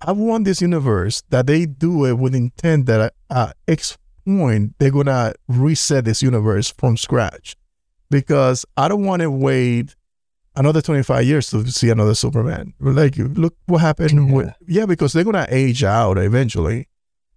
I 0.00 0.12
want 0.12 0.44
this 0.44 0.60
universe 0.62 1.22
that 1.30 1.46
they 1.48 1.66
do 1.66 2.04
it 2.06 2.18
with 2.18 2.34
intent 2.34 2.86
that 2.86 3.12
at 3.30 3.56
X 3.66 3.98
point 4.24 4.74
they're 4.78 4.90
gonna 4.92 5.32
reset 5.48 6.04
this 6.04 6.22
universe 6.22 6.70
from 6.70 6.96
scratch 6.96 7.56
because 8.10 8.64
I 8.76 8.86
don't 8.88 9.04
want 9.04 9.22
to 9.22 9.30
wait 9.30 9.96
another 10.58 10.80
25 10.82 11.24
years 11.24 11.50
to 11.50 11.66
see 11.70 11.90
another 11.90 12.14
Superman. 12.14 12.74
Like, 12.80 13.14
look 13.16 13.54
what 13.66 13.78
happened 13.80 14.28
Yeah. 14.28 14.34
with, 14.34 14.54
yeah, 14.66 14.86
because 14.86 15.12
they're 15.12 15.24
going 15.24 15.34
to 15.46 15.54
age 15.54 15.84
out 15.84 16.18
eventually, 16.18 16.88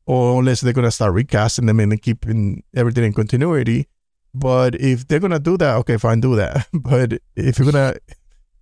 or 0.06 0.40
unless 0.40 0.62
they're 0.62 0.74
going 0.74 0.86
to 0.86 0.92
start 0.92 1.14
recasting 1.14 1.68
them 1.68 1.80
and 1.80 2.02
keeping 2.02 2.64
everything 2.76 3.04
in 3.06 3.14
continuity. 3.14 3.88
But 4.34 4.76
if 4.76 5.08
they're 5.08 5.20
going 5.20 5.32
to 5.32 5.40
do 5.40 5.58
that, 5.58 5.76
okay, 5.78 5.98
fine, 5.98 6.20
do 6.22 6.36
that. 6.38 6.68
But 6.74 7.14
if 7.36 7.60
you're 7.60 7.72
going 7.72 7.94
to, 7.94 8.00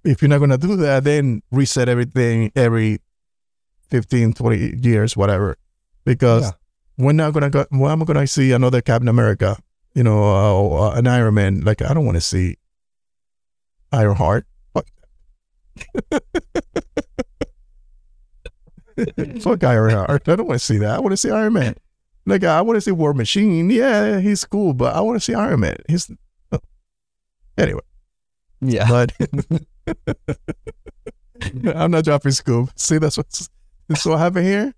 if 0.04 0.22
you're 0.22 0.30
not 0.30 0.40
going 0.40 0.50
to 0.52 0.58
do 0.58 0.76
that, 0.78 1.04
then 1.04 1.42
reset 1.52 1.88
everything 1.90 2.52
every 2.56 3.00
15, 3.90 4.34
20 4.34 4.78
years, 4.82 5.16
whatever. 5.18 5.58
Because 6.06 6.44
Yeah. 6.44 6.52
we're 6.98 7.12
not 7.14 7.34
going 7.34 7.44
to 7.44 7.50
go, 7.50 7.66
when 7.70 7.92
am 7.92 8.02
I 8.02 8.06
going 8.06 8.20
to 8.20 8.28
see 8.28 8.52
another 8.52 8.82
Captain 8.82 9.08
America, 9.08 9.58
you 9.94 10.04
know, 10.04 10.24
uh, 10.24 10.54
or 10.54 10.98
an 10.98 11.08
Iron 11.08 11.34
Man? 11.36 11.62
Like, 11.62 11.82
I 11.82 11.94
don't 11.94 12.06
want 12.06 12.16
to 12.18 12.22
see 12.22 12.58
Ironheart. 13.92 14.46
Fuck. 14.74 14.88
Fuck 19.42 19.64
Ironheart. 19.64 20.28
I 20.28 20.36
don't 20.36 20.48
want 20.48 20.60
to 20.60 20.66
see 20.66 20.78
that. 20.78 20.96
I 20.96 21.00
want 21.00 21.12
to 21.12 21.18
see 21.18 21.32
Iron 21.32 21.54
Man. 21.54 21.76
Like 22.26 22.44
I 22.44 22.62
want 22.62 22.78
to 22.78 22.82
see 22.82 22.92
War 22.92 23.14
Machine. 23.14 23.70
Yeah, 23.70 24.20
he's 24.20 24.46
cool, 24.46 24.74
but 24.74 24.96
I 24.96 25.02
want 25.02 25.16
to 25.16 25.20
see 25.20 25.34
Iron 25.34 25.62
Man. 25.62 25.78
He's 25.88 26.12
anyway. 27.58 27.82
Yeah. 28.62 28.88
But 28.90 29.12
I'm 31.76 31.92
not 31.92 32.04
dropping 32.04 32.32
scoop. 32.34 32.70
See, 32.76 32.98
that's 32.98 33.18
what's 33.18 33.50
that's 33.88 34.06
what 34.06 34.20
happened 34.20 34.46
here. 34.46 34.74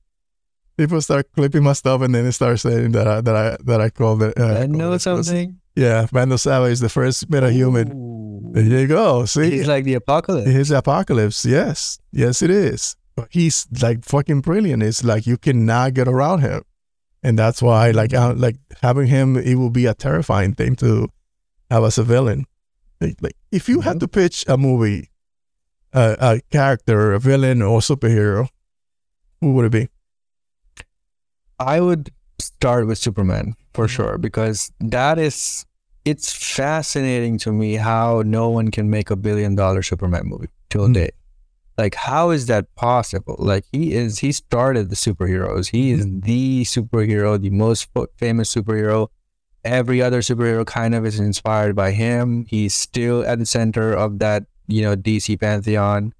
People 0.77 1.01
start 1.01 1.31
clipping 1.33 1.63
my 1.63 1.73
stuff, 1.73 2.01
and 2.01 2.15
then 2.15 2.23
they 2.23 2.31
start 2.31 2.59
saying 2.59 2.93
that 2.93 3.07
I 3.07 3.21
that 3.21 3.35
I 3.35 3.57
that 3.63 3.81
I 3.81 3.89
called 3.89 4.23
it. 4.23 4.39
Uh, 4.39 4.59
I 4.59 4.67
know 4.67 4.97
something. 4.97 5.59
Yeah, 5.75 6.05
Vandal 6.11 6.37
Savage 6.37 6.73
is 6.73 6.79
the 6.79 6.89
first 6.89 7.29
metahuman. 7.29 7.93
Ooh. 7.93 8.30
There 8.53 8.63
you 8.81 8.87
go. 8.87 9.25
See, 9.25 9.49
He's 9.51 9.67
like 9.67 9.83
the 9.85 9.93
apocalypse. 9.95 10.49
His 10.49 10.71
apocalypse, 10.71 11.45
yes, 11.45 11.99
yes, 12.11 12.41
it 12.41 12.49
is. 12.49 12.95
But 13.15 13.27
he's 13.31 13.67
like 13.81 14.03
fucking 14.05 14.41
brilliant. 14.41 14.83
It's 14.83 15.03
like 15.03 15.25
you 15.27 15.37
cannot 15.37 15.93
get 15.93 16.07
around 16.07 16.41
him, 16.41 16.63
and 17.23 17.37
that's 17.39 17.61
why, 17.61 17.91
like, 17.91 18.13
uh, 18.13 18.33
like 18.35 18.57
having 18.81 19.07
him, 19.07 19.37
it 19.37 19.55
will 19.55 19.69
be 19.69 19.85
a 19.85 19.93
terrifying 19.93 20.53
thing 20.53 20.75
to 20.77 21.07
have 21.69 21.83
as 21.83 21.97
a 21.97 22.03
villain. 22.03 22.45
Like, 22.99 23.15
like 23.21 23.35
if 23.51 23.67
you 23.69 23.81
had 23.81 23.97
Mhm. 23.97 23.99
to 24.01 24.07
pitch 24.07 24.45
a 24.47 24.57
movie, 24.57 25.09
uh, 25.93 26.15
a 26.19 26.41
character, 26.51 27.13
a 27.13 27.19
villain, 27.19 27.61
or 27.61 27.79
superhero, 27.79 28.47
who 29.41 29.53
would 29.53 29.65
it 29.65 29.71
be? 29.71 29.89
I 31.59 31.79
would 31.79 32.11
start 32.39 32.87
with 32.87 32.97
Superman 32.97 33.55
for 33.73 33.87
sure 33.87 34.17
because 34.17 34.71
that 34.79 35.19
is 35.19 35.65
it's 36.05 36.33
fascinating 36.33 37.37
to 37.39 37.51
me 37.51 37.75
how 37.75 38.23
no 38.25 38.49
one 38.49 38.71
can 38.71 38.89
make 38.89 39.09
a 39.11 39.15
billion 39.15 39.55
dollar 39.55 39.81
Superman 39.81 40.23
movie 40.25 40.49
till 40.69 40.87
Mm. 40.87 40.93
date. 40.93 41.13
Like 41.77 41.95
how 41.95 42.29
is 42.31 42.45
that 42.47 42.73
possible? 42.75 43.35
Like 43.39 43.65
he 43.71 43.93
is 43.93 44.19
he 44.19 44.31
started 44.31 44.89
the 44.89 44.95
superheroes. 44.95 45.69
He 45.71 45.91
is 45.91 46.05
the 46.05 46.63
superhero, 46.63 47.39
the 47.41 47.49
most 47.49 47.89
famous 48.17 48.53
superhero. 48.53 49.07
Every 49.63 50.01
other 50.01 50.21
superhero 50.21 50.65
kind 50.65 50.93
of 50.95 51.05
is 51.05 51.19
inspired 51.19 51.75
by 51.75 51.91
him. 51.91 52.45
He's 52.49 52.73
still 52.73 53.23
at 53.25 53.39
the 53.39 53.45
center 53.45 53.93
of 53.93 54.19
that, 54.19 54.43
you 54.67 54.81
know, 54.81 54.95
DC 54.95 55.39
pantheon. 55.39 56.13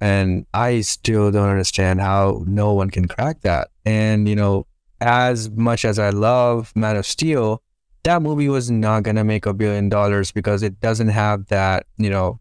And 0.00 0.44
I 0.52 0.80
still 0.82 1.30
don't 1.30 1.48
understand 1.48 2.00
how 2.00 2.44
no 2.46 2.72
one 2.74 2.90
can 2.90 3.06
crack 3.08 3.40
that. 3.42 3.68
And, 3.86 4.28
you 4.28 4.36
know, 4.36 4.66
as 5.00 5.50
much 5.50 5.84
as 5.84 5.98
I 5.98 6.10
love 6.10 6.72
Man 6.74 6.96
of 6.96 7.06
Steel, 7.06 7.62
that 8.04 8.22
movie 8.22 8.48
was 8.48 8.70
not 8.70 9.02
going 9.02 9.16
to 9.16 9.24
make 9.24 9.46
a 9.46 9.54
billion 9.54 9.88
dollars 9.88 10.30
because 10.30 10.62
it 10.62 10.78
doesn't 10.80 11.08
have 11.08 11.46
that, 11.46 11.86
you 11.96 12.10
know, 12.10 12.38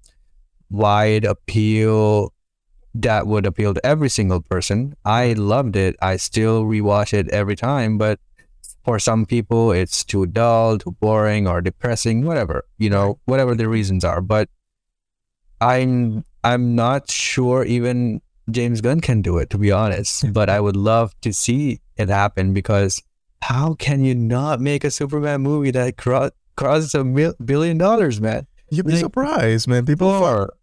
wide 0.70 1.26
appeal 1.26 2.34
that 2.96 3.26
would 3.26 3.46
appeal 3.46 3.74
to 3.74 3.86
every 3.86 4.10
single 4.10 4.42
person. 4.42 4.96
I 5.04 5.34
loved 5.34 5.76
it. 5.76 5.96
I 6.02 6.18
still 6.18 6.66
rewatch 6.66 7.14
it 7.14 7.30
every 7.30 7.56
time, 7.56 7.98
but 7.98 8.20
for 8.84 9.00
some 9.00 9.26
people 9.26 9.72
it's 9.72 10.04
too 10.04 10.26
dull, 10.26 10.78
too 10.78 10.92
boring 11.00 11.48
or 11.48 11.62
depressing, 11.62 12.26
whatever, 12.26 12.66
you 12.78 12.90
know, 12.90 13.20
whatever 13.26 13.56
the 13.56 13.68
reasons 13.68 14.04
are. 14.04 14.22
But 14.22 14.50
I'm 15.62 16.26
I'm 16.44 16.76
not 16.76 17.10
sure 17.10 17.64
even 17.64 18.22
James 18.52 18.82
Gunn 18.82 19.00
can 19.00 19.22
do 19.22 19.38
it 19.38 19.50
to 19.52 19.58
be 19.58 19.72
honest, 19.72 20.34
but 20.34 20.50
I 20.50 20.60
would 20.60 20.76
love 20.76 21.16
to 21.22 21.32
see 21.32 21.80
it 21.96 22.10
happen 22.10 22.54
because 22.54 23.02
how 23.50 23.76
can 23.76 24.04
you 24.08 24.16
not 24.16 24.60
make 24.62 24.84
a 24.84 24.92
Superman 24.92 25.42
movie 25.42 25.72
that 25.72 25.98
cro- 25.98 26.32
crosses 26.56 26.94
a 26.96 27.04
mil- 27.04 27.36
billion 27.44 27.78
dollars, 27.78 28.20
man? 28.22 28.48
You'd 28.70 28.86
be 28.86 28.94
Like- 28.94 29.02
surprised, 29.02 29.68
man. 29.68 29.86
People. 29.86 30.10
Thor, 30.20 30.54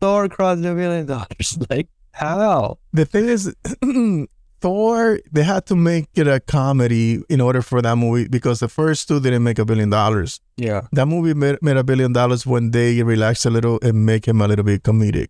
Thor 0.00 0.28
crossed 0.28 0.64
a 0.64 0.74
billion 0.74 1.06
dollars. 1.06 1.58
Like 1.70 1.88
how? 2.12 2.78
The 2.92 3.04
thing 3.04 3.26
is, 3.28 3.54
Thor, 4.60 5.20
they 5.30 5.44
had 5.44 5.66
to 5.66 5.76
make 5.76 6.08
it 6.16 6.26
a 6.26 6.40
comedy 6.40 7.22
in 7.28 7.40
order 7.40 7.62
for 7.62 7.80
that 7.80 7.94
movie 7.96 8.26
because 8.28 8.58
the 8.58 8.68
first 8.68 9.06
two 9.06 9.20
didn't 9.20 9.44
make 9.44 9.58
a 9.58 9.64
billion 9.64 9.88
dollars. 9.90 10.40
Yeah, 10.56 10.82
That 10.92 11.06
movie 11.06 11.32
made, 11.34 11.58
made 11.62 11.76
a 11.76 11.84
billion 11.84 12.12
dollars 12.12 12.44
when 12.44 12.72
they 12.72 13.00
relaxed 13.04 13.46
a 13.46 13.50
little 13.50 13.78
and 13.82 14.04
make 14.04 14.26
him 14.26 14.40
a 14.40 14.48
little 14.48 14.64
bit 14.64 14.82
comedic. 14.82 15.28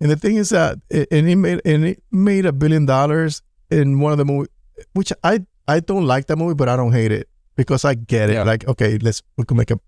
And 0.00 0.08
the 0.10 0.16
thing 0.16 0.36
is 0.36 0.50
that, 0.50 0.78
it, 0.88 1.08
and 1.10 1.28
it 1.28 1.36
made 1.36 1.60
and 1.64 1.84
it 1.84 2.02
made 2.12 2.46
a 2.46 2.52
billion 2.52 2.86
dollars 2.86 3.42
in 3.70 3.98
one 3.98 4.12
of 4.12 4.18
the 4.18 4.24
movie, 4.24 4.48
which 4.94 5.12
I 5.24 5.44
I 5.76 5.80
don't 5.80 6.06
like 6.06 6.26
that 6.26 6.36
movie, 6.36 6.54
but 6.54 6.68
I 6.68 6.76
don't 6.76 6.92
hate 6.92 7.12
it 7.12 7.28
because 7.56 7.84
I 7.84 7.94
get 7.94 8.30
it. 8.30 8.34
Yeah. 8.34 8.44
Like, 8.44 8.66
okay, 8.68 8.98
let's 8.98 9.22
we 9.36 9.44
can 9.44 9.56
make 9.56 9.70
a. 9.70 9.78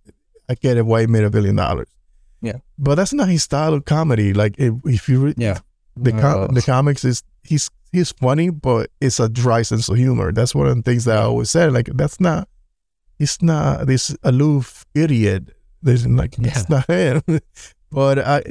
I 0.48 0.54
get 0.54 0.76
it. 0.76 0.84
Why 0.86 1.00
he 1.02 1.06
made 1.06 1.24
a 1.24 1.30
billion 1.30 1.56
dollars. 1.56 1.88
Yeah. 2.44 2.58
but 2.76 2.96
that's 2.96 3.12
not 3.12 3.28
his 3.28 3.42
style 3.44 3.72
of 3.74 3.84
comedy. 3.84 4.32
Like, 4.34 4.54
if, 4.58 4.74
if 4.84 5.08
you 5.08 5.20
re- 5.26 5.34
Yeah. 5.36 5.58
the 5.96 6.10
com- 6.12 6.40
Uh, 6.42 6.46
the 6.48 6.62
comics 6.62 7.04
is 7.04 7.22
he's 7.44 7.70
he's 7.92 8.10
funny, 8.12 8.50
but 8.50 8.90
it's 9.00 9.20
a 9.20 9.28
dry 9.28 9.62
sense 9.62 9.88
of 9.88 9.96
humor. 9.96 10.32
That's 10.32 10.54
one 10.54 10.66
of 10.66 10.74
the 10.76 10.82
things 10.82 11.04
that 11.04 11.18
I 11.18 11.22
always 11.22 11.50
said. 11.50 11.72
Like, 11.72 11.88
that's 11.94 12.18
not. 12.20 12.48
He's 13.18 13.38
not 13.42 13.86
this 13.86 14.16
aloof 14.24 14.84
idiot. 14.94 15.54
There's 15.82 16.06
like 16.06 16.34
that's 16.36 16.68
not 16.68 16.86
him. 16.90 17.22
but 17.92 18.18
I. 18.18 18.42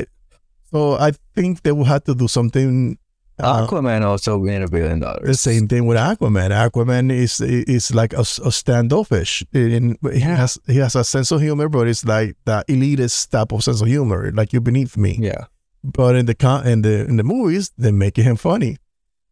So 0.72 0.94
I 0.94 1.12
think 1.36 1.64
they 1.64 1.74
will 1.74 1.84
have 1.92 2.04
to 2.06 2.16
do 2.16 2.28
something. 2.30 2.98
Uh, 3.44 3.68
Aquaman 3.68 4.02
also 4.04 4.40
made 4.40 4.62
a 4.62 4.68
billion 4.70 5.00
dollars. 5.00 5.26
the 5.28 5.34
same 5.36 5.68
thing 5.68 5.86
with 5.86 5.98
Aquaman. 5.98 6.52
Aquaman 6.52 7.12
is 7.12 7.40
is 7.42 7.94
like 7.94 8.14
a, 8.14 8.22
a 8.22 8.52
standoffish. 8.52 9.44
In, 9.54 9.98
he 10.14 10.20
has 10.22 10.58
he 10.68 10.78
has 10.78 10.96
a 10.96 11.04
sense 11.04 11.32
of 11.32 11.42
humor, 11.42 11.68
but 11.70 11.88
it's 11.88 12.06
like 12.06 12.36
the 12.46 12.64
elitist 12.68 13.30
type 13.30 13.52
of 13.52 13.64
sense 13.64 13.82
of 13.82 13.88
humor, 13.88 14.32
like 14.34 14.54
you're 14.54 14.62
beneath 14.62 14.98
me. 14.98 15.18
Yeah. 15.20 15.46
But 15.84 16.16
in 16.16 16.26
the 16.28 16.36
con- 16.36 16.68
in 16.68 16.82
the 16.84 17.06
in 17.06 17.18
the 17.18 17.24
movies, 17.24 17.72
they're 17.78 17.92
making 17.92 18.24
him 18.26 18.36
funny, 18.36 18.78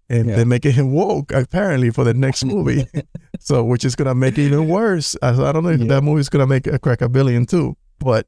and 0.10 0.28
Yeah. 0.28 0.36
they're 0.38 0.46
making 0.46 0.74
him 0.74 0.92
woke 0.92 1.32
apparently 1.32 1.92
for 1.92 2.04
the 2.04 2.14
next 2.14 2.44
movie. 2.44 2.86
so 3.40 3.64
which 3.64 3.86
is 3.86 3.96
gonna 3.96 4.16
make 4.16 4.38
it 4.38 4.46
even 4.46 4.68
worse. 4.68 5.16
I, 5.22 5.30
I 5.30 5.52
don't 5.52 5.64
know 5.64 5.70
if 5.70 5.80
Yeah. 5.82 5.88
that 5.88 6.04
movie's 6.04 6.30
gonna 6.30 6.48
make 6.48 6.66
a 6.68 6.80
crack 6.80 7.02
a 7.02 7.10
billion 7.10 7.46
too. 7.46 7.76
But 8.00 8.26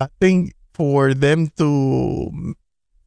I 0.00 0.08
think 0.20 0.54
for 0.72 1.14
them 1.14 1.48
to 1.58 2.54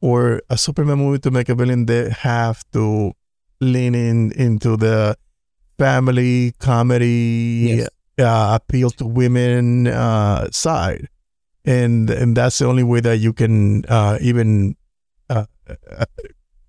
for 0.00 0.40
a 0.50 0.56
Superman 0.58 0.98
movie 0.98 1.18
to 1.20 1.30
make 1.30 1.48
a 1.48 1.56
billion, 1.56 1.86
they 1.86 2.10
have 2.10 2.62
to 2.72 3.12
lean 3.60 3.94
in 3.94 4.32
into 4.32 4.76
the 4.76 5.16
family 5.78 6.52
comedy 6.58 7.76
Yes. 7.78 7.88
uh, 8.20 8.58
appeal 8.60 8.90
to 8.90 9.06
women 9.06 9.86
uh, 9.88 10.48
side, 10.50 11.08
and 11.64 12.10
and 12.10 12.36
that's 12.36 12.58
the 12.58 12.66
only 12.66 12.82
way 12.82 13.00
that 13.00 13.18
you 13.18 13.32
can 13.32 13.84
uh, 13.86 14.18
even 14.20 14.76
uh, 15.30 15.44
uh, 15.68 16.04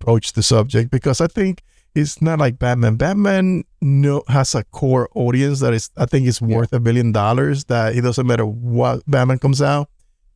approach 0.00 0.32
the 0.32 0.42
subject 0.42 0.90
because 0.90 1.20
I 1.20 1.26
think 1.26 1.62
it's 1.94 2.22
not 2.22 2.38
like 2.38 2.58
Batman. 2.58 2.96
Batman 2.96 3.64
no 3.80 4.22
has 4.28 4.54
a 4.54 4.62
core 4.64 5.08
audience 5.14 5.60
that 5.60 5.74
is 5.74 5.90
I 5.96 6.06
think 6.06 6.26
is 6.26 6.40
Yeah. 6.40 6.56
worth 6.56 6.72
a 6.72 6.80
billion 6.80 7.12
dollars. 7.12 7.64
That 7.66 7.94
it 7.96 8.02
doesn't 8.02 8.26
matter 8.26 8.46
what 8.46 9.02
Batman 9.06 9.38
comes 9.38 9.60
out, 9.62 9.88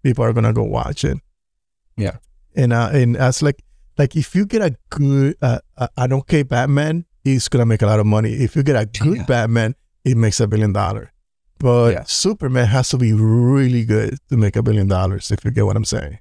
people 0.03 0.25
are 0.25 0.33
gonna 0.33 0.53
go 0.53 0.65
watch 0.65 1.05
it. 1.05 1.19
Yeah. 1.97 2.17
And 2.57 2.73
uh, 2.73 2.91
and 2.93 3.17
as 3.17 3.43
like 3.43 3.63
like 3.99 4.17
if 4.17 4.35
you 4.35 4.45
get 4.47 4.63
a 4.63 4.75
good 4.91 5.37
uh, 5.43 5.59
uh, 5.77 5.89
an 5.97 6.13
okay 6.13 6.43
Batman, 6.43 7.05
he's 7.25 7.49
gonna 7.49 7.67
make 7.67 7.83
a 7.83 7.87
lot 7.87 8.01
of 8.01 8.07
money. 8.07 8.33
If 8.33 8.57
you 8.57 8.63
get 8.63 8.77
a 8.77 8.87
good 9.05 9.17
Yeah. 9.19 9.25
Batman, 9.27 9.75
it 10.05 10.17
makes 10.17 10.41
a 10.41 10.47
billion 10.47 10.73
dollars. 10.73 11.09
But 11.59 11.93
Yeah. 11.93 12.03
Superman 12.07 12.67
has 12.67 12.89
to 12.91 12.99
be 12.99 13.13
really 13.13 13.85
good 13.85 14.19
to 14.29 14.37
make 14.37 14.57
a 14.57 14.63
billion 14.63 14.89
dollars. 14.89 15.31
If 15.31 15.45
you 15.45 15.51
get 15.51 15.65
what 15.67 15.77
I'm 15.77 15.85
saying. 15.85 16.19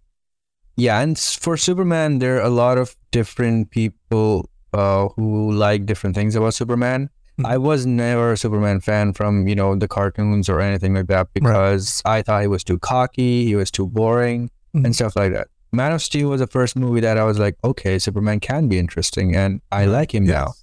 Yeah, 0.75 1.01
and 1.01 1.17
for 1.19 1.55
Superman, 1.57 2.17
there 2.19 2.37
are 2.37 2.41
a 2.45 2.49
lot 2.49 2.77
of 2.79 2.95
different 3.11 3.69
people 3.69 4.49
uh, 4.73 5.07
who 5.15 5.51
like 5.51 5.85
different 5.85 6.15
things 6.15 6.35
about 6.35 6.53
Superman. 6.55 7.09
Mhm. 7.39 7.45
I 7.45 7.57
was 7.57 7.85
never 7.85 8.31
a 8.33 8.37
Superman 8.37 8.79
fan 8.79 9.13
from 9.13 9.47
you 9.47 9.55
know 9.55 9.75
the 9.75 9.87
cartoons 9.87 10.49
or 10.49 10.61
anything 10.61 10.93
like 10.95 11.07
that 11.07 11.27
because 11.33 12.01
I 12.05 12.21
thought 12.23 12.41
he 12.41 12.47
was 12.47 12.63
too 12.63 12.77
cocky, 12.79 13.45
he 13.45 13.55
was 13.55 13.69
too 13.71 13.87
boring, 13.87 14.49
Mhm. 14.75 14.85
and 14.85 14.95
stuff 14.95 15.15
like 15.15 15.33
that. 15.33 15.47
Man 15.73 15.91
of 15.91 16.01
Steel 16.03 16.29
was 16.29 16.39
the 16.39 16.47
first 16.47 16.75
movie 16.75 16.99
that 17.01 17.17
I 17.17 17.23
was 17.23 17.39
like, 17.39 17.55
okay, 17.63 17.97
Superman 17.99 18.39
can 18.39 18.67
be 18.67 18.77
interesting, 18.77 19.35
and 19.35 19.59
I 19.71 19.85
like 19.85 20.13
him 20.13 20.25
Yes. 20.25 20.33
now. 20.33 20.53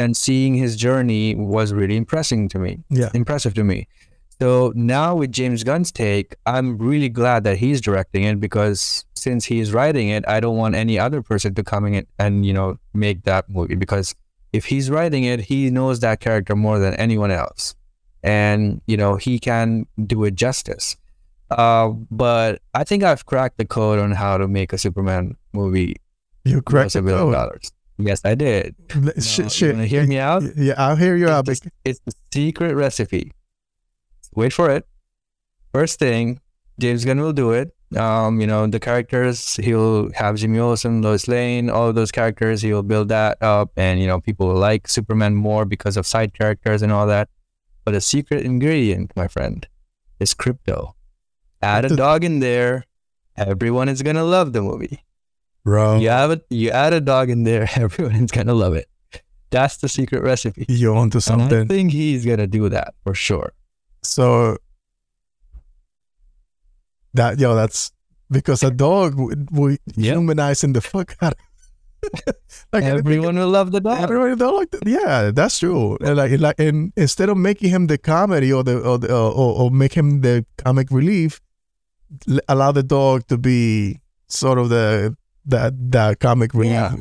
And 0.00 0.16
seeing 0.16 0.54
his 0.54 0.76
journey 0.76 1.34
was 1.34 1.72
really 1.72 1.96
impressing 1.96 2.48
to 2.50 2.58
me 2.58 2.80
Yeah. 2.90 3.10
impressive 3.14 3.54
to 3.54 3.64
me. 3.64 3.86
So 4.40 4.72
now 4.76 5.16
with 5.16 5.32
James 5.32 5.64
Gunn's 5.64 5.90
take, 5.90 6.34
I'm 6.46 6.76
really 6.78 7.08
glad 7.08 7.42
that 7.44 7.58
he's 7.58 7.80
directing 7.80 8.22
it 8.24 8.38
because 8.40 9.04
since 9.14 9.44
he's 9.46 9.72
writing 9.72 10.08
it, 10.10 10.24
I 10.28 10.38
don't 10.40 10.56
want 10.56 10.74
any 10.76 10.98
other 10.98 11.22
person 11.22 11.54
to 11.54 11.64
come 11.64 11.86
in 11.86 12.06
and 12.18 12.46
you 12.46 12.52
know 12.52 12.78
make 12.94 13.24
that 13.24 13.48
movie 13.48 13.74
because 13.74 14.14
if 14.52 14.66
he's 14.66 14.90
writing 14.90 15.24
it, 15.24 15.40
he 15.50 15.70
knows 15.70 15.98
that 16.00 16.20
character 16.20 16.54
more 16.56 16.78
than 16.78 16.94
anyone 16.94 17.32
else, 17.32 17.74
and 18.22 18.80
you 18.86 18.96
know 18.96 19.16
he 19.16 19.38
can 19.40 19.86
do 20.06 20.22
it 20.24 20.34
justice. 20.36 20.96
Uh, 21.50 21.88
but 22.10 22.60
I 22.74 22.84
think 22.84 23.02
I've 23.02 23.24
cracked 23.26 23.58
the 23.58 23.64
code 23.64 23.98
on 23.98 24.12
how 24.12 24.36
to 24.38 24.46
make 24.48 24.72
a 24.72 24.78
Superman 24.78 25.36
movie. 25.52 25.96
You 26.44 26.60
cracked 26.62 26.94
a 26.94 27.00
the 27.00 27.10
code. 27.12 27.32
dollars. 27.32 27.72
Yes, 27.98 28.20
I 28.24 28.34
did. 28.34 28.74
L- 28.94 29.00
Now, 29.02 29.12
shit, 29.48 29.76
you 29.76 29.82
hear 29.82 30.06
me 30.06 30.18
out? 30.18 30.42
Yeah, 30.56 30.74
I'll 30.76 30.96
hear 30.96 31.16
you 31.16 31.28
out. 31.28 31.48
It's, 31.48 31.62
it's 31.84 32.00
the 32.06 32.12
secret 32.32 32.74
recipe. 32.74 33.32
Wait 34.34 34.52
for 34.52 34.70
it. 34.70 34.86
First 35.72 35.98
thing, 35.98 36.40
James 36.78 37.04
Gunn 37.04 37.20
will 37.20 37.32
do 37.32 37.50
it. 37.52 37.74
Um, 37.96 38.40
you 38.40 38.46
know, 38.46 38.66
the 38.66 38.78
characters, 38.78 39.56
he'll 39.56 40.12
have 40.12 40.36
Jimmy 40.36 40.58
Olsen, 40.58 41.00
Lois 41.00 41.26
Lane, 41.26 41.70
all 41.70 41.88
of 41.88 41.94
those 41.94 42.12
characters, 42.12 42.60
he'll 42.60 42.82
build 42.82 43.08
that 43.08 43.42
up 43.42 43.70
and 43.78 43.98
you 43.98 44.06
know, 44.06 44.20
people 44.20 44.46
will 44.48 44.60
like 44.60 44.86
Superman 44.86 45.34
more 45.34 45.64
because 45.64 45.96
of 45.96 46.06
side 46.06 46.34
characters 46.34 46.82
and 46.82 46.92
all 46.92 47.06
that. 47.06 47.30
But 47.84 47.92
the 47.92 48.02
secret 48.02 48.44
ingredient, 48.44 49.12
my 49.16 49.26
friend, 49.26 49.66
is 50.20 50.34
Krypto. 50.34 50.92
Add 51.62 51.84
a 51.86 51.96
dog 51.96 52.24
in 52.24 52.40
there, 52.40 52.84
everyone 53.36 53.88
is 53.88 54.02
gonna 54.02 54.24
love 54.24 54.52
the 54.52 54.62
movie. 54.62 55.02
bro. 55.64 55.98
You 55.98 56.08
have 56.10 56.30
it 56.30 56.46
you 56.50 56.70
add 56.70 56.92
a 56.92 57.00
dog 57.00 57.30
in 57.30 57.44
there, 57.44 57.68
everyone 57.74 58.16
is 58.24 58.30
gonna 58.30 58.54
love 58.54 58.74
it. 58.74 58.86
That's 59.50 59.78
the 59.78 59.88
secret 59.88 60.22
recipe. 60.22 60.66
You're 60.68 60.94
onto 60.96 61.20
And 61.32 61.42
I 61.42 61.64
think 61.64 61.92
he's 61.92 62.24
gonna 62.26 62.46
do 62.46 62.68
that 62.68 62.94
for 63.02 63.14
sure. 63.14 63.52
So 64.02 64.58
that 67.14 67.38
yo, 67.38 67.54
that's 67.54 67.92
because 68.30 68.62
a 68.62 68.70
dog 68.70 69.14
would, 69.16 69.50
would 69.50 69.78
Yep. 69.96 70.14
humanizing 70.16 70.72
the 70.74 70.80
fuck 70.80 71.16
out. 71.22 71.32
Of, 71.32 71.38
like 72.72 72.84
I 72.84 72.90
didn't 72.90 72.96
think- 72.96 73.06
Everyone 73.06 73.36
will 73.36 73.48
love 73.48 73.72
the 73.72 73.80
dog. 73.80 74.00
Everybody 74.02 74.36
don't 74.36 74.54
like 74.56 74.70
that. 74.70 74.86
Yeah, 74.86 75.30
that's 75.32 75.58
true. 75.58 75.96
And 76.00 76.16
like, 76.16 76.38
like, 76.38 76.56
and 76.60 76.92
instead 76.96 77.28
of 77.28 77.36
making 77.36 77.70
him 77.70 77.86
the 77.86 77.98
comedy 77.98 78.52
or 78.52 78.62
the 78.62 78.78
or, 78.80 78.98
the, 78.98 79.12
or, 79.12 79.32
or 79.32 79.70
make 79.70 79.94
him 79.94 80.20
the 80.20 80.44
comic 80.58 80.90
relief, 80.90 81.40
allow 82.48 82.72
the 82.72 82.82
dog 82.82 83.26
to 83.28 83.38
be 83.38 84.00
sort 84.28 84.58
of 84.58 84.68
the 84.68 85.16
that 85.46 85.72
that 85.92 86.20
comic 86.20 86.54
relief. 86.54 86.72
Yeah. 86.72 86.92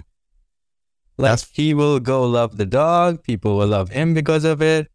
Like 1.20 1.32
That's- 1.32 1.50
he 1.52 1.74
will 1.74 2.00
go 2.00 2.24
love 2.24 2.58
the 2.58 2.66
dog. 2.66 3.24
People 3.24 3.58
will 3.58 3.68
love 3.68 3.90
him 3.90 4.14
because 4.14 4.44
of 4.46 4.62
it. 4.62 4.88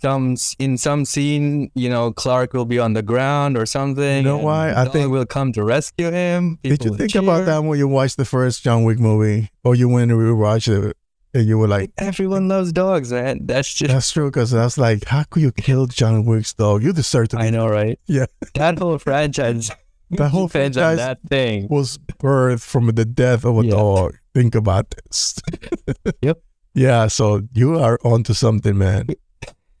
Some 0.00 0.36
in 0.58 0.76
some 0.76 1.04
scene, 1.06 1.70
you 1.74 1.88
know, 1.88 2.12
Clark 2.12 2.52
will 2.52 2.66
be 2.66 2.78
on 2.78 2.92
the 2.92 3.02
ground 3.02 3.56
or 3.56 3.64
something. 3.66 4.18
You 4.18 4.22
know 4.22 4.36
why? 4.38 4.72
I 4.72 4.84
think- 4.84 5.10
will 5.10 5.24
come 5.26 5.52
to 5.54 5.64
rescue 5.64 6.10
him. 6.10 6.58
Did 6.62 6.84
you 6.84 6.94
think 6.94 7.14
about 7.14 7.46
that 7.46 7.64
when 7.64 7.78
you 7.78 7.88
watched 7.88 8.16
the 8.18 8.26
first 8.26 8.62
John 8.62 8.84
Wick 8.84 8.98
movie, 9.00 9.50
or 9.64 9.74
you 9.74 9.88
went 9.88 10.10
and 10.12 10.20
rewatched 10.20 10.68
it, 10.68 10.96
and 11.34 11.46
you 11.46 11.58
were 11.58 11.68
like, 11.68 11.90
Everyone 11.98 12.48
loves 12.48 12.72
dogs, 12.72 13.12
man. 13.12 13.46
That's 13.46 13.72
just 13.74 13.92
"That's 13.92 14.10
true," 14.10 14.30
because 14.30 14.54
I 14.54 14.64
was 14.64 14.78
like, 14.78 15.04
how 15.06 15.24
could 15.24 15.42
you 15.42 15.52
kill 15.52 15.86
John 15.86 16.24
Wick's 16.24 16.54
dog? 16.54 16.82
You 16.82 16.92
deserve 16.92 17.28
to. 17.28 17.38
I 17.38 17.50
know, 17.50 17.68
right? 17.68 17.98
Yeah. 18.06 18.26
That 18.54 18.78
whole 18.78 18.98
franchise. 18.98 19.70
That 20.10 20.28
whole 20.28 20.46
depends 20.46 20.76
franchise- 20.76 20.98
that 20.98 21.18
thing. 21.28 21.66
was 21.68 21.98
birthed 21.98 22.62
from 22.62 22.86
the 22.94 23.04
death 23.04 23.44
of 23.44 23.58
a 23.58 23.64
Yeah. 23.64 23.70
dog. 23.72 24.14
Think 24.34 24.54
about 24.54 24.94
this. 25.04 25.40
Yep. 26.22 26.38
Yeah, 26.74 27.08
so 27.08 27.40
you 27.54 27.78
are 27.80 27.98
onto 28.04 28.32
something, 28.32 28.78
man. 28.78 29.06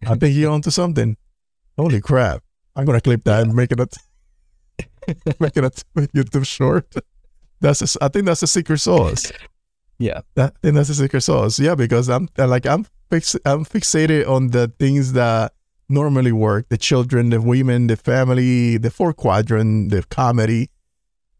I 0.04 0.14
think 0.16 0.34
you're 0.34 0.50
onto 0.50 0.70
something. 0.70 1.16
Holy 1.78 2.00
crap. 2.00 2.42
I'm 2.74 2.84
gonna 2.86 3.00
clip 3.00 3.22
that 3.24 3.42
and 3.44 3.54
make 3.54 3.70
it 3.70 3.78
a 3.78 3.86
make 5.38 5.56
it 5.56 5.64
a 5.64 5.70
YouTube 5.96 6.46
short. 6.46 6.92
That's 7.60 7.82
a, 7.96 8.04
I 8.04 8.08
think 8.08 8.26
that's 8.26 8.40
the 8.40 8.46
secret 8.46 8.78
sauce. 8.80 9.30
Yeah. 9.98 10.20
That, 10.34 10.54
I 10.56 10.58
think 10.62 10.74
that's 10.74 10.88
the 10.88 10.94
secret 10.94 11.22
sauce. 11.22 11.58
Yeah, 11.58 11.74
because 11.74 12.08
I'm 12.08 12.28
like 12.36 12.66
I'm 12.66 12.86
fix, 13.10 13.36
I'm 13.44 13.64
fixated 13.64 14.28
on 14.28 14.48
the 14.48 14.72
things 14.78 15.12
that 15.14 15.52
normally 15.88 16.32
work: 16.32 16.68
the 16.68 16.76
children, 16.76 17.30
the 17.30 17.40
women, 17.40 17.86
the 17.86 17.96
family, 17.96 18.76
the 18.76 18.90
four 18.90 19.12
quadrant, 19.12 19.90
the 19.90 20.02
comedy. 20.10 20.70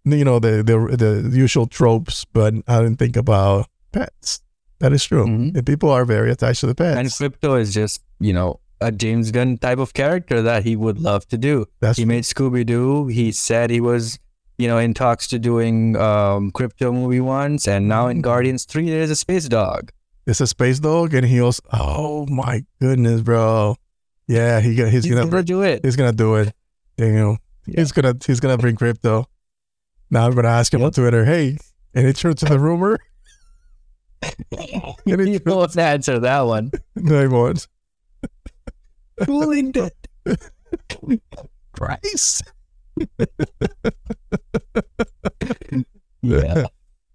You 0.04 0.24
know 0.24 0.38
the 0.38 0.62
the 0.62 0.96
the 0.96 1.36
usual 1.36 1.66
tropes, 1.66 2.24
but 2.24 2.54
I 2.68 2.78
didn't 2.80 2.98
think 2.98 3.16
about 3.16 3.66
pets. 3.92 4.40
That 4.78 4.92
is 4.92 5.04
true. 5.04 5.26
Mhm. 5.26 5.56
And 5.56 5.66
people 5.66 5.90
are 5.90 6.04
very 6.04 6.30
attached 6.30 6.60
to 6.60 6.66
the 6.66 6.74
pets. 6.74 6.98
And 6.98 7.08
Krypto 7.08 7.58
is 7.58 7.74
just, 7.74 8.02
you 8.20 8.32
know, 8.32 8.60
a 8.80 8.92
James 8.92 9.30
Gunn 9.32 9.56
type 9.56 9.78
of 9.78 9.94
character 9.94 10.42
that 10.42 10.64
he 10.64 10.76
would 10.76 10.98
love 11.00 11.26
to 11.28 11.38
do. 11.38 11.64
That's 11.80 11.98
he 11.98 12.04
made 12.04 12.24
Scooby 12.24 12.64
Doo. 12.64 13.06
He 13.08 13.32
said 13.32 13.70
he 13.70 13.80
was, 13.80 14.18
you 14.58 14.66
know, 14.68 14.78
in 14.78 14.94
talks 14.94 15.26
to 15.28 15.38
doing 15.38 15.96
um, 15.96 16.50
Krypto 16.52 16.92
movie 16.92 17.20
once, 17.20 17.66
and 17.68 17.88
now 17.88 18.08
in 18.08 18.18
Mm. 18.18 18.22
Guardians 18.22 18.64
Three, 18.64 18.88
there's 18.90 19.10
a 19.10 19.16
space 19.16 19.48
dog. 19.48 19.92
it's 20.26 20.40
a 20.40 20.46
space 20.46 20.78
dog, 20.80 21.14
and 21.14 21.26
he 21.26 21.40
also. 21.40 21.62
Oh 21.72 22.26
my 22.26 22.64
goodness, 22.80 23.20
bro! 23.22 23.76
Yeah, 24.28 24.60
he 24.60 24.74
he's, 24.74 25.04
He's 25.04 25.14
gonna 25.14 25.28
gonna 25.30 25.42
do 25.42 25.62
it. 25.62 25.84
he's 25.84 25.96
gonna 25.96 26.12
do 26.12 26.34
it. 26.36 26.52
You 26.98 27.12
know, 27.12 27.36
Yeah. 27.66 27.80
he's 27.80 27.92
gonna 27.92 28.14
he's 28.26 28.40
gonna 28.40 28.58
bring 28.58 28.76
Krypto. 28.76 29.26
Now 30.10 30.26
I'm 30.26 30.34
gonna 30.34 30.48
ask 30.48 30.72
him 30.72 30.82
on 30.82 30.90
Twitter, 30.92 31.24
hey, 31.24 31.58
any 31.94 32.12
truth 32.12 32.36
to 32.36 32.46
the 32.46 32.58
rumor? 32.58 32.98
Any 34.56 35.32
He 35.32 35.38
truth? 35.38 35.42
won't 35.46 35.76
answer 35.78 36.18
that 36.20 36.40
one. 36.40 36.70
No, 36.96 37.20
he 37.20 37.28
won't. 37.28 37.68
Cooling 39.24 39.70
dead. 39.72 39.92
Christ. 41.72 42.42
Yeah. 46.26 46.66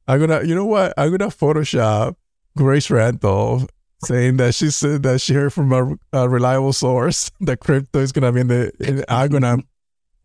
I'm 0.08 0.20
gonna, 0.20 0.44
you 0.44 0.56
know 0.56 0.66
what? 0.66 0.94
I'm 0.98 1.12
gonna 1.12 1.30
Photoshop 1.30 2.16
Grace 2.58 2.90
Randolph 2.90 3.68
saying 4.06 4.38
that 4.38 4.56
she 4.56 4.72
said 4.72 5.04
that 5.04 5.22
she 5.22 5.34
heard 5.34 5.54
from 5.54 5.72
a, 5.72 5.96
a 6.18 6.28
reliable 6.28 6.74
source 6.74 7.30
that 7.42 7.60
Krypto 7.60 8.00
is 8.00 8.12
gonna 8.12 8.32
be 8.32 8.42
in 8.42 8.48
the. 8.48 8.72
In, 8.80 9.06
I'm 9.08 9.30
gonna, 9.30 9.58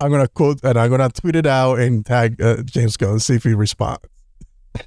I'm 0.00 0.10
gonna 0.10 0.28
quote 0.28 0.60
and 0.62 0.78
I'm 0.78 0.90
gonna 0.90 1.10
tweet 1.10 1.36
it 1.36 1.46
out 1.46 1.78
and 1.78 2.04
tag 2.04 2.40
uh, 2.40 2.62
James 2.62 2.96
Gunn 2.96 3.20
see 3.20 3.34
if 3.34 3.44
he 3.44 3.54
responds. 3.54 4.02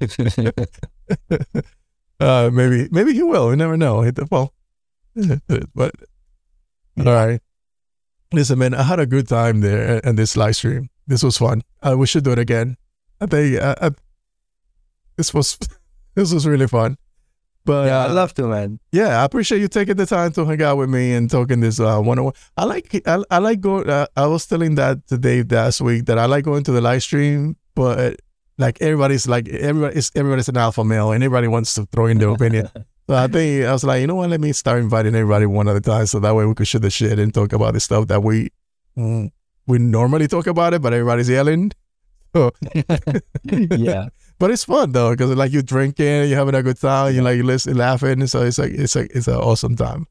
uh, 2.20 2.50
maybe, 2.52 2.88
maybe 2.90 3.12
he 3.12 3.22
will. 3.22 3.48
We 3.48 3.56
never 3.56 3.76
know. 3.76 4.08
Well, 4.30 4.54
but 5.74 5.94
all 6.98 7.04
right. 7.04 7.40
Listen, 8.32 8.58
man, 8.60 8.74
I 8.74 8.82
had 8.82 9.00
a 9.00 9.06
good 9.06 9.26
time 9.26 9.60
there 9.60 9.98
in 9.98 10.14
this 10.16 10.36
live 10.36 10.54
stream. 10.54 10.88
This 11.06 11.22
was 11.22 11.36
fun. 11.36 11.62
Uh, 11.82 11.96
we 11.98 12.06
should 12.06 12.22
do 12.22 12.30
it 12.30 12.38
again. 12.38 12.76
I 13.20 13.26
think 13.26 13.60
uh, 13.60 13.74
uh, 13.80 13.90
this 15.16 15.34
was 15.34 15.58
this 16.14 16.32
was 16.32 16.46
really 16.46 16.68
fun. 16.68 16.96
But 17.64 17.86
yeah, 17.86 18.04
I 18.04 18.08
uh, 18.08 18.14
love 18.14 18.32
to, 18.34 18.46
man. 18.46 18.78
yeah, 18.90 19.20
I 19.20 19.24
appreciate 19.24 19.60
you 19.60 19.68
taking 19.68 19.96
the 19.96 20.06
time 20.06 20.32
to 20.32 20.46
hang 20.46 20.62
out 20.62 20.78
with 20.78 20.88
me 20.88 21.12
and 21.12 21.28
talking 21.28 21.60
this 21.60 21.78
uh, 21.78 22.00
one 22.00 22.18
on 22.18 22.26
one. 22.26 22.34
I 22.56 22.64
like 22.64 23.02
I, 23.06 23.22
I 23.30 23.38
like 23.38 23.60
going. 23.60 23.90
Uh, 23.90 24.06
I 24.16 24.26
was 24.26 24.46
telling 24.46 24.76
that 24.76 25.06
to 25.08 25.18
Dave 25.18 25.50
last 25.50 25.80
week 25.80 26.06
that 26.06 26.18
I 26.18 26.26
like 26.26 26.44
going 26.44 26.64
to 26.64 26.72
the 26.72 26.80
live 26.80 27.02
stream, 27.02 27.56
but 27.74 28.16
like 28.58 28.80
everybody's 28.80 29.26
like 29.26 29.48
everybody 29.48 29.96
is 29.96 30.10
everybody's 30.14 30.48
an 30.48 30.56
alpha 30.56 30.84
male 30.84 31.12
and 31.12 31.22
everybody 31.22 31.48
wants 31.48 31.74
to 31.74 31.86
throw 31.86 32.06
in 32.06 32.18
their 32.18 32.30
opinion. 32.30 32.70
So 33.10 33.16
I 33.16 33.26
think 33.26 33.66
I 33.66 33.72
was 33.72 33.82
like, 33.82 34.00
you 34.02 34.06
know 34.06 34.14
what? 34.14 34.30
Let 34.30 34.40
me 34.40 34.52
start 34.52 34.78
inviting 34.78 35.16
everybody 35.16 35.44
one 35.44 35.66
at 35.66 35.74
a 35.74 35.80
time, 35.80 36.06
so 36.06 36.20
that 36.20 36.32
way 36.32 36.46
we 36.46 36.54
could 36.54 36.68
shoot 36.68 36.78
the 36.78 36.90
shit 36.90 37.18
and 37.18 37.34
talk 37.34 37.52
about 37.52 37.72
the 37.74 37.80
stuff 37.80 38.06
that 38.06 38.22
we 38.22 38.50
mm, 38.96 39.32
we 39.66 39.78
normally 39.80 40.28
talk 40.28 40.46
about 40.46 40.74
it, 40.74 40.80
but 40.80 40.92
everybody's 40.92 41.28
yelling. 41.28 41.72
So, 42.36 42.52
yeah. 43.42 44.10
but 44.38 44.52
it's 44.52 44.62
fun 44.62 44.92
though 44.92 45.10
because 45.10 45.30
like 45.34 45.50
you're 45.52 45.62
drinking, 45.62 46.28
you're 46.28 46.38
having 46.38 46.54
a 46.54 46.62
good 46.62 46.80
time, 46.80 47.12
you're 47.12 47.24
like 47.24 47.36
you 47.38 47.42
listen, 47.42 47.76
laughing, 47.76 48.24
so 48.28 48.42
it's 48.42 48.58
like 48.58 48.70
it's 48.70 48.94
like 48.94 49.10
it's 49.12 49.26
an 49.26 49.34
awesome 49.34 49.74
time. 49.74 50.06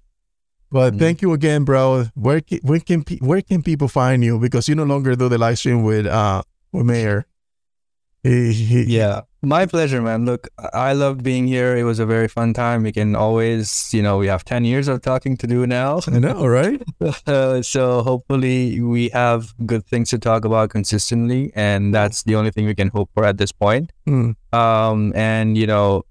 But 0.69 0.95
Mhm. 0.95 0.99
thank 0.99 1.21
you 1.21 1.31
again, 1.31 1.63
bro. 1.63 2.07
Where 2.15 2.41
can, 2.41 2.59
where 2.63 2.81
can 2.81 3.05
where 3.21 3.41
can 3.41 3.63
people 3.63 3.87
find 3.87 4.25
you? 4.25 4.37
Because 4.37 4.67
you 4.67 4.75
no 4.75 4.83
longer 4.83 5.15
do 5.15 5.29
the 5.29 5.37
live 5.37 5.57
stream 5.57 5.83
with 5.83 6.05
uh 6.05 6.41
with 6.73 6.85
Mayor. 6.85 7.25
Yeah. 8.23 9.21
My 9.41 9.65
pleasure, 9.65 10.01
man. 10.01 10.25
Look, 10.25 10.49
I 10.73 10.91
loved 10.91 11.23
being 11.23 11.47
here. 11.47 11.77
It 11.77 11.83
was 11.83 11.99
a 11.99 12.05
very 12.05 12.27
fun 12.27 12.53
time. 12.53 12.83
We 12.83 12.91
can 12.91 13.15
always, 13.15 13.93
you 13.93 14.01
know, 14.01 14.17
we 14.17 14.27
have 14.27 14.43
10 14.43 14.65
years 14.65 14.89
of 14.89 15.01
talking 15.01 15.37
to 15.37 15.47
do 15.47 15.65
now. 15.65 16.01
I 16.07 16.19
know, 16.19 16.45
right? 16.45 16.81
Uh, 17.25 17.61
so 17.61 18.03
hopefully 18.03 18.81
we 18.81 19.09
have 19.09 19.53
good 19.65 19.85
things 19.85 20.09
to 20.09 20.19
talk 20.19 20.43
about 20.43 20.71
consistently. 20.71 21.53
And 21.55 21.93
that's 21.95 22.23
the 22.23 22.35
only 22.35 22.51
thing 22.51 22.65
we 22.65 22.75
can 22.75 22.89
hope 22.89 23.09
for 23.13 23.23
at 23.23 23.37
this 23.37 23.53
point. 23.53 23.93
Mm. 24.05 24.35
Um, 24.53 25.13
and, 25.15 25.57
you 25.57 25.67
know, 25.67 26.03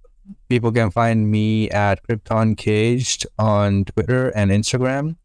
people 0.48 0.72
can 0.72 0.90
find 0.90 1.30
me 1.30 1.68
at 1.70 2.02
Krypton 2.06 2.56
Caged 2.56 3.26
on 3.38 3.84
Twitter 3.84 4.30
and 4.30 4.50
Instagram. 4.50 5.16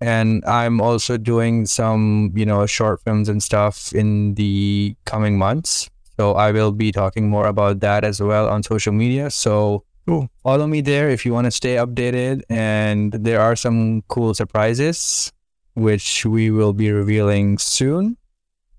And 0.00 0.44
I'm 0.46 0.80
also 0.80 1.16
doing 1.16 1.64
some, 1.66 2.32
you 2.34 2.44
know, 2.44 2.66
short 2.66 3.00
films 3.04 3.28
and 3.28 3.40
stuff 3.40 3.92
in 3.92 4.34
the 4.34 4.96
coming 5.04 5.38
months. 5.38 5.88
So 6.22 6.34
I 6.38 6.52
will 6.52 6.70
be 6.70 6.92
talking 6.92 7.28
more 7.28 7.48
about 7.48 7.80
that 7.80 8.04
as 8.04 8.22
well 8.22 8.46
on 8.48 8.62
social 8.62 8.92
media. 8.92 9.28
So 9.28 9.82
Cool. 10.06 10.28
follow 10.44 10.68
me 10.68 10.80
there 10.80 11.10
if 11.10 11.26
you 11.26 11.32
want 11.34 11.46
to 11.46 11.50
stay 11.50 11.74
updated. 11.84 12.42
And 12.48 13.10
there 13.12 13.40
are 13.40 13.56
some 13.56 14.02
cool 14.06 14.32
surprises, 14.34 15.32
which 15.74 16.24
we 16.24 16.52
will 16.52 16.72
be 16.72 16.92
revealing 16.92 17.58
soon 17.58 18.16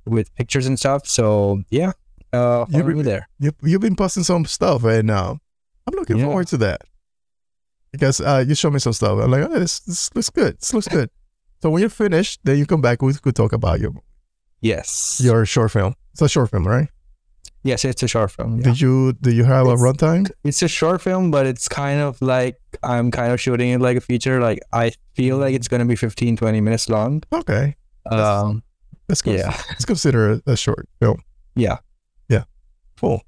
with 0.06 0.34
pictures 0.36 0.68
and 0.68 0.80
stuff. 0.80 1.06
So 1.06 1.60
yeah, 1.70 1.92
uh, 2.32 2.64
follow 2.72 2.96
me 2.96 3.04
there. 3.04 3.28
You, 3.40 3.52
you've 3.62 3.82
been 3.82 3.98
posting 3.98 4.24
some 4.24 4.46
stuff, 4.46 4.86
right 4.86 5.04
now. 5.04 5.40
I'm 5.86 5.96
looking 6.00 6.18
Yeah. 6.20 6.26
forward 6.32 6.48
to 6.48 6.58
that 6.64 6.80
because 7.92 8.22
uh, 8.22 8.46
you 8.48 8.56
showed 8.56 8.72
me 8.72 8.80
some 8.80 8.94
stuff. 8.94 9.20
I'm 9.20 9.30
like, 9.32 9.44
oh, 9.52 9.60
this, 9.60 9.82
this 9.82 10.16
looks 10.16 10.30
good. 10.30 10.56
This 10.62 10.74
looks 10.74 10.88
good. 10.88 11.10
So 11.62 11.70
when 11.72 11.82
you're 11.82 11.90
finished, 11.92 12.40
then 12.46 12.58
you 12.58 12.66
come 12.66 12.80
back. 12.82 13.02
We 13.02 13.14
could 13.16 13.36
talk 13.36 13.52
about 13.52 13.82
your 13.82 13.92
Yes. 14.62 15.20
your 15.22 15.46
short 15.46 15.72
film. 15.72 15.96
It's 16.14 16.22
a 16.22 16.30
short 16.30 16.52
film, 16.52 16.66
right? 16.66 16.88
Yes, 17.64 17.86
it's 17.86 18.04
a 18.04 18.08
short 18.08 18.32
film. 18.32 18.58
yeah. 18.58 18.64
Did 18.66 18.82
you 18.82 19.14
do 19.22 19.32
you 19.32 19.44
have 19.44 19.66
It's- 19.68 19.82
a 19.82 19.84
runtime? 19.84 20.30
It's 20.44 20.62
a 20.62 20.68
short 20.68 21.02
film, 21.02 21.32
but 21.32 21.46
it's 21.46 21.68
kind 21.68 22.00
of 22.00 22.22
like 22.22 22.58
I'm 22.84 23.12
kind 23.12 23.32
of 23.34 23.40
shooting 23.42 23.70
it 23.72 23.82
like 23.82 23.98
a 23.98 24.02
feature. 24.02 24.40
Like 24.42 24.60
I 24.72 24.92
feel 25.16 25.38
like 25.38 25.56
it's 25.56 25.68
gonna 25.68 25.86
be 25.86 25.96
15, 25.96 26.38
20 26.38 26.62
minutes 26.62 26.90
long. 26.90 27.24
Okay, 27.32 27.76
Um, 28.12 28.64
let's 29.10 29.22
go. 29.22 29.32
yeah, 29.32 29.56
Let's 29.70 29.86
consider 29.86 30.32
a, 30.34 30.42
a 30.54 30.58
short 30.58 30.88
film. 31.00 31.22
yeah. 31.56 31.78
Yeah. 32.30 32.44
Cool. 33.00 33.22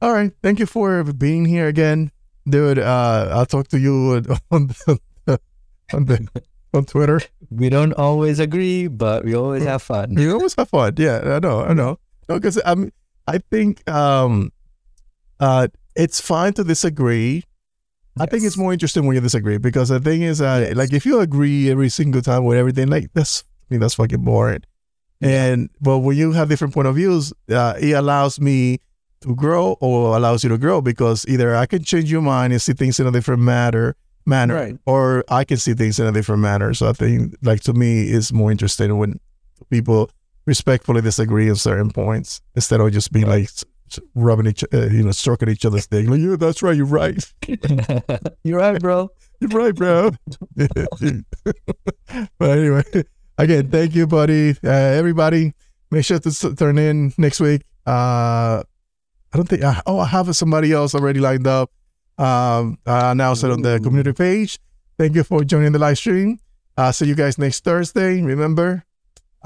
All 0.00 0.12
right. 0.12 0.32
Thank 0.42 0.58
you 0.58 0.66
for 0.66 1.02
being 1.12 1.44
here 1.44 1.66
again, 1.68 2.10
dude. 2.48 2.78
Uh, 2.78 3.28
I'll 3.32 3.46
talk 3.46 3.68
to 3.68 3.78
you 3.78 4.22
on 4.50 4.66
the, 4.86 5.00
on 5.92 6.04
the 6.06 6.26
on 6.74 6.84
Twitter. 6.84 7.20
We 7.50 7.68
don't 7.70 7.92
always 7.94 8.38
agree, 8.38 8.86
but 8.88 9.24
we 9.24 9.34
always 9.34 9.64
have 9.64 9.82
fun. 9.82 10.14
We 10.14 10.30
always 10.30 10.54
have 10.58 10.68
fun. 10.68 10.94
Yeah, 10.98 11.20
I 11.36 11.38
know. 11.40 11.64
I 11.64 11.72
know. 11.74 11.98
No, 12.28 12.36
because 12.36 12.60
I 12.64 12.74
mean, 12.74 12.92
I 13.28 13.38
think 13.50 13.88
um, 13.88 14.50
uh, 15.40 15.68
it's 15.94 16.20
fine 16.20 16.52
to 16.54 16.64
disagree. 16.64 17.44
I 18.20 18.26
think 18.26 18.42
it's 18.42 18.56
more 18.56 18.72
interesting 18.72 19.06
when 19.06 19.14
you 19.14 19.20
disagree 19.20 19.58
because 19.58 19.90
the 19.90 20.00
thing 20.00 20.22
is, 20.22 20.40
uh, 20.40 20.64
Yes. 20.68 20.76
like 20.76 20.92
if 20.92 21.06
you 21.06 21.20
agree 21.20 21.70
every 21.70 21.88
single 21.88 22.20
time 22.22 22.44
with 22.44 22.58
everything, 22.58 22.88
like 22.88 23.10
that's 23.14 23.44
I 23.70 23.74
mean 23.74 23.80
that's 23.80 23.94
fucking 23.94 24.22
boring. 24.22 24.62
And 25.20 25.70
but 25.80 25.98
when 25.98 26.16
you 26.16 26.32
have 26.32 26.48
different 26.48 26.74
point 26.74 26.88
of 26.88 26.96
views, 26.96 27.32
uh, 27.50 27.74
it 27.78 27.92
allows 27.92 28.40
me 28.40 28.80
to 29.20 29.34
grow 29.34 29.76
or 29.80 30.16
allows 30.16 30.42
you 30.42 30.48
to 30.50 30.58
grow 30.58 30.80
because 30.80 31.24
either 31.28 31.54
I 31.54 31.66
can 31.66 31.82
change 31.84 32.10
your 32.10 32.22
mind 32.22 32.52
and 32.52 32.62
see 32.62 32.72
things 32.72 32.98
in 32.98 33.06
a 33.06 33.12
different 33.12 33.42
matter 33.42 33.94
manner, 34.26 34.54
Right. 34.54 34.76
or 34.86 35.24
I 35.28 35.44
can 35.44 35.56
see 35.56 35.74
things 35.74 35.98
in 36.00 36.06
a 36.06 36.12
different 36.12 36.42
manner. 36.42 36.74
So 36.74 36.88
I 36.88 36.92
think, 36.92 37.34
like 37.42 37.60
to 37.62 37.72
me, 37.72 38.02
it's 38.10 38.32
more 38.32 38.50
interesting 38.50 38.96
when 38.98 39.20
people 39.70 40.10
respectfully 40.48 41.02
disagree 41.02 41.50
on 41.50 41.56
certain 41.56 41.90
points 41.90 42.40
instead 42.56 42.80
of 42.80 42.90
just 42.90 43.12
being 43.12 43.26
like 43.26 43.50
rubbing 44.14 44.46
each, 44.46 44.64
uh, 44.72 44.86
you 44.86 45.02
know, 45.02 45.12
stroking 45.12 45.50
each 45.50 45.64
other's 45.66 45.84
thing. 45.84 46.06
Like, 46.06 46.20
yeah, 46.20 46.36
that's 46.36 46.62
right, 46.62 46.74
you're 46.74 46.86
right, 46.86 47.22
You're 48.42 48.58
right, 48.58 48.80
bro. 48.80 49.10
you're 49.40 49.50
right, 49.50 49.74
bro. 49.74 50.10
but 52.38 52.58
anyway, 52.58 52.82
again, 53.36 53.70
thank 53.70 53.94
you, 53.94 54.06
buddy. 54.06 54.56
Uh, 54.64 54.70
everybody, 54.70 55.52
make 55.90 56.06
sure 56.06 56.18
to 56.18 56.54
turn 56.54 56.78
in 56.78 57.12
next 57.18 57.40
week. 57.40 57.62
Uh, 57.86 58.62
I 59.30 59.36
don't 59.36 59.48
think. 59.48 59.62
Uh, 59.62 59.82
oh, 59.86 59.98
I 59.98 60.06
have 60.06 60.34
somebody 60.34 60.72
else 60.72 60.94
already 60.94 61.20
lined 61.20 61.46
up. 61.46 61.70
Um, 62.16 62.78
I 62.86 63.12
announced 63.12 63.44
it 63.44 63.50
on 63.50 63.60
the 63.60 63.78
community 63.80 64.14
page. 64.14 64.58
Thank 64.98 65.14
you 65.14 65.24
for 65.24 65.44
joining 65.44 65.72
the 65.72 65.78
live 65.78 65.98
stream. 65.98 66.40
Uh, 66.76 66.90
see 66.90 67.06
you 67.06 67.14
guys 67.14 67.36
next 67.36 67.64
Thursday. 67.64 68.22
Remember, 68.22 68.84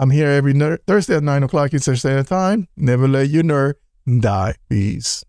I'm 0.03 0.11
here 0.11 0.27
every 0.27 0.53
ner- 0.53 0.79
Thursday 0.85 1.15
at 1.15 1.23
nine 1.23 1.45
o'clock 1.45 1.73
Eastern 1.73 1.95
Standard 1.95 2.27
Time. 2.27 2.67
Never 2.77 3.07
let 3.07 3.29
your 3.29 3.45
nerd 3.45 3.75
die. 4.21 4.57
Peace. 4.69 5.25